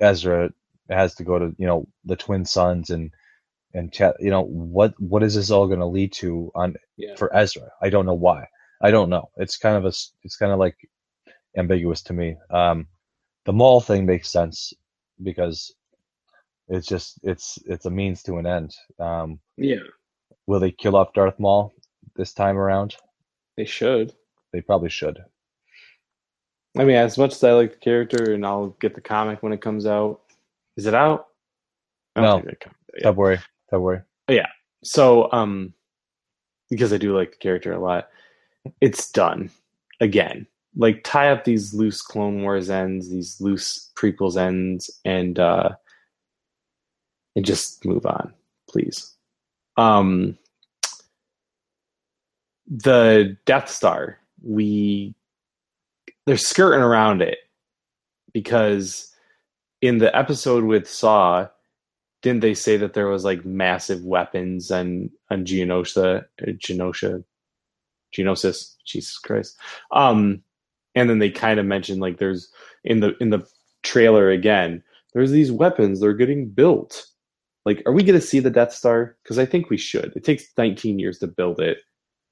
Ezra 0.00 0.50
has 0.90 1.14
to 1.16 1.24
go 1.24 1.38
to 1.38 1.54
you 1.58 1.66
know 1.66 1.88
the 2.04 2.16
twin 2.16 2.44
suns 2.44 2.90
and 2.90 3.10
and 3.74 3.92
chat. 3.92 4.16
You 4.20 4.30
know 4.30 4.42
what 4.42 4.94
what 5.00 5.22
is 5.22 5.34
this 5.34 5.50
all 5.50 5.66
going 5.66 5.80
to 5.80 5.86
lead 5.86 6.12
to 6.14 6.50
on 6.54 6.76
Yeah. 6.96 7.14
for 7.16 7.34
Ezra? 7.34 7.70
I 7.82 7.90
don't 7.90 8.06
know 8.06 8.14
why. 8.14 8.46
I 8.82 8.90
don't 8.90 9.10
know. 9.10 9.30
It's 9.36 9.56
kind 9.56 9.76
of 9.76 9.84
a 9.84 9.92
it's 10.22 10.36
kind 10.36 10.52
of 10.52 10.58
like 10.58 10.76
ambiguous 11.56 12.02
to 12.04 12.12
me. 12.12 12.36
Um, 12.50 12.88
the 13.46 13.52
Maul 13.52 13.80
thing 13.80 14.06
makes 14.06 14.28
sense 14.30 14.72
because 15.22 15.74
it's 16.68 16.86
just 16.86 17.18
it's 17.22 17.58
it's 17.66 17.86
a 17.86 17.90
means 17.90 18.22
to 18.24 18.36
an 18.36 18.46
end. 18.46 18.74
Um, 18.98 19.40
Yeah, 19.56 19.84
will 20.46 20.60
they 20.60 20.72
kill 20.72 20.96
off 20.96 21.12
Darth 21.14 21.38
Maul 21.38 21.74
this 22.16 22.32
time 22.34 22.58
around? 22.58 22.96
they 23.56 23.64
should. 23.64 24.12
They 24.52 24.60
probably 24.60 24.90
should. 24.90 25.18
I 26.78 26.84
mean, 26.84 26.96
as 26.96 27.16
much 27.18 27.32
as 27.32 27.44
I 27.44 27.52
like 27.52 27.72
the 27.72 27.78
character, 27.78 28.32
and 28.34 28.44
I'll 28.44 28.68
get 28.80 28.94
the 28.94 29.00
comic 29.00 29.42
when 29.42 29.52
it 29.52 29.60
comes 29.62 29.86
out. 29.86 30.20
Is 30.76 30.86
it 30.86 30.94
out? 30.94 31.28
Don't 32.14 32.24
No. 32.24 32.36
think 32.38 32.52
it 32.52 32.60
comes 32.60 32.74
out 32.74 32.94
yet. 32.96 33.02
February, 33.04 33.38
February. 33.70 34.02
So, 34.84 35.32
um, 35.32 35.72
because 36.70 36.92
I 36.92 36.98
do 36.98 37.16
like 37.16 37.32
the 37.32 37.38
character 37.38 37.72
a 37.72 37.80
lot, 37.80 38.08
it's 38.80 39.10
done 39.10 39.50
again. 40.00 40.46
Like 40.76 41.02
tie 41.02 41.30
up 41.32 41.42
these 41.44 41.74
loose 41.74 42.02
Clone 42.02 42.42
Wars 42.42 42.70
ends, 42.70 43.10
these 43.10 43.40
loose 43.40 43.90
prequels 43.96 44.36
ends, 44.36 44.88
and 45.04 45.38
uh, 45.40 45.70
and 47.34 47.44
just 47.44 47.84
move 47.84 48.06
on, 48.06 48.32
please. 48.70 49.14
Um, 49.76 50.38
the 52.68 53.36
Death 53.44 53.68
Star, 53.68 54.18
we 54.40 55.15
they're 56.26 56.36
skirting 56.36 56.82
around 56.82 57.22
it 57.22 57.38
because 58.32 59.12
in 59.80 59.98
the 59.98 60.14
episode 60.16 60.64
with 60.64 60.88
Saw, 60.88 61.48
didn't 62.22 62.40
they 62.40 62.54
say 62.54 62.76
that 62.76 62.94
there 62.94 63.08
was 63.08 63.24
like 63.24 63.44
massive 63.44 64.04
weapons 64.04 64.70
and 64.70 65.10
on 65.30 65.44
Geonosia, 65.44 66.24
uh, 66.42 66.46
Genosha, 66.46 67.22
Genosis? 68.16 68.74
Jesus 68.84 69.18
Christ! 69.18 69.56
Um, 69.92 70.42
and 70.94 71.08
then 71.08 71.18
they 71.18 71.30
kind 71.30 71.60
of 71.60 71.66
mentioned 71.66 72.00
like 72.00 72.18
there's 72.18 72.50
in 72.84 73.00
the 73.00 73.16
in 73.18 73.30
the 73.30 73.46
trailer 73.82 74.30
again. 74.30 74.82
There's 75.12 75.30
these 75.30 75.52
weapons. 75.52 76.00
They're 76.00 76.12
getting 76.12 76.48
built. 76.48 77.06
Like, 77.64 77.82
are 77.86 77.92
we 77.92 78.02
going 78.02 78.18
to 78.20 78.24
see 78.24 78.38
the 78.38 78.50
Death 78.50 78.72
Star? 78.72 79.16
Because 79.22 79.38
I 79.38 79.46
think 79.46 79.70
we 79.70 79.78
should. 79.78 80.12
It 80.14 80.24
takes 80.24 80.44
19 80.56 80.98
years 80.98 81.18
to 81.18 81.26
build 81.26 81.58
it. 81.58 81.78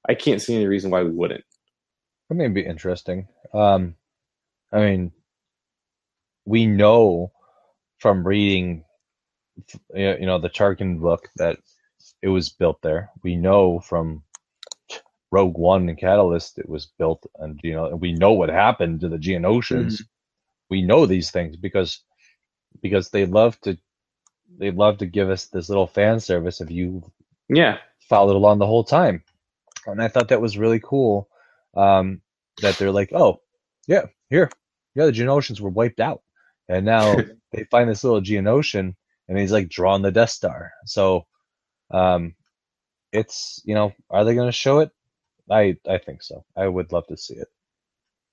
I 0.09 0.15
can't 0.15 0.41
see 0.41 0.55
any 0.55 0.67
reason 0.67 0.91
why 0.91 1.03
we 1.03 1.11
wouldn't. 1.11 1.45
That 2.29 2.37
may 2.37 2.49
be 2.49 2.65
interesting. 2.65 3.29
Um, 3.53 3.97
I 4.73 4.81
mean, 4.81 5.13
we 6.45 6.67
know 6.67 7.33
from 7.99 8.27
reading, 8.27 8.85
you 9.95 10.27
know, 10.27 10.39
the 10.39 10.51
Tarkin 10.51 11.01
book 11.01 11.29
that 11.37 11.59
it 12.23 12.29
was 12.29 12.51
built 12.51 12.81
there. 12.83 13.11
We 13.23 13.37
know 13.37 13.81
from 13.81 14.23
Rogue 15.31 15.59
One 15.59 15.89
and 15.89 15.99
Catalyst 15.99 16.59
it 16.59 16.69
was 16.69 16.87
built, 16.99 17.27
and 17.37 17.61
you 17.63 17.75
know, 17.75 17.97
we 17.97 18.13
know 18.13 18.33
what 18.33 18.49
happened 18.51 19.01
to 19.01 19.09
the 19.09 19.19
Geonosians. 19.19 20.03
We 20.71 20.83
know 20.83 21.07
these 21.07 21.31
things 21.31 21.57
because 21.57 22.03
because 22.83 23.11
they 23.11 23.27
love 23.27 23.61
to 23.63 23.79
they 24.59 24.71
love 24.71 24.99
to 24.99 25.07
give 25.07 25.31
us 25.31 25.47
this 25.47 25.69
little 25.69 25.87
fan 25.87 26.21
service 26.21 26.61
of 26.61 26.71
you 26.71 27.03
Yeah, 27.49 27.79
followed 28.09 28.37
along 28.37 28.59
the 28.59 28.67
whole 28.67 28.85
time. 28.85 29.23
And 29.87 30.03
I 30.03 30.09
thought 30.09 30.29
that 30.29 30.41
was 30.41 30.59
really 30.59 30.81
cool. 30.81 31.29
Um, 31.77 32.23
that 32.61 32.79
they're 32.79 32.93
like, 32.93 33.13
oh, 33.13 33.41
yeah, 33.87 34.07
here, 34.31 34.51
yeah, 34.95 35.07
the 35.07 35.13
Geonosians 35.13 35.61
were 35.61 35.71
wiped 35.71 36.01
out. 36.01 36.23
And 36.69 36.87
now 36.87 37.27
they 37.53 37.65
find 37.71 37.89
this 37.91 38.05
little 38.05 38.21
Geonosian 38.23 38.95
and 39.29 39.39
he's 39.39 39.53
like 39.53 39.69
drawing 39.69 40.03
the 40.03 40.13
Death 40.13 40.31
Star. 40.31 40.73
So, 40.87 41.27
um, 41.91 42.35
it's, 43.13 43.63
you 43.65 43.75
know, 43.75 43.93
are 44.11 44.25
they 44.25 44.35
going 44.35 44.49
to 44.49 44.53
show 44.53 44.81
it? 44.81 44.91
I, 45.51 45.77
I 45.89 45.99
think 45.99 46.23
so. 46.23 46.45
I 46.57 46.69
would 46.69 46.93
love 46.93 47.07
to 47.09 47.17
see 47.17 47.35
it 47.35 47.49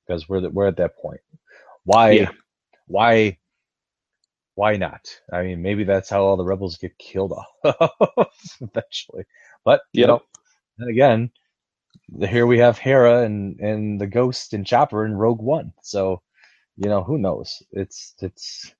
because 0.07 0.29
we're, 0.29 0.41
the, 0.41 0.49
we're 0.49 0.67
at 0.67 0.77
that 0.77 0.97
point. 0.97 1.21
Why, 1.85 2.21
Yeah. 2.21 2.31
why, 2.87 3.39
why 4.55 4.77
not? 4.77 5.07
I 5.31 5.43
mean, 5.43 5.61
maybe 5.61 5.83
that's 5.83 6.09
how 6.09 6.23
all 6.23 6.37
the 6.37 6.43
rebels 6.45 6.77
get 6.77 6.97
killed 6.97 7.33
off 7.65 8.57
eventually. 8.61 9.25
But 9.65 9.81
you 9.93 10.05
Yep. 10.05 10.07
know, 10.07 10.21
then 10.77 10.89
again, 10.89 11.31
here 12.27 12.45
we 12.47 12.59
have 12.59 12.77
Hera 12.77 13.23
and 13.23 13.59
and 13.59 13.99
the 13.99 14.07
Ghost 14.07 14.53
and 14.53 14.65
Chopper 14.65 15.05
in 15.05 15.13
Rogue 15.15 15.41
One. 15.41 15.73
So, 15.83 16.21
you 16.77 16.89
know, 16.89 17.03
who 17.03 17.17
knows? 17.17 17.61
It's 17.71 18.13
it's 18.21 18.73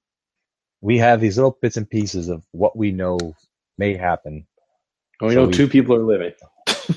we 0.81 0.97
have 0.97 1.21
these 1.21 1.37
little 1.37 1.57
bits 1.61 1.77
and 1.77 1.89
pieces 1.89 2.29
of 2.29 2.43
what 2.51 2.75
we 2.77 2.91
know 2.91 3.17
may 3.77 3.95
happen. 3.95 4.45
And 5.21 5.27
we 5.29 5.35
So 5.35 5.41
know 5.41 5.47
we- 5.47 5.53
two 5.53 5.67
people 5.67 5.95
are 5.95 6.03
living. 6.03 6.33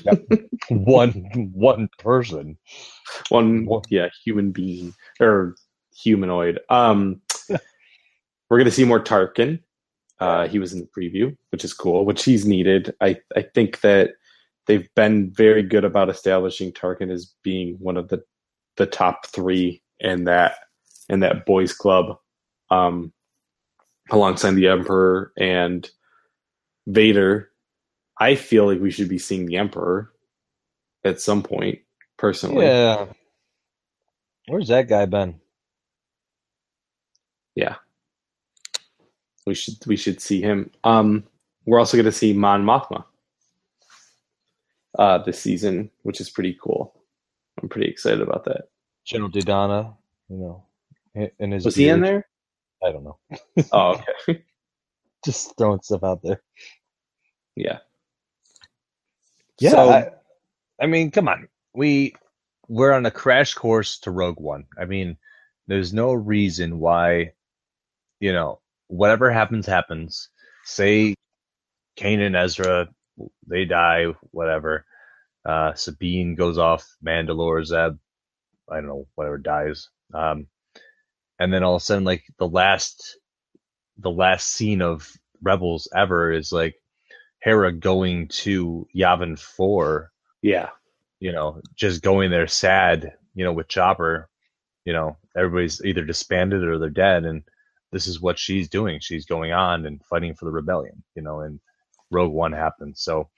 One 0.69 1.11
one 1.53 1.89
person. 1.99 2.57
One, 3.29 3.65
What? 3.65 3.85
yeah, 3.89 4.09
human 4.23 4.51
being 4.51 4.93
or 5.19 5.55
humanoid. 5.95 6.59
Um, 6.69 7.21
we're 8.49 8.57
gonna 8.57 8.71
see 8.71 8.83
more 8.85 8.99
Tarkin. 8.99 9.59
Uh, 10.19 10.47
he 10.47 10.59
was 10.59 10.73
in 10.73 10.79
the 10.79 10.87
preview, 10.87 11.35
which 11.51 11.63
is 11.63 11.73
cool, 11.73 12.05
which 12.05 12.23
he's 12.25 12.45
needed. 12.45 12.93
I 13.01 13.17
I 13.35 13.43
think 13.43 13.81
that 13.81 14.11
they've 14.67 14.87
been 14.95 15.31
very 15.31 15.63
good 15.63 15.85
about 15.85 16.09
establishing 16.09 16.71
Tarkin 16.71 17.11
as 17.11 17.33
being 17.43 17.77
one 17.79 17.97
of 17.97 18.07
the 18.09 18.23
the 18.77 18.85
top 18.85 19.25
three 19.27 19.81
in 19.99 20.25
that 20.25 20.57
in 21.09 21.21
that 21.21 21.45
boys 21.45 21.73
club, 21.73 22.17
um, 22.71 23.13
alongside 24.09 24.55
the 24.55 24.67
Emperor 24.67 25.31
and 25.37 25.89
Vader. 26.87 27.49
I 28.19 28.35
feel 28.35 28.65
like 28.65 28.79
we 28.79 28.91
should 28.91 29.09
be 29.09 29.19
seeing 29.19 29.45
the 29.45 29.57
Emperor 29.57 30.11
at 31.03 31.21
some 31.21 31.43
point, 31.43 31.79
personally. 32.17 32.65
Yeah. 32.65 33.07
Where's 34.47 34.69
that 34.69 34.87
guy 34.87 35.05
been? 35.05 35.39
Yeah. 37.55 37.75
We 39.45 39.53
should 39.53 39.75
we 39.85 39.95
should 39.95 40.21
see 40.21 40.41
him. 40.41 40.71
Um, 40.83 41.23
we're 41.65 41.79
also 41.79 41.97
going 41.97 42.05
to 42.05 42.11
see 42.11 42.33
Mon 42.33 42.63
Mothma 42.63 43.05
uh, 44.97 45.19
this 45.19 45.39
season, 45.39 45.91
which 46.03 46.19
is 46.21 46.29
pretty 46.29 46.57
cool. 46.61 46.93
I'm 47.61 47.69
pretty 47.69 47.89
excited 47.89 48.21
about 48.21 48.45
that. 48.45 48.69
General 49.05 49.29
Dodonna, 49.31 49.95
you 50.29 50.37
know, 50.37 50.63
in 51.39 51.51
his 51.51 51.65
Was 51.65 51.75
he 51.75 51.87
in 51.89 52.01
there? 52.01 52.27
I 52.83 52.91
don't 52.91 53.03
know. 53.03 53.17
Oh, 53.71 54.01
okay. 54.29 54.43
Just 55.25 55.57
throwing 55.57 55.81
stuff 55.81 56.03
out 56.03 56.21
there. 56.21 56.41
yeah. 57.55 57.79
Yeah, 59.59 59.71
So- 59.71 59.89
I, 59.89 60.09
I 60.81 60.87
mean, 60.87 61.11
come 61.11 61.27
on. 61.27 61.47
We 61.73 62.13
we're 62.67 62.91
on 62.93 63.05
a 63.05 63.11
crash 63.11 63.53
course 63.53 63.99
to 63.99 64.11
Rogue 64.11 64.39
One. 64.39 64.65
I 64.79 64.85
mean, 64.85 65.17
there's 65.67 65.93
no 65.93 66.13
reason 66.13 66.79
why, 66.79 67.33
you 68.19 68.33
know, 68.33 68.59
whatever 68.87 69.31
happens 69.31 69.65
happens. 69.65 70.29
say 70.65 71.15
Kanan 71.97 72.25
and 72.27 72.35
Ezra 72.35 72.87
they 73.47 73.65
die, 73.65 74.07
whatever. 74.31 74.85
Uh, 75.45 75.73
Sabine 75.75 76.35
goes 76.35 76.57
off 76.57 76.87
Mandalore, 77.05 77.63
Zeb, 77.65 77.97
I 78.69 78.75
don't 78.77 78.87
know, 78.87 79.07
whatever 79.15 79.37
dies. 79.37 79.89
Um, 80.13 80.47
and 81.39 81.53
then 81.53 81.63
all 81.63 81.75
of 81.75 81.81
a 81.81 81.85
sudden, 81.85 82.03
like 82.03 82.23
the 82.39 82.47
last, 82.47 83.17
the 83.97 84.11
last 84.11 84.47
scene 84.47 84.81
of 84.81 85.11
Rebels 85.41 85.87
ever 85.95 86.31
is 86.31 86.51
like 86.51 86.75
Hera 87.41 87.71
going 87.71 88.27
to 88.29 88.87
Yavin 88.95 89.37
Four, 89.37 90.11
Yeah. 90.41 90.69
you 91.19 91.31
know, 91.31 91.61
just 91.75 92.01
going 92.01 92.31
there 92.31 92.47
sad, 92.47 93.13
you 93.35 93.43
know, 93.45 93.53
with 93.53 93.67
Chopper, 93.67 94.29
you 94.85 94.93
know, 94.93 95.17
everybody's 95.35 95.83
either 95.85 96.03
disbanded 96.03 96.63
or 96.63 96.79
they're 96.79 96.89
dead, 96.89 97.25
and 97.25 97.43
this 97.91 98.07
is 98.07 98.19
what 98.21 98.39
she's 98.39 98.69
doing. 98.69 98.99
She's 98.99 99.25
going 99.25 99.51
on 99.51 99.85
and 99.85 100.03
fighting 100.05 100.33
for 100.35 100.45
the 100.45 100.51
rebellion, 100.51 101.03
you 101.15 101.21
know, 101.21 101.41
and 101.41 101.59
Rogue 102.11 102.31
One 102.33 102.51
happens. 102.53 103.01
So 103.01 103.29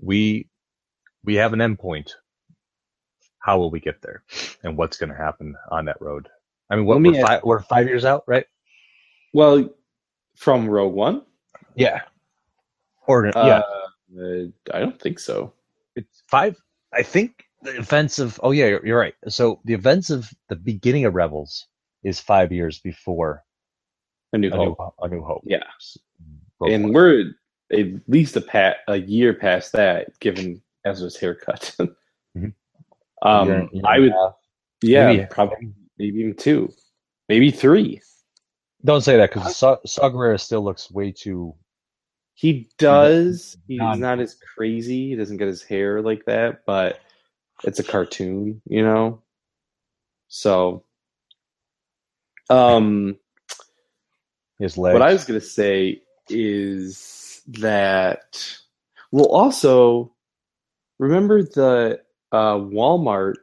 we 0.00 0.48
we 1.24 1.34
have 1.36 1.52
an 1.52 1.60
endpoint. 1.60 2.10
How 3.38 3.58
will 3.58 3.70
we 3.70 3.80
get 3.80 4.00
there, 4.02 4.22
and 4.62 4.76
what's 4.76 4.96
going 4.96 5.10
to 5.10 5.16
happen 5.16 5.56
on 5.70 5.84
that 5.86 6.00
road? 6.00 6.28
I 6.70 6.76
mean, 6.76 6.86
what, 6.86 7.00
me 7.00 7.10
we're, 7.10 7.26
five, 7.26 7.42
we're 7.42 7.62
five 7.62 7.86
years 7.88 8.04
out, 8.04 8.22
right? 8.26 8.46
Well, 9.34 9.68
from 10.36 10.68
Rogue 10.68 10.94
One? 10.94 11.22
Yeah. 11.74 12.02
Or 13.06 13.26
yeah, 13.26 13.62
Uh, 14.14 14.20
uh, 14.20 14.44
I 14.72 14.78
don't 14.78 15.00
think 15.00 15.18
so. 15.18 15.52
it's 15.96 16.22
five. 16.28 16.56
I 16.92 17.02
think 17.02 17.44
the 17.62 17.76
events 17.76 18.18
of 18.18 18.38
oh 18.42 18.52
yeah, 18.52 18.66
you're, 18.66 18.86
you're 18.86 18.98
right. 18.98 19.14
So 19.28 19.60
the 19.64 19.74
events 19.74 20.10
of 20.10 20.30
the 20.48 20.56
beginning 20.56 21.04
of 21.04 21.14
Rebels 21.14 21.66
is 22.04 22.20
five 22.20 22.52
years 22.52 22.78
before 22.78 23.42
A 24.32 24.38
New 24.38 24.48
A 24.52 24.56
Hope. 24.56 24.78
New, 24.78 25.04
a 25.04 25.08
New 25.08 25.22
Hope. 25.22 25.42
Yeah. 25.44 25.64
Rogue 26.60 26.72
and 26.72 26.84
One. 26.84 26.92
we're 26.92 27.24
at 27.72 27.86
least 28.08 28.36
a 28.36 28.40
pat 28.40 28.78
a 28.88 28.96
year 28.96 29.34
past 29.34 29.72
that, 29.72 30.18
given 30.20 30.62
Ezra's 30.84 31.16
haircut. 31.16 31.74
Mhm. 32.36 32.54
um, 33.20 33.48
Year- 33.48 33.68
year 33.72 33.82
I 33.86 33.98
would, 33.98 34.12
yeah, 34.82 35.06
Maybe- 35.12 35.26
probably 35.30 35.72
maybe 35.98 36.20
even 36.20 36.34
two, 36.34 36.72
maybe 37.28 37.50
three. 37.50 38.00
Don't 38.84 39.02
say 39.02 39.18
that 39.18 39.30
because 39.32 39.54
Saw 39.56 39.76
still 40.38 40.64
looks 40.64 40.90
way 40.90 41.12
too. 41.12 41.54
He 42.34 42.68
does. 42.78 43.56
He's 43.68 43.78
Non- 43.78 44.00
not 44.00 44.18
as 44.18 44.34
crazy. 44.56 45.10
He 45.10 45.14
doesn't 45.16 45.36
get 45.36 45.46
his 45.46 45.62
hair 45.62 46.00
like 46.00 46.24
that, 46.24 46.64
but 46.66 46.98
it's 47.64 47.78
a 47.78 47.84
cartoon, 47.84 48.62
you 48.64 48.82
know. 48.82 49.22
So, 50.28 50.84
um, 52.48 53.18
His 54.58 54.78
legs. 54.78 54.94
What 54.94 55.02
I 55.02 55.12
was 55.12 55.24
going 55.24 55.38
to 55.38 55.46
say 55.46 56.02
is 56.28 57.21
that 57.48 58.56
well, 59.12 59.26
also 59.26 60.12
remember 60.98 61.42
the 61.42 62.00
uh, 62.32 62.54
Walmart 62.56 63.34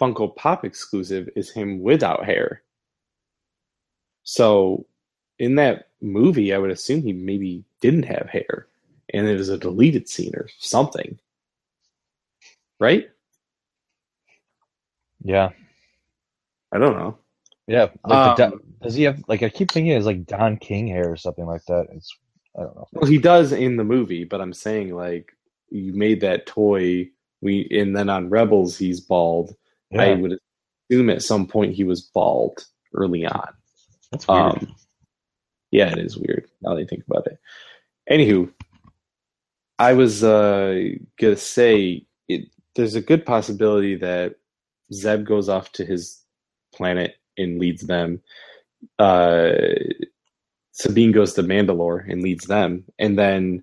Funko 0.00 0.34
Pop 0.36 0.64
exclusive 0.64 1.28
is 1.36 1.50
him 1.52 1.80
without 1.82 2.24
hair. 2.24 2.62
So 4.24 4.86
in 5.38 5.56
that 5.56 5.90
movie, 6.02 6.54
I 6.54 6.58
would 6.58 6.70
assume 6.70 7.02
he 7.02 7.12
maybe 7.14 7.64
didn't 7.80 8.04
have 8.04 8.28
hair, 8.30 8.68
and 9.12 9.26
it 9.28 9.38
was 9.38 9.50
a 9.50 9.58
deleted 9.58 10.08
scene 10.08 10.32
or 10.36 10.48
something, 10.58 11.18
right? 12.80 13.08
yeah, 15.24 15.50
I 16.72 16.78
don't 16.78 16.96
know. 16.98 17.18
yeah. 17.68 17.88
Like 18.06 18.22
Um, 18.22 18.34
Don- 18.34 18.60
does 18.82 18.94
he 18.94 19.04
have 19.04 19.22
like 19.28 19.42
I 19.42 19.50
keep 19.50 19.70
thinking 19.72 19.92
it's 19.92 20.06
like 20.06 20.26
Don 20.26 20.56
King 20.58 20.88
hair 20.88 21.10
or 21.12 21.16
something 21.16 21.46
like 21.46 21.64
that. 21.66 21.88
It's 21.92 22.16
I 22.56 22.62
don't 22.62 22.76
know. 22.76 22.88
Well, 22.92 23.10
he 23.10 23.18
does 23.18 23.52
in 23.52 23.76
the 23.76 23.84
movie, 23.84 24.24
but 24.24 24.40
I'm 24.40 24.52
saying 24.52 24.94
like 24.94 25.32
you 25.70 25.92
made 25.92 26.20
that 26.20 26.46
toy. 26.46 27.10
We 27.40 27.66
and 27.70 27.96
then 27.96 28.08
on 28.08 28.30
Rebels 28.30 28.76
he's 28.76 29.00
bald. 29.00 29.56
I 29.98 30.14
would 30.14 30.38
assume 30.90 31.10
at 31.10 31.22
some 31.22 31.46
point 31.46 31.74
he 31.74 31.84
was 31.84 32.00
bald 32.00 32.64
early 32.94 33.26
on. 33.26 33.48
that's 34.10 34.26
weird. 34.26 34.40
Um, 34.40 34.74
yeah, 35.70 35.92
it 35.92 35.98
is 35.98 36.16
weird 36.16 36.48
now 36.62 36.74
that 36.74 36.80
you 36.80 36.86
think 36.86 37.04
about 37.06 37.26
it. 37.26 37.38
Anywho, 38.10 38.50
I 39.78 39.94
was 39.94 40.22
uh, 40.22 40.80
gonna 41.18 41.36
say 41.36 42.06
it, 42.28 42.48
there's 42.74 42.94
a 42.94 43.00
good 43.00 43.26
possibility 43.26 43.96
that 43.96 44.36
Zeb 44.92 45.24
goes 45.24 45.48
off 45.48 45.72
to 45.72 45.84
his 45.84 46.22
planet 46.74 47.16
and 47.36 47.58
leads 47.58 47.82
them. 47.82 48.22
Uh, 48.98 49.52
Sabine 50.72 51.12
goes 51.12 51.34
to 51.34 51.42
Mandalore 51.42 52.10
and 52.10 52.22
leads 52.22 52.46
them, 52.46 52.84
and 52.98 53.18
then 53.18 53.62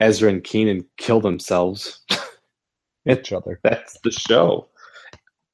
Ezra 0.00 0.30
and 0.30 0.42
Kanan 0.42 0.84
kill 0.96 1.20
themselves. 1.20 2.00
Each 3.08 3.32
other. 3.32 3.60
That's 3.62 3.98
the 4.04 4.10
show. 4.10 4.68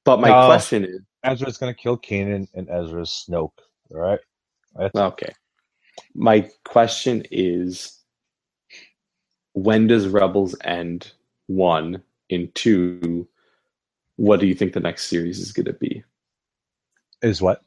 But 0.04 0.20
my 0.20 0.30
Oh. 0.30 0.46
question 0.46 0.84
is 0.84 1.00
Ezra's 1.24 1.58
gonna 1.58 1.74
kill 1.74 1.96
Kanan 1.98 2.48
and 2.54 2.68
Ezra's 2.70 3.10
Snoke. 3.28 3.52
All 3.90 3.98
right. 3.98 4.20
That's, 4.74 4.94
Okay. 4.94 5.32
My 6.14 6.48
question 6.64 7.22
is 7.30 7.98
when 9.52 9.86
does 9.86 10.08
Rebels 10.08 10.54
end? 10.64 11.12
One. 11.46 12.02
And 12.30 12.52
two, 12.54 13.26
what 14.16 14.40
do 14.40 14.46
you 14.46 14.54
think 14.54 14.72
the 14.72 14.80
next 14.80 15.06
series 15.06 15.38
is 15.38 15.52
going 15.52 15.66
to 15.66 15.72
be? 15.72 16.02
is 17.22 17.40
what? 17.40 17.62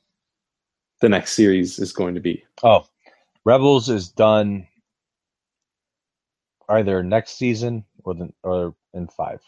The 1.01 1.09
next 1.09 1.33
series 1.33 1.79
is 1.79 1.93
going 1.93 2.15
to 2.15 2.21
be. 2.21 2.43
Oh, 2.63 2.85
Rebels 3.45 3.89
is 3.89 4.09
done 4.09 4.67
either 6.67 7.03
next 7.03 7.37
season 7.37 7.85
or 8.03 8.13
the 8.13 8.33
or 8.43 8.75
in 8.93 9.07
five. 9.07 9.41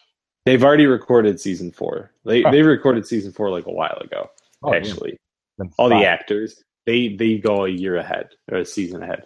They've 0.46 0.64
already 0.64 0.88
recorded 0.88 1.40
season 1.40 1.72
four. 1.72 2.12
They 2.26 2.42
Huh. 2.42 2.52
they 2.52 2.62
recorded 2.62 3.06
season 3.06 3.32
four 3.32 3.50
like 3.50 3.68
a 3.68 3.72
while 3.72 3.98
ago. 4.02 4.30
Oh, 4.64 4.74
actually, 4.74 5.18
all 5.78 5.90
the 5.90 6.06
actors 6.06 6.64
they 6.86 7.16
they 7.16 7.38
go 7.38 7.66
a 7.66 7.70
year 7.70 7.98
ahead 7.98 8.30
or 8.52 8.60
a 8.60 8.66
season 8.66 9.04
ahead. 9.04 9.26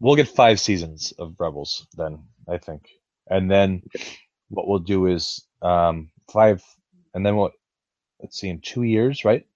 We'll 0.00 0.16
get 0.16 0.28
five 0.28 0.60
seasons 0.60 1.12
of 1.18 1.34
Rebels 1.38 1.86
then, 1.96 2.24
I 2.48 2.58
think, 2.58 2.88
and 3.28 3.50
then 3.50 3.82
what 4.48 4.68
we'll 4.68 4.78
do 4.78 5.06
is 5.06 5.44
um 5.62 6.10
five, 6.30 6.62
and 7.14 7.24
then 7.24 7.36
what? 7.36 7.52
Let's 8.20 8.38
see, 8.38 8.48
in 8.48 8.60
two 8.60 8.82
years, 8.82 9.24
right? 9.24 9.46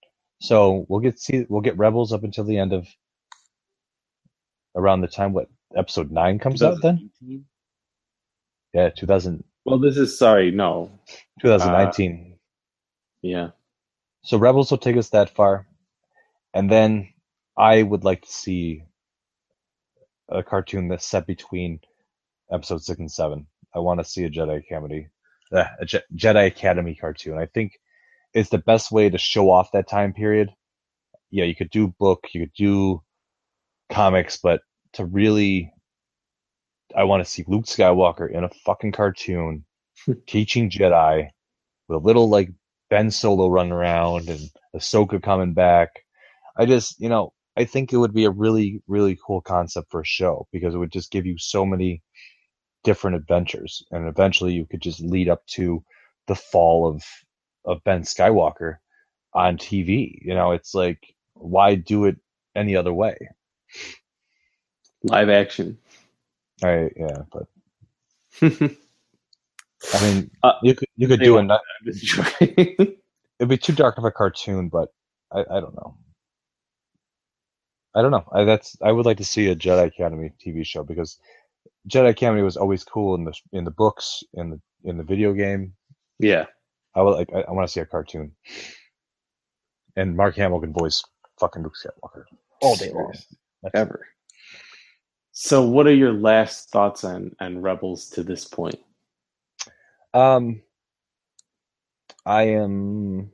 So 0.41 0.87
we'll 0.89 1.01
get 1.01 1.19
see 1.21 1.47
we'll 1.49 1.61
get 1.61 1.77
Rebels 1.79 2.13
up 2.13 2.25
until 2.25 2.45
the 2.45 2.59
end 2.59 2.73
of 2.73 2.89
around 4.77 5.01
the 5.03 5.09
time 5.09 5.33
what 5.33 5.49
episode 5.77 6.11
nine 6.11 6.39
comes 6.39 6.63
out 6.63 6.81
then. 6.83 7.11
Yeah, 8.73 8.91
2000, 8.91 9.43
Well, 9.65 9.79
this 9.79 9.97
is 9.97 10.17
sorry, 10.17 10.51
no, 10.53 10.91
2019. 11.41 12.37
yeah. 13.23 13.49
So 14.23 14.39
Rebels 14.39 14.71
will 14.71 14.79
take 14.79 14.97
us 14.97 15.09
that 15.11 15.35
far, 15.35 15.67
and 16.55 16.71
then 16.71 17.09
I 17.57 17.83
would 17.83 18.05
like 18.05 18.23
to 18.23 18.31
see 18.31 18.85
a 20.29 20.43
cartoon 20.43 20.89
that's 20.89 21.07
set 21.07 21.27
between 21.27 21.81
episode 22.53 22.83
six 22.83 22.99
and 23.01 23.11
seven. 23.11 23.47
I 23.75 23.81
want 23.81 23.99
to 24.01 24.05
see 24.05 24.25
a 24.25 24.31
Jedi 24.31 24.59
Academy, 24.59 25.09
uh, 25.53 25.65
a 25.81 25.85
Je- 25.85 26.03
Jedi 26.15 26.47
Academy 26.47 26.95
cartoon. 26.95 27.39
I 27.39 27.47
think 27.47 27.73
it's 28.35 28.51
the 28.51 28.59
best 28.59 28.93
way 28.93 29.11
to 29.11 29.19
show 29.19 29.51
off 29.51 29.73
that 29.73 29.89
time 29.89 30.13
period. 30.13 30.51
Yeah, 31.31 31.45
you 31.45 31.55
could 31.55 31.71
do 31.71 31.95
book, 31.99 32.29
you 32.33 32.43
could 32.43 32.55
do 32.57 33.03
comics, 33.91 34.39
but 34.39 34.63
to 34.95 35.05
really, 35.05 35.73
I 36.97 37.05
want 37.05 37.25
to 37.25 37.31
see 37.31 37.45
Luke 37.47 37.67
Skywalker 37.67 38.31
in 38.31 38.45
a 38.45 38.51
fucking 38.65 38.93
cartoon 38.93 39.65
teaching 40.27 40.71
Jedi 40.71 41.29
with 41.89 41.97
a 41.97 42.07
little 42.07 42.29
like 42.29 42.51
Ben 42.89 43.11
Solo 43.11 43.49
running 43.49 43.73
around 43.73 44.29
and 44.29 44.41
Ahsoka 44.75 45.23
coming 45.23 45.55
back. 45.55 45.91
I 46.57 46.67
just, 46.67 47.01
you 47.01 47.09
know, 47.09 47.33
I 47.57 47.65
think 47.65 47.93
it 47.93 47.97
would 47.97 48.15
be 48.15 48.25
a 48.25 48.31
really, 48.31 48.83
really 48.87 49.19
cool 49.25 49.41
concept 49.41 49.91
for 49.91 50.01
a 50.01 50.07
show 50.07 50.47
because 50.53 50.75
it 50.75 50.79
would 50.79 50.93
just 50.93 51.11
give 51.11 51.27
you 51.27 51.37
so 51.39 51.65
many 51.65 52.03
different 52.85 53.17
adventures, 53.17 53.85
and 53.91 54.09
eventually 54.09 54.55
you 54.55 54.67
could 54.67 54.81
just 54.81 55.01
lead 55.01 55.29
up 55.29 55.45
to 55.47 55.85
the 56.27 56.35
fall 56.35 56.89
of 56.89 57.03
of 57.65 57.85
Ben 57.85 58.03
Skywalker 58.03 58.77
on 59.35 59.59
TV. 59.59 60.19
You 60.23 60.35
know, 60.35 60.53
it's 60.53 60.75
like 60.75 61.15
why 61.35 61.75
do 61.77 62.07
it 62.07 62.17
any 62.57 62.77
other 62.77 62.93
way? 62.93 63.17
Live 65.05 65.29
action. 65.31 65.79
I 66.65 66.91
yeah, 66.97 67.23
but 67.33 67.47
I'm 68.43 68.77
mean, 70.01 70.31
Uh, 70.43 70.55
you 70.63 70.75
could 70.75 70.89
you 70.97 71.09
could 71.09 71.23
do 71.23 71.39
a 71.39 71.43
won't. 71.43 71.45
ni- 71.45 71.59
just 71.85 72.07
trying. 72.07 72.29
it'd 73.41 73.49
be 73.49 73.59
too 73.59 73.75
dark 73.75 73.99
of 73.99 74.05
a 74.05 74.11
cartoon, 74.13 74.69
but 74.69 74.91
I, 75.33 75.41
I 75.41 75.61
don't 75.61 75.75
know. 75.75 75.97
I 77.95 78.03
don't 78.03 78.13
know. 78.13 78.25
I, 78.33 78.45
that's 78.45 78.77
I 78.83 78.93
would 78.93 79.07
like 79.07 79.19
to 79.19 79.25
see 79.25 79.49
a 79.49 79.57
Jedi 79.57 79.87
Academy 79.87 80.33
TV 80.45 80.67
show 80.67 80.85
because 80.85 81.19
Jedi 81.89 82.11
Academy 82.11 82.43
was 82.43 82.57
always 82.57 82.85
cool 82.85 83.15
in 83.17 83.25
the 83.25 83.35
in 83.53 83.65
the 83.65 83.71
books 83.73 84.25
in 84.35 84.51
the 84.51 84.61
in 84.85 84.99
the 84.99 85.05
video 85.05 85.33
game. 85.35 85.75
yeah. 86.19 86.47
I 86.95 87.03
would 87.03 87.13
like 87.13 87.31
I, 87.35 87.43
I 87.43 87.53
want 87.53 87.69
to 87.69 87.73
see 87.73 87.81
a 87.81 87.87
cartoon. 87.87 88.33
And 89.97 90.17
Mark 90.17 90.37
Hamill 90.37 90.61
can 90.61 90.73
voice 90.73 91.03
fucking 91.39 91.63
Luke 91.63 91.75
Skywalker 91.75 92.25
all 92.63 92.77
day 92.77 92.93
long. 92.93 93.13
That's- 93.63 93.73
ever. 93.75 94.07
So, 95.33 95.67
what 95.67 95.87
are 95.87 95.95
your 95.95 96.13
last 96.13 96.71
thoughts 96.71 97.05
on 97.05 97.35
on 97.41 97.63
Rebels 97.63 98.11
to 98.11 98.23
this 98.23 98.45
point? 98.47 98.79
Um, 100.13 100.63
I 102.27 102.43
am, 102.43 103.31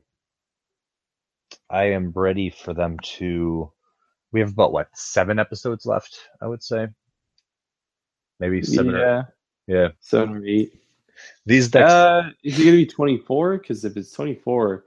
I 1.70 1.85
am 1.85 2.12
ready 2.15 2.51
for 2.51 2.74
them 2.74 2.99
to. 3.16 3.73
We 4.33 4.41
have 4.41 4.51
about 4.51 4.73
what 4.73 4.89
seven 4.95 5.39
episodes 5.39 5.87
left? 5.87 6.19
I 6.43 6.47
would 6.47 6.62
say, 6.62 6.89
maybe 8.39 8.62
seven. 8.62 8.95
Or, 8.95 9.01
yeah, 9.01 9.23
yeah. 9.66 9.89
seven 10.01 10.37
or 10.37 10.47
eight. 10.47 10.73
These 11.47 11.74
next, 11.74 11.93
Uh, 11.93 12.30
is 12.44 12.59
it 12.60 12.64
gonna 12.64 12.76
be 12.76 12.86
twenty 12.86 13.18
four? 13.18 13.59
Because 13.59 13.84
if 13.84 13.97
it's 13.97 14.12
twenty 14.12 14.34
four, 14.36 14.84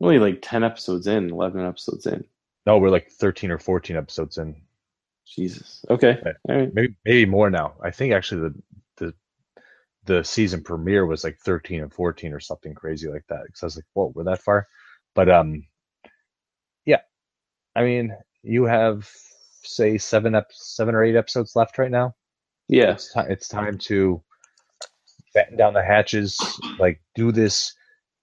only 0.00 0.18
like 0.18 0.40
ten 0.42 0.64
episodes 0.64 1.06
in, 1.06 1.30
eleven 1.30 1.64
episodes 1.66 2.06
in. 2.06 2.24
no, 2.66 2.78
we're 2.78 2.90
like 2.90 3.10
thirteen 3.10 3.50
or 3.50 3.58
fourteen 3.58 3.96
episodes 3.96 4.38
in. 4.38 4.56
Jesus. 5.26 5.84
Okay. 5.90 6.18
Right. 6.24 6.36
All 6.48 6.56
right. 6.56 6.74
maybe 6.74 6.96
maybe 7.04 7.26
more 7.26 7.50
now. 7.50 7.74
I 7.82 7.90
think 7.90 8.14
actually 8.14 8.42
the 8.50 8.54
the 8.98 9.14
the 10.06 10.24
season 10.24 10.62
premiere 10.62 11.06
was 11.06 11.24
like 11.24 11.38
13 11.44 11.82
and 11.82 11.92
14 11.92 12.32
or 12.32 12.40
something 12.40 12.74
crazy 12.74 13.08
like 13.08 13.24
that. 13.28 13.42
Because 13.46 13.62
I 13.62 13.66
was 13.66 13.76
like, 13.76 13.84
whoa, 13.94 14.12
we're 14.14 14.24
that 14.24 14.42
far. 14.42 14.68
But 15.14 15.30
um, 15.30 15.66
yeah, 16.86 17.00
I 17.76 17.84
mean, 17.84 18.16
you 18.42 18.64
have 18.64 19.10
say 19.64 19.98
seven 19.98 20.34
ep- 20.34 20.52
seven 20.52 20.94
or 20.94 21.04
eight 21.04 21.16
episodes 21.16 21.56
left 21.56 21.78
right 21.78 21.90
now. 21.90 22.14
Yeah. 22.68 22.92
It's 22.92 23.12
time. 23.12 23.30
It's 23.30 23.48
time 23.48 23.78
to 23.78 24.22
batten 25.36 25.56
down 25.58 25.74
the 25.74 25.84
hatches. 25.84 26.38
Like 26.78 27.00
do 27.14 27.30
this, 27.30 27.74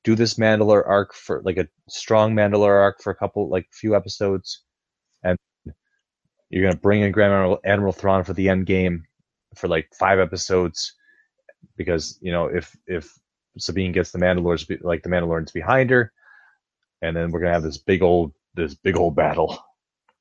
do 0.03 0.15
this 0.15 0.33
Mandalore 0.33 0.85
arc 0.87 1.13
for 1.13 1.41
like 1.45 1.57
a 1.57 1.67
strong 1.87 2.33
Mandalore 2.33 2.81
arc 2.81 3.01
for 3.01 3.11
a 3.11 3.15
couple 3.15 3.49
like 3.49 3.67
few 3.71 3.95
episodes, 3.95 4.63
and 5.23 5.37
you're 6.49 6.63
gonna 6.67 6.81
bring 6.81 7.01
in 7.01 7.11
Grand 7.11 7.31
Admiral, 7.31 7.59
Admiral 7.63 7.93
Thrawn 7.93 8.23
for 8.23 8.33
the 8.33 8.49
end 8.49 8.65
game 8.65 9.05
for 9.55 9.67
like 9.67 9.87
five 9.97 10.19
episodes, 10.19 10.93
because 11.77 12.17
you 12.21 12.31
know 12.31 12.47
if 12.47 12.75
if 12.87 13.13
Sabine 13.59 13.91
gets 13.91 14.11
the 14.11 14.19
Mandalores 14.19 14.67
be- 14.67 14.77
like 14.81 15.03
the 15.03 15.09
Mandalorians 15.09 15.53
behind 15.53 15.91
her, 15.91 16.11
and 17.03 17.15
then 17.15 17.31
we're 17.31 17.39
gonna 17.41 17.53
have 17.53 17.63
this 17.63 17.77
big 17.77 18.01
old 18.01 18.33
this 18.55 18.73
big 18.73 18.97
old 18.97 19.15
battle 19.15 19.57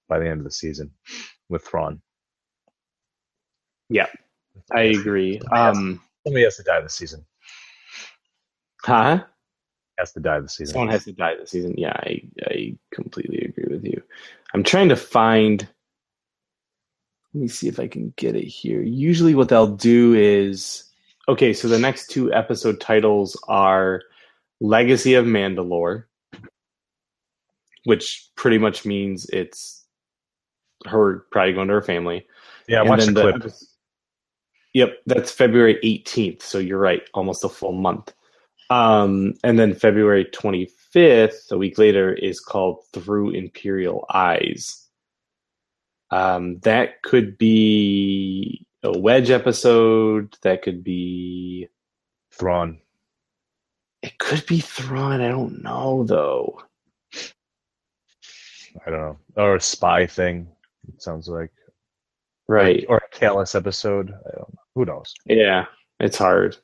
by 0.08 0.18
the 0.18 0.28
end 0.28 0.40
of 0.40 0.44
the 0.44 0.50
season 0.50 0.90
with 1.48 1.64
Thrawn. 1.64 2.02
Yeah. 3.88 4.08
I 4.74 4.82
agree. 4.82 5.40
Um. 5.50 6.00
Somebody 6.26 6.44
has 6.44 6.56
to 6.56 6.62
die 6.62 6.80
this 6.80 6.94
season. 6.94 7.24
Huh? 8.82 9.24
Has 9.98 10.12
to 10.12 10.20
die 10.20 10.40
this 10.40 10.56
season. 10.56 10.72
Someone 10.72 10.88
has 10.90 11.04
to 11.04 11.12
die 11.12 11.34
this 11.36 11.50
season. 11.50 11.74
Yeah, 11.76 11.92
I, 11.92 12.22
I 12.44 12.76
completely 12.92 13.38
agree 13.38 13.72
with 13.74 13.84
you. 13.84 14.02
I'm 14.54 14.62
trying 14.62 14.88
to 14.88 14.96
find. 14.96 15.66
Let 17.34 17.40
me 17.40 17.48
see 17.48 17.68
if 17.68 17.80
I 17.80 17.88
can 17.88 18.12
get 18.16 18.36
it 18.36 18.44
here. 18.46 18.82
Usually, 18.82 19.34
what 19.34 19.48
they'll 19.48 19.66
do 19.76 20.14
is 20.14 20.84
okay. 21.28 21.52
So 21.52 21.66
the 21.68 21.78
next 21.78 22.08
two 22.10 22.32
episode 22.32 22.80
titles 22.80 23.40
are 23.48 24.02
"Legacy 24.60 25.14
of 25.14 25.24
Mandalore," 25.24 26.04
which 27.84 28.28
pretty 28.36 28.58
much 28.58 28.84
means 28.84 29.26
it's 29.26 29.84
her 30.86 31.24
probably 31.30 31.52
going 31.54 31.68
to 31.68 31.74
her 31.74 31.82
family. 31.82 32.26
yeah, 32.68 32.80
And 32.80 32.88
watch 32.90 33.00
the 33.00 33.12
then 33.12 33.14
clip. 33.14 33.34
episode- 33.36 33.66
Yep, 34.74 34.98
that's 35.06 35.30
February 35.30 35.78
18th. 35.84 36.42
So 36.42 36.58
you're 36.58 36.78
right, 36.78 37.02
almost 37.14 37.44
a 37.44 37.48
full 37.48 37.72
month. 37.72 38.12
Um, 38.70 39.34
and 39.44 39.58
then 39.58 39.74
February 39.74 40.24
25th, 40.24 41.50
a 41.50 41.58
week 41.58 41.76
later, 41.76 42.12
is 42.14 42.40
called 42.40 42.84
Through 42.94 43.32
Imperial 43.32 44.06
Eyes. 44.12 44.88
Um, 46.10 46.58
that 46.60 47.02
could 47.02 47.36
be 47.36 48.66
a 48.82 48.98
Wedge 48.98 49.30
episode. 49.30 50.36
That 50.42 50.62
could 50.62 50.82
be. 50.82 51.68
Thrawn. 52.32 52.80
It 54.02 54.18
could 54.18 54.46
be 54.46 54.60
Thrawn. 54.60 55.20
I 55.20 55.28
don't 55.28 55.62
know, 55.62 56.04
though. 56.04 56.62
I 58.86 58.90
don't 58.90 59.00
know. 59.00 59.18
Or 59.36 59.56
a 59.56 59.60
spy 59.60 60.06
thing. 60.06 60.48
It 60.88 61.02
sounds 61.02 61.28
like. 61.28 61.52
Right. 62.48 62.84
Or 62.88 62.98
a 62.98 63.16
Kallus 63.16 63.54
episode. 63.54 64.10
I 64.10 64.30
don't 64.36 64.54
know. 64.54 64.61
Who 64.74 64.84
knows? 64.84 65.14
Yeah, 65.26 65.66
it's 66.00 66.18
hard, 66.18 66.56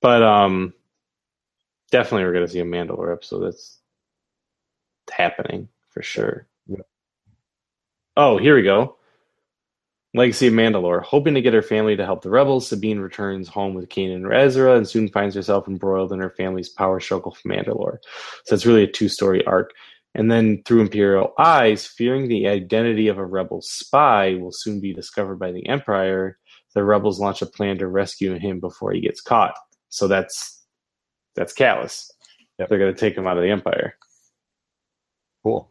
but 0.00 0.22
um, 0.22 0.72
definitely 1.90 2.24
we're 2.24 2.32
gonna 2.32 2.48
see 2.48 2.60
a 2.60 2.64
Mandalore 2.64 3.12
episode. 3.12 3.44
That's 3.44 3.78
happening 5.10 5.68
for 5.90 6.02
sure. 6.02 6.46
Yeah. 6.66 6.82
Oh, 8.16 8.38
here 8.38 8.56
we 8.56 8.62
go. 8.62 8.96
Legacy 10.14 10.48
of 10.48 10.52
Mandalore. 10.54 11.02
Hoping 11.02 11.34
to 11.34 11.40
get 11.40 11.54
her 11.54 11.62
family 11.62 11.96
to 11.96 12.04
help 12.04 12.22
the 12.22 12.28
rebels, 12.28 12.68
Sabine 12.68 13.00
returns 13.00 13.48
home 13.48 13.72
with 13.72 13.88
Kanan 13.88 14.16
and 14.16 14.32
Ezra 14.32 14.76
and 14.76 14.86
soon 14.86 15.08
finds 15.08 15.34
herself 15.34 15.66
embroiled 15.66 16.12
in 16.12 16.18
her 16.18 16.30
family's 16.30 16.68
power 16.68 17.00
struggle 17.00 17.34
for 17.34 17.48
Mandalore. 17.48 17.98
So 18.44 18.54
it's 18.54 18.66
really 18.66 18.84
a 18.84 18.90
two 18.90 19.08
story 19.08 19.44
arc. 19.46 19.72
And 20.14 20.30
then 20.30 20.62
through 20.64 20.82
Imperial 20.82 21.32
Eyes, 21.38 21.86
fearing 21.86 22.28
the 22.28 22.46
identity 22.46 23.08
of 23.08 23.16
a 23.16 23.24
rebel 23.24 23.62
spy 23.62 24.34
will 24.34 24.52
soon 24.52 24.80
be 24.80 24.92
discovered 24.92 25.38
by 25.38 25.52
the 25.52 25.66
Empire, 25.66 26.38
the 26.74 26.84
rebels 26.84 27.20
launch 27.20 27.42
a 27.42 27.46
plan 27.46 27.78
to 27.78 27.86
rescue 27.86 28.38
him 28.38 28.60
before 28.60 28.92
he 28.92 29.00
gets 29.00 29.20
caught. 29.20 29.54
So 29.88 30.08
that's 30.08 30.62
that's 31.34 31.52
Kallus. 31.52 32.10
Yep. 32.58 32.68
They're 32.68 32.78
gonna 32.78 32.94
take 32.94 33.16
him 33.16 33.26
out 33.26 33.36
of 33.36 33.42
the 33.42 33.50
Empire. 33.50 33.94
Cool. 35.42 35.70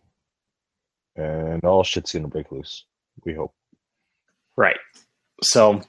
And 1.16 1.64
all 1.64 1.84
shit's 1.84 2.14
gonna 2.14 2.28
break 2.28 2.52
loose. 2.52 2.86
We 3.26 3.34
hope. 3.34 3.54
Right. 4.56 4.78
So, 5.44 5.82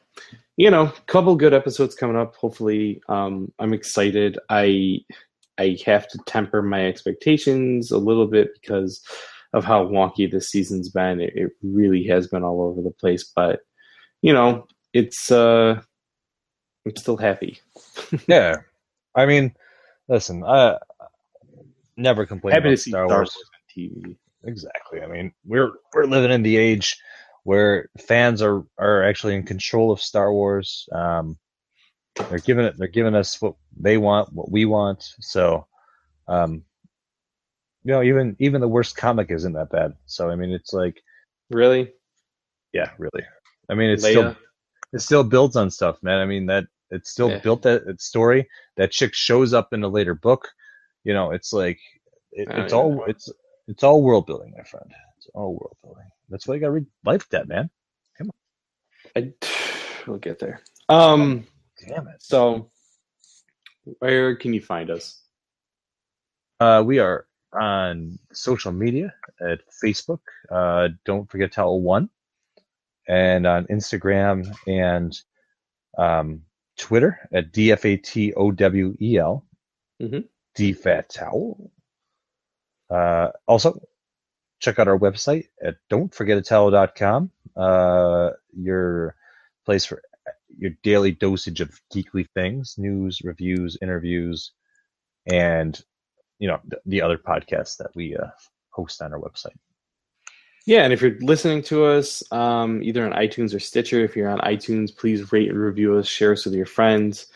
you 0.57 0.71
know, 0.71 0.93
couple 1.07 1.35
good 1.37 1.55
episodes 1.55 1.95
coming 1.95 2.17
up. 2.17 2.35
Hopefully, 2.37 3.03
um, 3.09 3.53
I'm 3.59 3.75
excited. 3.75 4.39
I 4.49 5.01
I 5.59 5.79
have 5.85 6.09
to 6.09 6.19
temper 6.27 6.63
my 6.63 6.87
expectations 6.87 7.91
a 7.91 7.99
little 7.99 8.27
bit 8.27 8.51
because 8.61 9.03
of 9.53 9.65
how 9.65 9.85
wonky 9.85 10.31
this 10.31 10.49
season's 10.49 10.89
been. 10.89 11.21
It, 11.21 11.33
it 11.35 11.51
really 11.63 12.07
has 12.07 12.27
been 12.27 12.43
all 12.43 12.63
over 12.63 12.81
the 12.81 12.91
place, 12.91 13.31
but 13.37 13.61
you 14.23 14.33
know, 14.33 14.67
it's 14.93 15.31
uh, 15.31 15.81
I'm 16.87 16.97
still 16.97 17.17
happy. 17.17 17.61
Yeah. 18.27 18.57
I 19.15 19.27
mean, 19.27 19.55
listen, 20.09 20.45
I 20.45 20.79
never 21.97 22.27
complain 22.27 22.55
happy 22.55 22.69
about 22.69 22.79
Star 22.79 23.07
Star 23.07 23.07
Wars. 23.07 23.37
Wars 23.37 23.37
on 23.37 23.83
TV. 23.83 24.17
Exactly. 24.45 25.03
I 25.03 25.07
mean, 25.07 25.33
we're 25.45 25.73
we're 25.95 26.05
living 26.05 26.31
in 26.31 26.43
the 26.43 26.57
age 26.57 26.97
where 27.45 27.89
fans 28.07 28.43
are 28.43 28.65
are 28.79 29.03
actually 29.03 29.35
in 29.35 29.45
control 29.45 29.91
of 29.93 30.01
Star 30.01 30.33
Wars. 30.33 30.89
Um, 30.93 31.39
they're 32.29 32.39
giving 32.39 32.65
it. 32.65 32.77
They're 32.77 32.89
giving 32.89 33.15
us 33.15 33.41
what 33.41 33.55
they 33.79 33.99
want, 33.99 34.33
what 34.33 34.51
we 34.51 34.65
want. 34.65 35.03
So, 35.21 35.67
um, 36.29 36.65
you 37.85 37.93
know, 37.93 38.03
even 38.03 38.37
even 38.39 38.61
the 38.61 38.69
worst 38.69 38.97
comic 38.97 39.31
isn't 39.31 39.53
that 39.55 39.71
bad. 39.71 39.95
So, 40.07 40.31
I 40.31 40.37
mean, 40.37 40.51
it's 40.51 40.73
like, 40.73 41.03
Really, 41.51 41.93
yeah, 42.73 42.91
really. 42.99 43.25
I 43.69 43.75
mean, 43.75 43.91
it's 43.91 44.05
Leia? 44.05 44.11
still 44.11 44.37
it 44.93 45.01
still 45.01 45.25
builds 45.25 45.57
on 45.57 45.71
stuff, 45.71 46.03
man. 46.03 46.19
I 46.21 46.25
mean 46.27 46.47
that 46.47 46.67
it 46.91 47.07
still 47.07 47.31
Yeah. 47.31 47.39
built 47.39 47.63
that 47.63 47.83
its 47.87 48.05
story. 48.05 48.49
That 48.77 48.91
chick 48.91 49.15
shows 49.15 49.55
up 49.55 49.73
in 49.73 49.83
a 49.83 49.89
later 49.89 50.15
book. 50.15 50.49
You 51.05 51.15
know, 51.15 51.31
it's 51.31 51.53
like 51.53 51.79
it, 52.33 52.49
don't 52.49 52.61
it's 52.61 52.73
even 52.73 52.85
all 52.85 53.05
it's 53.07 53.29
it's 53.69 53.83
all 53.83 54.03
world 54.03 54.27
building, 54.27 54.55
my 54.57 54.65
friend. 54.65 54.91
It's 55.17 55.29
all 55.35 55.53
world 55.53 55.77
building. 55.83 56.05
That's 56.29 56.47
why 56.47 56.55
you 56.55 56.61
got 56.61 56.67
to 56.67 56.73
read 56.73 56.87
Life 57.05 57.29
Debt, 57.31 57.49
man. 57.49 57.71
Come 58.19 58.31
I, 59.17 59.33
we'll 60.07 60.19
get 60.19 60.39
there. 60.39 60.61
Um. 60.89 61.47
Damn 61.89 62.07
it. 62.09 62.23
So, 62.23 62.71
where 63.99 64.37
can 64.37 64.53
you 64.55 64.61
find 64.61 64.91
us? 64.91 65.21
Uh, 66.61 66.83
we 66.87 67.01
are 67.01 67.27
on 67.53 68.19
social 68.33 68.71
media 68.73 69.13
at 69.41 69.61
Facebook. 69.83 70.21
Uh, 70.51 70.91
don't 71.05 71.29
forget 71.29 71.53
Towel 71.53 71.81
One, 71.81 72.09
and 73.09 73.47
on 73.47 73.67
Instagram 73.67 74.55
and 74.67 75.19
um, 75.99 76.43
Twitter 76.79 77.19
at 77.33 77.53
DFATOWEL. 77.53 79.43
Mhm. 80.01 80.29
DFAT 80.57 81.53
Uh, 82.91 83.31
also, 83.47 83.81
check 84.61 84.79
out 84.79 84.89
our 84.89 84.99
website 84.99 85.47
at 85.63 85.77
don'tforgetatowel.com. 85.91 87.31
Uh, 87.57 88.31
your 88.55 89.17
place 89.65 89.85
for 89.85 90.03
your 90.59 90.73
daily 90.83 91.13
dosage 91.13 91.61
of 91.61 91.81
geekly 91.93 92.29
things, 92.35 92.77
news, 92.77 93.23
reviews, 93.23 93.79
interviews, 93.81 94.53
and 95.27 95.83
you 96.39 96.49
know 96.49 96.61
the, 96.65 96.81
the 96.85 97.03
other 97.03 97.17
podcasts 97.17 97.79
that 97.79 97.95
we 97.95 98.17
uh, 98.17 98.27
host 98.71 99.01
on 99.01 99.13
our 99.13 99.21
website. 99.21 99.57
Yeah, 100.67 100.85
and 100.85 100.93
if 100.93 101.03
you're 101.03 101.19
listening 101.21 101.63
to 101.65 101.87
us 101.87 102.23
um, 102.33 102.83
either 102.83 103.05
on 103.05 103.13
iTunes 103.13 103.55
or 103.55 103.59
Stitcher, 103.59 104.05
if 104.05 104.17
you're 104.17 104.31
on 104.31 104.39
iTunes, 104.39 104.97
please 104.97 105.33
rate 105.33 105.49
and 105.51 105.59
review 105.59 105.97
us, 105.97 106.07
share 106.07 106.33
us 106.33 106.45
with 106.45 106.55
your 106.55 106.67
friends, 106.67 107.27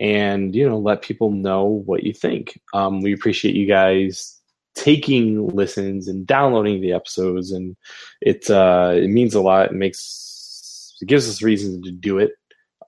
and 0.00 0.54
you 0.54 0.66
know 0.68 0.78
let 0.78 1.02
people 1.02 1.30
know 1.30 1.64
what 1.64 2.04
you 2.04 2.14
think. 2.14 2.58
Um, 2.72 3.02
we 3.02 3.12
appreciate 3.12 3.54
you 3.54 3.66
guys 3.66 4.38
taking 4.74 5.48
listens 5.48 6.08
and 6.08 6.26
downloading 6.26 6.80
the 6.80 6.92
episodes, 6.94 7.52
and 7.52 7.76
it 8.22 8.48
uh, 8.50 8.92
it 8.94 9.08
means 9.08 9.34
a 9.34 9.42
lot. 9.42 9.66
It 9.66 9.74
makes 9.74 10.96
It 11.02 11.06
gives 11.06 11.28
us 11.28 11.42
reason 11.42 11.82
to 11.82 11.90
do 11.92 12.18
it 12.18 12.32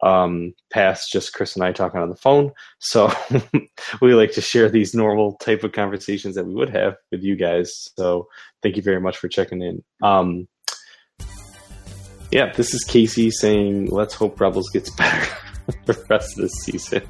um, 0.02 0.54
past 0.70 1.10
just 1.12 1.32
Chris 1.32 1.54
and 1.54 1.64
I 1.64 1.72
talking 1.72 2.00
on 2.00 2.10
the 2.10 2.16
phone. 2.16 2.52
So 2.80 3.12
we 4.00 4.14
like 4.14 4.32
to 4.32 4.40
share 4.40 4.68
these 4.68 4.94
normal 4.94 5.36
type 5.36 5.64
of 5.64 5.72
conversations 5.72 6.34
that 6.34 6.46
we 6.46 6.54
would 6.54 6.70
have 6.70 6.96
with 7.10 7.22
you 7.22 7.36
guys. 7.36 7.88
So 7.96 8.28
thank 8.62 8.76
you 8.76 8.82
very 8.82 9.00
much 9.00 9.16
for 9.16 9.28
checking 9.28 9.62
in. 9.62 9.82
Um, 10.02 10.48
yeah, 12.30 12.52
this 12.52 12.74
is 12.74 12.82
Casey 12.84 13.30
saying, 13.30 13.86
let's 13.86 14.14
hope 14.14 14.40
Rebels 14.40 14.70
gets 14.70 14.90
better 14.96 15.26
for 15.66 15.92
the 15.92 16.04
rest 16.08 16.38
of 16.38 16.42
the 16.42 16.48
season. 16.48 17.02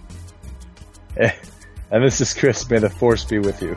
And 1.93 2.02
this 2.02 2.23
is 2.23 2.32
Chris. 2.32 2.70
May 2.70 2.78
the 2.78 2.89
force 2.89 3.23
be 3.23 3.39
with 3.39 3.60
you. 3.60 3.77